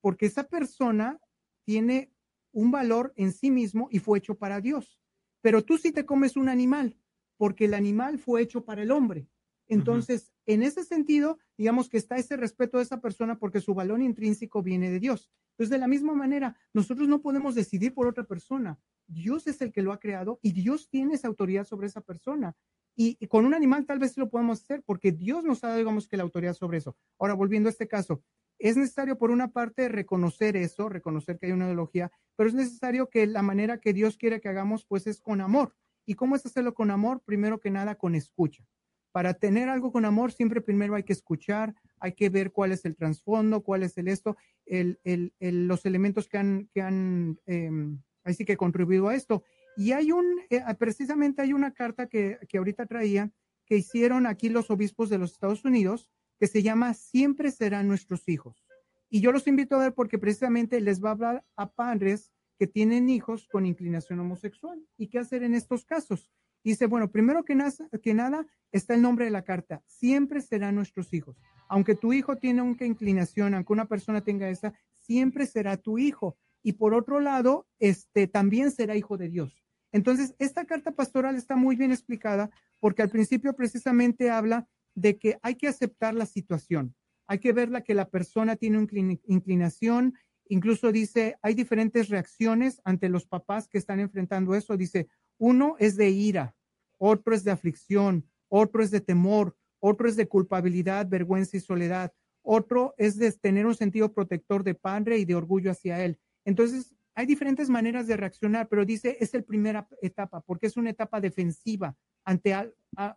porque 0.00 0.26
esa 0.26 0.44
persona 0.44 1.20
tiene 1.64 2.12
un 2.52 2.70
valor 2.70 3.12
en 3.16 3.32
sí 3.32 3.50
mismo 3.50 3.88
y 3.90 3.98
fue 3.98 4.18
hecho 4.18 4.36
para 4.36 4.60
Dios. 4.60 5.00
Pero 5.40 5.64
tú 5.64 5.78
sí 5.78 5.92
te 5.92 6.04
comes 6.04 6.36
un 6.36 6.48
animal, 6.48 6.98
porque 7.36 7.66
el 7.66 7.74
animal 7.74 8.18
fue 8.18 8.42
hecho 8.42 8.64
para 8.64 8.82
el 8.82 8.90
hombre. 8.90 9.28
Entonces, 9.68 10.32
en 10.46 10.62
ese 10.62 10.84
sentido, 10.84 11.38
digamos 11.56 11.88
que 11.88 11.98
está 11.98 12.16
ese 12.16 12.36
respeto 12.36 12.78
a 12.78 12.82
esa 12.82 13.00
persona 13.00 13.38
porque 13.38 13.60
su 13.60 13.74
valor 13.74 14.00
intrínseco 14.00 14.62
viene 14.62 14.90
de 14.90 14.98
Dios. 14.98 15.30
Entonces, 15.52 15.70
de 15.70 15.78
la 15.78 15.88
misma 15.88 16.14
manera, 16.14 16.56
nosotros 16.72 17.06
no 17.06 17.20
podemos 17.20 17.54
decidir 17.54 17.92
por 17.92 18.06
otra 18.06 18.24
persona. 18.24 18.78
Dios 19.06 19.46
es 19.46 19.60
el 19.60 19.72
que 19.72 19.82
lo 19.82 19.92
ha 19.92 20.00
creado 20.00 20.38
y 20.42 20.52
Dios 20.52 20.88
tiene 20.88 21.14
esa 21.14 21.28
autoridad 21.28 21.64
sobre 21.64 21.86
esa 21.86 22.00
persona. 22.00 22.56
Y, 23.00 23.14
con 23.28 23.44
un 23.44 23.54
animal 23.54 23.86
tal 23.86 24.00
vez 24.00 24.16
lo 24.16 24.28
podemos 24.28 24.60
hacer 24.60 24.82
porque 24.84 25.12
Dios 25.12 25.44
nos 25.44 25.62
ha 25.62 25.68
dado, 25.68 25.78
digamos, 25.78 26.08
que 26.08 26.16
la 26.16 26.24
autoridad 26.24 26.54
sobre 26.54 26.78
eso. 26.78 26.96
Ahora, 27.18 27.34
volviendo 27.34 27.68
a 27.68 27.70
este 27.70 27.86
caso, 27.86 28.22
es 28.58 28.76
necesario 28.76 29.16
por 29.18 29.30
una 29.30 29.52
parte 29.52 29.88
reconocer 29.88 30.56
eso, 30.56 30.88
reconocer 30.88 31.38
que 31.38 31.46
hay 31.46 31.52
una 31.52 31.66
ideología, 31.66 32.10
pero 32.34 32.48
es 32.48 32.54
necesario 32.54 33.08
que 33.08 33.26
la 33.28 33.42
manera 33.42 33.80
que 33.80 33.92
Dios 33.92 34.16
quiere 34.16 34.40
que 34.40 34.48
hagamos, 34.48 34.84
pues 34.84 35.06
es 35.06 35.20
con 35.20 35.40
amor. 35.40 35.76
¿Y 36.06 36.14
cómo 36.14 36.34
es 36.34 36.44
hacerlo 36.44 36.74
con 36.74 36.90
amor? 36.90 37.22
Primero 37.24 37.60
que 37.60 37.70
nada, 37.70 37.94
con 37.94 38.16
escucha. 38.16 38.64
Para 39.12 39.34
tener 39.34 39.68
algo 39.68 39.90
con 39.90 40.04
amor, 40.04 40.32
siempre 40.32 40.60
primero 40.60 40.94
hay 40.94 41.02
que 41.02 41.12
escuchar, 41.12 41.74
hay 41.98 42.12
que 42.12 42.28
ver 42.28 42.52
cuál 42.52 42.72
es 42.72 42.84
el 42.84 42.94
trasfondo, 42.94 43.62
cuál 43.62 43.82
es 43.82 43.96
el 43.98 44.08
esto, 44.08 44.36
los 44.66 45.86
elementos 45.86 46.28
que 46.28 46.38
han, 46.38 46.68
que 46.72 46.82
han 46.82 47.40
em, 47.46 48.00
ahí 48.24 48.34
sí 48.34 48.44
que 48.44 48.56
contribuido 48.56 49.08
a 49.08 49.14
esto. 49.14 49.42
Y 49.76 49.92
hay 49.92 50.12
un, 50.12 50.26
eh, 50.50 50.60
precisamente 50.78 51.42
hay 51.42 51.52
una 51.52 51.72
carta 51.72 52.06
que, 52.06 52.38
que 52.48 52.58
ahorita 52.58 52.86
traía, 52.86 53.30
que 53.64 53.76
hicieron 53.76 54.26
aquí 54.26 54.48
los 54.48 54.70
obispos 54.70 55.08
de 55.08 55.18
los 55.18 55.32
Estados 55.32 55.64
Unidos, 55.64 56.08
que 56.38 56.46
se 56.46 56.62
llama 56.62 56.94
Siempre 56.94 57.50
serán 57.50 57.88
nuestros 57.88 58.28
hijos. 58.28 58.64
Y 59.10 59.20
yo 59.20 59.32
los 59.32 59.46
invito 59.46 59.76
a 59.76 59.80
ver 59.80 59.94
porque 59.94 60.18
precisamente 60.18 60.80
les 60.80 61.02
va 61.02 61.10
a 61.10 61.12
hablar 61.12 61.44
a 61.56 61.70
padres 61.70 62.30
que 62.58 62.66
tienen 62.66 63.08
hijos 63.08 63.48
con 63.48 63.66
inclinación 63.66 64.20
homosexual. 64.20 64.84
¿Y 64.96 65.08
qué 65.08 65.18
hacer 65.18 65.42
en 65.42 65.54
estos 65.54 65.84
casos? 65.84 66.30
Dice, 66.64 66.86
bueno, 66.86 67.10
primero 67.10 67.44
que, 67.44 67.54
nada 67.54 68.46
está 68.72 68.94
el 68.94 69.02
nombre 69.02 69.24
de 69.24 69.30
la 69.30 69.42
carta. 69.42 69.82
Siempre 69.86 70.40
serán 70.40 70.74
nuestros 70.74 71.12
hijos. 71.14 71.36
Aunque 71.68 71.94
tu 71.94 72.12
hijo 72.12 72.36
tiene 72.36 72.62
una 72.62 72.86
inclinación, 72.86 73.54
aunque 73.54 73.72
una 73.72 73.86
persona 73.86 74.22
tenga 74.22 74.48
esa, 74.50 74.72
siempre 74.98 75.46
será 75.46 75.76
tu 75.76 75.98
hijo. 75.98 76.36
Y 76.62 76.72
por 76.72 76.94
otro 76.94 77.20
lado, 77.20 77.66
este 77.78 78.26
también 78.26 78.70
será 78.70 78.96
hijo 78.96 79.16
de 79.16 79.28
Dios. 79.28 79.64
Entonces, 79.92 80.34
esta 80.38 80.66
carta 80.66 80.92
pastoral 80.92 81.36
está 81.36 81.56
muy 81.56 81.76
bien 81.76 81.92
explicada 81.92 82.50
porque 82.80 83.02
al 83.02 83.08
principio 83.08 83.54
precisamente 83.54 84.30
habla 84.30 84.68
de 84.94 85.18
que 85.18 85.38
hay 85.42 85.54
que 85.54 85.68
aceptar 85.68 86.14
la 86.14 86.26
situación. 86.26 86.94
Hay 87.26 87.38
que 87.38 87.52
verla 87.52 87.82
que 87.82 87.94
la 87.94 88.08
persona 88.08 88.56
tiene 88.56 88.78
una 88.78 88.86
inclin- 88.86 89.20
inclinación. 89.26 90.14
Incluso 90.48 90.92
dice, 90.92 91.38
hay 91.42 91.54
diferentes 91.54 92.08
reacciones 92.08 92.80
ante 92.84 93.08
los 93.08 93.26
papás 93.26 93.68
que 93.68 93.78
están 93.78 94.00
enfrentando 94.00 94.54
eso. 94.54 94.76
Dice, 94.76 95.08
uno 95.38 95.76
es 95.78 95.96
de 95.96 96.10
ira, 96.10 96.54
otro 96.98 97.34
es 97.34 97.44
de 97.44 97.50
aflicción, 97.50 98.28
otro 98.48 98.82
es 98.82 98.90
de 98.90 99.00
temor, 99.00 99.56
otro 99.80 100.08
es 100.08 100.16
de 100.16 100.28
culpabilidad, 100.28 101.08
vergüenza 101.08 101.56
y 101.56 101.60
soledad, 101.60 102.12
otro 102.42 102.94
es 102.98 103.16
de 103.16 103.30
tener 103.32 103.66
un 103.66 103.74
sentido 103.74 104.12
protector 104.12 104.64
de 104.64 104.74
padre 104.74 105.18
y 105.18 105.24
de 105.24 105.34
orgullo 105.34 105.70
hacia 105.70 106.04
él. 106.04 106.18
Entonces, 106.44 106.94
hay 107.14 107.26
diferentes 107.26 107.68
maneras 107.68 108.06
de 108.06 108.16
reaccionar, 108.16 108.68
pero 108.68 108.84
dice, 108.84 109.16
es 109.20 109.34
la 109.34 109.42
primera 109.42 109.88
etapa, 110.02 110.40
porque 110.40 110.66
es 110.66 110.76
una 110.76 110.90
etapa 110.90 111.20
defensiva 111.20 111.96
ante 112.24 112.54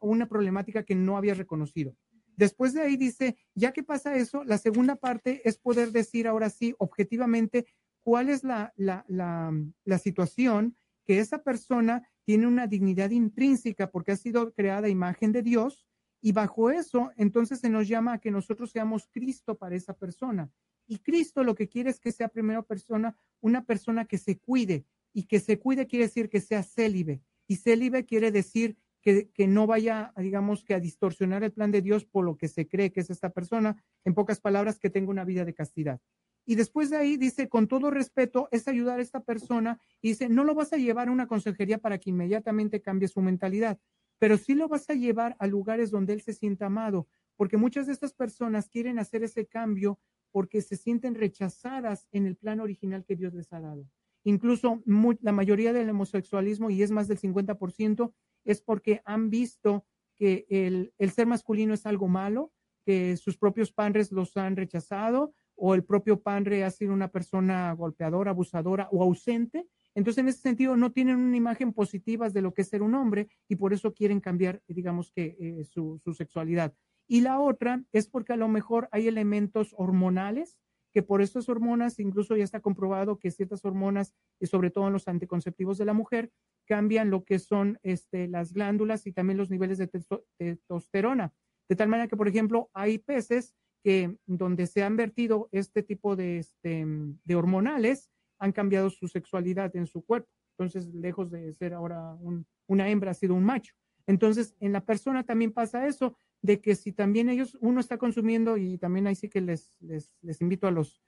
una 0.01 0.27
problemática 0.27 0.83
que 0.83 0.95
no 0.95 1.17
había 1.17 1.33
reconocido. 1.33 1.95
Después 2.35 2.73
de 2.73 2.81
ahí 2.81 2.97
dice, 2.97 3.37
ya 3.53 3.71
que 3.71 3.83
pasa 3.83 4.15
eso, 4.15 4.43
la 4.43 4.57
segunda 4.57 4.95
parte 4.95 5.47
es 5.47 5.57
poder 5.57 5.91
decir 5.91 6.27
ahora 6.27 6.49
sí, 6.49 6.73
objetivamente, 6.79 7.67
cuál 8.03 8.29
es 8.29 8.43
la, 8.43 8.73
la, 8.75 9.05
la 9.07 9.97
situación 9.99 10.75
que 11.11 11.19
esa 11.19 11.43
persona 11.43 12.07
tiene 12.23 12.47
una 12.47 12.67
dignidad 12.67 13.09
intrínseca 13.09 13.91
porque 13.91 14.13
ha 14.13 14.15
sido 14.15 14.53
creada 14.53 14.87
imagen 14.87 15.33
de 15.33 15.41
Dios 15.41 15.85
y 16.21 16.31
bajo 16.31 16.71
eso, 16.71 17.11
entonces 17.17 17.59
se 17.59 17.69
nos 17.69 17.89
llama 17.89 18.13
a 18.13 18.19
que 18.19 18.31
nosotros 18.31 18.71
seamos 18.71 19.09
Cristo 19.11 19.57
para 19.57 19.75
esa 19.75 19.93
persona. 19.93 20.49
Y 20.87 20.99
Cristo 20.99 21.43
lo 21.43 21.53
que 21.53 21.67
quiere 21.67 21.89
es 21.89 21.99
que 21.99 22.13
sea 22.13 22.29
primera 22.29 22.61
persona, 22.61 23.17
una 23.41 23.65
persona 23.65 24.05
que 24.05 24.17
se 24.17 24.39
cuide. 24.39 24.85
Y 25.11 25.23
que 25.23 25.41
se 25.41 25.59
cuide 25.59 25.85
quiere 25.85 26.05
decir 26.05 26.29
que 26.29 26.39
sea 26.39 26.63
célibe. 26.63 27.21
Y 27.45 27.57
célibe 27.57 28.05
quiere 28.05 28.31
decir 28.31 28.77
que, 29.01 29.31
que 29.31 29.47
no 29.47 29.67
vaya, 29.67 30.13
digamos, 30.15 30.63
que 30.63 30.75
a 30.75 30.79
distorsionar 30.79 31.43
el 31.43 31.51
plan 31.51 31.71
de 31.71 31.81
Dios 31.81 32.05
por 32.05 32.23
lo 32.23 32.37
que 32.37 32.47
se 32.47 32.69
cree 32.69 32.93
que 32.93 33.01
es 33.01 33.09
esta 33.09 33.31
persona. 33.31 33.83
En 34.05 34.13
pocas 34.13 34.39
palabras, 34.39 34.79
que 34.79 34.89
tenga 34.89 35.11
una 35.11 35.25
vida 35.25 35.43
de 35.43 35.53
castidad. 35.53 35.99
Y 36.45 36.55
después 36.55 36.89
de 36.89 36.97
ahí 36.97 37.17
dice, 37.17 37.49
con 37.49 37.67
todo 37.67 37.91
respeto, 37.91 38.47
es 38.51 38.67
ayudar 38.67 38.99
a 38.99 39.01
esta 39.01 39.23
persona. 39.23 39.79
Y 40.01 40.09
dice, 40.09 40.29
no 40.29 40.43
lo 40.43 40.55
vas 40.55 40.73
a 40.73 40.77
llevar 40.77 41.07
a 41.07 41.11
una 41.11 41.27
consejería 41.27 41.77
para 41.77 41.97
que 41.99 42.09
inmediatamente 42.09 42.81
cambie 42.81 43.07
su 43.07 43.21
mentalidad, 43.21 43.79
pero 44.19 44.37
sí 44.37 44.53
lo 44.53 44.67
vas 44.67 44.89
a 44.89 44.93
llevar 44.93 45.35
a 45.39 45.47
lugares 45.47 45.91
donde 45.91 46.13
él 46.13 46.21
se 46.21 46.33
sienta 46.33 46.67
amado, 46.67 47.07
porque 47.37 47.57
muchas 47.57 47.87
de 47.87 47.93
estas 47.93 48.13
personas 48.13 48.69
quieren 48.69 48.99
hacer 48.99 49.23
ese 49.23 49.47
cambio 49.47 49.99
porque 50.31 50.61
se 50.61 50.77
sienten 50.77 51.15
rechazadas 51.15 52.07
en 52.11 52.25
el 52.25 52.35
plan 52.35 52.59
original 52.59 53.03
que 53.03 53.15
Dios 53.15 53.33
les 53.33 53.51
ha 53.51 53.59
dado. 53.59 53.85
Incluso 54.23 54.83
la 55.21 55.31
mayoría 55.31 55.73
del 55.73 55.89
homosexualismo, 55.89 56.69
y 56.69 56.83
es 56.83 56.91
más 56.91 57.07
del 57.07 57.19
50%, 57.19 58.13
es 58.45 58.61
porque 58.61 59.01
han 59.05 59.29
visto 59.29 59.85
que 60.15 60.45
el, 60.49 60.93
el 60.99 61.11
ser 61.11 61.25
masculino 61.25 61.73
es 61.73 61.85
algo 61.85 62.07
malo, 62.07 62.51
que 62.85 63.17
sus 63.17 63.37
propios 63.37 63.71
padres 63.71 64.11
los 64.11 64.37
han 64.37 64.55
rechazado, 64.55 65.33
o 65.63 65.75
el 65.75 65.83
propio 65.83 66.19
padre 66.19 66.63
ha 66.63 66.71
sido 66.71 66.91
una 66.91 67.09
persona 67.09 67.71
golpeadora, 67.73 68.31
abusadora 68.31 68.89
o 68.91 69.03
ausente. 69.03 69.67
Entonces, 69.93 70.17
en 70.17 70.27
ese 70.27 70.39
sentido, 70.39 70.75
no 70.75 70.91
tienen 70.91 71.17
una 71.17 71.37
imagen 71.37 71.71
positiva 71.71 72.27
de 72.29 72.41
lo 72.41 72.51
que 72.55 72.63
es 72.63 72.69
ser 72.69 72.81
un 72.81 72.95
hombre 72.95 73.27
y 73.47 73.57
por 73.57 73.71
eso 73.71 73.93
quieren 73.93 74.21
cambiar, 74.21 74.63
digamos 74.67 75.11
que, 75.11 75.37
eh, 75.39 75.63
su, 75.63 76.01
sexualidad. 76.17 76.73
Y 77.07 77.21
la 77.21 77.39
otra 77.39 77.83
es 77.91 78.07
porque 78.07 78.33
a 78.33 78.37
lo 78.37 78.47
mejor 78.47 78.89
hay 78.91 79.07
elementos 79.07 79.75
hormonales 79.77 80.57
que 80.91 81.03
por 81.03 81.21
estas 81.21 81.47
hormonas, 81.47 81.99
incluso 81.99 82.35
ya 82.35 82.43
está 82.43 82.59
comprobado 82.59 83.19
que 83.19 83.29
ciertas 83.29 83.63
hormonas, 83.63 84.15
y 84.39 84.47
sobre 84.47 84.71
todo 84.71 84.87
en 84.87 84.93
los 84.93 85.07
anticonceptivos 85.07 85.77
de 85.77 85.85
la 85.85 85.93
mujer, 85.93 86.31
cambian 86.65 87.11
lo 87.11 87.23
que 87.23 87.37
son 87.37 87.77
este, 87.83 88.27
las 88.27 88.51
glándulas 88.51 89.05
y 89.05 89.11
también 89.11 89.37
los 89.37 89.51
niveles 89.51 89.77
de 89.77 89.91
testo- 89.91 90.25
testosterona. 90.37 91.33
De 91.69 91.75
tal 91.75 91.87
manera 91.87 92.07
que, 92.07 92.17
por 92.17 92.27
ejemplo, 92.27 92.71
hay 92.73 92.97
peces 92.97 93.53
que 93.83 94.17
donde 94.25 94.67
se 94.67 94.83
han 94.83 94.95
vertido 94.97 95.49
este 95.51 95.83
tipo 95.83 96.15
de, 96.15 96.39
este, 96.39 96.85
de 97.23 97.35
hormonales, 97.35 98.09
han 98.39 98.51
cambiado 98.51 98.89
su 98.89 99.07
sexualidad 99.07 99.75
en 99.75 99.87
su 99.87 100.03
cuerpo. 100.03 100.29
Entonces, 100.57 100.93
lejos 100.93 101.31
de 101.31 101.53
ser 101.53 101.73
ahora 101.73 102.13
un- 102.15 102.45
una 102.67 102.89
hembra, 102.89 103.11
ha 103.11 103.13
sido 103.15 103.35
un 103.35 103.43
macho. 103.43 103.73
Entonces, 104.07 104.55
en 104.59 104.73
la 104.73 104.85
persona 104.85 105.23
también 105.23 105.51
pasa 105.51 105.87
eso, 105.87 106.15
de 106.41 106.59
que 106.61 106.75
si 106.75 106.91
también 106.91 107.29
ellos, 107.29 107.57
uno 107.61 107.79
está 107.79 107.97
consumiendo, 107.97 108.57
y 108.57 108.77
también 108.77 109.07
ahí 109.07 109.15
sí 109.15 109.29
que 109.29 109.41
les, 109.41 109.75
les, 109.79 110.11
les 110.21 110.41
invito 110.41 110.67
a 110.67 110.71
los, 110.71 111.01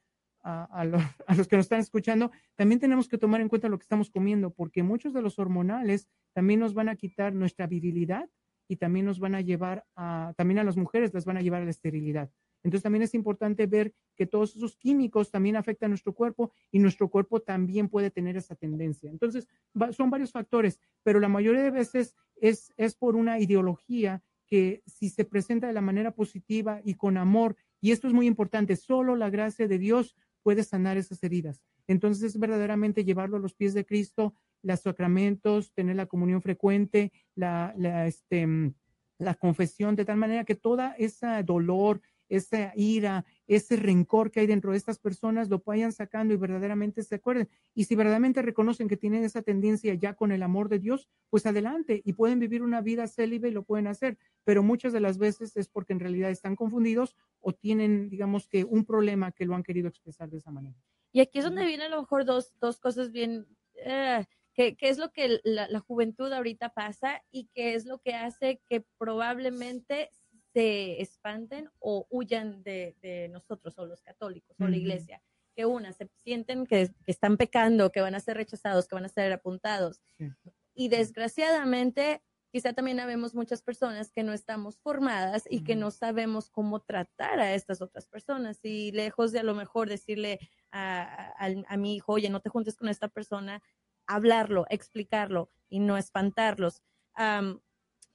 a, 0.43 0.63
a 0.65 0.85
los, 0.85 1.01
a 1.27 1.35
los 1.35 1.47
que 1.47 1.55
nos 1.57 1.65
están 1.65 1.79
escuchando, 1.79 2.31
también 2.55 2.79
tenemos 2.79 3.07
que 3.07 3.17
tomar 3.17 3.41
en 3.41 3.49
cuenta 3.49 3.69
lo 3.69 3.77
que 3.77 3.83
estamos 3.83 4.09
comiendo, 4.11 4.51
porque 4.53 4.83
muchos 4.83 5.13
de 5.13 5.21
los 5.21 5.39
hormonales 5.39 6.07
también 6.33 6.59
nos 6.59 6.73
van 6.73 6.89
a 6.89 6.95
quitar 6.95 7.33
nuestra 7.33 7.67
virilidad 7.67 8.29
y 8.67 8.77
también 8.77 9.05
nos 9.05 9.19
van 9.19 9.35
a 9.35 9.41
llevar 9.41 9.85
a, 9.95 10.33
también 10.37 10.59
a 10.59 10.63
las 10.63 10.77
mujeres 10.77 11.13
les 11.13 11.25
van 11.25 11.37
a 11.37 11.41
llevar 11.41 11.61
a 11.61 11.65
la 11.65 11.71
esterilidad. 11.71 12.31
Entonces 12.63 12.83
también 12.83 13.03
es 13.03 13.13
importante 13.13 13.67
ver 13.67 13.93
que 14.15 14.25
todos 14.25 14.55
esos 14.55 14.77
químicos 14.77 15.31
también 15.31 15.55
afectan 15.55 15.91
nuestro 15.91 16.13
cuerpo 16.13 16.51
y 16.71 16.79
nuestro 16.79 17.09
cuerpo 17.09 17.41
también 17.41 17.89
puede 17.89 18.09
tener 18.09 18.37
esa 18.37 18.55
tendencia. 18.55 19.09
Entonces 19.09 19.47
va- 19.79 19.91
son 19.91 20.09
varios 20.09 20.31
factores, 20.31 20.79
pero 21.03 21.19
la 21.19 21.29
mayoría 21.29 21.61
de 21.63 21.71
veces 21.71 22.15
es, 22.35 22.73
es 22.77 22.95
por 22.95 23.15
una 23.15 23.39
ideología 23.39 24.23
que 24.47 24.83
si 24.85 25.09
se 25.09 25.25
presenta 25.25 25.67
de 25.67 25.73
la 25.73 25.81
manera 25.81 26.11
positiva 26.11 26.81
y 26.83 26.95
con 26.95 27.17
amor, 27.17 27.55
y 27.81 27.91
esto 27.91 28.07
es 28.07 28.13
muy 28.13 28.27
importante, 28.27 28.75
solo 28.75 29.15
la 29.15 29.29
gracia 29.29 29.67
de 29.67 29.77
Dios 29.79 30.15
puede 30.41 30.63
sanar 30.63 30.97
esas 30.97 31.23
heridas. 31.23 31.61
Entonces 31.87 32.23
es 32.23 32.39
verdaderamente 32.39 33.03
llevarlo 33.03 33.37
a 33.37 33.39
los 33.39 33.55
pies 33.55 33.73
de 33.73 33.85
Cristo, 33.85 34.35
los 34.61 34.81
sacramentos, 34.81 35.73
tener 35.73 35.95
la 35.95 36.05
comunión 36.05 36.41
frecuente, 36.41 37.11
la, 37.35 37.73
la, 37.77 38.07
este, 38.07 38.47
mm, 38.47 38.73
la 39.19 39.35
confesión, 39.35 39.95
de 39.95 40.05
tal 40.05 40.17
manera 40.17 40.43
que 40.43 40.55
toda 40.55 40.95
ese 40.97 41.27
dolor, 41.43 42.01
esa 42.29 42.73
ira, 42.75 43.25
ese 43.47 43.75
rencor 43.75 44.31
que 44.31 44.41
hay 44.41 44.47
dentro 44.47 44.71
de 44.71 44.77
estas 44.77 44.99
personas, 44.99 45.49
lo 45.49 45.61
vayan 45.65 45.91
sacando 45.91 46.33
y 46.33 46.37
verdaderamente 46.37 47.03
se 47.03 47.15
acuerden. 47.15 47.49
Y 47.73 47.85
si 47.85 47.95
verdaderamente 47.95 48.41
reconocen 48.41 48.87
que 48.87 48.97
tienen 48.97 49.23
esa 49.23 49.41
tendencia 49.41 49.93
ya 49.93 50.13
con 50.13 50.31
el 50.31 50.43
amor 50.43 50.69
de 50.69 50.79
Dios, 50.79 51.09
pues 51.29 51.45
adelante 51.45 52.01
y 52.03 52.13
pueden 52.13 52.39
vivir 52.39 52.63
una 52.63 52.81
vida 52.81 53.07
célibe 53.07 53.49
y 53.49 53.51
lo 53.51 53.63
pueden 53.63 53.87
hacer. 53.87 54.17
Pero 54.43 54.63
muchas 54.63 54.93
de 54.93 54.99
las 54.99 55.17
veces 55.17 55.55
es 55.57 55.67
porque 55.67 55.93
en 55.93 55.99
realidad 55.99 56.31
están 56.31 56.55
confundidos 56.55 57.15
o 57.39 57.53
tienen, 57.53 58.09
digamos 58.09 58.47
que, 58.47 58.63
un 58.63 58.85
problema 58.85 59.31
que 59.31 59.45
lo 59.45 59.55
han 59.55 59.63
querido 59.63 59.87
expresar 59.87 60.29
de 60.29 60.37
esa 60.37 60.51
manera. 60.51 60.75
Y 61.11 61.19
aquí 61.19 61.39
es 61.39 61.45
donde 61.45 61.65
vienen 61.65 61.87
a 61.87 61.95
lo 61.95 62.01
mejor 62.01 62.25
dos, 62.25 62.53
dos 62.59 62.79
cosas 62.79 63.11
bien, 63.11 63.45
eh, 63.75 64.25
que, 64.53 64.75
que 64.75 64.89
es 64.89 64.97
lo 64.97 65.11
que 65.11 65.39
la, 65.43 65.67
la 65.67 65.79
juventud 65.79 66.31
ahorita 66.31 66.69
pasa 66.69 67.23
y 67.31 67.45
que 67.53 67.75
es 67.75 67.85
lo 67.85 67.99
que 67.99 68.15
hace 68.15 68.61
que 68.67 68.83
probablemente 68.97 70.09
se 70.53 71.01
espanten 71.01 71.69
o 71.79 72.05
huyan 72.09 72.63
de, 72.63 72.95
de 73.01 73.27
nosotros 73.29 73.77
o 73.79 73.85
los 73.85 74.01
católicos 74.01 74.55
o 74.59 74.67
la 74.67 74.77
iglesia. 74.77 75.21
Que 75.55 75.65
una, 75.65 75.93
se 75.93 76.09
sienten 76.23 76.65
que, 76.65 76.89
que 77.05 77.11
están 77.11 77.37
pecando, 77.37 77.91
que 77.91 78.01
van 78.01 78.15
a 78.15 78.19
ser 78.19 78.37
rechazados, 78.37 78.87
que 78.87 78.95
van 78.95 79.05
a 79.05 79.09
ser 79.09 79.31
apuntados. 79.33 80.01
Sí. 80.17 80.29
Y 80.75 80.89
desgraciadamente, 80.89 82.23
quizá 82.51 82.73
también 82.73 82.99
habemos 82.99 83.35
muchas 83.35 83.61
personas 83.61 84.11
que 84.11 84.23
no 84.23 84.33
estamos 84.33 84.79
formadas 84.79 85.43
y 85.49 85.63
que 85.63 85.75
no 85.75 85.91
sabemos 85.91 86.49
cómo 86.49 86.79
tratar 86.81 87.39
a 87.39 87.53
estas 87.53 87.81
otras 87.81 88.07
personas. 88.07 88.59
Y 88.63 88.91
lejos 88.91 89.31
de 89.31 89.39
a 89.39 89.43
lo 89.43 89.53
mejor 89.53 89.89
decirle 89.89 90.39
a, 90.71 91.33
a- 91.37 91.63
a 91.67 91.77
mi 91.77 91.95
hijo, 91.95 92.13
oye, 92.13 92.29
no 92.29 92.39
te 92.41 92.49
juntes 92.49 92.75
con 92.75 92.89
esta 92.89 93.07
persona, 93.07 93.61
hablarlo, 94.07 94.65
explicarlo 94.69 95.49
y 95.69 95.79
no 95.79 95.97
espantarlos. 95.97 96.81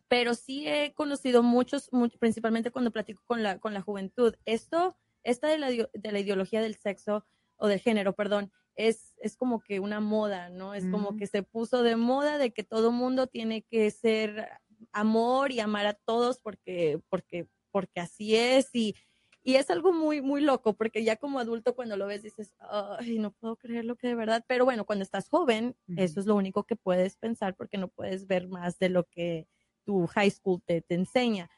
Pero 0.08 0.34
sí 0.34 0.66
he 0.66 0.94
conocido 0.94 1.42
muchos, 1.42 1.88
mu- 1.92 2.08
principalmente 2.18 2.70
cuando 2.70 2.90
platico 2.92 3.22
con 3.26 3.42
la, 3.42 3.58
con 3.58 3.74
la 3.74 3.82
juventud. 3.82 4.34
Esto, 4.44 4.96
esta 5.22 5.48
de 5.48 5.58
la, 5.58 5.68
de 5.70 6.12
la 6.12 6.18
ideología 6.20 6.60
del 6.62 6.76
sexo 6.76 7.26
o 7.56 7.68
del 7.68 7.80
género, 7.80 8.14
perdón, 8.14 8.52
es, 8.76 9.14
es 9.18 9.36
como 9.36 9.60
que 9.60 9.80
una 9.80 10.00
moda, 10.00 10.50
¿no? 10.50 10.74
Es 10.74 10.86
como 10.88 11.08
Ujú. 11.10 11.16
que 11.16 11.26
se 11.26 11.42
puso 11.42 11.82
de 11.82 11.96
moda 11.96 12.38
de 12.38 12.52
que 12.52 12.62
todo 12.64 12.92
mundo 12.92 13.26
tiene 13.26 13.62
que 13.62 13.90
ser 13.90 14.48
amor 14.92 15.52
y 15.52 15.60
amar 15.60 15.86
a 15.86 15.94
todos 15.94 16.38
porque, 16.40 17.00
porque, 17.08 17.48
porque 17.70 18.00
así 18.00 18.36
es 18.36 18.70
y, 18.74 18.94
y 19.42 19.56
es 19.56 19.70
algo 19.70 19.92
muy, 19.92 20.20
muy 20.22 20.40
loco 20.42 20.74
porque 20.76 21.04
ya 21.04 21.16
como 21.16 21.38
adulto 21.40 21.74
cuando 21.74 21.96
lo 21.96 22.06
ves 22.06 22.22
dices, 22.22 22.54
ay, 22.58 23.18
no 23.18 23.32
puedo 23.32 23.56
creer 23.56 23.84
lo 23.84 23.96
que 23.96 24.08
de 24.08 24.14
verdad, 24.14 24.44
pero 24.46 24.64
bueno, 24.64 24.84
cuando 24.86 25.02
estás 25.02 25.28
joven, 25.28 25.76
eso 25.96 26.20
es 26.20 26.26
lo 26.26 26.34
único 26.36 26.64
que 26.64 26.76
puedes 26.76 27.16
pensar 27.16 27.56
porque 27.56 27.78
no 27.78 27.88
puedes 27.88 28.26
ver 28.26 28.48
más 28.48 28.78
de 28.78 28.88
lo 28.90 29.04
que 29.04 29.48
tu 29.88 30.06
high 30.08 30.30
school 30.30 30.60
te, 30.66 30.82
te 30.82 30.94
enseña. 30.94 31.50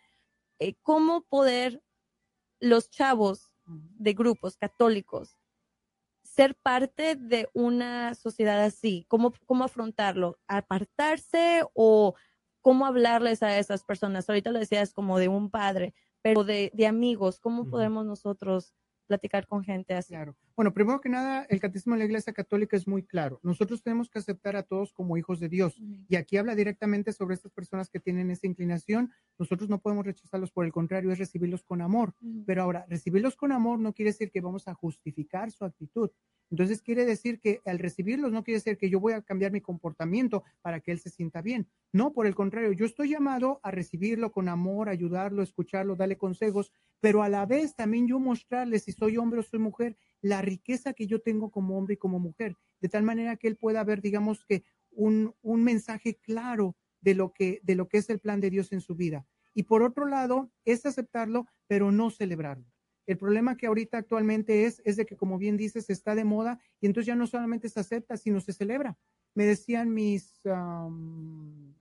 Eh, 0.60 0.74
¿Cómo 0.82 1.22
poder 1.22 1.82
los 2.60 2.88
chavos 2.88 3.50
de 3.66 4.12
grupos 4.12 4.56
católicos 4.56 5.36
ser 6.22 6.54
parte 6.54 7.16
de 7.16 7.48
una 7.54 8.14
sociedad 8.14 8.62
así? 8.62 9.04
¿Cómo, 9.08 9.32
cómo 9.46 9.64
afrontarlo? 9.64 10.38
¿Apartarse 10.46 11.64
o 11.74 12.14
cómo 12.60 12.86
hablarles 12.86 13.42
a 13.42 13.58
esas 13.58 13.82
personas? 13.82 14.28
Ahorita 14.28 14.52
lo 14.52 14.60
decías 14.60 14.92
como 14.92 15.18
de 15.18 15.26
un 15.26 15.50
padre, 15.50 15.92
pero 16.22 16.44
de, 16.44 16.70
de 16.72 16.86
amigos, 16.86 17.40
¿cómo 17.40 17.68
podemos 17.68 18.06
nosotros 18.06 18.74
platicar 19.08 19.48
con 19.48 19.64
gente 19.64 19.94
así? 19.94 20.14
Claro. 20.14 20.36
Bueno, 20.60 20.74
primero 20.74 21.00
que 21.00 21.08
nada, 21.08 21.46
el 21.48 21.58
catecismo 21.58 21.94
de 21.94 22.00
la 22.00 22.04
Iglesia 22.04 22.34
Católica 22.34 22.76
es 22.76 22.86
muy 22.86 23.02
claro. 23.02 23.40
Nosotros 23.42 23.82
tenemos 23.82 24.10
que 24.10 24.18
aceptar 24.18 24.56
a 24.56 24.62
todos 24.62 24.92
como 24.92 25.16
hijos 25.16 25.40
de 25.40 25.48
Dios. 25.48 25.80
Y 26.06 26.16
aquí 26.16 26.36
habla 26.36 26.54
directamente 26.54 27.14
sobre 27.14 27.34
estas 27.34 27.50
personas 27.50 27.88
que 27.88 27.98
tienen 27.98 28.30
esa 28.30 28.46
inclinación. 28.46 29.10
Nosotros 29.38 29.70
no 29.70 29.80
podemos 29.80 30.04
rechazarlos, 30.04 30.50
por 30.50 30.66
el 30.66 30.72
contrario, 30.72 31.12
es 31.12 31.18
recibirlos 31.18 31.62
con 31.62 31.80
amor. 31.80 32.12
Pero 32.44 32.62
ahora, 32.62 32.84
recibirlos 32.90 33.36
con 33.36 33.52
amor 33.52 33.78
no 33.78 33.94
quiere 33.94 34.10
decir 34.10 34.30
que 34.30 34.42
vamos 34.42 34.68
a 34.68 34.74
justificar 34.74 35.50
su 35.50 35.64
actitud. 35.64 36.10
Entonces 36.50 36.82
quiere 36.82 37.04
decir 37.04 37.40
que 37.40 37.60
al 37.64 37.78
recibirlos 37.78 38.32
no 38.32 38.42
quiere 38.42 38.58
decir 38.58 38.76
que 38.76 38.90
yo 38.90 39.00
voy 39.00 39.12
a 39.12 39.22
cambiar 39.22 39.52
mi 39.52 39.60
comportamiento 39.60 40.42
para 40.60 40.80
que 40.80 40.90
él 40.90 40.98
se 40.98 41.08
sienta 41.08 41.40
bien. 41.42 41.68
No, 41.92 42.12
por 42.12 42.26
el 42.26 42.34
contrario, 42.34 42.72
yo 42.72 42.84
estoy 42.84 43.10
llamado 43.10 43.60
a 43.62 43.70
recibirlo 43.70 44.32
con 44.32 44.48
amor, 44.48 44.88
ayudarlo, 44.88 45.42
escucharlo, 45.42 45.96
darle 45.96 46.18
consejos, 46.18 46.72
pero 47.00 47.22
a 47.22 47.28
la 47.28 47.46
vez 47.46 47.76
también 47.76 48.08
yo 48.08 48.18
mostrarle 48.18 48.78
si 48.78 48.92
soy 48.92 49.16
hombre 49.16 49.40
o 49.40 49.42
soy 49.42 49.60
mujer 49.60 49.96
la 50.22 50.42
riqueza 50.42 50.92
que 50.92 51.06
yo 51.06 51.20
tengo 51.20 51.50
como 51.50 51.78
hombre 51.78 51.94
y 51.94 51.98
como 51.98 52.18
mujer, 52.18 52.56
de 52.80 52.88
tal 52.88 53.02
manera 53.02 53.36
que 53.36 53.48
él 53.48 53.56
pueda 53.56 53.84
ver, 53.84 54.00
digamos 54.00 54.44
que 54.44 54.64
un, 54.90 55.34
un 55.42 55.64
mensaje 55.64 56.16
claro 56.16 56.76
de 57.00 57.14
lo 57.14 57.32
que 57.32 57.60
de 57.62 57.74
lo 57.74 57.88
que 57.88 57.98
es 57.98 58.10
el 58.10 58.18
plan 58.18 58.40
de 58.40 58.50
Dios 58.50 58.72
en 58.72 58.80
su 58.80 58.94
vida. 58.94 59.26
Y 59.54 59.64
por 59.64 59.82
otro 59.82 60.06
lado, 60.06 60.50
es 60.64 60.86
aceptarlo, 60.86 61.46
pero 61.66 61.90
no 61.90 62.10
celebrarlo. 62.10 62.66
El 63.06 63.18
problema 63.18 63.56
que 63.56 63.66
ahorita 63.66 63.98
actualmente 63.98 64.66
es, 64.66 64.80
es 64.84 64.96
de 64.96 65.06
que, 65.06 65.16
como 65.16 65.38
bien 65.38 65.56
dices, 65.56 65.90
está 65.90 66.14
de 66.14 66.24
moda 66.24 66.60
y 66.80 66.86
entonces 66.86 67.06
ya 67.06 67.16
no 67.16 67.26
solamente 67.26 67.68
se 67.68 67.80
acepta, 67.80 68.16
sino 68.16 68.40
se 68.40 68.52
celebra. 68.52 68.96
Me 69.34 69.44
decían 69.44 69.92
mis, 69.92 70.44
am, 70.46 71.74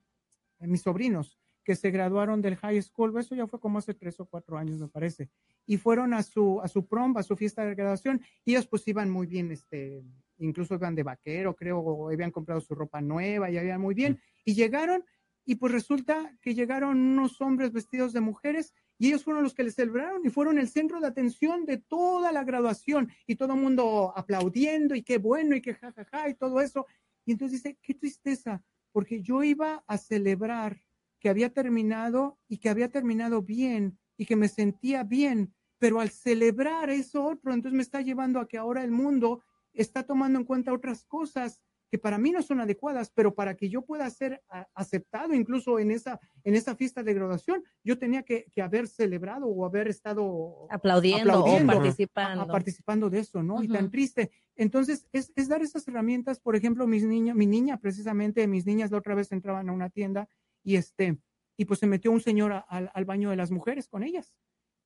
mis 0.59 0.81
sobrinos 0.81 1.37
que 1.69 1.75
se 1.75 1.91
graduaron 1.91 2.41
del 2.41 2.55
high 2.55 2.81
school, 2.81 3.15
eso 3.19 3.35
ya 3.35 3.45
fue 3.45 3.59
como 3.59 3.77
hace 3.77 3.93
tres 3.93 4.19
o 4.19 4.25
cuatro 4.25 4.57
años, 4.57 4.79
me 4.79 4.87
parece, 4.87 5.29
y 5.67 5.77
fueron 5.77 6.15
a 6.15 6.23
su, 6.23 6.59
a 6.63 6.67
su 6.67 6.87
prom, 6.87 7.15
a 7.15 7.21
su 7.21 7.35
fiesta 7.35 7.63
de 7.63 7.75
graduación, 7.75 8.23
y 8.43 8.53
ellos 8.53 8.65
pues 8.65 8.87
iban 8.87 9.07
muy 9.07 9.27
bien, 9.27 9.51
este, 9.51 10.01
incluso 10.39 10.73
iban 10.73 10.95
de 10.95 11.03
vaquero, 11.03 11.55
creo, 11.55 11.77
o 11.77 12.09
habían 12.09 12.31
comprado 12.31 12.59
su 12.59 12.73
ropa 12.73 13.01
nueva 13.01 13.51
y 13.51 13.59
iban 13.59 13.79
muy 13.79 13.93
bien, 13.93 14.19
y 14.43 14.55
llegaron, 14.55 15.05
y 15.45 15.57
pues 15.57 15.71
resulta 15.71 16.35
que 16.41 16.55
llegaron 16.55 16.97
unos 16.97 17.39
hombres 17.39 17.71
vestidos 17.71 18.13
de 18.13 18.21
mujeres 18.21 18.73
y 18.97 19.09
ellos 19.09 19.23
fueron 19.23 19.43
los 19.43 19.53
que 19.53 19.63
les 19.63 19.75
celebraron 19.75 20.25
y 20.25 20.31
fueron 20.31 20.57
el 20.57 20.69
centro 20.69 20.99
de 20.99 21.05
atención 21.05 21.67
de 21.67 21.77
toda 21.77 22.31
la 22.31 22.43
graduación 22.43 23.11
y 23.27 23.35
todo 23.35 23.53
el 23.53 23.59
mundo 23.59 24.11
aplaudiendo 24.15 24.95
y 24.95 25.03
qué 25.03 25.19
bueno 25.19 25.55
y 25.55 25.61
qué 25.61 25.75
jajaja 25.75 26.29
y 26.29 26.33
todo 26.33 26.61
eso. 26.61 26.87
Y 27.25 27.33
entonces 27.33 27.61
dice, 27.61 27.77
qué 27.79 27.93
tristeza, 27.93 28.63
porque 28.91 29.21
yo 29.21 29.43
iba 29.43 29.83
a 29.85 29.97
celebrar 29.99 30.81
que 31.19 31.29
había 31.29 31.53
terminado 31.53 32.39
y 32.47 32.57
que 32.57 32.69
había 32.69 32.89
terminado 32.89 33.41
bien 33.41 33.99
y 34.17 34.25
que 34.25 34.35
me 34.35 34.47
sentía 34.47 35.03
bien, 35.03 35.53
pero 35.77 35.99
al 35.99 36.09
celebrar 36.09 36.89
eso 36.89 37.23
otro, 37.25 37.53
entonces 37.53 37.75
me 37.75 37.83
está 37.83 38.01
llevando 38.01 38.39
a 38.39 38.47
que 38.47 38.57
ahora 38.57 38.83
el 38.83 38.91
mundo 38.91 39.43
está 39.73 40.03
tomando 40.03 40.39
en 40.39 40.45
cuenta 40.45 40.73
otras 40.73 41.05
cosas 41.05 41.61
que 41.91 41.97
para 41.97 42.19
mí 42.19 42.29
no 42.31 42.43
son 42.43 42.59
adecuadas, 42.59 43.09
pero 43.15 43.33
para 43.33 43.55
que 43.57 43.67
yo 43.67 43.81
pueda 43.83 44.07
ser 44.11 44.43
aceptado 44.75 45.33
incluso 45.33 45.79
en 45.79 45.89
esa, 45.89 46.19
en 46.43 46.53
esa 46.53 46.75
fiesta 46.75 47.01
de 47.01 47.15
graduación, 47.15 47.63
yo 47.83 47.97
tenía 47.97 48.21
que, 48.21 48.45
que 48.51 48.61
haber 48.61 48.87
celebrado 48.87 49.47
o 49.47 49.65
haber 49.65 49.87
estado 49.87 50.67
Aplaudiendo, 50.69 51.31
aplaudiendo, 51.33 51.73
o 51.73 51.81
participando. 51.81 52.43
a- 52.43 52.47
participando 52.47 53.09
de 53.09 53.19
eso, 53.19 53.41
¿no? 53.41 53.63
Y 53.63 53.65
Ujú. 53.65 53.73
tan 53.73 53.89
triste. 53.89 54.29
Entonces, 54.55 55.07
es, 55.13 55.31
es 55.35 55.47
dar 55.47 55.63
esas 55.63 55.87
herramientas, 55.87 56.39
por 56.39 56.55
ejemplo, 56.55 56.85
mis 56.85 57.03
niños, 57.05 57.35
mi 57.35 57.47
niña 57.47 57.77
precisamente, 57.79 58.47
mis 58.47 58.67
niñas 58.67 58.91
la 58.91 58.99
otra 58.99 59.15
vez 59.15 59.31
entraban 59.31 59.67
a 59.69 59.73
una 59.73 59.89
tienda 59.89 60.29
y 60.63 60.75
este, 60.75 61.19
y 61.57 61.65
pues 61.65 61.79
se 61.79 61.87
metió 61.87 62.11
un 62.11 62.21
señor 62.21 62.63
al, 62.67 63.05
baño 63.05 63.29
de 63.29 63.35
las 63.35 63.51
mujeres 63.51 63.87
con 63.87 64.03
ellas. 64.03 64.33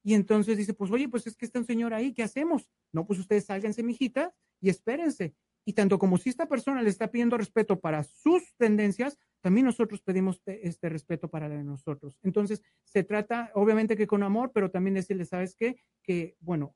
Y 0.04 0.16
entonces 0.16 0.58
dice, 0.58 0.74
pues 0.74 0.92
oye, 0.92 1.08
pues 1.08 1.28
es 1.28 1.36
que 1.36 1.46
está 1.46 1.60
un 1.60 1.66
señor 1.66 1.94
ahí, 1.94 2.14
¿qué 2.14 2.24
hacemos? 2.24 2.70
No, 2.92 3.06
pues 3.06 3.20
ustedes 3.20 3.46
sálganse, 3.46 3.84
mijita, 3.84 4.34
y 4.60 4.70
espérense. 4.70 5.36
Y 5.66 5.74
tanto 5.74 5.98
como 5.98 6.18
si 6.18 6.30
esta 6.30 6.48
persona 6.48 6.82
le 6.82 6.90
está 6.90 7.10
pidiendo 7.10 7.38
respeto 7.38 7.80
para 7.80 8.04
sus 8.04 8.54
tendencias, 8.58 9.18
también 9.40 9.66
nosotros 9.66 10.02
pedimos 10.02 10.42
te- 10.42 10.68
este 10.68 10.90
respeto 10.90 11.30
para 11.30 11.48
la 11.48 11.56
de 11.56 11.64
nosotros. 11.64 12.20
Entonces, 12.22 12.62
se 12.84 13.04
trata, 13.04 13.52
obviamente 13.56 13.96
que 13.96 14.08
con 14.08 14.24
amor, 14.24 14.52
pero 14.54 14.72
también 14.72 14.96
decirle, 14.96 15.26
¿sabes 15.26 15.56
qué? 15.56 15.78
Que, 16.02 16.36
bueno, 16.42 16.76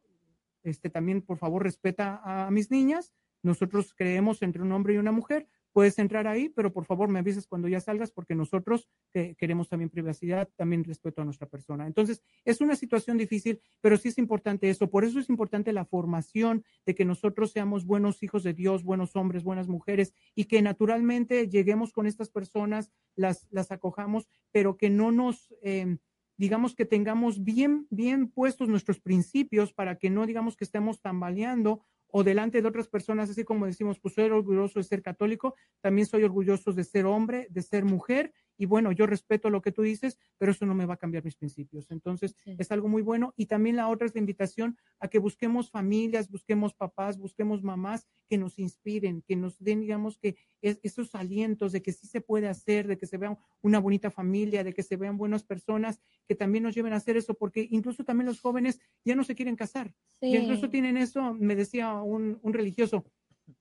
este 0.63 0.89
también, 0.89 1.21
por 1.21 1.37
favor, 1.37 1.63
respeta 1.63 2.21
a 2.23 2.49
mis 2.51 2.71
niñas. 2.71 3.13
Nosotros 3.43 3.93
creemos 3.93 4.41
entre 4.41 4.61
un 4.61 4.71
hombre 4.71 4.93
y 4.93 4.97
una 4.97 5.11
mujer. 5.11 5.47
Puedes 5.77 5.99
entrar 5.99 6.25
ahí, 6.25 6.49
pero 6.49 6.73
por 6.73 6.85
favor 6.85 7.07
me 7.07 7.19
avisas 7.19 7.45
cuando 7.45 7.67
ya 7.67 7.79
salgas 7.79 8.09
porque 8.09 8.33
nosotros 8.33 8.89
que 9.13 9.35
queremos 9.35 9.69
también 9.69 9.91
privacidad, 9.91 10.49
también 10.55 10.83
respeto 10.83 11.21
a 11.21 11.23
nuestra 11.23 11.45
persona. 11.45 11.85
Entonces, 11.85 12.23
es 12.45 12.61
una 12.61 12.75
situación 12.75 13.15
difícil, 13.19 13.61
pero 13.79 13.95
sí 13.95 14.07
es 14.07 14.17
importante 14.17 14.71
eso. 14.71 14.89
Por 14.89 15.05
eso 15.05 15.19
es 15.19 15.29
importante 15.29 15.71
la 15.73 15.85
formación 15.85 16.65
de 16.87 16.95
que 16.95 17.05
nosotros 17.05 17.51
seamos 17.51 17.85
buenos 17.85 18.23
hijos 18.23 18.41
de 18.41 18.55
Dios, 18.55 18.83
buenos 18.83 19.15
hombres, 19.15 19.43
buenas 19.43 19.67
mujeres 19.67 20.15
y 20.33 20.45
que 20.45 20.63
naturalmente 20.63 21.47
lleguemos 21.47 21.93
con 21.93 22.07
estas 22.07 22.31
personas, 22.31 22.89
las, 23.15 23.45
las 23.51 23.71
acojamos, 23.71 24.27
pero 24.51 24.77
que 24.77 24.89
no 24.89 25.11
nos... 25.11 25.53
eh, 25.61 25.97
digamos 26.39 26.75
que 26.75 26.85
tengamos 26.85 27.43
bien, 27.43 27.87
bien 27.89 28.29
puestos 28.29 28.69
nuestros 28.69 28.99
principios 28.99 29.73
para 29.73 29.97
que 29.97 30.09
no 30.09 30.25
digamos 30.25 30.55
que 30.55 30.65
estemos 30.65 31.01
tambaleando 31.01 31.81
o 32.09 32.23
delante 32.23 32.61
de 32.61 32.67
otras 32.67 32.87
personas, 32.87 33.29
así 33.29 33.43
como 33.43 33.65
decimos, 33.65 33.99
pues 33.99 34.13
soy 34.13 34.25
orgulloso 34.25 34.79
de 34.79 34.83
ser 34.83 35.01
católico, 35.01 35.55
también 35.81 36.07
soy 36.07 36.23
orgulloso 36.23 36.73
de 36.73 36.83
ser 36.83 37.05
hombre, 37.05 37.47
de 37.49 37.61
ser 37.61 37.85
mujer 37.85 38.33
y 38.57 38.65
bueno, 38.65 38.91
yo 38.91 39.05
respeto 39.05 39.49
lo 39.49 39.61
que 39.61 39.71
tú 39.71 39.81
dices, 39.83 40.17
pero 40.37 40.51
eso 40.51 40.65
no 40.65 40.73
me 40.73 40.85
va 40.85 40.95
a 40.95 40.97
cambiar 40.97 41.23
mis 41.23 41.35
principios. 41.35 41.91
Entonces, 41.91 42.35
Sí. 42.43 42.55
es 42.57 42.71
algo 42.71 42.87
muy 42.87 43.01
bueno. 43.01 43.33
Y 43.37 43.45
también 43.45 43.75
la 43.75 43.87
otra 43.87 44.07
es 44.07 44.13
la 44.15 44.19
invitación 44.19 44.77
a 44.99 45.07
que 45.07 45.19
busquemos 45.19 45.69
familias, 45.69 46.29
busquemos 46.29 46.73
papás, 46.73 47.17
busquemos 47.17 47.63
mamás 47.63 48.07
que 48.29 48.37
nos 48.37 48.59
inspiren, 48.59 49.21
que 49.21 49.35
nos 49.35 49.57
den, 49.59 49.81
digamos, 49.81 50.17
que 50.17 50.35
es- 50.61 50.79
esos 50.83 51.13
alientos 51.15 51.71
de 51.71 51.81
que 51.81 51.93
sí 51.93 52.07
se 52.07 52.19
puede 52.21 52.47
hacer, 52.47 52.87
de 52.87 52.97
que 52.97 53.05
se 53.05 53.17
vea 53.17 53.37
una 53.61 53.79
bonita 53.79 54.09
familia, 54.11 54.63
de 54.63 54.73
que 54.73 54.83
se 54.83 54.97
vean 54.97 55.17
buenas 55.17 55.43
personas, 55.43 56.01
que 56.27 56.35
también 56.35 56.63
nos 56.63 56.75
lleven 56.75 56.93
a 56.93 56.97
hacer 56.97 57.15
eso, 57.17 57.35
porque 57.35 57.67
incluso 57.71 58.03
también 58.03 58.25
los 58.27 58.39
jóvenes 58.41 58.79
ya 59.05 59.15
no 59.15 59.23
se 59.23 59.35
quieren 59.35 59.55
casar. 59.55 59.93
Sí. 60.19 60.27
Y 60.27 60.35
incluso 60.37 60.69
tienen 60.69 60.97
eso, 60.97 61.33
me 61.33 61.55
decía 61.55 61.93
un, 62.01 62.39
un 62.41 62.53
religioso, 62.53 63.05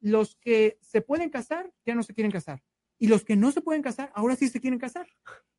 los 0.01 0.35
que 0.36 0.78
se 0.81 1.01
pueden 1.01 1.31
casar 1.31 1.73
ya 1.85 1.94
no 1.94 2.02
se 2.02 2.12
quieren 2.14 2.32
casar. 2.32 2.62
Y 2.98 3.09
los 3.09 3.24
que 3.24 3.36
no 3.36 3.52
se 3.52 3.60
pueden 3.60 3.82
casar, 3.82 4.10
ahora 4.14 4.36
sí 4.36 4.48
se 4.48 4.60
quieren 4.60 4.78
casar. 4.78 5.06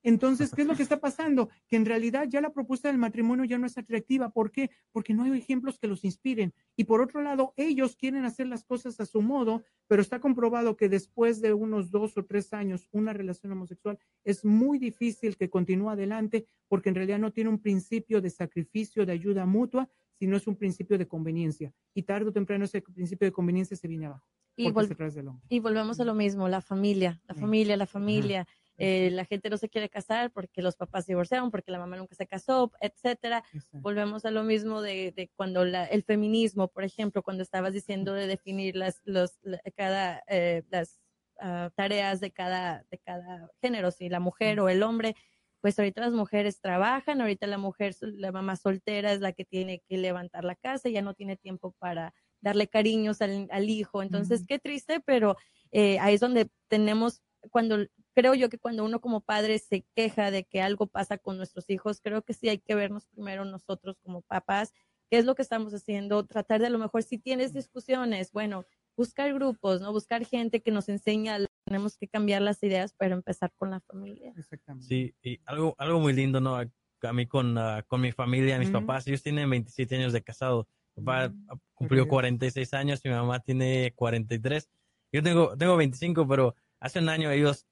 Entonces, 0.03 0.51
¿qué 0.53 0.61
es 0.61 0.67
lo 0.67 0.75
que 0.75 0.83
está 0.83 0.99
pasando? 0.99 1.49
Que 1.67 1.75
en 1.75 1.85
realidad 1.85 2.25
ya 2.27 2.41
la 2.41 2.51
propuesta 2.51 2.87
del 2.87 2.97
matrimonio 2.97 3.45
ya 3.45 3.57
no 3.57 3.67
es 3.67 3.77
atractiva. 3.77 4.29
¿Por 4.29 4.51
qué? 4.51 4.71
Porque 4.91 5.13
no 5.13 5.23
hay 5.23 5.37
ejemplos 5.37 5.77
que 5.77 5.87
los 5.87 6.03
inspiren. 6.03 6.53
Y 6.75 6.85
por 6.85 7.01
otro 7.01 7.21
lado, 7.21 7.53
ellos 7.57 7.95
quieren 7.95 8.25
hacer 8.25 8.47
las 8.47 8.63
cosas 8.63 8.99
a 8.99 9.05
su 9.05 9.21
modo, 9.21 9.63
pero 9.87 10.01
está 10.01 10.19
comprobado 10.19 10.77
que 10.77 10.89
después 10.89 11.41
de 11.41 11.53
unos 11.53 11.91
dos 11.91 12.17
o 12.17 12.25
tres 12.25 12.53
años, 12.53 12.87
una 12.91 13.13
relación 13.13 13.51
homosexual 13.51 13.99
es 14.23 14.43
muy 14.43 14.79
difícil 14.79 15.37
que 15.37 15.49
continúe 15.49 15.89
adelante 15.89 16.45
porque 16.67 16.89
en 16.89 16.95
realidad 16.95 17.19
no 17.19 17.31
tiene 17.31 17.49
un 17.49 17.59
principio 17.59 18.21
de 18.21 18.29
sacrificio, 18.29 19.05
de 19.05 19.13
ayuda 19.13 19.45
mutua, 19.45 19.89
sino 20.19 20.35
es 20.37 20.47
un 20.47 20.55
principio 20.55 20.97
de 20.97 21.07
conveniencia. 21.07 21.73
Y 21.93 22.03
tarde 22.03 22.29
o 22.29 22.33
temprano 22.33 22.65
ese 22.65 22.81
principio 22.81 23.27
de 23.27 23.31
conveniencia 23.31 23.77
se 23.77 23.87
viene 23.87 24.07
abajo. 24.07 24.25
Y, 24.55 24.69
vol- 24.69 25.61
volvemos 25.61 25.99
a 25.99 26.03
lo 26.03 26.15
mismo, 26.15 26.47
la 26.49 26.61
familia, 26.61 27.21
la 27.27 27.35
Sí. 27.35 27.41
familia, 27.41 27.77
la 27.77 27.85
familia. 27.85 28.47
Eh, 28.79 29.09
la 29.11 29.25
gente 29.25 29.49
no 29.49 29.57
se 29.57 29.69
quiere 29.69 29.89
casar 29.89 30.31
porque 30.31 30.61
los 30.61 30.75
papás 30.75 31.05
se 31.05 31.11
divorciaron, 31.13 31.49
porque 31.49 31.71
la 31.71 31.79
mamá 31.79 31.97
nunca 31.97 32.13
se 32.15 32.27
casó, 32.27 32.71
etcétera. 32.79 33.43
Exacto. 33.51 33.79
Volvemos 33.81 34.23
a 34.25 34.31
lo 34.31 34.43
mismo 34.43 34.81
de, 34.83 35.11
de 35.15 35.29
cuando 35.35 35.65
la- 35.65 35.85
el 35.85 36.03
feminismo, 36.03 36.67
por 36.67 36.83
ejemplo, 36.83 37.23
cuando 37.23 37.41
estabas 37.43 37.73
diciendo 37.73 38.13
de 38.13 38.27
definir 38.27 38.75
las, 38.75 39.01
los, 39.03 39.39
la- 39.41 39.59
cada, 39.75 40.23
eh, 40.27 40.63
las 40.69 40.99
ah, 41.39 41.71
tareas 41.75 42.19
de 42.19 42.31
cada, 42.31 42.83
de 42.91 42.97
cada 42.99 43.49
género, 43.61 43.89
si 43.91 44.09
la 44.09 44.19
mujer 44.19 44.59
o 44.59 44.69
el 44.69 44.81
hombre, 44.83 45.15
pues 45.61 45.77
ahorita 45.79 46.01
las 46.01 46.13
mujeres 46.13 46.59
trabajan, 46.61 47.21
ahorita 47.21 47.47
la 47.47 47.57
mujer, 47.57 47.95
la 48.01 48.31
mamá 48.31 48.55
soltera 48.55 49.11
es 49.11 49.19
la 49.19 49.33
que 49.33 49.45
tiene 49.45 49.81
que 49.87 49.97
levantar 49.97 50.43
la 50.43 50.55
casa, 50.55 50.89
ya 50.89 51.01
no 51.01 51.13
tiene 51.13 51.35
tiempo 51.35 51.73
para 51.79 52.13
darle 52.41 52.67
cariños 52.67 53.21
al, 53.21 53.47
al 53.51 53.69
hijo. 53.69 54.03
Entonces, 54.03 54.45
qué 54.47 54.59
triste, 54.59 54.99
pero 54.99 55.37
eh, 55.71 55.99
ahí 55.99 56.15
es 56.15 56.21
donde 56.21 56.49
tenemos, 56.67 57.21
cuando 57.51 57.77
creo 58.13 58.33
yo 58.33 58.49
que 58.49 58.59
cuando 58.59 58.83
uno 58.85 59.01
como 59.01 59.21
padre 59.21 59.59
se 59.59 59.85
queja 59.95 60.31
de 60.31 60.43
que 60.43 60.61
algo 60.61 60.87
pasa 60.87 61.17
con 61.17 61.37
nuestros 61.37 61.69
hijos, 61.69 62.01
creo 62.01 62.21
que 62.23 62.33
sí 62.33 62.49
hay 62.49 62.59
que 62.59 62.75
vernos 62.75 63.05
primero 63.07 63.45
nosotros 63.45 63.97
como 64.03 64.21
papás, 64.21 64.73
qué 65.09 65.17
es 65.17 65.25
lo 65.25 65.35
que 65.35 65.41
estamos 65.41 65.73
haciendo, 65.73 66.25
tratar 66.25 66.61
de 66.61 66.67
a 66.67 66.71
lo 66.71 66.79
mejor 66.79 67.03
si 67.03 67.17
tienes 67.17 67.53
discusiones, 67.53 68.31
bueno, 68.31 68.65
buscar 68.97 69.33
grupos, 69.33 69.79
¿no? 69.79 69.91
Buscar 69.93 70.25
gente 70.25 70.61
que 70.61 70.71
nos 70.71 70.89
enseña, 70.89 71.37
tenemos 71.65 71.97
que 71.97 72.07
cambiar 72.07 72.41
las 72.41 72.61
ideas 72.63 72.93
para 72.93 73.13
empezar 73.13 73.53
con 73.55 73.69
la 73.69 73.79
familia. 73.79 74.33
Exactamente. 74.35 74.87
Sí, 74.87 75.15
y 75.21 75.39
algo, 75.45 75.75
algo 75.77 75.99
muy 75.99 76.13
lindo, 76.13 76.41
¿no? 76.41 76.55
A, 76.55 76.65
a 77.03 77.13
mí 77.13 77.27
con, 77.27 77.57
ah, 77.57 77.83
con 77.87 78.01
mi 78.01 78.11
familia, 78.11 78.57
mis 78.57 78.71
papás, 78.71 79.07
ellos 79.07 79.21
tienen 79.21 79.49
27 79.49 79.95
años 79.95 80.13
de 80.13 80.23
casado. 80.23 80.67
Mi 80.95 81.03
papá 81.03 81.29
Mm, 81.29 81.47
ah, 81.49 81.55
cumplió 81.75 82.03
bien. 82.03 82.09
46 82.09 82.73
años 82.73 83.01
y 83.05 83.09
mi 83.09 83.13
mamá 83.13 83.39
tiene 83.39 83.93
43. 83.95 84.67
Yo 85.11 85.21
tengo, 85.21 85.55
tengo 85.55 85.77
25, 85.77 86.27
pero 86.27 86.55
hace 86.79 86.99
un 86.99 87.09
año 87.09 87.29
ellos 87.29 87.67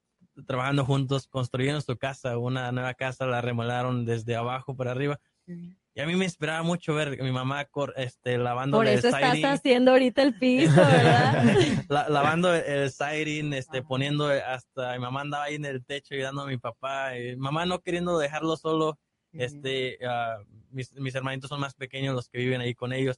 trabajando 0.45 0.85
juntos 0.85 1.27
construyeron 1.27 1.81
su 1.81 1.97
casa, 1.97 2.37
una 2.37 2.71
nueva 2.71 2.93
casa, 2.93 3.25
la 3.25 3.41
remodelaron 3.41 4.05
desde 4.05 4.35
abajo 4.35 4.75
para 4.75 4.91
arriba. 4.91 5.19
Sí. 5.45 5.75
Y 5.97 6.01
a 6.01 6.05
mí 6.05 6.15
me 6.17 6.25
inspiraba 6.25 6.61
mucho 6.61 6.93
ver 6.93 7.17
a 7.19 7.23
mi 7.23 7.31
mamá 7.31 7.63
cor- 7.65 7.93
este, 7.95 8.37
lavando 8.37 8.77
Por 8.77 8.85
el 8.87 8.99
eso 8.99 9.07
estás 9.07 9.31
siding. 9.31 9.45
haciendo 9.45 9.91
ahorita 9.91 10.21
el 10.23 10.37
piso, 10.37 10.75
¿verdad? 10.75 11.45
La- 11.87 12.09
lavando 12.09 12.53
el 12.53 12.91
siding, 12.91 13.53
este, 13.53 13.77
Ajá. 13.79 13.87
poniendo 13.87 14.27
hasta 14.27 14.91
mi 14.93 14.99
mamá 14.99 15.21
andaba 15.21 15.45
ahí 15.45 15.55
en 15.55 15.63
el 15.63 15.85
techo 15.85 16.13
ayudando 16.13 16.41
a 16.41 16.47
mi 16.47 16.57
papá, 16.57 17.17
y 17.17 17.37
mamá 17.37 17.65
no 17.65 17.79
queriendo 17.79 18.17
dejarlo 18.19 18.57
solo, 18.57 18.99
Sí. 19.31 19.37
este, 19.43 19.97
ah, 20.05 20.37
mis, 20.69 20.93
mis 20.93 21.13
hermanitos 21.15 21.49
son 21.49 21.59
más 21.59 21.73
pequeños 21.75 22.13
los 22.15 22.27
que 22.29 22.37
viven 22.39 22.61
ahí 22.61 22.73
con 22.73 22.91
ellos, 22.93 23.17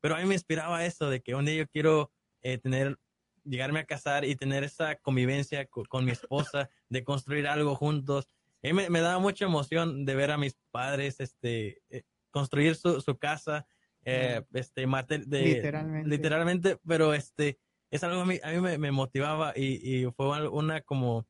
pero 0.00 0.14
a 0.16 0.18
mí 0.20 0.24
me 0.26 0.34
inspiraba 0.34 0.84
eso 0.84 1.08
de 1.10 1.20
que 1.20 1.34
un 1.34 1.44
día 1.44 1.54
yo 1.56 1.66
quiero 1.68 2.10
eh, 2.42 2.58
tener, 2.58 2.96
llegarme 3.44 3.80
a 3.80 3.84
casar 3.84 4.24
y 4.24 4.36
tener 4.36 4.62
esa 4.64 4.96
convivencia 4.96 5.66
co- 5.66 5.84
con, 5.88 6.04
mi 6.04 6.10
esposa, 6.12 6.70
de 6.88 7.02
construir 7.04 7.46
algo 7.48 7.74
juntos. 7.76 8.28
Y 8.64 8.72
me, 8.72 8.88
me 8.90 9.00
daba 9.00 9.18
mucha 9.18 9.44
emoción 9.44 10.04
de 10.06 10.14
ver 10.14 10.30
a 10.30 10.38
mis 10.38 10.58
padres, 10.72 11.20
este, 11.20 11.82
eh, 11.90 12.02
construir 12.30 12.76
su, 12.76 13.00
su 13.02 13.18
casa, 13.18 13.66
eh, 14.04 14.42
este, 14.54 14.86
mater- 14.86 15.26
de, 15.26 15.44
Literalmente. 15.44 16.08
literalmente, 16.08 16.78
pero 16.86 17.12
este, 17.14 17.58
es 17.90 18.02
algo 18.02 18.22
a 18.22 18.24
mí, 18.26 18.40
a 18.42 18.50
mí 18.52 18.60
me, 18.60 18.78
me 18.78 18.90
motivaba 18.90 19.52
y, 19.54 20.04
y 20.04 20.10
fue 20.12 20.48
una 20.48 20.80
como 20.80 21.26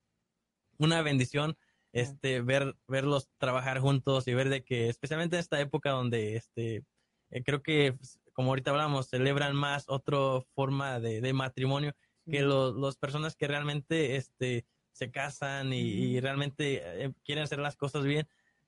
una 0.78 1.02
bendición 1.02 1.56
este 1.92 2.40
ver 2.40 2.76
verlos 2.88 3.30
trabajar 3.38 3.78
juntos 3.78 4.26
y 4.26 4.34
ver 4.34 4.48
de 4.48 4.64
que 4.64 4.88
especialmente 4.88 5.36
en 5.36 5.40
esta 5.40 5.60
época 5.60 5.90
donde 5.90 6.34
este 6.36 6.84
eh, 7.30 7.42
creo 7.44 7.62
que 7.62 7.92
pues, 7.92 8.18
como 8.32 8.50
ahorita 8.50 8.72
hablamos 8.72 9.08
celebran 9.08 9.54
más 9.54 9.84
otra 9.88 10.18
forma 10.54 10.98
de, 10.98 11.20
de 11.20 11.32
matrimonio 11.32 11.94
que 12.28 12.42
los 12.42 12.74
las 12.74 12.96
personas 12.96 13.36
que 13.36 13.46
realmente 13.46 14.16
este 14.16 14.66
se 14.94 15.10
casan 15.10 15.72
y, 15.74 15.80
y 15.80 16.20
realmente 16.20 17.04
eh, 17.04 17.12
quieren 17.24 17.44
hacer 17.44 17.58
las 17.58 17.76
cosas 17.76 18.04
bien 18.04 18.26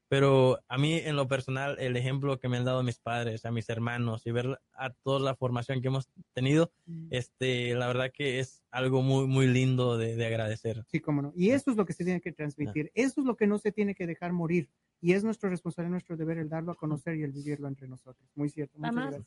pero 0.08 0.60
a 0.68 0.78
mí 0.78 0.94
en 0.94 1.16
lo 1.16 1.26
personal 1.26 1.76
el 1.80 1.96
ejemplo 1.96 2.38
que 2.38 2.48
me 2.48 2.58
han 2.58 2.64
dado 2.64 2.82
mis 2.84 3.00
padres 3.00 3.44
a 3.44 3.50
mis 3.50 3.68
hermanos 3.68 4.24
y 4.24 4.30
ver 4.30 4.60
a 4.72 4.90
toda 4.90 5.18
la 5.18 5.34
formación 5.34 5.80
que 5.80 5.88
hemos 5.88 6.08
tenido 6.32 6.70
Mm. 6.86 7.08
este 7.10 7.74
la 7.74 7.88
verdad 7.88 8.12
que 8.14 8.38
es 8.38 8.62
algo 8.70 9.02
muy 9.02 9.26
muy 9.26 9.48
lindo 9.48 9.98
de, 9.98 10.14
de 10.14 10.26
agradecer 10.26 10.84
Sí, 10.86 11.00
cómo 11.00 11.22
no. 11.22 11.32
Y 11.34 11.50
eso 11.50 11.72
es 11.72 11.76
lo 11.76 11.84
que 11.84 11.92
se 11.92 12.04
tiene 12.04 12.20
que 12.20 12.30
transmitir. 12.32 12.92
Eso 12.94 13.20
es 13.20 13.26
lo 13.26 13.36
que 13.36 13.48
no 13.48 13.58
se 13.58 13.72
tiene 13.72 13.96
que 13.96 14.06
dejar 14.06 14.32
morir. 14.32 14.70
Y 15.00 15.14
es 15.14 15.24
nuestra 15.24 15.50
responsabilidad, 15.50 15.90
nuestro 15.90 16.16
deber 16.16 16.38
el 16.38 16.48
darlo 16.48 16.70
a 16.72 16.76
conocer 16.76 17.16
y 17.16 17.24
el 17.24 17.32
vivirlo 17.32 17.66
entre 17.66 17.88
nosotros. 17.88 18.30
Muy 18.36 18.48
cierto. 18.48 18.78
Muchas 18.78 18.94
gracias. 18.94 19.26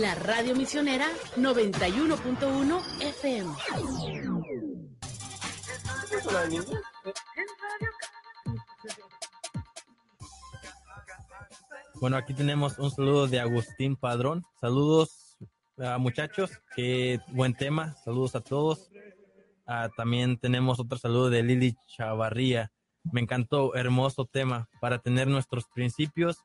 La 0.00 0.14
radio 0.14 0.54
misionera 0.54 1.06
91.1 1.36 2.82
FM. 3.00 3.50
Bueno, 12.00 12.18
aquí 12.18 12.34
tenemos 12.34 12.78
un 12.78 12.90
saludo 12.90 13.26
de 13.26 13.40
Agustín 13.40 13.96
Padrón. 13.96 14.44
Saludos 14.60 15.38
a 15.78 15.96
muchachos, 15.96 16.50
qué 16.74 17.20
buen 17.28 17.54
tema. 17.54 17.96
Saludos 18.04 18.34
a 18.34 18.40
todos. 18.40 18.90
Ah, 19.66 19.88
también 19.96 20.38
tenemos 20.38 20.78
otro 20.78 20.98
saludo 20.98 21.30
de 21.30 21.42
Lili 21.42 21.74
Chavarría. 21.86 22.70
Me 23.12 23.20
encantó, 23.20 23.74
hermoso 23.74 24.24
tema 24.24 24.68
para 24.80 24.98
tener 24.98 25.28
nuestros 25.28 25.64
principios 25.74 26.38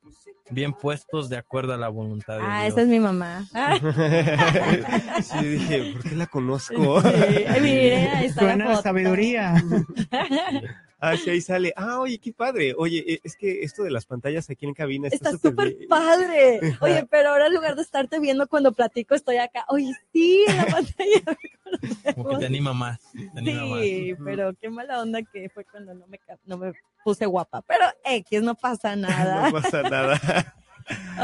bien 0.49 0.73
puestos 0.73 1.29
de 1.29 1.37
acuerdo 1.37 1.73
a 1.73 1.77
la 1.77 1.87
voluntad 1.89 2.37
de 2.37 2.43
Ah, 2.43 2.61
Dios. 2.61 2.73
esa 2.73 2.81
es 2.81 2.87
mi 2.87 2.99
mamá. 2.99 3.45
Sí, 5.23 5.45
dije, 5.45 5.93
¿por 5.93 6.03
qué 6.09 6.15
la 6.15 6.27
conozco? 6.27 7.01
sí. 7.01 7.07
Ahí 7.47 8.25
está 8.25 8.41
Suena 8.41 8.65
la 8.65 8.71
foto. 8.71 8.83
sabiduría. 8.83 9.55
Ah, 11.03 11.17
sí, 11.17 11.31
ahí 11.31 11.41
sale. 11.41 11.73
Ah, 11.75 11.99
oye, 11.99 12.19
qué 12.19 12.31
padre. 12.31 12.75
Oye, 12.77 13.03
eh, 13.07 13.19
es 13.23 13.35
que 13.35 13.63
esto 13.63 13.81
de 13.81 13.89
las 13.89 14.05
pantallas 14.05 14.47
aquí 14.51 14.67
en 14.67 14.73
cabina 14.75 15.07
está 15.07 15.31
súper 15.31 15.75
bien. 15.75 15.89
padre. 15.89 16.59
Oye, 16.79 17.07
pero 17.09 17.29
ahora 17.29 17.47
en 17.47 17.55
lugar 17.55 17.75
de 17.75 17.81
estarte 17.81 18.19
viendo 18.19 18.47
cuando 18.47 18.71
platico, 18.71 19.15
estoy 19.15 19.37
acá. 19.37 19.65
Oye, 19.69 19.91
sí, 20.13 20.45
en 20.47 20.57
la 20.57 20.65
pantalla. 20.67 21.21
Como 22.15 22.29
que 22.29 22.37
te 22.37 22.45
anima 22.45 22.73
más. 22.73 22.99
Te 23.13 23.39
anima 23.39 23.65
más. 23.65 23.79
Sí, 23.81 24.13
pero 24.23 24.53
qué 24.61 24.69
mala 24.69 25.01
onda 25.01 25.23
que 25.23 25.49
fue 25.49 25.65
cuando 25.65 25.95
no 25.95 26.05
me, 26.05 26.19
no 26.45 26.71
puse 27.03 27.25
guapa. 27.25 27.63
Pero 27.63 27.85
X, 28.05 28.43
no 28.43 28.53
pasa 28.53 28.95
nada. 28.95 29.49
No 29.49 29.59
pasa 29.59 29.81
nada. 29.81 30.53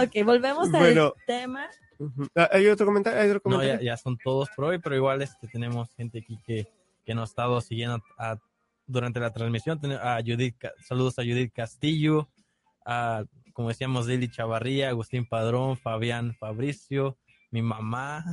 ok, 0.01 0.25
volvemos 0.25 0.71
Bueno. 0.71 1.13
al 1.17 1.25
tema. 1.27 1.67
Ah, 2.35 2.49
¿Hay 2.51 2.67
otro 2.67 2.85
comentario? 2.87 3.19
¿Hay 3.21 3.27
otro 3.29 3.41
No, 3.45 3.57
comentario? 3.57 3.79
ya, 3.79 3.91
ya 3.93 3.97
son 3.97 4.17
todos 4.23 4.49
por 4.55 4.65
hoy, 4.65 4.79
pero 4.79 4.95
igual 4.95 5.21
este, 5.21 5.47
tenemos 5.47 5.93
gente 5.95 6.19
aquí 6.19 6.39
que, 6.45 6.67
que 7.05 7.13
nos 7.13 7.29
ha 7.29 7.31
estado 7.31 7.61
siguiendo 7.61 8.01
a- 8.17 8.37
durante 8.87 9.19
la 9.19 9.31
transmisión. 9.31 9.79
A 10.01 10.19
Judith, 10.25 10.55
saludos 10.79 11.19
a 11.19 11.23
Judith 11.23 11.51
Castillo, 11.53 12.29
a, 12.85 13.23
como 13.53 13.69
decíamos, 13.69 14.07
Lili 14.07 14.29
Chavarría, 14.29 14.89
Agustín 14.89 15.25
Padrón, 15.27 15.77
Fabián 15.77 16.33
Fabricio, 16.35 17.17
mi 17.51 17.61
mamá, 17.61 18.23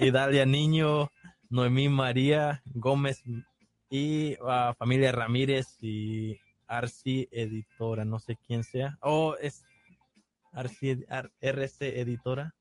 Idalia 0.00 0.44
Niño, 0.46 1.10
Noemí 1.48 1.88
María 1.88 2.62
Gómez 2.74 3.22
y 3.90 4.36
a 4.46 4.74
familia 4.78 5.12
Ramírez 5.12 5.76
y 5.80 6.38
Arci 6.66 7.28
Editora, 7.32 8.04
no 8.04 8.18
sé 8.18 8.36
quién 8.46 8.62
sea. 8.64 8.96
O 9.02 9.36
es 9.40 9.64
Arci, 10.52 11.04
Ar- 11.08 11.32
RC 11.40 12.00
Editora. 12.00 12.54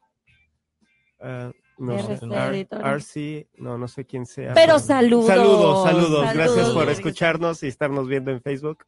Ah, 1.21 1.51
No, 1.79 1.97
Editorial. 1.97 2.67
RC, 2.95 3.47
no, 3.57 3.77
no 3.77 3.87
sé 3.87 4.05
quién 4.05 4.25
sea. 4.25 4.53
Pero 4.53 4.79
saludos. 4.79 5.27
Saludos, 5.27 5.83
saludos. 5.83 6.33
Gracias 6.33 6.69
por 6.71 6.89
escucharnos 6.89 7.63
y 7.63 7.67
estarnos 7.67 8.07
viendo 8.07 8.31
en 8.31 8.41
Facebook. 8.41 8.85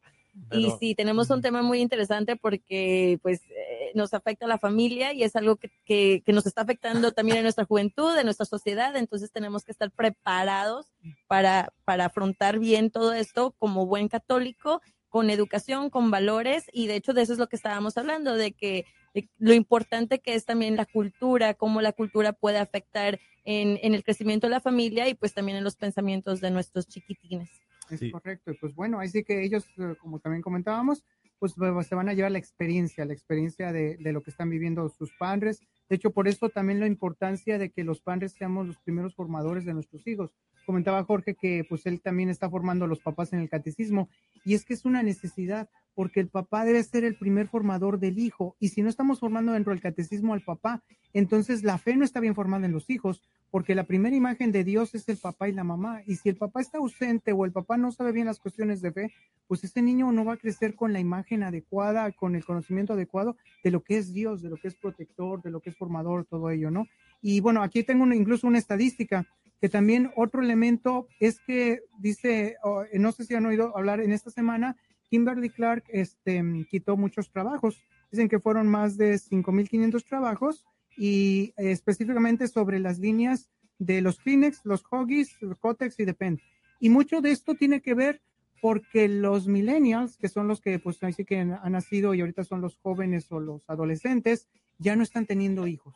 Y 0.50 0.70
sí, 0.80 0.94
tenemos 0.94 1.28
un 1.30 1.42
tema 1.42 1.62
muy 1.62 1.80
interesante 1.80 2.36
porque 2.36 3.18
pues 3.22 3.42
eh, 3.50 3.92
nos 3.94 4.14
afecta 4.14 4.46
a 4.46 4.48
la 4.48 4.58
familia 4.58 5.12
y 5.12 5.24
es 5.24 5.36
algo 5.36 5.56
que, 5.56 5.70
que, 5.84 6.22
que 6.24 6.32
nos 6.32 6.46
está 6.46 6.62
afectando 6.62 7.12
también 7.12 7.38
en 7.38 7.42
nuestra 7.42 7.66
juventud, 7.66 8.16
en 8.16 8.24
nuestra 8.24 8.46
sociedad, 8.46 8.96
entonces 8.96 9.30
tenemos 9.30 9.64
que 9.64 9.72
estar 9.72 9.90
preparados 9.90 10.86
para, 11.26 11.72
para 11.84 12.06
afrontar 12.06 12.58
bien 12.58 12.90
todo 12.90 13.12
esto 13.12 13.54
como 13.58 13.86
buen 13.86 14.08
católico, 14.08 14.80
con 15.12 15.28
educación, 15.28 15.90
con 15.90 16.10
valores 16.10 16.64
y 16.72 16.86
de 16.86 16.96
hecho 16.96 17.12
de 17.12 17.20
eso 17.20 17.34
es 17.34 17.38
lo 17.38 17.46
que 17.46 17.56
estábamos 17.56 17.98
hablando, 17.98 18.34
de 18.34 18.52
que 18.52 18.86
de 19.12 19.28
lo 19.36 19.52
importante 19.52 20.20
que 20.20 20.34
es 20.34 20.46
también 20.46 20.74
la 20.74 20.86
cultura, 20.86 21.52
cómo 21.52 21.82
la 21.82 21.92
cultura 21.92 22.32
puede 22.32 22.56
afectar 22.56 23.20
en, 23.44 23.78
en 23.82 23.94
el 23.94 24.04
crecimiento 24.04 24.46
de 24.46 24.52
la 24.52 24.60
familia 24.60 25.10
y 25.10 25.14
pues 25.14 25.34
también 25.34 25.58
en 25.58 25.64
los 25.64 25.76
pensamientos 25.76 26.40
de 26.40 26.50
nuestros 26.50 26.88
chiquitines. 26.88 27.50
Es 27.90 28.00
Sí. 28.00 28.10
correcto. 28.10 28.52
Y 28.52 28.54
pues 28.54 28.74
bueno, 28.74 29.00
ahí 29.00 29.08
sí 29.08 29.22
que 29.22 29.44
ellos, 29.44 29.66
eh, 29.76 29.96
como 30.00 30.18
también 30.18 30.40
comentábamos, 30.40 31.04
pues 31.38 31.52
se 31.86 31.94
van 31.94 32.08
a 32.08 32.14
llevar 32.14 32.32
la 32.32 32.38
experiencia, 32.38 33.04
la 33.04 33.12
experiencia 33.12 33.70
de, 33.70 33.98
de 33.98 34.12
lo 34.14 34.22
que 34.22 34.30
están 34.30 34.48
viviendo 34.48 34.88
sus 34.88 35.12
padres. 35.18 35.60
De 35.92 35.96
hecho, 35.96 36.10
por 36.10 36.26
eso 36.26 36.48
también 36.48 36.80
la 36.80 36.86
importancia 36.86 37.58
de 37.58 37.70
que 37.70 37.84
los 37.84 38.00
padres 38.00 38.32
seamos 38.32 38.66
los 38.66 38.78
primeros 38.78 39.14
formadores 39.14 39.66
de 39.66 39.74
nuestros 39.74 40.06
hijos. 40.06 40.30
Comentaba 40.64 41.04
Jorge 41.04 41.34
que 41.34 41.66
pues 41.68 41.84
él 41.84 42.00
también 42.00 42.30
está 42.30 42.48
formando 42.48 42.86
a 42.86 42.88
los 42.88 43.00
papás 43.00 43.34
en 43.34 43.40
el 43.40 43.50
catecismo 43.50 44.08
y 44.42 44.54
es 44.54 44.64
que 44.64 44.72
es 44.72 44.86
una 44.86 45.02
necesidad 45.02 45.68
porque 45.94 46.20
el 46.20 46.28
papá 46.28 46.64
debe 46.64 46.82
ser 46.82 47.04
el 47.04 47.18
primer 47.18 47.46
formador 47.46 47.98
del 47.98 48.18
hijo 48.18 48.56
y 48.58 48.70
si 48.70 48.80
no 48.80 48.88
estamos 48.88 49.20
formando 49.20 49.52
dentro 49.52 49.70
del 49.70 49.82
catecismo 49.82 50.32
al 50.32 50.40
papá, 50.40 50.82
entonces 51.12 51.62
la 51.62 51.76
fe 51.76 51.94
no 51.94 52.06
está 52.06 52.20
bien 52.20 52.34
formada 52.34 52.64
en 52.64 52.72
los 52.72 52.88
hijos 52.88 53.20
porque 53.52 53.74
la 53.74 53.84
primera 53.84 54.16
imagen 54.16 54.50
de 54.50 54.64
Dios 54.64 54.94
es 54.94 55.06
el 55.10 55.18
papá 55.18 55.46
y 55.46 55.52
la 55.52 55.62
mamá. 55.62 56.00
Y 56.06 56.16
si 56.16 56.30
el 56.30 56.36
papá 56.36 56.62
está 56.62 56.78
ausente 56.78 57.32
o 57.32 57.44
el 57.44 57.52
papá 57.52 57.76
no 57.76 57.92
sabe 57.92 58.10
bien 58.10 58.24
las 58.24 58.40
cuestiones 58.40 58.80
de 58.80 58.92
fe, 58.92 59.12
pues 59.46 59.62
ese 59.62 59.82
niño 59.82 60.10
no 60.10 60.24
va 60.24 60.32
a 60.32 60.36
crecer 60.38 60.74
con 60.74 60.94
la 60.94 61.00
imagen 61.00 61.42
adecuada, 61.42 62.10
con 62.12 62.34
el 62.34 62.46
conocimiento 62.46 62.94
adecuado 62.94 63.36
de 63.62 63.70
lo 63.70 63.82
que 63.82 63.98
es 63.98 64.14
Dios, 64.14 64.40
de 64.40 64.48
lo 64.48 64.56
que 64.56 64.68
es 64.68 64.74
protector, 64.74 65.42
de 65.42 65.50
lo 65.50 65.60
que 65.60 65.68
es 65.68 65.76
formador, 65.76 66.24
todo 66.24 66.48
ello, 66.48 66.70
¿no? 66.70 66.86
Y 67.20 67.40
bueno, 67.40 67.62
aquí 67.62 67.82
tengo 67.84 68.10
incluso 68.14 68.46
una 68.46 68.56
estadística 68.56 69.28
que 69.60 69.68
también 69.68 70.10
otro 70.16 70.40
elemento 70.40 71.06
es 71.20 71.38
que 71.38 71.82
dice, 71.98 72.56
oh, 72.62 72.84
no 72.94 73.12
sé 73.12 73.26
si 73.26 73.34
han 73.34 73.44
oído 73.44 73.76
hablar 73.76 74.00
en 74.00 74.12
esta 74.12 74.30
semana, 74.30 74.78
Kimberly 75.10 75.50
Clark 75.50 75.84
este, 75.88 76.42
quitó 76.70 76.96
muchos 76.96 77.30
trabajos. 77.30 77.84
Dicen 78.10 78.30
que 78.30 78.40
fueron 78.40 78.66
más 78.66 78.96
de 78.96 79.16
5.500 79.16 80.04
trabajos 80.08 80.64
y 80.96 81.54
específicamente 81.56 82.48
sobre 82.48 82.78
las 82.80 82.98
líneas 82.98 83.50
de 83.78 84.00
los 84.00 84.18
Kleenex, 84.18 84.60
los 84.64 84.84
Huggies, 84.90 85.36
los 85.40 85.58
Kotex 85.58 85.98
y 85.98 86.04
Depend. 86.04 86.40
Y 86.80 86.90
mucho 86.90 87.20
de 87.20 87.30
esto 87.30 87.54
tiene 87.54 87.80
que 87.80 87.94
ver 87.94 88.22
porque 88.60 89.08
los 89.08 89.48
millennials, 89.48 90.16
que 90.16 90.28
son 90.28 90.46
los 90.46 90.60
que 90.60 90.78
pues 90.78 91.02
así 91.02 91.24
que 91.24 91.38
han 91.40 91.52
han 91.52 91.72
nacido 91.72 92.14
y 92.14 92.20
ahorita 92.20 92.44
son 92.44 92.60
los 92.60 92.76
jóvenes 92.76 93.26
o 93.30 93.40
los 93.40 93.62
adolescentes, 93.68 94.48
ya 94.78 94.94
no 94.96 95.02
están 95.02 95.26
teniendo 95.26 95.66
hijos. 95.66 95.94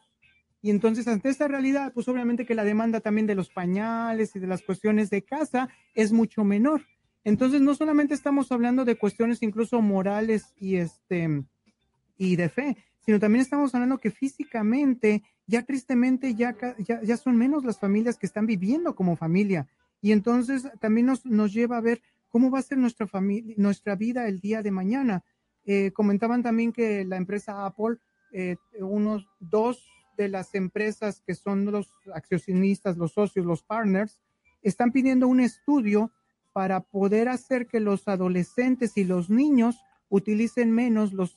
Y 0.62 0.70
entonces 0.70 1.06
ante 1.06 1.28
esta 1.28 1.47
realidad, 1.47 1.93
pues 1.93 2.09
obviamente 2.09 2.44
que 2.44 2.56
la 2.56 2.64
demanda 2.64 3.01
también 3.01 3.28
de 3.28 3.36
los 3.36 3.51
pañales 3.51 4.35
y 4.35 4.40
de 4.40 4.48
las 4.48 4.62
cuestiones 4.62 5.10
de 5.10 5.23
casa 5.23 5.68
es 5.94 6.12
mucho 6.12 6.43
menor. 6.43 6.82
Entonces 7.23 7.60
no 7.60 7.74
solamente 7.74 8.14
estamos 8.14 8.51
hablando 8.51 8.85
de 8.85 8.97
cuestiones 8.97 9.43
incluso 9.43 9.81
morales 9.81 10.55
y 10.56 10.77
este 10.77 11.44
y 12.18 12.36
de 12.36 12.48
fe, 12.48 12.77
sino 13.07 13.20
también 13.20 13.43
estamos 13.43 13.73
hablando 13.73 13.99
que 13.99 14.11
físicamente, 14.11 15.23
ya 15.47 15.62
tristemente, 15.62 16.35
ya, 16.35 16.57
ya, 16.78 17.01
ya 17.03 17.16
son 17.16 17.37
menos 17.37 17.65
las 17.65 17.78
familias 17.78 18.19
que 18.19 18.27
están 18.27 18.47
viviendo 18.47 18.97
como 18.97 19.15
familia. 19.15 19.69
Y 20.03 20.11
entonces 20.11 20.69
también 20.81 21.07
nos, 21.07 21.24
nos 21.24 21.53
lleva 21.53 21.77
a 21.77 21.81
ver 21.81 22.03
cómo 22.28 22.51
va 22.51 22.59
a 22.59 22.62
ser 22.62 22.78
nuestra 22.78 23.07
familia, 23.07 23.55
nuestra 23.59 23.95
vida 23.95 24.27
el 24.27 24.41
día 24.41 24.61
de 24.61 24.73
mañana. 24.73 25.24
Eh, 25.65 25.93
comentaban 25.93 26.43
también 26.43 26.73
que 26.73 27.05
la 27.05 27.16
empresa 27.16 27.65
Apple, 27.65 27.99
eh, 28.33 28.57
unos 28.81 29.28
dos 29.39 29.87
de 30.16 30.28
las 30.28 30.53
empresas 30.57 31.23
que 31.24 31.37
son 31.37 31.65
los 31.66 31.89
accionistas, 32.12 32.97
los 32.97 33.12
socios, 33.12 33.47
los 33.47 33.62
partners, 33.62 34.20
están 34.62 34.91
pidiendo 34.91 35.28
un 35.28 35.39
estudio 35.39 36.11
para 36.53 36.81
poder 36.81 37.28
hacer 37.28 37.69
que 37.69 37.78
los 37.78 38.09
adolescentes 38.09 38.97
y 38.97 39.05
los 39.05 39.31
niños 39.31 39.77
utilicen 40.09 40.73
menos 40.73 41.12
los 41.12 41.37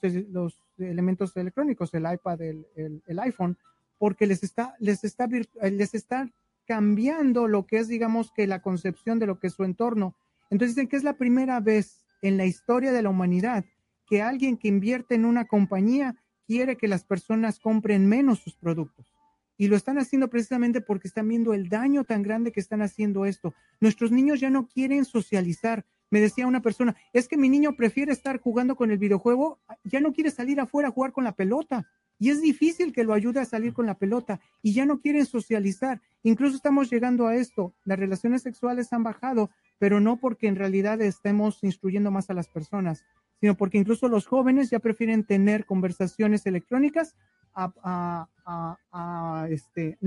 elementos 0.80 1.36
electrónicos, 1.38 1.94
el 1.94 2.12
iPad, 2.12 2.42
el, 2.42 3.20
iPhone, 3.20 3.58
porque 3.98 4.28
les 4.28 4.44
está, 4.44 4.76
les 4.80 5.04
está, 5.04 5.26
eh, 5.26 5.72
les 5.72 5.94
está 5.94 6.30
cambiando 6.66 7.48
lo 7.48 7.66
que 7.66 7.80
es, 7.80 7.88
digamos, 7.88 8.32
que 8.32 8.48
la 8.48 8.62
concepción 8.62 9.20
de 9.20 9.28
lo 9.28 9.40
que 9.40 9.48
es 9.48 9.54
su 9.54 9.64
entorno. 9.64 10.16
Entonces 10.50 10.76
dicen 10.76 10.88
que 10.88 10.96
es 10.96 11.04
la 11.04 11.18
primera 11.18 11.60
vez 11.60 12.06
en 12.22 12.38
la 12.38 12.46
historia 12.46 12.92
de 12.92 13.02
la 13.02 13.10
humanidad 13.10 13.66
que 14.10 14.22
alguien 14.22 14.58
que 14.58 14.68
invierte 14.68 15.16
en 15.16 15.26
una 15.26 15.46
compañía 15.46 16.16
quiere 16.48 16.78
que 16.78 16.88
las 16.88 17.04
personas 17.04 17.60
compren 17.60 18.08
menos 18.08 18.40
sus 18.40 18.56
productos. 18.56 19.14
Y 19.56 19.68
lo 19.68 19.76
están 19.76 20.00
haciendo 20.00 20.30
precisamente 20.30 20.82
porque 20.82 21.08
están 21.08 21.28
viendo 21.28 21.54
el 21.54 21.70
daño 21.70 22.04
tan 22.06 22.24
grande 22.24 22.52
que 22.52 22.60
están 22.60 22.82
haciendo 22.82 23.26
esto. 23.26 23.54
Nuestros 23.80 24.12
niños 24.12 24.40
ya 24.40 24.50
no 24.50 24.68
quieren 24.68 25.06
socializar. 25.06 25.86
Me 26.12 26.20
decía 26.22 26.48
una 26.48 26.62
persona, 26.62 26.96
es 27.14 27.28
que 27.28 27.38
mi 27.38 27.50
niño 27.50 27.76
prefiere 27.76 28.12
estar 28.12 28.40
jugando 28.40 28.76
con 28.76 28.90
el 28.92 28.98
videojuego, 28.98 29.60
ya 29.84 30.00
no 30.00 30.12
quiere 30.14 30.32
salir 30.32 30.60
afuera 30.60 30.90
a 30.90 30.92
jugar 30.92 31.12
con 31.12 31.24
la 31.24 31.34
pelota. 31.34 31.88
Y 32.22 32.32
es 32.32 32.42
difícil 32.42 32.92
que 32.92 33.06
lo 33.06 33.14
ayude 33.14 33.40
a 33.40 33.46
salir 33.46 33.72
con 33.74 33.86
la 33.86 33.98
pelota 33.98 34.42
y 34.62 34.74
ya 34.74 34.86
no 34.86 35.00
quieren 35.00 35.26
socializar. 35.26 36.02
Incluso 36.24 36.58
estamos 36.58 36.90
llegando 36.90 37.28
a 37.28 37.36
esto. 37.36 37.74
Las 37.86 37.98
relaciones 37.98 38.42
sexuales 38.42 38.92
han 38.92 39.04
bajado, 39.04 39.52
pero 39.78 40.02
no 40.02 40.18
porque 40.18 40.48
en 40.48 40.58
realidad 40.58 41.00
estemos 41.02 41.64
instruyendo 41.64 42.12
más 42.12 42.30
a 42.30 42.34
las 42.34 42.50
personas, 42.50 43.06
sino 43.40 43.56
porque 43.56 43.78
incluso 43.78 44.10
los 44.10 44.26
jóvenes 44.28 44.70
ya 44.70 44.80
prefieren 44.80 45.24
tener 45.24 45.66
conversaciones 45.66 46.46
electrónicas 46.46 47.16
a, 47.54 47.72
a- 47.84 48.28
a- 48.46 48.78
a, 48.92 49.48
este, 49.50 49.98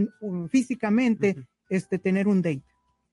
físicamente 0.50 1.36
este, 1.70 1.98
tener 1.98 2.28
un 2.28 2.42
date. 2.42 2.62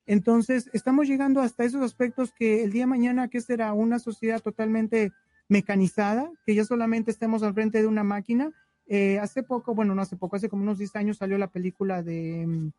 Entonces, 0.09 0.71
estamos 0.73 1.07
llegando 1.07 1.39
hasta 1.39 1.63
esos 1.65 1.83
aspectos 1.83 2.31
que 2.31 2.63
el 2.63 2.71
día 2.71 2.81
de 2.81 2.87
mañana, 2.87 3.27
que 3.27 3.41
será 3.41 3.73
una 3.73 3.99
sociedad 3.99 4.41
totalmente 4.41 5.11
mecanizada, 5.49 6.31
que 6.47 6.55
ya 6.55 6.65
solamente 6.65 7.11
estemos 7.11 7.43
al 7.43 7.53
frente 7.53 7.79
de 7.79 7.85
una 7.85 8.03
máquina. 8.03 8.51
Eh, 8.87 9.19
hace 9.19 9.43
poco, 9.43 9.75
bueno, 9.75 9.93
no 9.93 10.01
hace 10.01 10.17
poco, 10.17 10.35
hace 10.35 10.49
como 10.49 10.63
unos 10.63 10.79
10 10.79 10.95
años 10.95 11.17
salió 11.17 11.37
la 11.37 11.51
película 11.51 12.01
de 12.01 12.43
mm, 12.47 12.71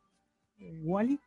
eh, 0.58 0.80
Wally 0.82 1.20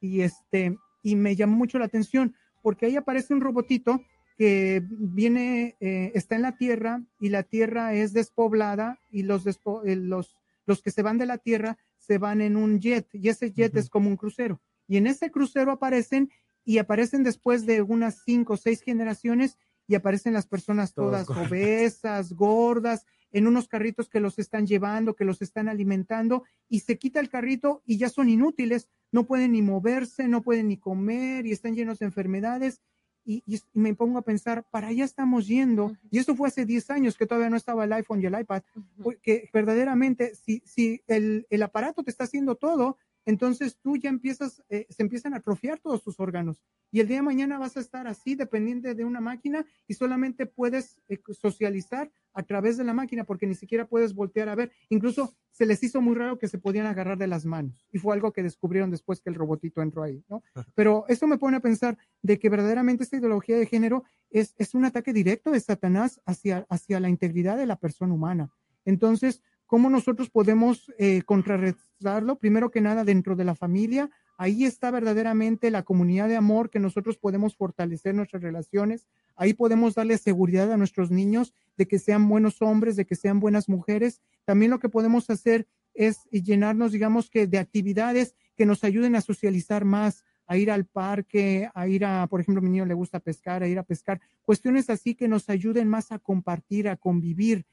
y 0.00 0.22
este 0.22 0.78
y 1.02 1.14
me 1.14 1.36
llamó 1.36 1.56
mucho 1.56 1.78
la 1.78 1.84
atención 1.84 2.34
porque 2.62 2.86
ahí 2.86 2.96
aparece 2.96 3.34
un 3.34 3.42
robotito 3.42 4.00
que 4.38 4.82
viene, 4.88 5.76
eh, 5.80 6.10
está 6.14 6.36
en 6.36 6.42
la 6.42 6.56
Tierra 6.56 7.02
y 7.20 7.28
la 7.28 7.42
Tierra 7.42 7.92
es 7.92 8.14
despoblada 8.14 8.98
y 9.10 9.24
los, 9.24 9.44
despo- 9.44 9.82
eh, 9.84 9.94
los, 9.96 10.34
los 10.64 10.80
que 10.80 10.90
se 10.90 11.02
van 11.02 11.18
de 11.18 11.26
la 11.26 11.36
Tierra 11.36 11.76
se 11.98 12.16
van 12.16 12.40
en 12.40 12.56
un 12.56 12.80
jet 12.80 13.06
y 13.12 13.28
ese 13.28 13.52
jet 13.52 13.76
es 13.76 13.90
como 13.90 14.08
un 14.08 14.16
crucero. 14.16 14.58
Y 14.86 14.96
en 14.96 15.06
ese 15.06 15.30
crucero 15.30 15.72
aparecen 15.72 16.30
y 16.64 16.78
aparecen 16.78 17.22
después 17.22 17.66
de 17.66 17.82
unas 17.82 18.22
cinco 18.24 18.54
o 18.54 18.56
seis 18.56 18.82
generaciones 18.82 19.58
y 19.86 19.94
aparecen 19.96 20.32
las 20.32 20.46
personas 20.46 20.94
Todas 20.94 21.26
gordas. 21.26 21.46
obesas, 21.48 22.32
gordas, 22.32 23.04
en 23.32 23.46
unos 23.46 23.68
carritos 23.68 24.08
que 24.08 24.20
los 24.20 24.38
están 24.38 24.66
llevando, 24.66 25.14
que 25.14 25.24
los 25.24 25.42
están 25.42 25.68
alimentando 25.68 26.44
y 26.68 26.80
se 26.80 26.98
quita 26.98 27.20
el 27.20 27.28
carrito 27.28 27.82
y 27.84 27.98
ya 27.98 28.08
son 28.08 28.28
inútiles, 28.28 28.88
no 29.12 29.24
pueden 29.26 29.52
ni 29.52 29.60
moverse, 29.62 30.28
no 30.28 30.42
pueden 30.42 30.68
ni 30.68 30.76
comer 30.78 31.44
y 31.46 31.52
están 31.52 31.74
llenos 31.74 31.98
de 31.98 32.06
enfermedades. 32.06 32.80
Y, 33.26 33.42
y 33.46 33.54
es- 33.56 33.66
y 33.72 33.78
me 33.80 33.94
pongo 33.94 34.18
a 34.18 34.22
pensar, 34.22 34.64
para 34.70 34.88
allá 34.88 35.04
estamos 35.04 35.46
yendo. 35.46 35.96
Y 36.10 36.18
eso 36.18 36.36
fue 36.36 36.48
hace 36.48 36.64
10 36.66 36.90
años 36.90 37.16
que 37.16 37.26
todavía 37.26 37.48
no 37.50 37.56
estaba 37.56 37.84
el 37.84 37.92
iPhone 37.94 38.20
y 38.22 38.26
el 38.26 38.38
iPad. 38.38 38.62
Porque 39.02 39.48
verdaderamente, 39.52 40.34
si, 40.34 40.62
si 40.66 41.00
el, 41.06 41.46
el 41.50 41.62
aparato 41.62 42.02
te 42.04 42.10
está 42.10 42.24
haciendo 42.24 42.54
todo, 42.54 42.98
entonces 43.26 43.78
tú 43.80 43.96
ya 43.96 44.10
empiezas, 44.10 44.62
eh, 44.68 44.86
se 44.90 45.02
empiezan 45.02 45.34
a 45.34 45.38
atrofiar 45.38 45.78
todos 45.78 46.02
tus 46.02 46.20
órganos. 46.20 46.62
Y 46.90 47.00
el 47.00 47.08
día 47.08 47.16
de 47.16 47.22
mañana 47.22 47.58
vas 47.58 47.76
a 47.76 47.80
estar 47.80 48.06
así, 48.06 48.34
dependiente 48.34 48.94
de 48.94 49.04
una 49.04 49.20
máquina, 49.20 49.66
y 49.88 49.94
solamente 49.94 50.46
puedes 50.46 51.00
eh, 51.08 51.20
socializar 51.32 52.10
a 52.32 52.42
través 52.42 52.76
de 52.76 52.84
la 52.84 52.92
máquina, 52.92 53.24
porque 53.24 53.46
ni 53.46 53.54
siquiera 53.54 53.86
puedes 53.86 54.14
voltear 54.14 54.48
a 54.48 54.54
ver. 54.54 54.72
Incluso 54.90 55.34
se 55.50 55.66
les 55.66 55.82
hizo 55.82 56.00
muy 56.00 56.14
raro 56.14 56.38
que 56.38 56.48
se 56.48 56.58
podían 56.58 56.86
agarrar 56.86 57.16
de 57.16 57.26
las 57.26 57.46
manos. 57.46 57.88
Y 57.92 57.98
fue 57.98 58.14
algo 58.14 58.32
que 58.32 58.42
descubrieron 58.42 58.90
después 58.90 59.20
que 59.20 59.30
el 59.30 59.36
robotito 59.36 59.82
entró 59.82 60.02
ahí, 60.02 60.24
¿no? 60.28 60.42
Pero 60.74 61.04
eso 61.08 61.26
me 61.26 61.38
pone 61.38 61.56
a 61.56 61.60
pensar 61.60 61.96
de 62.22 62.38
que 62.38 62.48
verdaderamente 62.48 63.04
esta 63.04 63.16
ideología 63.16 63.56
de 63.56 63.66
género 63.66 64.04
es, 64.30 64.54
es 64.58 64.74
un 64.74 64.84
ataque 64.84 65.12
directo 65.12 65.50
de 65.50 65.60
Satanás 65.60 66.20
hacia, 66.26 66.66
hacia 66.68 67.00
la 67.00 67.08
integridad 67.08 67.56
de 67.56 67.66
la 67.66 67.76
persona 67.76 68.14
humana. 68.14 68.52
Entonces, 68.84 69.42
¿cómo 69.66 69.90
nosotros 69.90 70.30
podemos 70.30 70.92
eh, 70.98 71.22
contrarrestarlo? 71.22 72.38
Primero 72.38 72.70
que 72.70 72.80
nada, 72.80 73.04
dentro 73.04 73.36
de 73.36 73.44
la 73.44 73.54
familia, 73.54 74.10
ahí 74.36 74.64
está 74.64 74.90
verdaderamente 74.90 75.70
la 75.70 75.82
comunidad 75.82 76.28
de 76.28 76.36
amor 76.36 76.70
que 76.70 76.80
nosotros 76.80 77.16
podemos 77.16 77.56
fortalecer 77.56 78.14
nuestras 78.14 78.42
relaciones, 78.42 79.06
ahí 79.36 79.54
podemos 79.54 79.94
darle 79.94 80.18
seguridad 80.18 80.72
a 80.72 80.76
nuestros 80.76 81.10
niños 81.10 81.54
de 81.76 81.86
que 81.86 81.98
sean 81.98 82.28
buenos 82.28 82.62
hombres, 82.62 82.96
de 82.96 83.06
que 83.06 83.16
sean 83.16 83.40
buenas 83.40 83.68
mujeres. 83.68 84.20
También 84.44 84.70
lo 84.70 84.78
que 84.78 84.88
podemos 84.88 85.30
hacer 85.30 85.66
es 85.94 86.24
llenarnos, 86.30 86.92
digamos 86.92 87.30
que, 87.30 87.46
de 87.46 87.58
actividades 87.58 88.34
que 88.56 88.66
nos 88.66 88.84
ayuden 88.84 89.16
a 89.16 89.20
socializar 89.20 89.84
más, 89.84 90.24
a 90.46 90.56
ir 90.56 90.70
al 90.70 90.84
parque, 90.84 91.70
a 91.74 91.88
ir 91.88 92.04
a, 92.04 92.26
por 92.26 92.40
ejemplo, 92.40 92.60
a 92.60 92.62
mi 92.64 92.70
niño 92.70 92.86
le 92.86 92.94
gusta 92.94 93.20
pescar, 93.20 93.62
a 93.62 93.68
ir 93.68 93.78
a 93.78 93.82
pescar, 93.82 94.20
cuestiones 94.42 94.90
así 94.90 95.14
que 95.14 95.28
nos 95.28 95.48
ayuden 95.48 95.88
más 95.88 96.12
a 96.12 96.18
compartir, 96.18 96.88
a 96.88 96.96
convivir 96.96 97.64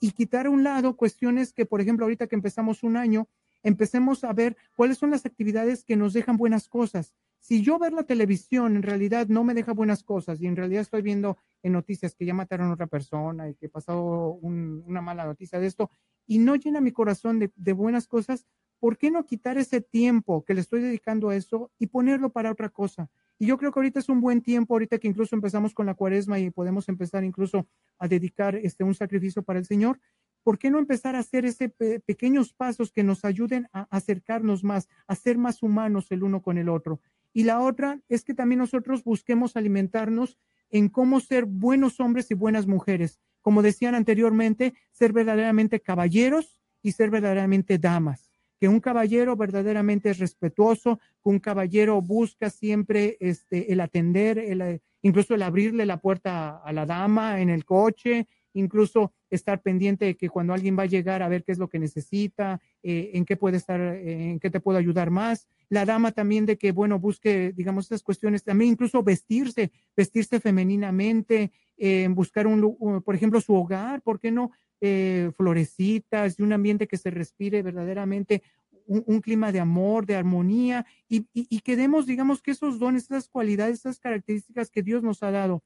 y, 0.00 0.10
quitar 0.12 0.46
a 0.46 0.50
un 0.50 0.64
lado 0.64 0.96
cuestiones 0.96 1.52
que, 1.52 1.64
por 1.64 1.80
ejemplo, 1.80 2.04
ahorita 2.04 2.26
que 2.26 2.34
empezamos 2.36 2.82
un 2.82 2.96
año, 2.96 3.28
empecemos 3.62 4.24
a 4.24 4.32
ver 4.32 4.56
cuáles 4.76 4.98
son 4.98 5.10
las 5.10 5.24
actividades 5.24 5.84
que 5.84 5.96
nos 5.96 6.12
dejan 6.12 6.36
buenas 6.36 6.68
cosas. 6.68 7.14
Si 7.40 7.62
yo 7.62 7.78
ver 7.78 7.92
la 7.92 8.02
televisión 8.02 8.76
en 8.76 8.82
realidad 8.82 9.28
no 9.28 9.44
me 9.44 9.54
deja 9.54 9.72
buenas 9.72 10.02
cosas 10.02 10.40
y 10.40 10.46
en 10.46 10.56
realidad 10.56 10.82
estoy 10.82 11.02
viendo 11.02 11.38
en 11.62 11.72
noticias 11.72 12.14
que 12.14 12.26
ya 12.26 12.34
mataron 12.34 12.68
a 12.68 12.74
otra 12.74 12.86
persona 12.88 13.48
y 13.48 13.54
que 13.54 13.68
pasó 13.68 14.38
un- 14.42 14.82
una 14.86 15.00
mala 15.00 15.24
noticia 15.24 15.58
de 15.60 15.66
esto 15.66 15.90
y 16.26 16.38
no 16.38 16.56
llena 16.56 16.80
mi 16.80 16.92
corazón 16.92 17.38
de 17.54 17.72
buenas 17.72 18.06
cosas, 18.08 18.46
¿por 18.80 18.98
qué 18.98 19.10
no 19.10 19.24
quitar 19.26 19.58
ese 19.58 19.80
tiempo 19.80 20.44
que 20.44 20.54
le 20.54 20.60
estoy 20.60 20.82
dedicando 20.82 21.30
a 21.30 21.36
eso 21.36 21.70
y 21.78 21.86
ponerlo 21.86 22.30
para 22.30 22.50
otra 22.50 22.68
cosa? 22.68 23.10
Y 23.38 23.46
yo 23.46 23.56
creo 23.56 23.72
que 23.72 23.78
ahorita 23.78 24.00
es 24.00 24.08
un 24.08 24.20
buen 24.20 24.42
tiempo, 24.42 24.74
ahorita 24.74 24.98
que 24.98 25.08
incluso 25.08 25.36
empezamos 25.36 25.72
con 25.74 25.86
la 25.86 25.94
cuaresma 25.94 26.38
y 26.38 26.50
podemos 26.50 26.88
empezar 26.88 27.22
incluso 27.24 27.68
a 27.98 28.08
dedicar 28.08 28.56
este, 28.56 28.84
un 28.84 28.94
sacrificio 28.94 29.42
para 29.42 29.58
el 29.58 29.64
Señor, 29.64 30.00
¿por 30.42 30.58
qué 30.58 30.70
no 30.70 30.78
empezar 30.78 31.14
a 31.14 31.20
hacer 31.20 31.44
ese 31.44 31.68
pe- 31.68 32.00
pequeños 32.00 32.52
pasos 32.52 32.90
que 32.90 33.04
nos 33.04 33.24
ayuden 33.24 33.68
a 33.72 33.86
acercarnos 33.90 34.64
más, 34.64 34.88
a 35.06 35.14
ser 35.14 35.38
más 35.38 35.62
humanos 35.62 36.10
el 36.10 36.22
uno 36.24 36.42
con 36.42 36.58
el 36.58 36.68
otro? 36.68 37.00
Y 37.32 37.44
la 37.44 37.60
otra 37.60 38.00
es 38.08 38.24
que 38.24 38.34
también 38.34 38.58
nosotros 38.58 39.04
busquemos 39.04 39.56
alimentarnos 39.56 40.38
en 40.70 40.88
cómo 40.88 41.20
ser 41.20 41.44
buenos 41.44 42.00
hombres 42.00 42.30
y 42.30 42.34
buenas 42.34 42.66
mujeres. 42.66 43.20
Como 43.40 43.62
decían 43.62 43.94
anteriormente, 43.94 44.74
ser 44.90 45.12
verdaderamente 45.12 45.80
caballeros 45.80 46.60
y 46.82 46.92
ser 46.92 47.10
verdaderamente 47.10 47.78
damas. 47.78 48.27
Que 48.60 48.68
un 48.68 48.80
caballero 48.80 49.36
verdaderamente 49.36 50.10
es 50.10 50.18
respetuoso, 50.18 50.98
que 51.22 51.28
un 51.30 51.38
caballero 51.38 52.00
busca 52.02 52.50
siempre 52.50 53.16
este, 53.20 53.72
el 53.72 53.80
atender, 53.80 54.38
el, 54.38 54.80
incluso 55.02 55.34
el 55.34 55.42
abrirle 55.42 55.86
la 55.86 55.98
puerta 56.00 56.58
a, 56.58 56.72
la 56.72 56.84
dama 56.86 57.40
en 57.40 57.50
el 57.50 57.64
coche, 57.64 58.26
incluso 58.54 59.12
estar 59.30 59.62
pendiente 59.62 60.06
de 60.06 60.16
que 60.16 60.28
cuando 60.28 60.54
alguien 60.54 60.76
va 60.76 60.84
a 60.84 60.86
llegar 60.86 61.22
a 61.22 61.28
ver 61.28 61.44
qué 61.44 61.52
es 61.52 61.58
lo 61.58 61.68
que 61.68 61.78
necesita, 61.78 62.60
eh, 62.82 63.10
en 63.14 63.24
qué 63.24 63.36
puede 63.36 63.58
estar, 63.58 63.80
en 63.80 64.40
qué 64.40 64.50
te 64.50 64.60
puedo 64.60 64.78
ayudar 64.78 65.10
más. 65.10 65.46
La 65.68 65.84
dama 65.84 66.12
también 66.12 66.46
de 66.46 66.56
que, 66.56 66.72
bueno, 66.72 66.98
busque, 66.98 67.52
digamos, 67.54 67.86
esas 67.86 68.02
cuestiones, 68.02 68.42
también 68.42 68.72
incluso 68.72 69.02
vestirse, 69.02 69.70
vestirse 69.96 70.40
femeninamente, 70.40 71.52
eh, 71.76 72.08
buscar 72.10 72.46
un- 72.46 73.02
por 73.04 73.14
ejemplo, 73.14 73.40
su 73.40 73.54
hogar, 73.54 74.02
¿por 74.02 74.18
qué 74.18 74.30
no? 74.32 74.50
Eh, 74.80 75.32
florecitas 75.36 76.38
y 76.38 76.42
un 76.42 76.52
ambiente 76.52 76.86
que 76.86 76.98
se 76.98 77.10
respire 77.10 77.62
verdaderamente 77.62 78.44
un, 78.86 79.20
clima 79.20 79.50
de 79.50 79.58
amor, 79.58 80.06
de 80.06 80.14
armonía 80.14 80.86
y, 81.08 81.60
que 81.60 81.76
demos, 81.76 82.06
digamos, 82.06 82.40
que 82.40 82.52
esos 82.52 82.78
dones, 82.78 83.04
esas 83.04 83.28
cualidades, 83.28 83.80
esas 83.80 83.98
características 83.98 84.70
que 84.70 84.82
Dios 84.84 85.02
nos 85.02 85.22
ha 85.24 85.32
dado. 85.32 85.64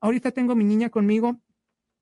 Ahorita 0.00 0.32
tengo 0.32 0.56
mi 0.56 0.64
niña 0.64 0.90
conmigo 0.90 1.40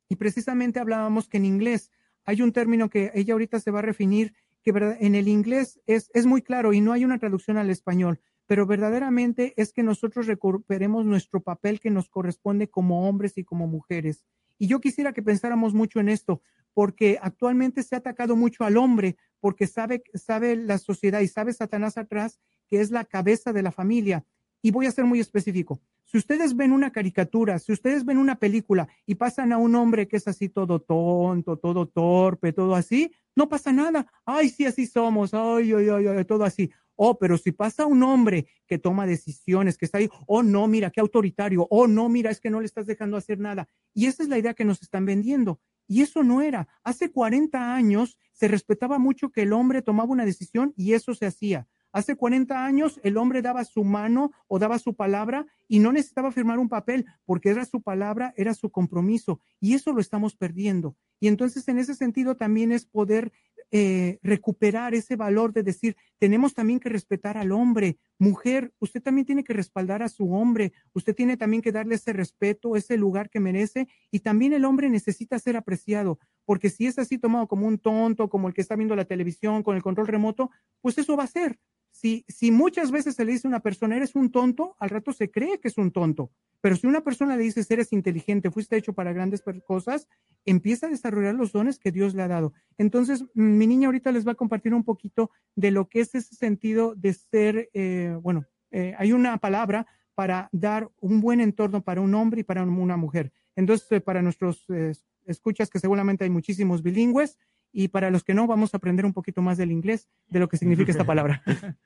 y 0.09 0.17
precisamente 0.17 0.81
hablábamos 0.81 1.29
que 1.29 1.37
en 1.37 1.45
inglés 1.45 1.91
hay 2.25 2.41
un 2.41 2.53
término 2.53 2.89
que 2.89 3.13
ella 3.15 3.35
ahorita 3.35 3.61
se 3.61 3.71
va 3.71 3.81
a 3.81 3.83
referir, 3.83 4.35
que 4.63 4.71
en 5.01 5.15
el 5.15 5.29
inglés 5.29 5.79
es, 5.87 6.11
es 6.15 6.25
muy 6.25 6.43
claro 6.43 6.73
y 6.73 6.81
no 6.81 6.93
hay 6.93 7.05
una 7.05 7.19
traducción 7.19 7.59
al 7.59 7.71
español, 7.71 8.21
pero 8.47 8.67
verdaderamente 8.67 9.53
es 9.57 9.73
que 9.73 9.83
nosotros 9.83 10.27
recuperemos 10.27 11.05
nuestro 11.05 11.43
papel 11.43 11.81
que 11.81 11.91
nos 11.91 12.09
corresponde 12.09 12.69
como 12.69 13.09
hombres 13.09 13.37
y 13.39 13.45
como 13.45 13.67
mujeres. 13.67 14.25
Y 14.59 14.67
yo 14.67 14.81
quisiera 14.81 15.13
que 15.13 15.23
pensáramos 15.23 15.75
mucho 15.75 16.01
en 16.01 16.09
esto, 16.09 16.43
porque 16.75 17.19
actualmente 17.23 17.83
se 17.83 17.95
ha 17.95 17.99
atacado 17.99 18.37
mucho 18.37 18.65
al 18.65 18.77
hombre, 18.77 19.17
porque 19.41 19.67
sabe, 19.67 20.03
sabe 20.15 20.57
la 20.57 20.79
sociedad 20.79 21.21
y 21.21 21.29
sabe 21.29 21.53
Satanás 21.53 21.97
atrás 21.97 22.39
que 22.69 22.81
es 22.81 22.91
la 22.91 23.05
cabeza 23.05 23.53
de 23.53 23.63
la 23.63 23.73
familia. 23.73 24.25
Y 24.61 24.71
voy 24.71 24.87
a 24.87 24.91
ser 24.91 25.05
muy 25.05 25.21
específico. 25.21 25.81
Si 26.05 26.17
ustedes 26.17 26.57
ven 26.57 26.73
una 26.73 26.91
caricatura, 26.91 27.59
si 27.59 27.73
ustedes 27.73 28.05
ven 28.05 28.19
una 28.19 28.37
película 28.37 28.89
y 29.07 29.15
pasan 29.17 29.53
a 29.53 29.59
un 29.59 29.75
hombre 29.75 30.09
que 30.09 30.17
es 30.17 30.27
así 30.27 30.49
todo 30.49 30.81
tonto, 30.81 31.59
todo 31.59 31.87
torpe, 31.87 32.53
todo 32.53 32.75
así, 32.75 33.13
no 33.37 33.49
pasa 33.49 33.73
nada. 33.73 34.07
Ay, 34.25 34.49
sí, 34.49 34.65
así 34.65 34.87
somos. 34.87 35.35
Ay, 35.35 35.73
ay, 35.73 35.89
ay, 35.89 36.07
ay, 36.07 36.25
todo 36.25 36.45
así. 36.45 36.71
Oh, 37.01 37.17
pero 37.17 37.39
si 37.39 37.53
pasa 37.53 37.87
un 37.87 38.03
hombre 38.03 38.49
que 38.67 38.77
toma 38.77 39.07
decisiones, 39.07 39.79
que 39.79 39.85
está 39.85 39.99
ahí, 39.99 40.11
oh, 40.27 40.43
no, 40.43 40.67
mira, 40.67 40.91
qué 40.91 41.01
autoritario. 41.01 41.69
Oh, 41.71 41.87
no, 41.87 42.09
mira, 42.09 42.33
es 42.33 42.41
que 42.41 42.51
no 42.51 42.59
le 42.59 42.67
estás 42.67 42.87
dejando 42.87 43.17
hacer 43.17 43.39
nada. 43.39 43.69
Y 43.95 44.07
esa 44.07 44.25
es 44.25 44.29
la 44.29 44.37
idea 44.37 44.53
que 44.53 44.65
nos 44.65 44.83
están 44.83 45.07
vendiendo. 45.07 45.61
Y 45.87 46.03
eso 46.03 46.25
no 46.25 46.43
era. 46.43 46.67
Hace 46.83 47.13
40 47.13 47.73
años 47.73 48.19
se 48.33 48.49
respetaba 48.49 48.99
mucho 48.99 49.31
que 49.31 49.43
el 49.43 49.53
hombre 49.53 49.81
tomaba 49.81 50.11
una 50.11 50.25
decisión 50.25 50.75
y 50.77 50.95
eso 50.95 51.15
se 51.15 51.27
hacía. 51.27 51.69
Hace 51.93 52.17
40 52.17 52.65
años 52.65 53.01
el 53.03 53.17
hombre 53.17 53.43
daba 53.43 53.65
su 53.65 53.85
mano 53.85 54.33
o 54.47 54.59
daba 54.59 54.81
su 54.81 54.95
palabra 54.95 55.47
y 55.69 55.79
no 55.79 55.93
necesitaba 55.93 56.33
firmar 56.33 56.59
un 56.59 56.69
papel 56.69 57.07
porque 57.25 57.51
era 57.51 57.65
su 57.65 57.81
palabra, 57.81 58.35
era 58.37 58.55
su 58.55 58.71
compromiso 58.71 59.41
y 59.61 59.75
eso 59.75 59.93
lo 59.93 60.01
estamos 60.01 60.37
perdiendo. 60.37 60.97
Y 61.21 61.29
entonces 61.29 61.67
en 61.69 61.79
ese 61.79 61.95
sentido 61.95 62.37
también 62.37 62.73
es 62.73 62.85
poder 62.85 63.33
eh, 63.71 64.19
recuperar 64.23 64.95
ese 64.95 65.17
valor 65.17 65.53
de 65.53 65.63
decir, 65.63 65.97
tenemos 66.19 66.55
también 66.55 66.81
que 66.81 66.89
respetar 66.89 67.37
al 67.37 67.53
hombre, 67.53 67.99
mujer, 68.19 68.73
usted 68.79 69.03
también 69.03 69.27
tiene 69.27 69.45
que 69.45 69.53
respaldar 69.53 70.03
a 70.03 70.09
su 70.09 70.33
hombre, 70.33 70.73
usted 70.95 71.15
tiene 71.15 71.37
también 71.37 71.63
que 71.63 71.73
darle 71.73 71.97
ese 71.97 72.13
respeto, 72.13 72.77
ese 72.77 72.97
lugar 72.97 73.29
que 73.29 73.41
merece. 73.41 73.89
Y 74.11 74.21
también 74.21 74.53
el 74.53 74.65
hombre 74.65 74.89
necesita 74.89 75.39
ser 75.39 75.57
apreciado, 75.57 76.19
porque 76.45 76.71
si 76.71 76.87
es 76.87 76.99
así 76.99 77.19
tomado 77.19 77.47
como 77.47 77.67
un 77.67 77.79
tonto, 77.79 78.29
como 78.29 78.49
el 78.49 78.55
que 78.55 78.63
está 78.63 78.75
viendo 78.77 78.97
la 78.97 79.05
televisión 79.05 79.63
con 79.63 79.77
el 79.77 79.83
control 79.83 80.07
remoto, 80.07 80.51
pues 80.81 80.97
eso 80.99 81.17
va 81.17 81.25
a 81.25 81.29
ser. 81.29 81.59
Si, 82.01 82.53
muchas 82.53 82.93
veces 82.93 83.17
se 83.17 83.25
le 83.25 83.33
dice 83.33 83.49
a 83.49 83.51
una 83.51 83.61
persona, 83.61 83.97
eres 83.97 84.15
un 84.15 84.31
tonto, 84.31 84.77
al 84.79 84.91
rato 84.91 85.13
se 85.13 85.33
cree 85.33 85.59
que 85.59 85.67
es 85.67 85.79
un 85.79 85.91
tonto. 85.91 86.31
Pero 86.61 86.77
si 86.77 86.87
una 86.87 87.03
persona 87.03 87.37
le 87.37 87.43
dice, 87.43 87.65
eres 87.69 87.93
inteligente, 87.93 88.53
fuiste 88.53 88.77
hecho 88.77 88.93
para 88.93 89.13
grandes 89.13 89.43
cosas, 89.67 90.07
empieza 90.45 90.87
a 90.87 90.91
desarrollar 90.91 91.35
los 91.35 91.51
dones 91.51 91.81
que 91.81 91.91
Dios 91.91 92.15
le 92.15 92.23
ha 92.23 92.29
dado. 92.29 92.53
Entonces, 92.77 93.25
mm, 93.35 93.59
mi 93.59 93.67
niña 93.67 93.89
ahorita 93.89 94.13
les 94.13 94.27
va 94.27 94.33
a 94.33 94.37
compartir 94.37 94.75
un 94.75 94.85
poquito 94.85 95.33
de 95.57 95.73
lo 95.73 95.89
que 95.89 96.01
es 96.01 96.15
ese 96.15 96.37
sentido 96.37 96.95
de 96.95 97.15
ser, 97.15 97.69
eh, 97.75 98.17
bueno, 98.23 98.47
eh, 98.71 98.95
hay 98.97 99.13
una 99.13 99.39
palabra 99.39 99.87
para 100.15 100.49
dar 100.53 100.89
un 101.01 101.21
buen 101.21 101.41
entorno 101.41 101.83
para 101.83 102.01
un 102.01 102.15
hombre 102.15 102.43
y 102.43 102.45
para 102.45 102.63
una 102.63 102.97
mujer. 102.97 103.33
Entonces, 103.57 103.91
eh, 103.91 104.01
para 104.01 104.23
nuestros 104.23 104.65
eh, 104.69 104.93
escuchas, 105.27 105.69
que 105.69 105.81
seguramente 105.81 106.23
hay 106.23 106.31
muchísimos 106.31 106.83
bilingües, 106.83 107.39
y 107.73 107.89
para 107.89 108.11
los 108.11 108.25
que 108.25 108.35
no, 108.35 108.47
vamos 108.47 108.73
a 108.75 108.79
aprender 108.79 109.05
un 109.07 109.13
poquito 109.13 109.43
más 109.43 109.59
del 109.59 109.71
inglés, 109.73 110.09
de 110.29 110.39
lo 110.41 110.49
que 110.49 110.57
significa 110.57 110.91
esta 110.91 111.05
palabra. 111.07 111.43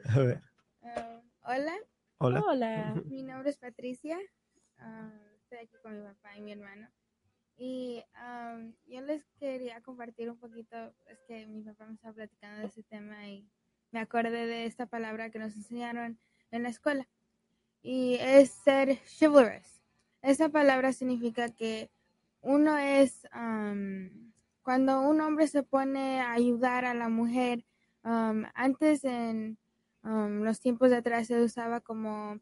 A 0.09 0.19
ver, 0.19 0.43
Ah, 0.83 1.21
hola, 1.45 1.75
hola. 2.19 2.41
Hola. 2.47 3.03
mi 3.07 3.23
nombre 3.23 3.51
es 3.51 3.57
Patricia. 3.59 4.19
Ah, 4.79 5.11
estoy 5.43 5.59
aquí 5.59 5.77
con 5.83 5.97
mi 5.97 6.03
papá 6.05 6.37
y 6.37 6.41
mi 6.43 6.53
hermano. 6.53 6.89
Y 7.57 8.03
am, 8.15 8.75
yo 8.87 9.01
les 9.03 9.25
quería 9.39 9.81
compartir 9.83 10.31
un 10.31 10.39
poquito, 10.39 10.77
es 11.09 11.21
que 11.29 11.47
mi 11.47 11.63
papá 11.63 11.87
me 11.87 11.95
estaba 11.95 12.15
platicando 12.15 12.61
de 12.63 12.67
ese 12.67 12.83
tema 12.83 13.29
y 13.29 13.47
me 13.93 14.01
acordé 14.01 14.47
de 14.47 14.65
esta 14.67 14.87
palabra 14.87 15.31
que 15.31 15.39
nos 15.39 15.55
enseñaron 15.55 16.19
en 16.51 16.63
la 16.63 16.71
escuela. 16.71 17.07
Y 17.83 18.15
es 18.21 18.51
ser 18.51 18.99
chivalrous. 19.05 19.83
Esa 20.23 20.49
palabra 20.49 20.93
significa 20.93 21.51
que 21.51 21.91
uno 22.41 22.79
es, 22.79 23.27
am, 23.33 24.22
cuando 24.63 25.01
un 25.03 25.21
hombre 25.21 25.47
se 25.49 25.63
pone 25.63 26.21
a 26.21 26.33
ayudar 26.33 26.85
a 26.85 26.95
la 26.95 27.09
mujer, 27.09 27.65
am, 28.03 28.47
antes 28.55 29.05
en 29.05 29.59
um, 30.03 30.43
los 30.43 30.61
tiempos 30.61 30.91
de 30.91 30.97
atrás 30.97 31.27
se 31.29 31.41
usaba 31.43 31.81
como 31.81 32.41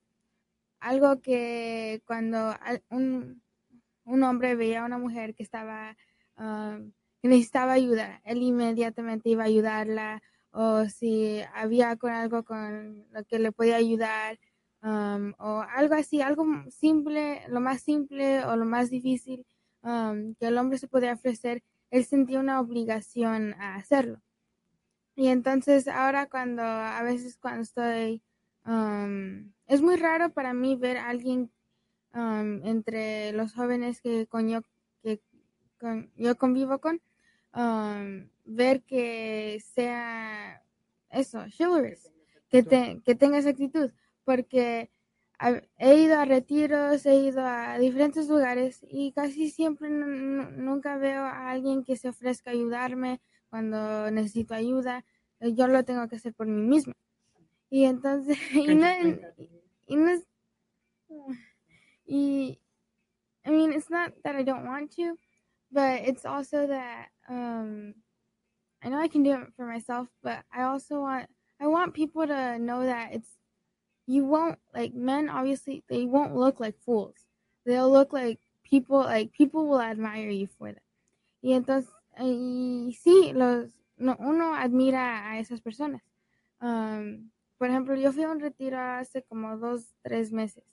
algo 0.81 1.21
que 1.21 2.03
cuando 2.07 2.55
un, 2.91 3.43
un 4.05 4.23
hombre 4.23 4.55
veía 4.57 4.83
a 4.83 4.87
una 4.87 4.99
mujer 4.99 5.35
que 5.35 5.43
estaba 5.43 5.97
um, 6.37 6.93
que 7.23 7.29
necesitaba 7.29 7.73
ayuda, 7.75 8.21
él 8.25 8.43
inmediatamente 8.43 9.29
iba 9.29 9.43
a 9.43 9.47
ayudarla 9.47 10.23
o 10.53 10.87
si 10.87 11.41
había 11.55 11.97
con 11.97 12.13
algo 12.13 12.45
con 12.45 13.07
lo 13.13 13.25
que 13.25 13.39
le 13.39 13.53
podía 13.53 13.77
ayudar 13.77 14.39
um, 14.83 15.33
o 15.39 15.61
algo 15.61 15.95
así, 15.95 16.23
algo 16.23 16.45
simple, 16.71 17.43
lo 17.49 17.61
más 17.61 17.83
simple 17.83 18.45
o 18.45 18.57
lo 18.57 18.65
más 18.65 18.91
difícil 18.91 19.47
um, 19.83 20.35
que 20.35 20.47
el 20.47 20.59
hombre 20.59 20.79
se 20.79 20.89
podía 20.89 21.13
ofrecer, 21.13 21.63
él 21.91 22.05
sentía 22.05 22.41
una 22.41 22.61
obligación 22.61 23.55
a 23.55 23.77
hacerlo. 23.77 24.21
Y 25.17 25.29
entonces 25.29 25.89
ahora 25.89 26.27
cuando 26.29 26.63
a 26.63 27.03
veces 27.03 27.37
cuando 27.37 27.63
estoy, 27.63 28.23
um, 28.65 29.53
es 29.67 29.83
muy 29.83 29.97
raro 29.97 30.31
para 30.33 30.55
mí 30.55 30.77
ver 30.77 30.97
a 30.97 31.09
alguien 31.09 31.51
um, 32.15 32.65
entre 32.65 33.33
los 33.33 33.53
jóvenes 33.55 34.01
que, 34.01 34.27
con 34.27 34.49
yo, 34.49 34.61
que 35.03 35.21
con- 35.79 36.11
yo 36.17 36.37
convivo 36.37 36.79
con, 36.81 37.01
um, 37.55 38.29
ver 38.45 38.83
que 38.83 39.61
sea 39.75 40.63
eso, 41.11 41.45
chivalrous, 41.49 42.11
que, 42.49 42.63
te- 42.63 43.01
que 43.05 43.15
tenga 43.15 43.39
esa 43.39 43.51
actitud, 43.51 43.91
porque 44.25 44.91
he 45.79 45.97
ido 45.97 46.19
a 46.19 46.25
retiros, 46.25 47.07
he 47.07 47.15
ido 47.17 47.41
a 47.45 47.79
diferentes 47.79 48.29
lugares 48.29 48.81
y 48.89 49.13
casi 49.13 49.51
siempre 49.51 49.89
nu- 49.91 50.07
nu- 50.07 50.51
nunca 50.51 50.99
veo 50.99 51.23
a 51.25 51.51
alguien 51.51 51.85
que 51.85 51.97
se 51.97 52.09
ofrezca 52.11 52.51
a 52.51 52.55
ayudarme 52.55 53.21
cuando 53.49 54.11
necesito 54.11 54.55
ayuda, 54.55 55.05
eh, 55.41 55.55
yo 55.55 55.67
lo 55.69 55.85
tengo 55.85 56.07
que 56.09 56.17
hacer 56.17 56.35
por 56.35 56.47
mí 56.47 56.63
misma. 56.63 56.95
Y 57.71 57.85
entonces, 57.87 58.39
y 58.55 58.75
no, 58.75 58.87
y 59.87 59.97
no 59.97 60.11
es, 60.11 60.27
y, 62.07 62.61
I 63.45 63.51
mean, 63.51 63.73
it's 63.73 63.91
not 63.91 64.13
that 64.25 64.37
I 64.37 64.43
don't 64.43 64.67
want 64.67 64.93
to, 64.97 65.17
but 65.73 66.03
it's 66.03 66.25
also 66.25 66.67
that, 66.67 67.09
um, 67.29 67.95
I 68.83 68.89
know 68.91 68.99
I 69.01 69.09
can 69.09 69.23
do 69.23 69.33
it 69.33 69.55
for 69.57 69.67
myself, 69.67 70.09
but 70.23 70.45
I 70.53 70.63
also 70.63 71.01
want, 71.01 71.31
I 71.61 71.67
want 71.67 71.95
people 71.95 72.27
to 72.27 72.59
know 72.59 72.85
that 72.85 73.15
it's, 73.15 73.40
you 74.11 74.25
won't, 74.25 74.59
like, 74.75 74.93
men 74.95 75.29
obviously, 75.29 75.85
they 75.89 76.05
won't 76.05 76.35
look 76.35 76.59
like 76.59 76.77
fools. 76.85 77.15
They'll 77.65 77.91
look 77.91 78.13
like 78.13 78.41
people, 78.65 78.99
like, 78.99 79.33
people 79.33 79.69
will 79.69 79.81
admire 79.81 80.31
you 80.31 80.49
for 80.49 80.73
that. 80.73 80.83
Y 81.43 81.53
entonces, 81.53 81.91
y 82.19 82.97
sí, 83.01 83.33
los, 83.33 83.71
no, 83.97 84.17
uno 84.19 84.55
admira 84.55 85.31
a 85.31 85.39
esas 85.39 85.61
personas. 85.61 86.03
Um, 86.61 87.31
por 87.57 87.69
ejemplo, 87.69 87.95
yo 87.95 88.13
fui 88.13 88.25
a 88.25 88.31
un 88.31 88.41
retiro 88.41 88.79
hace 88.81 89.23
como 89.23 89.57
dos, 89.57 89.95
tres 90.03 90.33
meses. 90.33 90.65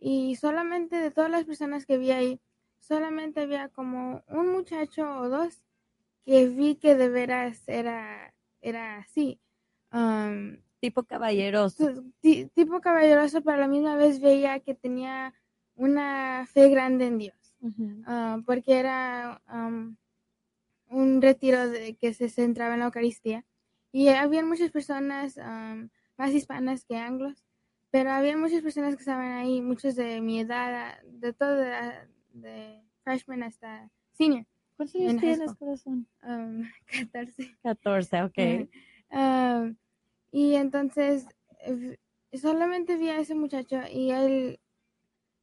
Y 0.00 0.36
solamente 0.36 0.96
de 0.96 1.10
todas 1.10 1.30
las 1.30 1.44
personas 1.44 1.86
que 1.86 1.96
vi 1.96 2.10
ahí, 2.10 2.40
solamente 2.80 3.42
había 3.42 3.68
como 3.68 4.22
un 4.28 4.50
muchacho 4.50 5.08
o 5.20 5.28
dos 5.28 5.62
que 6.24 6.48
vi 6.48 6.74
que 6.74 6.96
de 6.96 7.08
veras 7.08 7.62
era, 7.68 8.34
era 8.60 8.98
así. 8.98 9.38
Um, 9.92 10.58
Tipo 10.84 11.02
caballeroso. 11.04 12.04
ti- 12.20 12.44
tipo 12.54 12.80
caballeroso, 12.82 13.40
pero 13.42 13.56
a 13.56 13.60
la 13.60 13.68
misma 13.68 13.96
vez 13.96 14.20
veía 14.20 14.60
que 14.60 14.74
tenía 14.74 15.32
una 15.76 16.46
fe 16.52 16.68
grande 16.68 17.06
en 17.06 17.16
Dios. 17.16 17.54
Ujú. 17.62 18.02
Ah, 18.06 18.36
porque 18.44 18.78
era 18.78 19.40
um, 19.50 19.96
un 20.90 21.22
retiro 21.22 21.68
de, 21.70 21.94
que 21.96 22.12
se 22.12 22.28
centraba 22.28 22.74
en 22.74 22.80
la 22.80 22.86
Eucaristía. 22.86 23.46
Y 23.92 24.08
había 24.08 24.44
muchas 24.44 24.70
personas 24.70 25.38
um, 25.38 25.88
más 26.18 26.32
hispanas 26.32 26.84
que 26.84 26.98
anglos, 26.98 27.42
pero 27.90 28.10
había 28.10 28.36
muchas 28.36 28.60
personas 28.60 28.94
que 28.94 29.00
estaban 29.00 29.32
ahí, 29.32 29.62
muchos 29.62 29.96
de 29.96 30.20
mi 30.20 30.40
edad, 30.40 31.00
de 31.04 31.32
todo, 31.32 31.56
de, 31.56 31.72
de 32.34 32.82
freshman 33.04 33.42
hasta 33.42 33.88
senior, 34.12 34.44
¿Cuántos 34.76 34.96
años 35.00 35.16
tienes, 35.18 35.54
corazón? 35.54 36.06
um, 36.22 36.62
14. 37.12 37.56
14, 37.62 38.22
ok. 38.22 38.68
Ah, 39.10 39.70
y 40.34 40.56
entonces 40.56 41.28
eh, 41.60 41.96
solamente 42.32 42.96
vi 42.96 43.08
a 43.08 43.20
ese 43.20 43.36
muchacho 43.36 43.76
y 43.88 44.10
él 44.10 44.58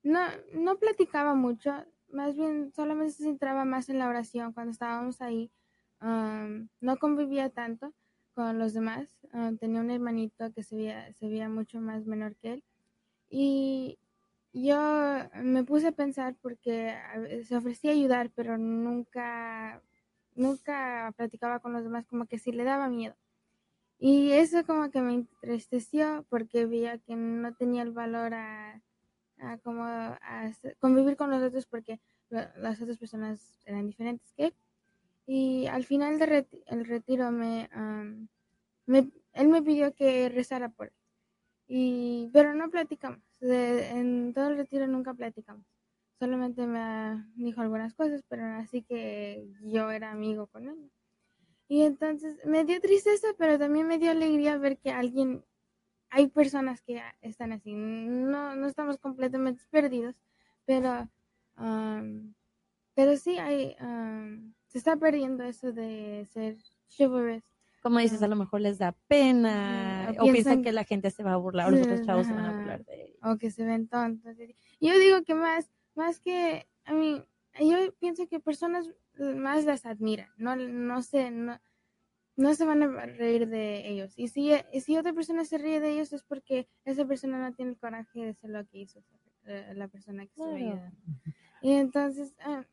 no, 0.04 0.20
no 0.54 0.80
platicaba 0.80 1.34
mucho, 1.34 1.72
más 2.10 2.36
bien 2.36 2.74
solamente 2.76 3.14
se 3.14 3.24
centraba 3.24 3.64
más 3.64 3.88
en 3.88 4.00
la 4.00 4.10
oración 4.10 4.52
cuando 4.52 4.74
estábamos 4.74 5.22
ahí. 5.22 5.50
Am, 6.00 6.68
no 6.82 6.98
convivía 6.98 7.50
tanto 7.50 7.94
con 8.34 8.60
los 8.60 8.74
demás. 8.74 9.08
tenía 9.62 9.80
un 9.80 9.92
hermanito 9.92 10.52
que 10.54 10.62
se 10.62 10.76
veía, 10.76 11.14
se 11.14 11.30
veía 11.30 11.48
mucho 11.48 11.80
más 11.80 12.06
menor 12.06 12.36
que 12.36 12.54
él. 12.56 12.64
Y 13.30 13.98
yo 14.52 14.78
me 15.36 15.64
puse 15.64 15.88
a 15.88 15.92
pensar 15.94 16.36
porque 16.42 16.98
se 17.48 17.56
ofrecía 17.56 17.92
ayudar, 17.92 18.30
pero 18.36 18.58
nunca, 18.58 19.82
nunca 20.36 21.14
platicaba 21.16 21.60
con 21.60 21.72
los 21.72 21.84
demás, 21.86 22.06
como 22.08 22.26
que 22.26 22.40
sí 22.40 22.52
le 22.52 22.66
daba 22.66 22.90
miedo. 22.90 23.16
Y 24.02 24.34
eso 24.34 24.66
como 24.66 24.92
que 24.92 25.02
me 25.02 25.14
entristeció 25.14 26.26
porque 26.30 26.66
veía 26.66 26.98
que 27.00 27.16
no 27.16 27.54
tenía 27.56 27.84
el 27.84 27.92
valor 27.94 28.34
a, 28.34 28.82
como 29.64 29.84
a 29.86 30.20
convivir 30.80 31.16
con 31.18 31.30
los 31.32 31.42
otros 31.44 31.66
porque 31.68 32.00
la- 32.30 32.54
las 32.58 32.82
otras 32.82 32.98
personas 32.98 33.62
eran 33.66 33.88
diferentes 33.88 34.34
que. 34.34 34.54
Y 35.28 35.68
al 35.68 35.86
final 35.86 36.20
del 36.20 36.30
reti- 36.30 36.64
retiro 36.86 37.32
me, 37.32 37.70
am, 37.74 38.28
me- 38.88 39.12
él 39.34 39.48
me 39.50 39.62
pidió 39.64 39.94
que 39.96 40.30
rezara 40.30 40.70
por 40.70 40.88
él. 40.90 40.94
Y, 41.68 42.30
pero 42.34 42.54
no 42.56 42.70
platicamos. 42.72 43.22
En 43.42 44.34
todo 44.34 44.50
el 44.50 44.58
retiro 44.58 44.88
nunca 44.88 45.14
platicamos. 45.16 45.66
Solamente 46.20 46.68
me 46.68 46.80
ah, 46.80 47.28
dijo 47.36 47.62
algunas 47.62 47.94
cosas, 47.96 48.24
pero 48.30 48.46
así 48.46 48.84
que 48.84 49.48
yo 49.64 49.92
era 49.92 50.12
amigo 50.12 50.48
con 50.48 50.68
él. 50.70 50.92
Y 51.72 51.84
entonces 51.84 52.38
me 52.44 52.66
dio 52.66 52.82
tristeza, 52.82 53.28
pero 53.38 53.58
también 53.58 53.88
me 53.88 53.98
dio 53.98 54.12
alegría 54.12 54.58
ver 54.58 54.78
que 54.78 54.92
alguien, 54.92 55.42
hay 56.10 56.28
personas 56.28 56.82
que 56.82 57.02
están 57.22 57.54
así. 57.54 57.72
No, 57.74 58.58
no 58.58 58.68
estamos 58.68 58.98
completamente 58.98 59.64
perdidos, 59.70 60.14
pero, 60.66 61.08
am, 61.56 62.34
pero 62.94 63.16
sí 63.16 63.38
hay, 63.38 63.78
am, 63.80 64.54
se 64.68 64.80
está 64.80 64.98
perdiendo 64.98 65.46
eso 65.46 65.72
de 65.72 66.28
ser 66.34 66.58
chivalrous. 66.90 67.42
Como 67.82 68.00
dices, 68.00 68.22
a 68.22 68.28
lo 68.28 68.36
mejor 68.36 68.60
les 68.60 68.78
da 68.78 68.92
pena 69.08 70.08
o 70.20 70.24
piensan 70.24 70.34
piensan- 70.34 70.64
que 70.64 70.74
la 70.74 70.84
gente 70.84 71.10
se 71.10 71.24
va 71.24 71.32
a 71.36 71.38
burlar 71.38 71.70
o 71.70 71.72
los 71.72 71.84
otros 71.84 72.02
chavos 72.02 72.28
se 72.28 72.34
van 72.34 72.46
a 72.48 72.58
burlar 72.58 72.84
de 72.86 73.06
ellos. 73.06 73.18
o 73.24 73.38
que 73.38 73.50
se 73.50 73.64
ven 73.64 73.88
tontos. 73.88 74.36
Yo 74.82 75.00
digo 75.00 75.24
que 75.24 75.36
más, 75.36 75.72
más 75.96 76.20
que, 76.20 76.68
a 76.84 76.92
mí, 76.94 77.24
yo 77.62 77.78
pienso 77.98 78.28
que 78.28 78.42
personas 78.42 78.90
más 79.18 79.66
las 79.66 79.86
admiran, 79.86 80.30
no, 80.38 80.56
no 80.56 81.02
sé, 81.02 81.32
no, 81.32 81.60
no 82.38 82.56
se 82.56 82.66
van 82.66 82.82
a 82.84 82.88
reír 83.06 83.48
de 83.48 83.88
ellos. 83.90 84.14
Y 84.18 84.30
si, 84.30 84.52
y 84.74 84.82
si 84.82 84.98
otra 84.98 85.14
persona 85.14 85.46
se 85.46 85.58
ríe 85.58 85.80
de 85.80 85.92
ellos 85.92 86.14
es 86.14 86.24
porque 86.24 86.68
esa 86.86 87.06
persona 87.06 87.38
no 87.40 87.54
tiene 87.54 87.72
el 87.72 87.78
coraje 87.78 88.20
de 88.22 88.30
hacer 88.30 88.50
lo 88.50 88.66
que 88.66 88.80
hizo 88.80 89.04
eh, 89.46 89.74
la 89.76 89.88
persona 89.88 90.26
que 90.26 90.32
Claro. 90.34 90.56
ayudando. 90.56 90.98
Y 91.62 91.74
entonces, 91.74 92.34
ah, 92.40 92.64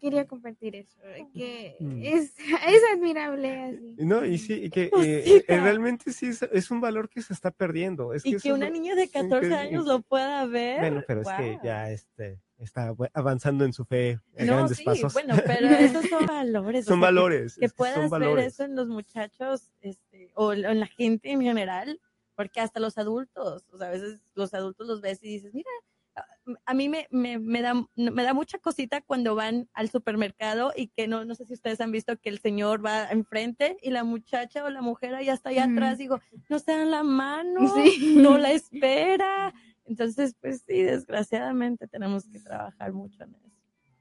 quería 0.00 0.26
compartir 0.26 0.76
eso, 0.76 1.00
que 1.34 1.76
Mm. 1.80 2.02
es, 2.02 2.34
es 2.68 2.82
admirable 2.94 3.60
así. 3.62 3.94
No, 3.98 4.24
y 4.24 4.38
sí, 4.38 4.54
y 4.64 4.70
que 4.70 4.90
eh, 5.04 5.44
eh, 5.48 5.60
realmente 5.60 6.12
sí 6.12 6.26
es, 6.26 6.42
es 6.42 6.70
un 6.70 6.80
valor 6.80 7.08
que 7.08 7.22
se 7.22 7.32
está 7.32 7.50
perdiendo. 7.50 8.12
Es 8.12 8.24
Y 8.26 8.30
que 8.30 8.36
es 8.36 8.44
una 8.46 8.66
lo- 8.66 8.72
niña 8.72 8.94
de 8.94 9.08
14 9.08 9.54
años 9.54 9.86
lo 9.86 10.02
pueda 10.02 10.44
ver. 10.46 10.80
Bueno, 10.80 11.02
pero 11.06 11.22
es 11.22 11.28
que 11.28 11.52
wow. 11.52 11.60
ya 11.62 11.90
este, 11.90 12.38
está 12.60 12.94
avanzando 13.14 13.64
en 13.64 13.72
su 13.72 13.84
fe 13.84 14.18
a 14.38 14.44
No, 14.44 14.54
grandes 14.56 14.78
sí, 14.78 14.84
pasos. 14.84 15.12
bueno, 15.12 15.34
pero 15.46 15.68
esos 15.68 16.06
son 16.08 16.26
valores. 16.26 16.86
o 16.86 16.88
son 16.90 17.00
sea, 17.00 17.08
que- 17.08 17.14
valores. 17.14 17.54
que 17.54 17.60
que 17.60 17.68
puedas 17.70 17.94
son 17.94 18.02
ver 18.04 18.10
valores. 18.10 18.46
eso 18.46 18.64
en 18.64 18.76
los 18.76 18.88
muchachos 18.88 19.70
este, 19.80 20.30
o 20.34 20.52
en 20.52 20.80
la 20.80 20.86
gente 20.86 21.30
en 21.30 21.40
general, 21.42 22.00
porque 22.36 22.60
hasta 22.60 22.80
los 22.80 22.96
adultos, 22.98 23.64
o 23.72 23.78
sea, 23.78 23.88
a 23.88 23.90
veces 23.90 24.20
los 24.34 24.54
adultos 24.54 24.86
los 24.86 25.00
ves 25.00 25.22
y 25.22 25.28
dices, 25.28 25.52
mira, 25.54 25.68
a- 26.16 26.24
a 26.66 26.74
mí 26.74 26.88
me, 26.88 27.06
me, 27.10 27.38
me 27.38 27.62
da, 27.62 27.74
me 27.94 28.22
da 28.24 28.34
mucha 28.34 28.58
cosita 28.58 29.00
cuando 29.02 29.34
van 29.36 29.68
al 29.74 29.88
supermercado 29.90 30.72
y 30.74 30.88
que 30.88 31.06
no, 31.06 31.24
no 31.24 31.34
sé 31.36 31.44
si 31.46 31.52
ustedes 31.54 31.80
han 31.80 31.92
visto 31.92 32.16
que 32.18 32.28
el 32.30 32.40
señor 32.40 32.84
va 32.84 33.04
enfrente 33.10 33.76
y 33.82 33.90
la 33.90 34.02
muchacha 34.04 34.64
o 34.64 34.70
la 34.70 34.82
mujer 34.82 35.14
ahí 35.14 35.28
está 35.28 35.50
allá 35.50 35.64
Ujú. 35.66 35.74
atrás, 35.74 35.98
digo, 35.98 36.20
no 36.48 36.58
se 36.58 36.72
dan 36.72 36.90
la 36.90 37.02
mano, 37.04 37.72
Sí. 37.76 38.14
no 38.16 38.38
la 38.38 38.50
espera. 38.52 39.54
Entonces, 39.90 40.36
pues 40.40 40.62
sí, 40.66 40.82
desgraciadamente 40.82 41.88
tenemos 41.88 42.24
que 42.28 42.38
trabajar 42.38 42.92
mucho 42.92 43.24
en 43.24 43.34
eso, 43.34 43.50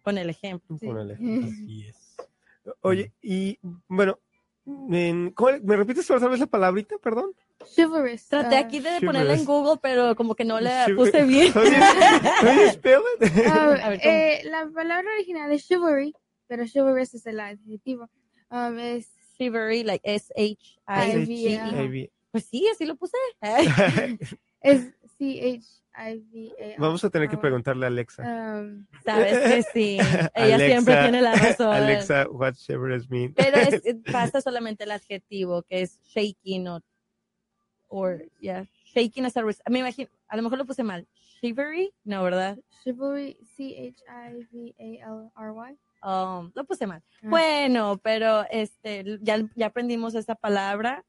con 0.04 0.20
el 0.20 0.30
ejemplo. 0.30 0.78
Sí. 0.78 0.86
Ponele. 0.86 1.16
Así 1.16 1.88
es. 1.88 2.16
Oye, 2.82 3.12
y 3.24 3.58
bueno, 3.88 4.20
en- 4.92 5.32
¿cómo 5.32 5.50
le- 5.50 5.62
¿me 5.62 5.76
repites 5.76 6.12
otra 6.12 6.28
vez 6.28 6.40
la 6.40 6.46
palabrita, 6.46 6.96
perdón? 7.00 7.32
Chivalrous. 7.74 8.28
Traté 8.28 8.58
ah, 8.58 8.60
aquí 8.60 8.80
de 8.80 9.02
ponerla 9.04 9.34
en 9.34 9.40
Chivalrous. 9.40 9.46
Google, 9.48 9.80
pero 9.82 10.16
como 10.16 10.36
que 10.36 10.46
no 10.46 10.60
la 10.60 10.86
puse 10.96 11.24
bien. 11.26 11.52
¿cómo? 11.54 11.66
eh, 14.04 14.42
la 14.46 14.70
palabra 14.72 15.10
original 15.16 15.52
es 15.52 15.66
chivalry, 15.68 16.14
pero 16.48 16.68
chivalrous 16.68 17.16
es 17.16 17.26
el 17.26 17.40
adjetivo. 17.40 18.08
Um, 18.52 18.78
es 18.78 19.10
Chivalry, 19.38 19.84
like 19.84 20.02
S-H-I-V-E. 20.04 21.58
ajá. 21.58 21.84
Ivy. 21.84 22.12
Pues 22.32 22.46
sí, 22.46 22.68
así 22.72 22.86
lo 22.86 22.96
puse. 22.96 23.18
es 24.62 24.94
C-H-I-V-A. 25.20 26.76
Vamos 26.80 27.04
a 27.04 27.10
tener 27.10 27.28
que 27.30 27.38
preguntarle 27.38 27.86
a 27.86 27.90
Alexa. 27.90 28.24
Um, 28.24 28.88
Sabes 29.04 29.38
que 29.38 29.64
sí. 29.74 29.98
Ella 30.34 30.58
siempre 30.58 30.94
Alexa, 30.94 31.02
tiene 31.04 31.22
la 31.22 31.36
razón. 31.36 31.74
Alexa, 31.76 32.30
what 32.30 32.54
chivalrous 32.54 33.10
mean? 33.10 33.34
Pero 33.34 33.58
es, 33.58 33.82
basta 34.12 34.40
solamente 34.42 34.86
el 34.86 34.92
adjetivo, 34.92 35.64
que 35.64 35.82
es 35.82 36.02
shaking 36.06 36.70
o, 36.70 36.82
or, 37.90 38.26
yeah, 38.40 38.66
shaking 38.96 39.26
as 39.26 39.36
a 39.36 39.44
Me 39.70 39.80
imagino, 39.80 40.10
a 40.30 40.38
lo 40.38 40.44
mejor 40.44 40.58
lo 40.58 40.66
puse 40.66 40.84
mal. 40.84 41.06
Chivalry, 41.42 41.94
no, 42.06 42.24
¿verdad? 42.24 42.58
chivalry, 42.84 43.38
C-H-I-V-A-L-R-Y. 43.56 44.98
Um, 46.02 46.52
lo 46.56 46.64
puse 46.64 46.88
mal. 46.88 47.04
Ah. 47.22 47.28
Bueno, 47.30 48.00
pero 48.02 48.46
este, 48.50 49.20
ya, 49.22 49.46
ya 49.56 49.66
aprendimos 49.68 50.16
esa 50.16 50.36
palabra 50.36 51.04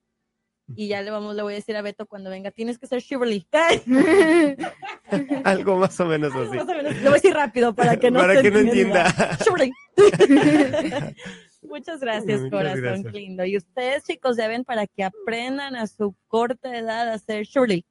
y 0.76 0.88
ya 0.88 1.02
le 1.02 1.10
vamos, 1.10 1.34
le 1.34 1.42
voy 1.42 1.52
a 1.54 1.56
decir 1.56 1.76
a 1.76 1.82
Beto 1.82 2.06
cuando 2.06 2.30
venga, 2.30 2.50
tienes 2.50 2.78
que 2.78 2.86
ser 2.86 3.02
chivalry. 3.02 3.46
Algo 5.44 5.76
más 5.76 5.98
o 6.00 6.06
menos 6.06 6.34
así. 6.34 6.56
Más 6.56 6.68
o 6.68 6.74
menos, 6.74 6.94
Lo 6.96 7.02
voy 7.02 7.10
a 7.10 7.14
decir 7.14 7.34
rápido 7.34 7.74
para 7.74 7.96
que 7.96 8.10
no 8.10 8.20
Para 8.20 8.36
se 8.36 8.42
que 8.42 8.50
no 8.50 8.58
entienda. 8.60 9.38
Chivalry. 9.42 9.72
Muchas 11.62 12.00
gracias, 12.00 12.40
Muchas 12.40 12.50
corazón 12.50 12.82
gracias. 12.82 13.12
lindo. 13.12 13.44
Y 13.44 13.56
ustedes, 13.56 14.04
chicos, 14.04 14.36
deben 14.36 14.64
para 14.64 14.86
que 14.86 15.04
aprendan 15.04 15.76
a 15.76 15.86
su 15.86 16.14
corta 16.26 16.76
edad 16.76 17.12
a 17.12 17.18
ser 17.18 17.44
Shirley. 17.44 17.84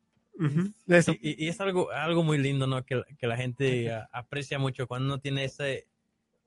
Eso. 0.88 1.14
Y, 1.22 1.48
es 1.48 1.60
algo, 1.60 1.92
algo 1.92 2.24
muy 2.24 2.38
lindo, 2.38 2.66
¿no? 2.66 2.84
Que, 2.86 3.04
que 3.18 3.28
la 3.28 3.38
gente 3.38 3.92
aprecia 4.12 4.58
mucho 4.58 4.88
cuando 4.88 5.06
uno 5.08 5.20
tiene 5.20 5.44
ese, 5.44 5.88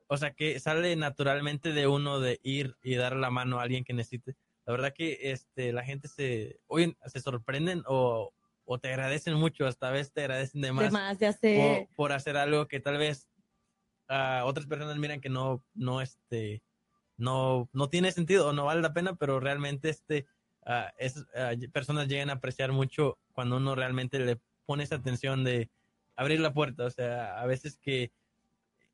o 0.07 0.17
sea, 0.17 0.33
que 0.33 0.59
sale 0.61 0.97
naturalmente 0.97 1.73
de 1.73 1.87
uno 1.87 2.21
de 2.21 2.41
ir 2.43 2.77
y 2.83 2.95
dar 2.95 3.17
la 3.17 3.31
mano 3.31 3.61
a 3.61 3.63
alguien 3.63 3.85
que 3.85 3.93
necesite. 3.93 4.35
La 4.65 4.73
verdad 4.73 4.93
que 4.95 5.33
este, 5.33 5.73
la 5.73 5.85
gente 5.85 6.09
se, 6.09 6.61
oye, 6.67 6.97
se 7.07 7.21
sorprenden 7.21 7.83
o, 7.87 8.33
o 8.65 8.79
te 8.79 8.89
agradecen 8.89 9.35
mucho, 9.35 9.67
hasta 9.67 9.89
a 9.89 9.93
veces 9.93 10.13
te 10.13 10.21
agradecen 10.23 10.61
de 10.61 10.73
más, 10.73 10.85
De 10.85 10.91
más, 10.91 11.19
sé. 11.19 11.89
por, 11.97 11.97
por 11.97 12.13
hacer 12.13 12.37
algo 12.37 12.69
que 12.69 12.81
tal 12.81 12.99
vez 12.99 13.29
ah, 14.09 14.43
otras 14.45 14.67
personas 14.67 14.97
miran 14.99 15.21
que 15.21 15.29
no, 15.29 15.65
no, 15.75 16.01
este, 16.01 16.63
no, 17.17 17.69
no 17.73 17.89
tiene 17.89 18.13
sentido 18.13 18.49
o 18.49 18.53
no 18.53 18.65
vale 18.65 18.83
la 18.83 18.93
pena, 18.93 19.15
pero 19.17 19.41
realmente 19.41 19.89
este, 19.89 20.27
ah, 20.65 20.93
es, 20.99 21.25
ah, 21.35 21.53
personas 21.73 22.09
llegan 22.09 22.31
a 22.31 22.35
apreciar 22.35 22.73
mucho 22.73 23.19
cuando 23.33 23.57
uno 23.57 23.75
realmente 23.75 24.19
le 24.19 24.39
pone 24.65 24.85
esa 24.85 24.97
atención 24.97 25.45
de 25.45 25.71
abrir 26.15 26.41
la 26.41 26.53
puerta, 26.53 26.85
o 26.85 26.91
sea, 26.91 27.41
a 27.41 27.47
veces 27.47 27.79
que, 27.79 28.13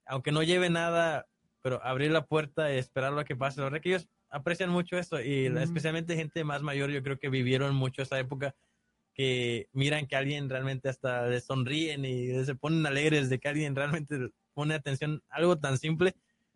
aunque 0.07 0.33
no 0.33 0.43
lleve 0.43 0.71
nada, 0.71 1.27
pero 1.61 1.85
abrir 1.85 2.11
la 2.11 2.25
puerta 2.25 2.73
y 2.73 2.79
esperar 2.79 3.13
lo 3.13 3.25
que 3.25 3.37
pase, 3.37 3.61
la 3.61 3.65
verdad 3.65 3.81
que 3.81 3.91
ellos 3.91 4.09
aprecian 4.31 4.71
mucho 4.71 4.99
eso 4.99 5.21
y 5.21 5.49
la- 5.49 5.57
Ujú. 5.61 5.65
especialmente 5.65 6.17
gente 6.17 6.45
más 6.45 6.63
mayor, 6.63 6.91
yo 6.91 7.03
creo 7.03 7.19
que 7.19 7.29
vivieron 7.29 7.75
mucho 7.75 8.03
esa 8.03 8.19
época 8.19 8.55
que 9.15 9.69
miran 9.73 10.07
que 10.07 10.17
alguien 10.17 10.49
realmente 10.49 10.89
hasta 10.89 11.27
les 11.27 11.45
sonríen 11.45 12.05
y 12.05 12.45
se 12.45 12.55
ponen 12.55 12.87
alegres 12.87 13.29
de 13.29 13.39
que 13.41 13.49
alguien 13.49 13.75
realmente 13.75 14.31
pone 14.55 14.75
atención 14.75 15.23
a 15.29 15.37
algo 15.37 15.59
tan 15.59 15.77
simple 15.79 16.15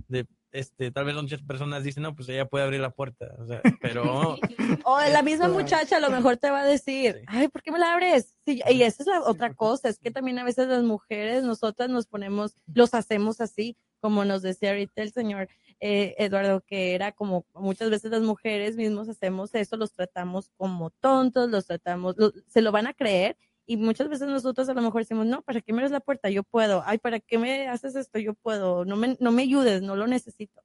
de 0.09 0.27
este 0.53 0.91
tal 0.91 1.05
vez 1.07 1.15
muchas 1.15 1.43
personas 1.43 1.83
dicen 1.83 2.03
no 2.03 2.15
pues 2.15 2.29
ella 2.29 2.47
puede 2.47 2.65
abrir 2.65 2.81
la 2.81 2.91
puerta 2.91 3.27
o 3.39 3.47
sea 3.47 3.63
pero 3.81 4.37
O 4.85 5.01
la 5.01 5.23
misma 5.23 5.47
Esto- 5.47 5.59
muchacha 5.59 5.97
a 5.97 6.01
lo 6.01 6.11
mejor 6.11 6.37
te 6.37 6.51
va 6.51 6.61
a 6.61 6.67
decir, 6.67 7.15
Sí. 7.21 7.25
ay, 7.27 7.49
¿por 7.49 7.63
qué 7.63 7.71
me 7.73 7.79
la 7.79 7.93
abres? 7.95 8.35
Sí, 8.45 8.61
y 8.69 8.83
esa 8.83 9.03
es 9.03 9.07
la 9.07 9.21
otra 9.21 9.49
porque- 9.49 9.57
cosa, 9.57 9.89
es 9.89 9.99
que 9.99 10.11
también 10.11 10.39
a 10.39 10.45
veces 10.45 10.67
las 10.69 10.83
mujeres, 10.83 11.45
nosotras 11.45 11.89
nos 11.89 12.07
ponemos, 12.07 12.55
los 12.67 12.93
hacemos 12.95 13.41
así, 13.41 13.77
como 14.03 14.25
nos 14.25 14.43
decía 14.43 14.71
ahorita 14.71 15.03
el 15.03 15.13
señor 15.13 15.49
eh, 15.81 16.15
Eduardo, 16.19 16.61
que 16.63 16.95
era 16.95 17.13
como 17.13 17.47
muchas 17.55 17.89
veces 17.89 18.11
las 18.11 18.23
mujeres 18.23 18.77
mismos 18.77 19.09
hacemos 19.09 19.55
eso, 19.55 19.77
los 19.77 19.93
tratamos 19.93 20.51
como 20.57 20.91
tontos, 20.91 21.49
los 21.51 21.67
tratamos, 21.67 22.17
se 22.49 22.63
lo 22.63 22.73
van 22.73 22.89
a 22.89 22.95
creer. 22.95 23.39
Y 23.65 23.77
muchas 23.77 24.09
veces 24.09 24.29
nosotros 24.29 24.69
a 24.69 24.75
lo 24.75 24.83
mejor 24.83 25.03
decimos, 25.03 25.27
no, 25.27 25.43
¿para 25.43 25.61
qué 25.61 25.73
me 25.73 25.79
abres 25.79 25.93
la 25.93 26.01
puerta? 26.01 26.31
Yo 26.31 26.43
puedo. 26.43 26.83
Ay, 26.85 26.99
¿para 26.99 27.21
qué 27.21 27.39
me 27.39 27.69
haces 27.69 27.95
esto? 27.95 28.19
Yo 28.19 28.35
puedo. 28.35 28.85
No 28.85 28.97
me, 28.97 29.17
no 29.21 29.31
me 29.33 29.43
ayudes, 29.43 29.83
no 29.83 29.95
lo 29.97 30.09
necesito. 30.09 30.63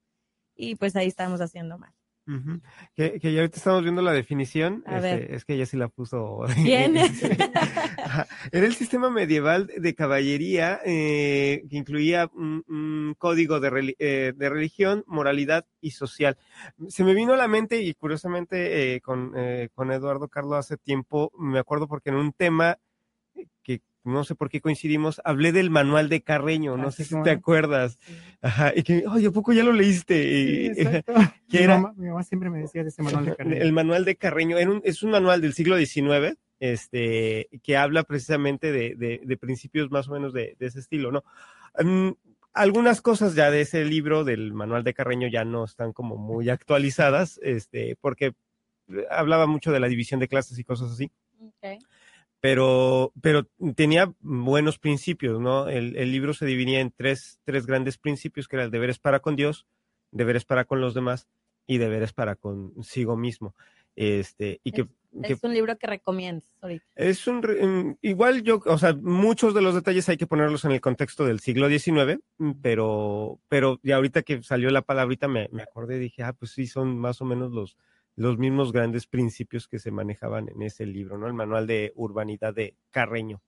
Y 0.56 0.76
pues 0.76 0.96
ahí 0.96 1.08
estamos 1.08 1.42
haciendo 1.42 1.78
mal. 1.78 1.94
Que, 2.96 3.20
que 3.20 3.32
ya 3.32 3.40
ahorita 3.40 3.58
estamos 3.58 3.84
viendo 3.84 4.02
la 4.02 4.12
definición. 4.12 4.84
Este. 4.86 5.34
Es 5.36 5.46
que 5.46 5.54
ella 5.54 5.66
sí 5.66 5.78
la 5.78 5.88
puso. 5.88 6.46
Bien. 6.64 6.96
Era 8.52 8.66
el 8.66 8.76
sistema 8.76 9.10
medieval 9.10 9.72
de 9.78 9.96
caballería 9.96 10.80
eh, 10.86 11.64
que 11.70 11.78
incluía 11.78 12.30
un, 12.34 12.64
un 12.68 13.16
código 13.18 13.60
de, 13.60 13.96
eh, 14.00 14.34
de 14.36 14.50
religión, 14.50 15.04
moralidad 15.08 15.66
y 15.82 15.92
social. 15.92 16.38
Se 16.88 17.04
me 17.04 17.14
vino 17.14 17.34
a 17.34 17.38
la 17.38 17.48
mente 17.48 17.82
y 17.82 17.94
curiosamente 17.94 18.96
eh, 18.96 19.02
con, 19.02 19.34
eh, 19.36 19.70
con 19.74 19.92
Eduardo 19.92 20.28
Carlos 20.28 20.58
hace 20.58 20.78
tiempo, 20.78 21.32
me 21.38 21.60
acuerdo 21.60 21.88
porque 21.88 22.10
en 22.10 22.16
un 22.16 22.34
tema 22.34 22.78
que 23.64 23.82
no 24.08 24.24
sé 24.24 24.36
por 24.36 24.50
qué 24.50 24.62
coincidimos, 24.62 25.22
hablé 25.24 25.52
del 25.52 25.70
manual 25.70 26.10
de 26.10 26.22
Carreño, 26.22 26.78
no 26.78 26.88
Ah, 26.88 26.92
sé 26.92 27.04
si 27.04 27.12
cómo 27.12 27.24
te 27.24 27.32
acuerdas. 27.32 28.00
Ajá, 28.42 28.72
y 28.76 28.84
que, 28.84 29.06
oye, 29.08 29.28
¿a 29.28 29.32
poco 29.32 29.54
ya 29.54 29.64
lo 29.64 29.74
leíste? 29.74 30.24
Sí, 30.24 30.30
Y- 30.30 30.68
exacto. 31.04 31.14
¿Qué 31.50 31.58
mi, 31.60 31.64
era? 31.64 31.76
Mamá, 31.80 31.94
mi 31.98 32.08
mamá 32.08 32.24
siempre 32.24 32.50
me 32.50 32.60
decía 32.60 32.84
de 32.84 32.90
ese 32.90 33.04
manual 33.04 33.26
de 33.26 33.36
carrera. 33.36 33.62
El 33.66 33.74
manual 33.74 34.06
de 34.06 34.16
Carreño 34.16 34.58
era 34.58 34.70
un- 34.72 34.82
es 34.84 35.04
un 35.04 35.12
manual 35.12 35.42
del 35.42 35.54
siglo 35.54 35.78
XIX, 35.78 36.38
este, 36.60 37.50
que 37.62 37.78
habla 37.78 38.04
precisamente 38.04 38.72
de, 38.72 38.96
de- 38.96 39.22
de 39.24 39.38
principios 39.38 39.92
más 39.92 40.08
o 40.08 40.14
menos 40.14 40.34
de, 40.34 40.56
de 40.60 40.66
ese 40.68 40.80
estilo, 40.80 41.12
¿no? 41.12 41.24
Mm, 41.84 42.12
algunas 42.54 43.02
cosas 43.02 43.36
ya 43.36 43.52
de 43.52 43.62
ese 43.62 43.86
libro 43.86 44.24
del 44.24 44.52
manual 44.54 44.84
de 44.84 44.94
Carreño 44.96 45.28
ya 45.28 45.46
no 45.46 45.64
están 45.66 45.94
como 45.94 46.18
muy 46.18 46.50
actualizadas, 46.50 47.40
este, 47.44 47.96
porque 48.02 48.34
hablaba 49.12 49.46
mucho 49.48 49.72
de 49.72 49.80
la 49.80 49.88
división 49.88 50.20
de 50.20 50.28
clases 50.28 50.58
y 50.58 50.64
cosas 50.64 50.92
así 50.92 51.12
Ok. 51.40 51.84
Pero, 52.40 53.14
pero 53.22 53.48
tenía 53.76 54.14
buenos 54.20 54.78
principios, 54.80 55.40
¿no? 55.40 55.68
El, 55.70 55.96
el 55.98 56.12
libro 56.12 56.34
se 56.34 56.46
dividía 56.46 56.80
en 56.80 56.92
tres, 56.92 57.40
tres 57.44 57.66
grandes 57.66 57.98
principios, 57.98 58.48
que 58.48 58.58
eran 58.58 58.72
deberes 58.72 59.00
para 59.00 59.20
con 59.20 59.36
Dios, 59.36 59.66
deberes 60.12 60.46
para 60.46 60.66
con 60.66 60.80
los 60.82 60.94
demás 60.94 61.28
y 61.66 61.78
deberes 61.78 62.14
para 62.14 62.36
consigo 62.36 63.18
mismo. 63.18 63.56
Este, 63.96 64.62
y 64.64 64.72
que, 64.72 64.88
que 65.24 65.34
Es 65.34 65.44
un 65.44 65.56
libro 65.56 65.76
que 65.76 65.88
recomiendas 65.88 66.56
ahorita. 66.62 66.86
es 66.96 67.26
un, 67.26 67.40
mm, 67.40 67.98
igual 68.04 68.44
yo, 68.44 68.62
o 68.64 68.78
sea, 68.78 68.94
muchos 68.94 69.56
de 69.56 69.62
los 69.62 69.74
detalles 69.74 70.08
hay 70.08 70.18
que 70.18 70.28
ponerlos 70.28 70.66
en 70.66 70.72
el 70.72 70.82
contexto 70.82 71.26
del 71.26 71.40
siglo 71.40 71.68
XIX, 71.68 72.20
mm, 72.38 72.52
pero, 72.62 73.40
pero 73.50 73.80
ya 73.82 73.96
ahorita 73.96 74.22
que 74.22 74.44
salió 74.44 74.70
la 74.70 74.84
palabrita 74.84 75.28
me, 75.28 75.50
me 75.52 75.64
acordé 75.64 75.96
y 75.96 76.00
dije, 76.00 76.22
ah, 76.22 76.34
pues 76.34 76.52
sí, 76.52 76.68
son 76.68 77.00
más 77.00 77.22
o 77.22 77.26
menos 77.26 77.52
los, 77.52 77.76
los 78.18 78.38
mismos 78.38 78.74
grandes 78.74 79.08
principios 79.08 79.68
que 79.68 79.80
se 79.80 79.92
manejaban 79.92 80.50
en 80.50 80.62
ese 80.64 80.86
libro, 80.86 81.18
¿no? 81.18 81.28
El 81.28 81.34
manual 81.34 81.66
de 81.68 81.94
urbanidad 81.96 82.54
de 82.54 82.76
Carreño. 82.92 83.42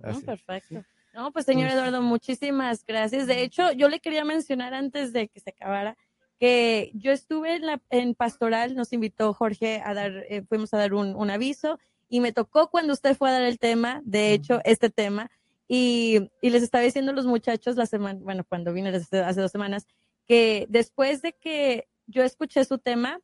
No, 0.00 0.20
perfecto. 0.22 0.82
No, 1.12 1.32
pues 1.32 1.44
señor 1.44 1.68
Pues- 1.68 1.74
Eduardo, 1.74 2.00
muchísimas 2.00 2.86
gracias. 2.86 3.26
De 3.26 3.42
hecho, 3.42 3.72
yo 3.72 3.88
le 3.88 4.00
quería 4.00 4.24
mencionar 4.24 4.72
antes 4.72 5.12
de 5.12 5.28
que 5.28 5.40
se 5.40 5.50
acabara 5.50 5.96
que 6.38 6.90
yo 6.94 7.12
estuve 7.12 7.56
en, 7.56 7.66
la, 7.66 7.82
en 7.90 8.14
Pastoral, 8.14 8.74
nos 8.74 8.92
invitó 8.92 9.34
Jorge 9.34 9.80
a 9.84 9.94
dar, 9.94 10.24
eh, 10.28 10.42
fuimos 10.48 10.72
a 10.74 10.78
dar 10.78 10.94
un, 10.94 11.14
un 11.14 11.30
aviso 11.30 11.78
y 12.08 12.20
me 12.20 12.32
tocó 12.32 12.70
cuando 12.70 12.92
usted 12.92 13.16
fue 13.16 13.30
a 13.30 13.32
dar 13.32 13.42
el 13.42 13.58
tema, 13.58 14.00
de 14.04 14.32
hecho, 14.32 14.60
este 14.64 14.90
tema, 14.90 15.30
y, 15.68 16.30
y 16.42 16.50
les 16.50 16.62
estaba 16.62 16.84
diciendo 16.84 17.12
a 17.12 17.14
los 17.14 17.26
muchachos 17.26 17.76
la 17.76 17.86
semana, 17.86 18.18
bueno, 18.22 18.44
cuando 18.44 18.72
vine 18.72 18.90
hace 18.90 19.40
dos 19.40 19.50
semanas, 19.52 19.86
que 20.26 20.66
después 20.68 21.22
de 21.22 21.32
que 21.32 21.88
yo 22.06 22.22
escuché 22.22 22.64
su 22.64 22.78
tema, 22.78 23.20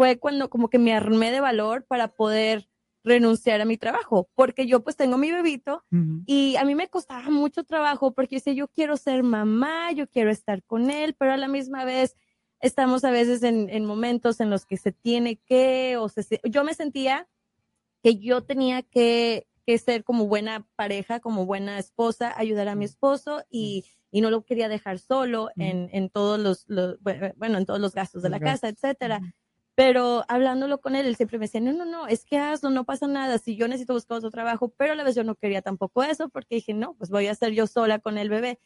fue 0.00 0.18
cuando 0.18 0.48
como 0.48 0.70
que 0.70 0.78
me 0.78 0.94
armé 0.94 1.30
de 1.30 1.42
valor 1.42 1.84
para 1.84 2.08
poder 2.08 2.70
renunciar 3.04 3.60
a 3.60 3.66
mi 3.66 3.76
trabajo, 3.76 4.30
porque 4.34 4.66
yo 4.66 4.82
pues 4.82 4.96
tengo 4.96 5.18
mi 5.18 5.30
bebito 5.30 5.84
Ujú. 5.92 6.22
y 6.24 6.56
a 6.56 6.64
mí 6.64 6.74
me 6.74 6.88
costaba 6.88 7.28
mucho 7.28 7.64
trabajo 7.64 8.14
porque 8.14 8.36
decía, 8.36 8.54
yo 8.54 8.68
quiero 8.68 8.96
ser 8.96 9.22
mamá, 9.22 9.92
yo 9.92 10.08
quiero 10.08 10.30
estar 10.30 10.62
con 10.62 10.88
él, 10.90 11.14
pero 11.18 11.34
a 11.34 11.36
la 11.36 11.48
misma 11.48 11.84
vez 11.84 12.16
estamos 12.60 13.04
a 13.04 13.10
veces 13.10 13.42
en, 13.42 13.68
en 13.68 13.84
momentos 13.84 14.40
en 14.40 14.48
los 14.48 14.64
que 14.64 14.78
se 14.78 14.90
tiene 14.92 15.36
que, 15.36 15.98
o 15.98 16.08
se, 16.08 16.40
yo 16.44 16.64
me 16.64 16.72
sentía 16.72 17.28
que 18.02 18.16
yo 18.16 18.40
tenía 18.42 18.80
que, 18.82 19.48
que 19.66 19.76
ser 19.76 20.02
como 20.02 20.26
buena 20.28 20.66
pareja, 20.76 21.20
como 21.20 21.44
buena 21.44 21.78
esposa, 21.78 22.32
ayudar 22.38 22.68
a 22.68 22.74
mi 22.74 22.86
esposo 22.86 23.44
y, 23.50 23.84
y 24.10 24.22
no 24.22 24.30
lo 24.30 24.44
quería 24.46 24.70
dejar 24.70 24.98
solo 24.98 25.50
en, 25.58 25.90
en 25.92 26.08
todos 26.08 26.40
los, 26.40 26.64
los- 26.68 26.96
bueno, 27.02 27.58
en 27.58 27.66
todos 27.66 27.80
los 27.80 27.92
gastos 27.94 28.22
de 28.22 28.30
la 28.30 28.38
casa, 28.40 28.68
etcétera. 28.68 29.20
Pero 29.80 30.26
hablándolo 30.28 30.78
con 30.82 30.94
él, 30.94 31.06
él 31.06 31.16
siempre 31.16 31.38
me 31.38 31.46
decía, 31.46 31.58
no, 31.62 31.72
no, 31.72 31.86
no, 31.86 32.06
es 32.06 32.26
que 32.26 32.36
hazlo, 32.36 32.68
no 32.68 32.84
pasa 32.84 33.06
nada, 33.06 33.38
si 33.38 33.56
yo 33.56 33.66
necesito 33.66 33.94
buscar 33.94 34.18
otro 34.18 34.30
trabajo, 34.30 34.68
pero 34.76 34.92
a 34.92 34.94
la 34.94 35.04
vez 35.04 35.14
yo 35.14 35.24
no 35.24 35.36
quería 35.36 35.62
tampoco 35.62 36.02
eso, 36.02 36.28
porque 36.28 36.56
dije, 36.56 36.74
no, 36.74 36.92
pues 36.98 37.08
voy 37.08 37.28
a 37.28 37.30
hacer 37.30 37.52
yo 37.52 37.66
sola 37.66 37.98
con 37.98 38.18
el 38.18 38.28
bebé. 38.28 38.58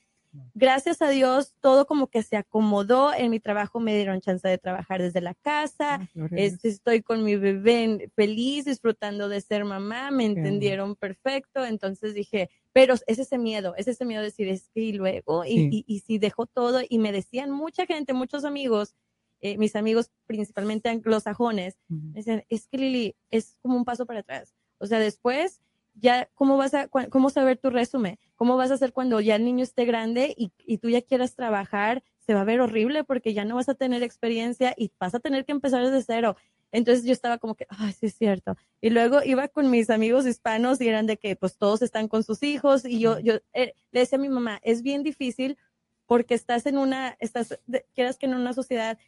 Gracias 0.54 1.00
a 1.02 1.08
Dios, 1.10 1.54
todo 1.60 1.86
como 1.86 2.08
que 2.08 2.24
se 2.24 2.36
acomodó 2.36 3.14
en 3.14 3.30
mi 3.30 3.38
trabajo, 3.38 3.78
me 3.78 3.94
dieron 3.94 4.20
chance 4.20 4.48
de 4.48 4.58
trabajar 4.58 5.00
desde 5.00 5.20
la 5.20 5.34
casa, 5.34 6.00
Ah, 6.16 6.28
este, 6.32 6.66
estoy 6.68 7.00
con 7.02 7.22
mi 7.22 7.36
bebé 7.36 8.10
feliz, 8.16 8.64
disfrutando 8.64 9.28
de 9.28 9.40
ser 9.40 9.64
mamá, 9.64 10.10
me 10.10 10.24
entendieron 10.24 10.96
perfecto, 10.96 11.64
entonces 11.64 12.14
dije, 12.14 12.50
pero 12.72 12.94
es 12.94 13.20
ese 13.20 13.38
miedo, 13.38 13.74
es 13.76 13.86
ese 13.86 14.04
miedo 14.04 14.22
de 14.22 14.30
decir, 14.30 14.48
es 14.48 14.68
que 14.74 14.80
y 14.80 14.92
luego, 14.94 15.44
y, 15.44 15.50
Sí. 15.50 15.68
y, 15.70 15.94
y 15.94 16.00
si 16.00 16.18
dejó 16.18 16.46
todo, 16.46 16.80
y 16.88 16.98
me 16.98 17.12
decían 17.12 17.52
mucha 17.52 17.86
gente, 17.86 18.12
muchos 18.14 18.44
amigos, 18.44 18.96
eh, 19.44 19.58
mis 19.58 19.76
amigos 19.76 20.10
principalmente 20.26 20.88
anglosajones, 20.88 21.76
Ujú. 21.90 22.00
me 22.00 22.12
decían, 22.14 22.44
es 22.48 22.66
que 22.66 22.78
Lili, 22.78 23.14
es 23.30 23.58
como 23.60 23.76
un 23.76 23.84
paso 23.84 24.06
para 24.06 24.20
atrás, 24.20 24.54
o 24.78 24.86
sea, 24.86 24.98
después 24.98 25.60
ya, 25.92 26.30
¿cómo 26.34 26.56
vas 26.56 26.72
a, 26.72 26.88
cómo 26.88 27.28
saber 27.28 27.58
tu 27.58 27.68
resumen? 27.68 28.18
¿Cómo 28.36 28.56
vas 28.56 28.70
a 28.70 28.74
hacer 28.74 28.94
cuando 28.94 29.20
ya 29.20 29.36
el 29.36 29.44
niño 29.44 29.62
esté 29.62 29.84
grande 29.84 30.34
y, 30.36 30.50
y 30.66 30.78
tú 30.78 30.88
ya 30.88 31.02
quieras 31.02 31.34
trabajar? 31.34 32.02
Se 32.26 32.32
va 32.32 32.40
a 32.40 32.44
ver 32.44 32.60
horrible 32.60 33.04
porque 33.04 33.34
ya 33.34 33.44
no 33.44 33.54
vas 33.54 33.68
a 33.68 33.74
tener 33.74 34.02
experiencia 34.02 34.74
y 34.76 34.90
vas 34.98 35.14
a 35.14 35.20
tener 35.20 35.44
que 35.44 35.52
empezar 35.52 35.84
desde 35.84 36.02
cero. 36.02 36.36
Entonces 36.72 37.04
yo 37.04 37.12
estaba 37.12 37.38
como 37.38 37.54
que, 37.54 37.66
ay, 37.68 37.92
sí 37.92 38.06
es 38.06 38.14
cierto. 38.14 38.56
Y 38.80 38.90
luego 38.90 39.22
iba 39.22 39.46
con 39.48 39.70
mis 39.70 39.90
amigos 39.90 40.26
hispanos 40.26 40.80
y 40.80 40.88
eran 40.88 41.06
de 41.06 41.18
que 41.18 41.36
pues 41.36 41.56
todos 41.58 41.82
están 41.82 42.08
con 42.08 42.24
sus 42.24 42.42
hijos 42.42 42.84
y 42.86 42.98
yo, 42.98 43.20
yo 43.20 43.34
eh, 43.52 43.74
le 43.92 44.00
decía 44.00 44.18
a 44.18 44.22
mi 44.22 44.30
mamá, 44.30 44.58
es 44.62 44.82
bien 44.82 45.02
difícil 45.04 45.58
porque 46.06 46.34
estás 46.34 46.66
en 46.66 46.78
una, 46.78 47.16
estás, 47.20 47.58
quieras 47.94 48.18
que 48.18 48.26
en 48.26 48.34
una 48.34 48.52
sociedad 48.52 48.98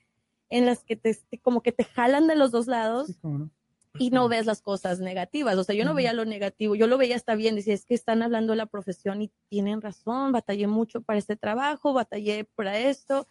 en 0.48 0.66
las 0.66 0.85
que 0.85 0.97
te, 0.97 1.14
te- 1.14 1.39
como 1.39 1.62
que 1.62 1.73
te 1.73 1.85
jalan 1.85 2.27
de 2.27 2.36
los 2.36 2.51
dos 2.51 2.66
lados 2.66 3.09
Sí, 3.09 3.14
cómo 3.20 3.39
no. 3.39 3.51
y 3.98 4.10
no 4.10 4.28
ves 4.28 4.47
las 4.47 4.60
cosas 4.62 5.01
negativas. 5.01 5.56
O 5.56 5.64
sea, 5.64 5.74
yo 5.74 5.85
no 5.85 5.90
Ujú. 5.93 5.97
veía 5.97 6.12
lo 6.12 6.24
negativo, 6.24 6.74
yo 6.74 6.86
lo 6.86 6.98
veía 6.98 7.16
hasta 7.16 7.35
bien, 7.35 7.56
decía, 7.56 7.74
es 7.74 7.85
que 7.86 7.94
están 7.94 8.23
hablando 8.23 8.52
de 8.52 8.59
la 8.59 8.66
profesión 8.66 9.23
y 9.23 9.31
tienen 9.48 9.81
razón, 9.81 10.32
batallé 10.32 10.66
mucho 10.66 11.01
para 11.02 11.18
este 11.18 11.36
trabajo, 11.36 11.93
batallé 11.94 12.44
para 12.44 12.78
esto, 12.78 13.28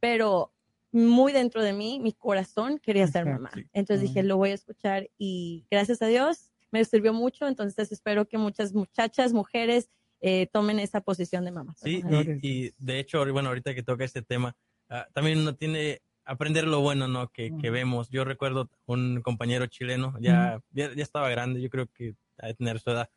pero 0.00 0.52
muy 0.92 1.32
dentro 1.32 1.62
de 1.62 1.72
mí, 1.72 1.98
mi 2.00 2.12
corazón 2.12 2.78
quería 2.78 3.06
ser 3.08 3.26
mamá. 3.26 3.50
Sí. 3.54 3.64
Entonces 3.72 4.02
dije, 4.08 4.22
lo 4.22 4.36
voy 4.36 4.50
a 4.50 4.54
escuchar 4.54 5.10
y 5.18 5.66
gracias 5.70 6.00
a 6.02 6.06
Dios 6.06 6.52
me 6.70 6.84
sirvió 6.84 7.12
mucho, 7.12 7.46
entonces 7.48 7.90
espero 7.92 8.26
que 8.28 8.38
muchas 8.38 8.72
muchachas, 8.74 9.32
mujeres 9.32 9.90
eh, 10.20 10.46
tomen 10.52 10.78
esa 10.78 11.00
posición 11.00 11.44
de 11.44 11.50
mamá. 11.52 11.74
Sí, 11.76 12.02
y, 12.40 12.48
y 12.48 12.74
de 12.78 12.98
hecho, 13.00 13.24
bueno, 13.32 13.48
ahorita 13.48 13.74
que 13.74 13.82
toca 13.82 14.04
este 14.04 14.22
tema, 14.22 14.56
ah, 14.88 15.06
también 15.12 15.38
uno 15.40 15.54
tiene 15.56 16.00
aprender 16.24 16.66
lo 16.66 16.80
bueno, 16.80 17.08
¿no? 17.08 17.28
Que, 17.28 17.52
que 17.60 17.70
vemos. 17.70 18.08
Yo 18.10 18.24
recuerdo 18.24 18.68
un 18.86 19.20
compañero 19.22 19.66
chileno, 19.66 20.14
ya, 20.20 20.60
ya, 20.70 20.92
ya 20.94 21.02
estaba 21.02 21.28
grande, 21.30 21.60
yo 21.60 21.68
creo 21.70 21.86
que 21.94 22.14
ha 22.38 22.46
de 22.48 22.54
tener 22.54 22.80
su 22.80 22.90
edad. 22.90 23.08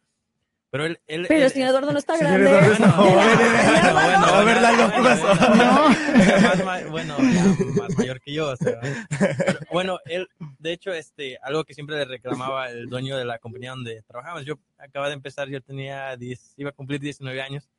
Pero 0.70 0.86
él... 0.86 1.00
él 1.08 1.26
Pero 1.30 1.46
él- 1.46 1.50
señor 1.52 1.70
Eduardo 1.70 1.94
no 1.94 1.98
está 1.98 2.18
grande. 2.18 2.50
Eduardo 2.50 2.74
está 2.74 2.92
Bueno, 2.98 3.14
joven. 3.14 3.38
bueno, 3.38 3.94
bueno, 3.94 4.26
A 4.26 4.44
ver, 4.44 4.62
Lalo, 4.62 4.92
¿qué 4.92 6.86
bueno, 6.90 7.16
más 7.78 7.98
mayor 7.98 8.20
que 8.22 8.34
yo. 8.34 8.50
o 8.50 8.56
sea. 8.58 8.80
Pero, 9.18 9.60
bueno, 9.72 10.00
él, 10.06 10.28
de 10.60 10.74
hecho, 10.74 10.92
este, 10.92 11.38
algo 11.42 11.64
que 11.64 11.74
siempre 11.74 11.96
le 11.96 12.06
reclamaba 12.06 12.70
el 12.70 12.88
dueño 12.90 13.18
de 13.18 13.26
la 13.26 13.40
compañía 13.40 13.72
donde 13.72 14.02
trabajamos. 14.04 14.46
Yo 14.46 14.56
acababa 14.78 15.08
de 15.10 15.16
empezar, 15.16 15.48
yo 15.48 15.62
tenía 15.62 16.16
10, 16.18 16.56
iba 16.58 16.70
a 16.72 16.74
cumplir 16.74 17.00
19 17.00 17.42
años. 17.42 17.70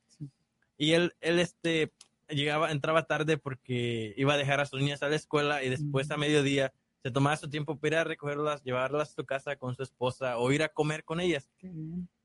Y 0.77 0.93
él, 0.93 1.13
él, 1.21 1.41
este, 1.41 1.93
llegaba, 2.29 2.71
entraba 2.71 3.05
tarde 3.07 3.39
porque 3.39 4.15
iba 4.17 4.35
a 4.35 4.37
dejar 4.37 4.61
a 4.61 4.67
sus 4.67 4.81
niñas 4.81 5.03
a 5.03 5.09
la 5.09 5.17
escuela 5.17 5.63
y 5.63 5.69
después 5.69 6.11
a 6.11 6.17
mediodía 6.17 6.73
se 7.03 7.11
tomaba 7.11 7.37
su 7.37 7.49
tiempo 7.49 7.79
para 7.79 7.89
ir 7.89 7.99
a 8.01 8.05
recogerlas, 8.05 8.63
llevarlas 8.65 9.11
a 9.11 9.15
su 9.15 9.25
casa 9.25 9.57
con 9.57 9.75
su 9.77 9.83
esposa 9.83 10.37
o 10.39 10.51
ir 10.53 10.63
a 10.63 10.69
comer 10.69 11.05
con 11.05 11.21
ellas. 11.21 11.49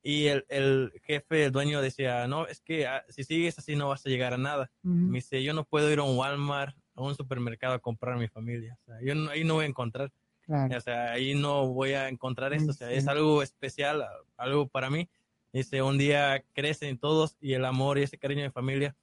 Y 0.02 0.26
el, 0.28 0.46
el 0.50 0.92
jefe, 1.04 1.46
el 1.46 1.52
dueño 1.52 1.82
decía, 1.82 2.28
no, 2.28 2.48
es 2.48 2.60
que 2.60 2.88
ah, 2.88 3.04
si 3.08 3.24
sigues 3.24 3.58
así 3.58 3.76
no 3.76 3.88
vas 3.90 4.06
a 4.06 4.10
llegar 4.10 4.34
a 4.34 4.38
nada. 4.38 4.70
Ujú. 4.84 4.94
Me 4.96 5.18
dice, 5.20 5.42
yo 5.44 5.54
no 5.54 5.64
puedo 5.64 5.90
ir 5.92 6.00
a 6.00 6.04
un 6.04 6.18
Walmart, 6.18 6.76
a 6.96 7.02
un 7.04 7.16
supermercado 7.16 7.76
a 7.76 7.80
comprar 7.80 8.16
a 8.16 8.20
mi 8.20 8.28
familia. 8.28 8.78
O 8.82 8.86
sea, 8.86 9.02
yo 9.02 9.16
no- 9.16 9.30
ahí 9.30 9.44
no 9.44 9.54
voy 9.56 9.66
a 9.66 9.68
encontrar, 9.70 10.12
Claro. 10.42 10.76
o 10.76 10.82
sea, 10.82 11.12
ahí 11.14 11.36
no 11.36 11.68
voy 11.68 11.94
a 11.94 12.10
encontrar 12.10 12.52
esto. 12.54 12.72
O 12.72 12.74
sea, 12.74 12.90
Sí. 12.90 12.96
es 12.96 13.08
algo 13.08 13.42
especial, 13.44 14.04
algo 14.36 14.68
para 14.68 14.90
mí. 14.90 15.08
Dice, 15.54 15.82
un 15.84 15.98
día 16.00 16.44
crecen 16.54 16.98
todos 16.98 17.38
y 17.40 17.54
el 17.54 17.64
amor 17.64 17.98
y 18.00 18.04
ese 18.04 18.18
cariño 18.18 18.42
de 18.42 18.52
familia. 18.52 18.96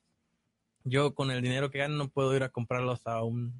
Yo 0.84 1.14
con 1.14 1.30
el 1.30 1.42
dinero 1.42 1.70
que 1.70 1.78
gano 1.78 1.96
no 1.96 2.08
puedo 2.08 2.34
ir 2.36 2.42
a 2.42 2.48
comprarlos 2.48 3.06
a 3.06 3.22
un 3.22 3.52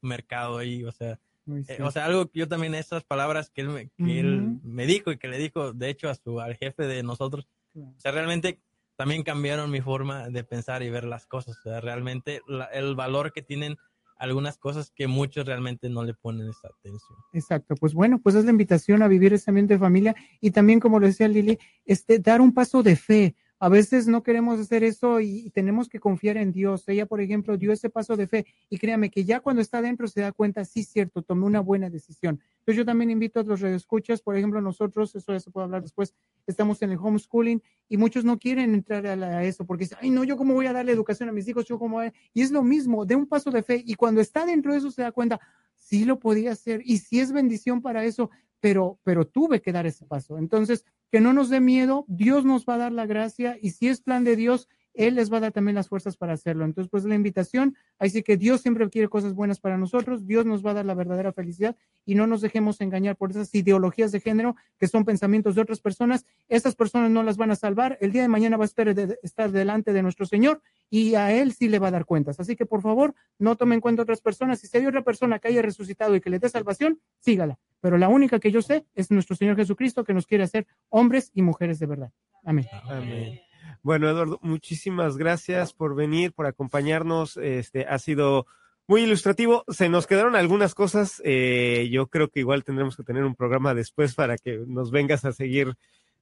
mercado 0.00 0.58
ahí, 0.58 0.84
o 0.84 0.92
sea, 0.92 1.18
eh, 1.66 1.82
o 1.82 1.90
sea, 1.90 2.04
algo 2.06 2.26
que 2.30 2.40
yo 2.40 2.48
también 2.48 2.74
esas 2.74 3.04
palabras 3.04 3.50
que 3.50 3.62
él 3.62 3.68
me, 3.68 3.88
que 3.96 4.20
él 4.20 4.58
me 4.62 4.86
dijo 4.86 5.10
y 5.12 5.18
que 5.18 5.28
le 5.28 5.38
dijo, 5.38 5.72
de 5.72 5.88
hecho, 5.90 6.08
a 6.10 6.14
su, 6.14 6.40
al 6.40 6.56
jefe 6.56 6.84
de 6.84 7.02
nosotros, 7.02 7.48
Claro. 7.72 7.90
o 7.96 8.00
sea, 8.00 8.12
realmente 8.12 8.60
también 8.96 9.22
cambiaron 9.22 9.70
mi 9.70 9.80
forma 9.80 10.28
de 10.30 10.42
pensar 10.44 10.82
y 10.82 10.90
ver 10.90 11.04
las 11.04 11.26
cosas. 11.26 11.56
O 11.58 11.62
sea, 11.62 11.80
realmente 11.80 12.40
la- 12.48 12.64
el 12.66 12.94
valor 12.96 13.32
que 13.32 13.42
tienen 13.42 13.76
algunas 14.16 14.58
cosas 14.58 14.90
que 14.90 15.06
muchos 15.06 15.46
realmente 15.46 15.88
no 15.88 16.02
le 16.02 16.14
ponen 16.14 16.48
esa 16.48 16.68
atención. 16.68 17.18
Exacto, 17.32 17.76
pues 17.76 17.94
bueno, 17.94 18.18
pues 18.20 18.34
es 18.34 18.44
la 18.44 18.50
invitación 18.50 19.02
a 19.02 19.08
vivir 19.08 19.32
ese 19.32 19.50
ambiente 19.50 19.74
de 19.74 19.80
familia 19.80 20.16
y 20.40 20.50
también, 20.50 20.80
como 20.80 20.98
lo 20.98 21.06
decía 21.06 21.28
Lili, 21.28 21.58
este, 21.84 22.18
dar 22.18 22.40
un 22.40 22.52
paso 22.52 22.82
de 22.82 22.96
fe. 22.96 23.36
A 23.60 23.68
veces 23.68 24.06
no 24.06 24.22
queremos 24.22 24.60
hacer 24.60 24.84
eso 24.84 25.18
y, 25.20 25.50
tenemos 25.50 25.88
que 25.88 25.98
confiar 25.98 26.36
en 26.36 26.52
Dios. 26.52 26.84
Ella, 26.86 27.06
por 27.06 27.20
ejemplo, 27.20 27.56
dio 27.56 27.72
ese 27.72 27.90
paso 27.90 28.16
de 28.16 28.28
fe 28.28 28.46
y 28.70 28.78
créame 28.78 29.10
que 29.10 29.24
ya 29.24 29.40
cuando 29.40 29.60
está 29.60 29.78
adentro 29.78 30.06
se 30.06 30.20
da 30.20 30.30
cuenta, 30.30 30.64
sí, 30.64 30.84
cierto, 30.84 31.22
tomé 31.22 31.44
una 31.44 31.60
buena 31.60 31.90
decisión. 31.90 32.40
Entonces 32.60 32.76
yo 32.76 32.84
también 32.84 33.10
invito 33.10 33.40
a 33.40 33.42
los 33.42 33.60
radioescuchas, 33.60 34.22
por 34.22 34.36
ejemplo, 34.36 34.60
nosotros, 34.60 35.14
eso 35.16 35.32
ya 35.32 35.40
se 35.40 35.50
puede 35.50 35.64
hablar 35.64 35.82
después, 35.82 36.14
estamos 36.46 36.80
en 36.82 36.92
el 36.92 36.98
homeschooling 36.98 37.60
y 37.88 37.96
muchos 37.96 38.24
no 38.24 38.38
quieren 38.38 38.74
entrar 38.74 39.04
a, 39.06 39.42
eso 39.42 39.66
porque 39.66 39.84
dicen, 39.84 39.98
ay, 40.00 40.10
no, 40.10 40.22
yo 40.22 40.36
cómo 40.36 40.54
voy 40.54 40.66
a 40.66 40.72
darle 40.72 40.92
educación 40.92 41.28
a 41.28 41.32
mis 41.32 41.48
hijos, 41.48 41.64
yo 41.64 41.78
cómo 41.78 41.96
voy 41.96 42.06
a-". 42.06 42.12
Y 42.32 42.42
es 42.42 42.52
lo 42.52 42.62
mismo, 42.62 43.04
de 43.06 43.16
un 43.16 43.26
paso 43.26 43.50
de 43.50 43.62
fe 43.64 43.82
y 43.84 43.94
cuando 43.94 44.20
está 44.20 44.46
dentro 44.46 44.72
de 44.72 44.78
eso 44.78 44.90
se 44.92 45.02
da 45.02 45.10
cuenta, 45.10 45.40
sí 45.74 46.04
lo 46.04 46.20
podía 46.20 46.52
hacer 46.52 46.80
y 46.84 46.98
sí 46.98 47.18
es 47.18 47.32
bendición 47.32 47.82
para 47.82 48.04
eso, 48.04 48.30
pero, 48.60 48.98
pero 49.02 49.26
tuve 49.26 49.60
que 49.60 49.72
dar 49.72 49.86
ese 49.86 50.04
paso. 50.06 50.38
Entonces, 50.38 50.84
que 51.10 51.20
no 51.20 51.32
nos 51.32 51.48
dé 51.48 51.60
miedo, 51.60 52.04
Dios 52.08 52.44
nos 52.44 52.64
va 52.66 52.74
a 52.74 52.78
dar 52.78 52.92
la 52.92 53.06
gracia 53.06 53.56
y 53.60 53.70
si 53.70 53.88
es 53.88 54.00
plan 54.00 54.24
de 54.24 54.36
Dios, 54.36 54.68
Él 54.98 55.14
les 55.14 55.32
va 55.32 55.36
a 55.38 55.40
dar 55.40 55.52
también 55.52 55.76
las 55.76 55.88
fuerzas 55.88 56.16
para 56.16 56.32
hacerlo. 56.32 56.64
Entonces, 56.64 56.90
pues 56.90 57.04
la 57.04 57.14
invitación, 57.14 57.76
así 57.98 58.22
que 58.22 58.36
Dios 58.36 58.60
siempre 58.60 58.86
quiere 58.90 59.08
cosas 59.08 59.32
buenas 59.32 59.60
para 59.60 59.78
nosotros, 59.78 60.26
Dios 60.26 60.44
nos 60.44 60.66
va 60.66 60.72
a 60.72 60.74
dar 60.74 60.84
la 60.84 60.94
verdadera 60.94 61.32
felicidad 61.32 61.76
y 62.04 62.16
no 62.16 62.26
nos 62.26 62.40
dejemos 62.40 62.80
engañar 62.80 63.14
por 63.16 63.30
esas 63.30 63.54
ideologías 63.54 64.10
de 64.12 64.20
género 64.20 64.56
que 64.78 64.88
son 64.88 65.04
pensamientos 65.04 65.54
de 65.54 65.62
otras 65.62 65.80
personas. 65.80 66.26
Esas 66.48 66.74
personas 66.74 67.10
no 67.10 67.22
las 67.22 67.36
van 67.36 67.50
a 67.52 67.56
salvar. 67.56 67.96
El 68.00 68.10
día 68.12 68.22
de 68.22 68.28
mañana 68.28 68.56
va 68.56 68.64
a 68.64 68.66
estar, 68.66 68.92
de- 68.94 69.18
estar 69.22 69.52
delante 69.52 69.92
de 69.92 70.02
nuestro 70.02 70.26
Señor 70.26 70.60
y 70.90 71.14
a 71.14 71.32
Él 71.32 71.52
sí 71.52 71.68
le 71.68 71.78
va 71.78 71.88
a 71.88 71.92
dar 71.92 72.04
cuentas. 72.04 72.40
Así 72.40 72.56
que, 72.56 72.66
por 72.66 72.82
favor, 72.82 73.14
no 73.38 73.56
tomen 73.56 73.76
en 73.76 73.80
cuenta 73.80 74.02
otras 74.02 74.20
personas. 74.20 74.58
Si 74.58 74.76
hay 74.76 74.86
otra 74.86 75.02
persona 75.02 75.38
que 75.38 75.48
haya 75.48 75.62
resucitado 75.62 76.16
y 76.16 76.20
que 76.20 76.30
le 76.30 76.38
dé 76.40 76.48
salvación, 76.48 76.98
sígala. 77.20 77.58
Pero 77.80 77.98
la 77.98 78.08
única 78.08 78.40
que 78.40 78.50
yo 78.50 78.60
sé 78.62 78.84
es 78.96 79.10
nuestro 79.12 79.36
Señor 79.36 79.54
Jesucristo 79.54 80.02
que 80.02 80.12
nos 80.14 80.26
quiere 80.26 80.42
hacer 80.44 80.66
hombres 80.88 81.30
y 81.34 81.42
mujeres 81.42 81.78
de 81.78 81.86
verdad. 81.86 82.10
Amén. 82.44 82.66
Amén. 82.88 83.40
Bueno, 83.88 84.10
Eduardo, 84.10 84.38
muchísimas 84.42 85.16
gracias 85.16 85.72
por 85.72 85.94
venir, 85.94 86.34
por 86.34 86.44
acompañarnos. 86.44 87.38
Este 87.38 87.86
ha 87.86 87.98
sido 87.98 88.46
muy 88.86 89.04
ilustrativo. 89.04 89.64
Se 89.68 89.88
nos 89.88 90.06
quedaron 90.06 90.36
algunas 90.36 90.74
cosas. 90.74 91.22
eh, 91.24 91.88
yo 91.90 92.08
creo 92.08 92.28
que 92.28 92.40
igual 92.40 92.64
tendremos 92.64 92.98
que 92.98 93.02
tener 93.02 93.24
un 93.24 93.34
programa 93.34 93.72
después 93.72 94.14
para 94.14 94.36
que 94.36 94.62
nos 94.66 94.90
vengas 94.90 95.24
a 95.24 95.32
seguir 95.32 95.72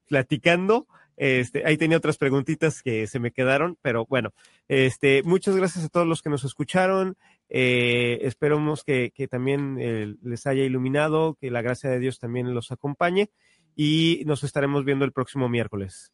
platicando. 0.07 0.87
Este, 1.17 1.67
ahí 1.67 1.77
tenía 1.77 1.99
otras 1.99 2.19
preguntitas 2.19 2.83
que 2.85 3.09
se 3.09 3.19
me 3.19 3.33
quedaron, 3.33 3.77
pero 3.83 4.07
bueno, 4.07 4.33
este, 4.69 5.25
muchas 5.25 5.57
gracias 5.57 5.87
a 5.87 5.89
todos 5.89 6.07
los 6.07 6.23
que 6.23 6.31
nos 6.31 6.45
escucharon. 6.45 7.17
Eh, 7.49 8.21
esperamos 8.23 8.85
que, 8.85 9.11
también 9.29 9.77
eh, 9.81 10.15
les 10.23 10.47
haya 10.47 10.63
iluminado, 10.63 11.37
que 11.41 11.51
la 11.51 11.63
gracia 11.63 11.91
de 11.91 11.99
Dios 11.99 12.21
también 12.21 12.55
los 12.55 12.71
acompañe 12.71 13.29
y 13.75 14.23
nos 14.25 14.45
estaremos 14.45 14.85
viendo 14.85 15.05
el 15.05 15.11
próximo 15.11 15.49
miércoles. 15.49 16.13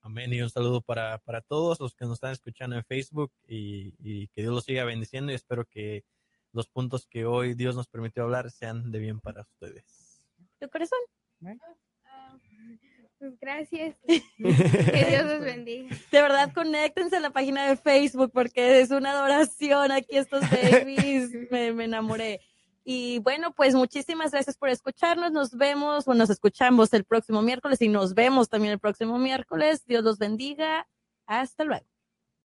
Amén. 0.00 0.32
Y 0.32 0.40
un 0.40 0.50
saludo 0.50 0.80
para, 0.80 1.18
para 1.18 1.40
todos 1.40 1.80
los 1.80 1.94
que 1.94 2.04
nos 2.04 2.14
están 2.14 2.32
escuchando 2.32 2.76
en 2.76 2.84
Facebook 2.84 3.32
y, 3.46 3.94
y 3.98 4.28
que 4.28 4.42
Dios 4.42 4.54
los 4.54 4.64
siga 4.64 4.84
bendiciendo 4.84 5.32
y 5.32 5.34
espero 5.34 5.64
que 5.64 6.04
los 6.52 6.68
puntos 6.68 7.06
que 7.06 7.26
hoy 7.26 7.54
Dios 7.54 7.76
nos 7.76 7.88
permitió 7.88 8.22
hablar 8.22 8.50
sean 8.50 8.90
de 8.90 8.98
bien 8.98 9.20
para 9.20 9.42
ustedes. 9.42 10.26
¿Tu 10.60 10.68
corazón? 10.68 10.98
Pues 13.18 13.38
gracias. 13.40 13.96
que 14.06 15.06
Dios 15.08 15.24
los 15.24 15.40
bendiga. 15.40 15.96
De 16.10 16.22
verdad, 16.22 16.52
conéctense 16.52 17.16
a 17.16 17.20
la 17.20 17.30
página 17.30 17.68
de 17.68 17.76
Facebook 17.76 18.30
porque 18.32 18.80
es 18.80 18.90
una 18.90 19.10
adoración 19.10 19.90
aquí 19.90 20.16
estos 20.16 20.42
babies. 20.48 21.30
Me, 21.50 21.72
me 21.72 21.84
enamoré. 21.84 22.40
Y 22.90 23.18
bueno, 23.18 23.52
pues 23.52 23.74
muchísimas 23.74 24.30
gracias 24.30 24.56
por 24.56 24.70
escucharnos. 24.70 25.30
Nos 25.30 25.54
vemos 25.54 26.08
o 26.08 26.14
nos 26.14 26.30
escuchamos 26.30 26.90
el 26.94 27.04
próximo 27.04 27.42
miércoles 27.42 27.82
y 27.82 27.88
nos 27.88 28.14
vemos 28.14 28.48
también 28.48 28.72
el 28.72 28.78
próximo 28.78 29.18
miércoles. 29.18 29.84
Dios 29.84 30.02
los 30.02 30.16
bendiga. 30.16 30.88
Hasta 31.26 31.64
luego. 31.64 31.84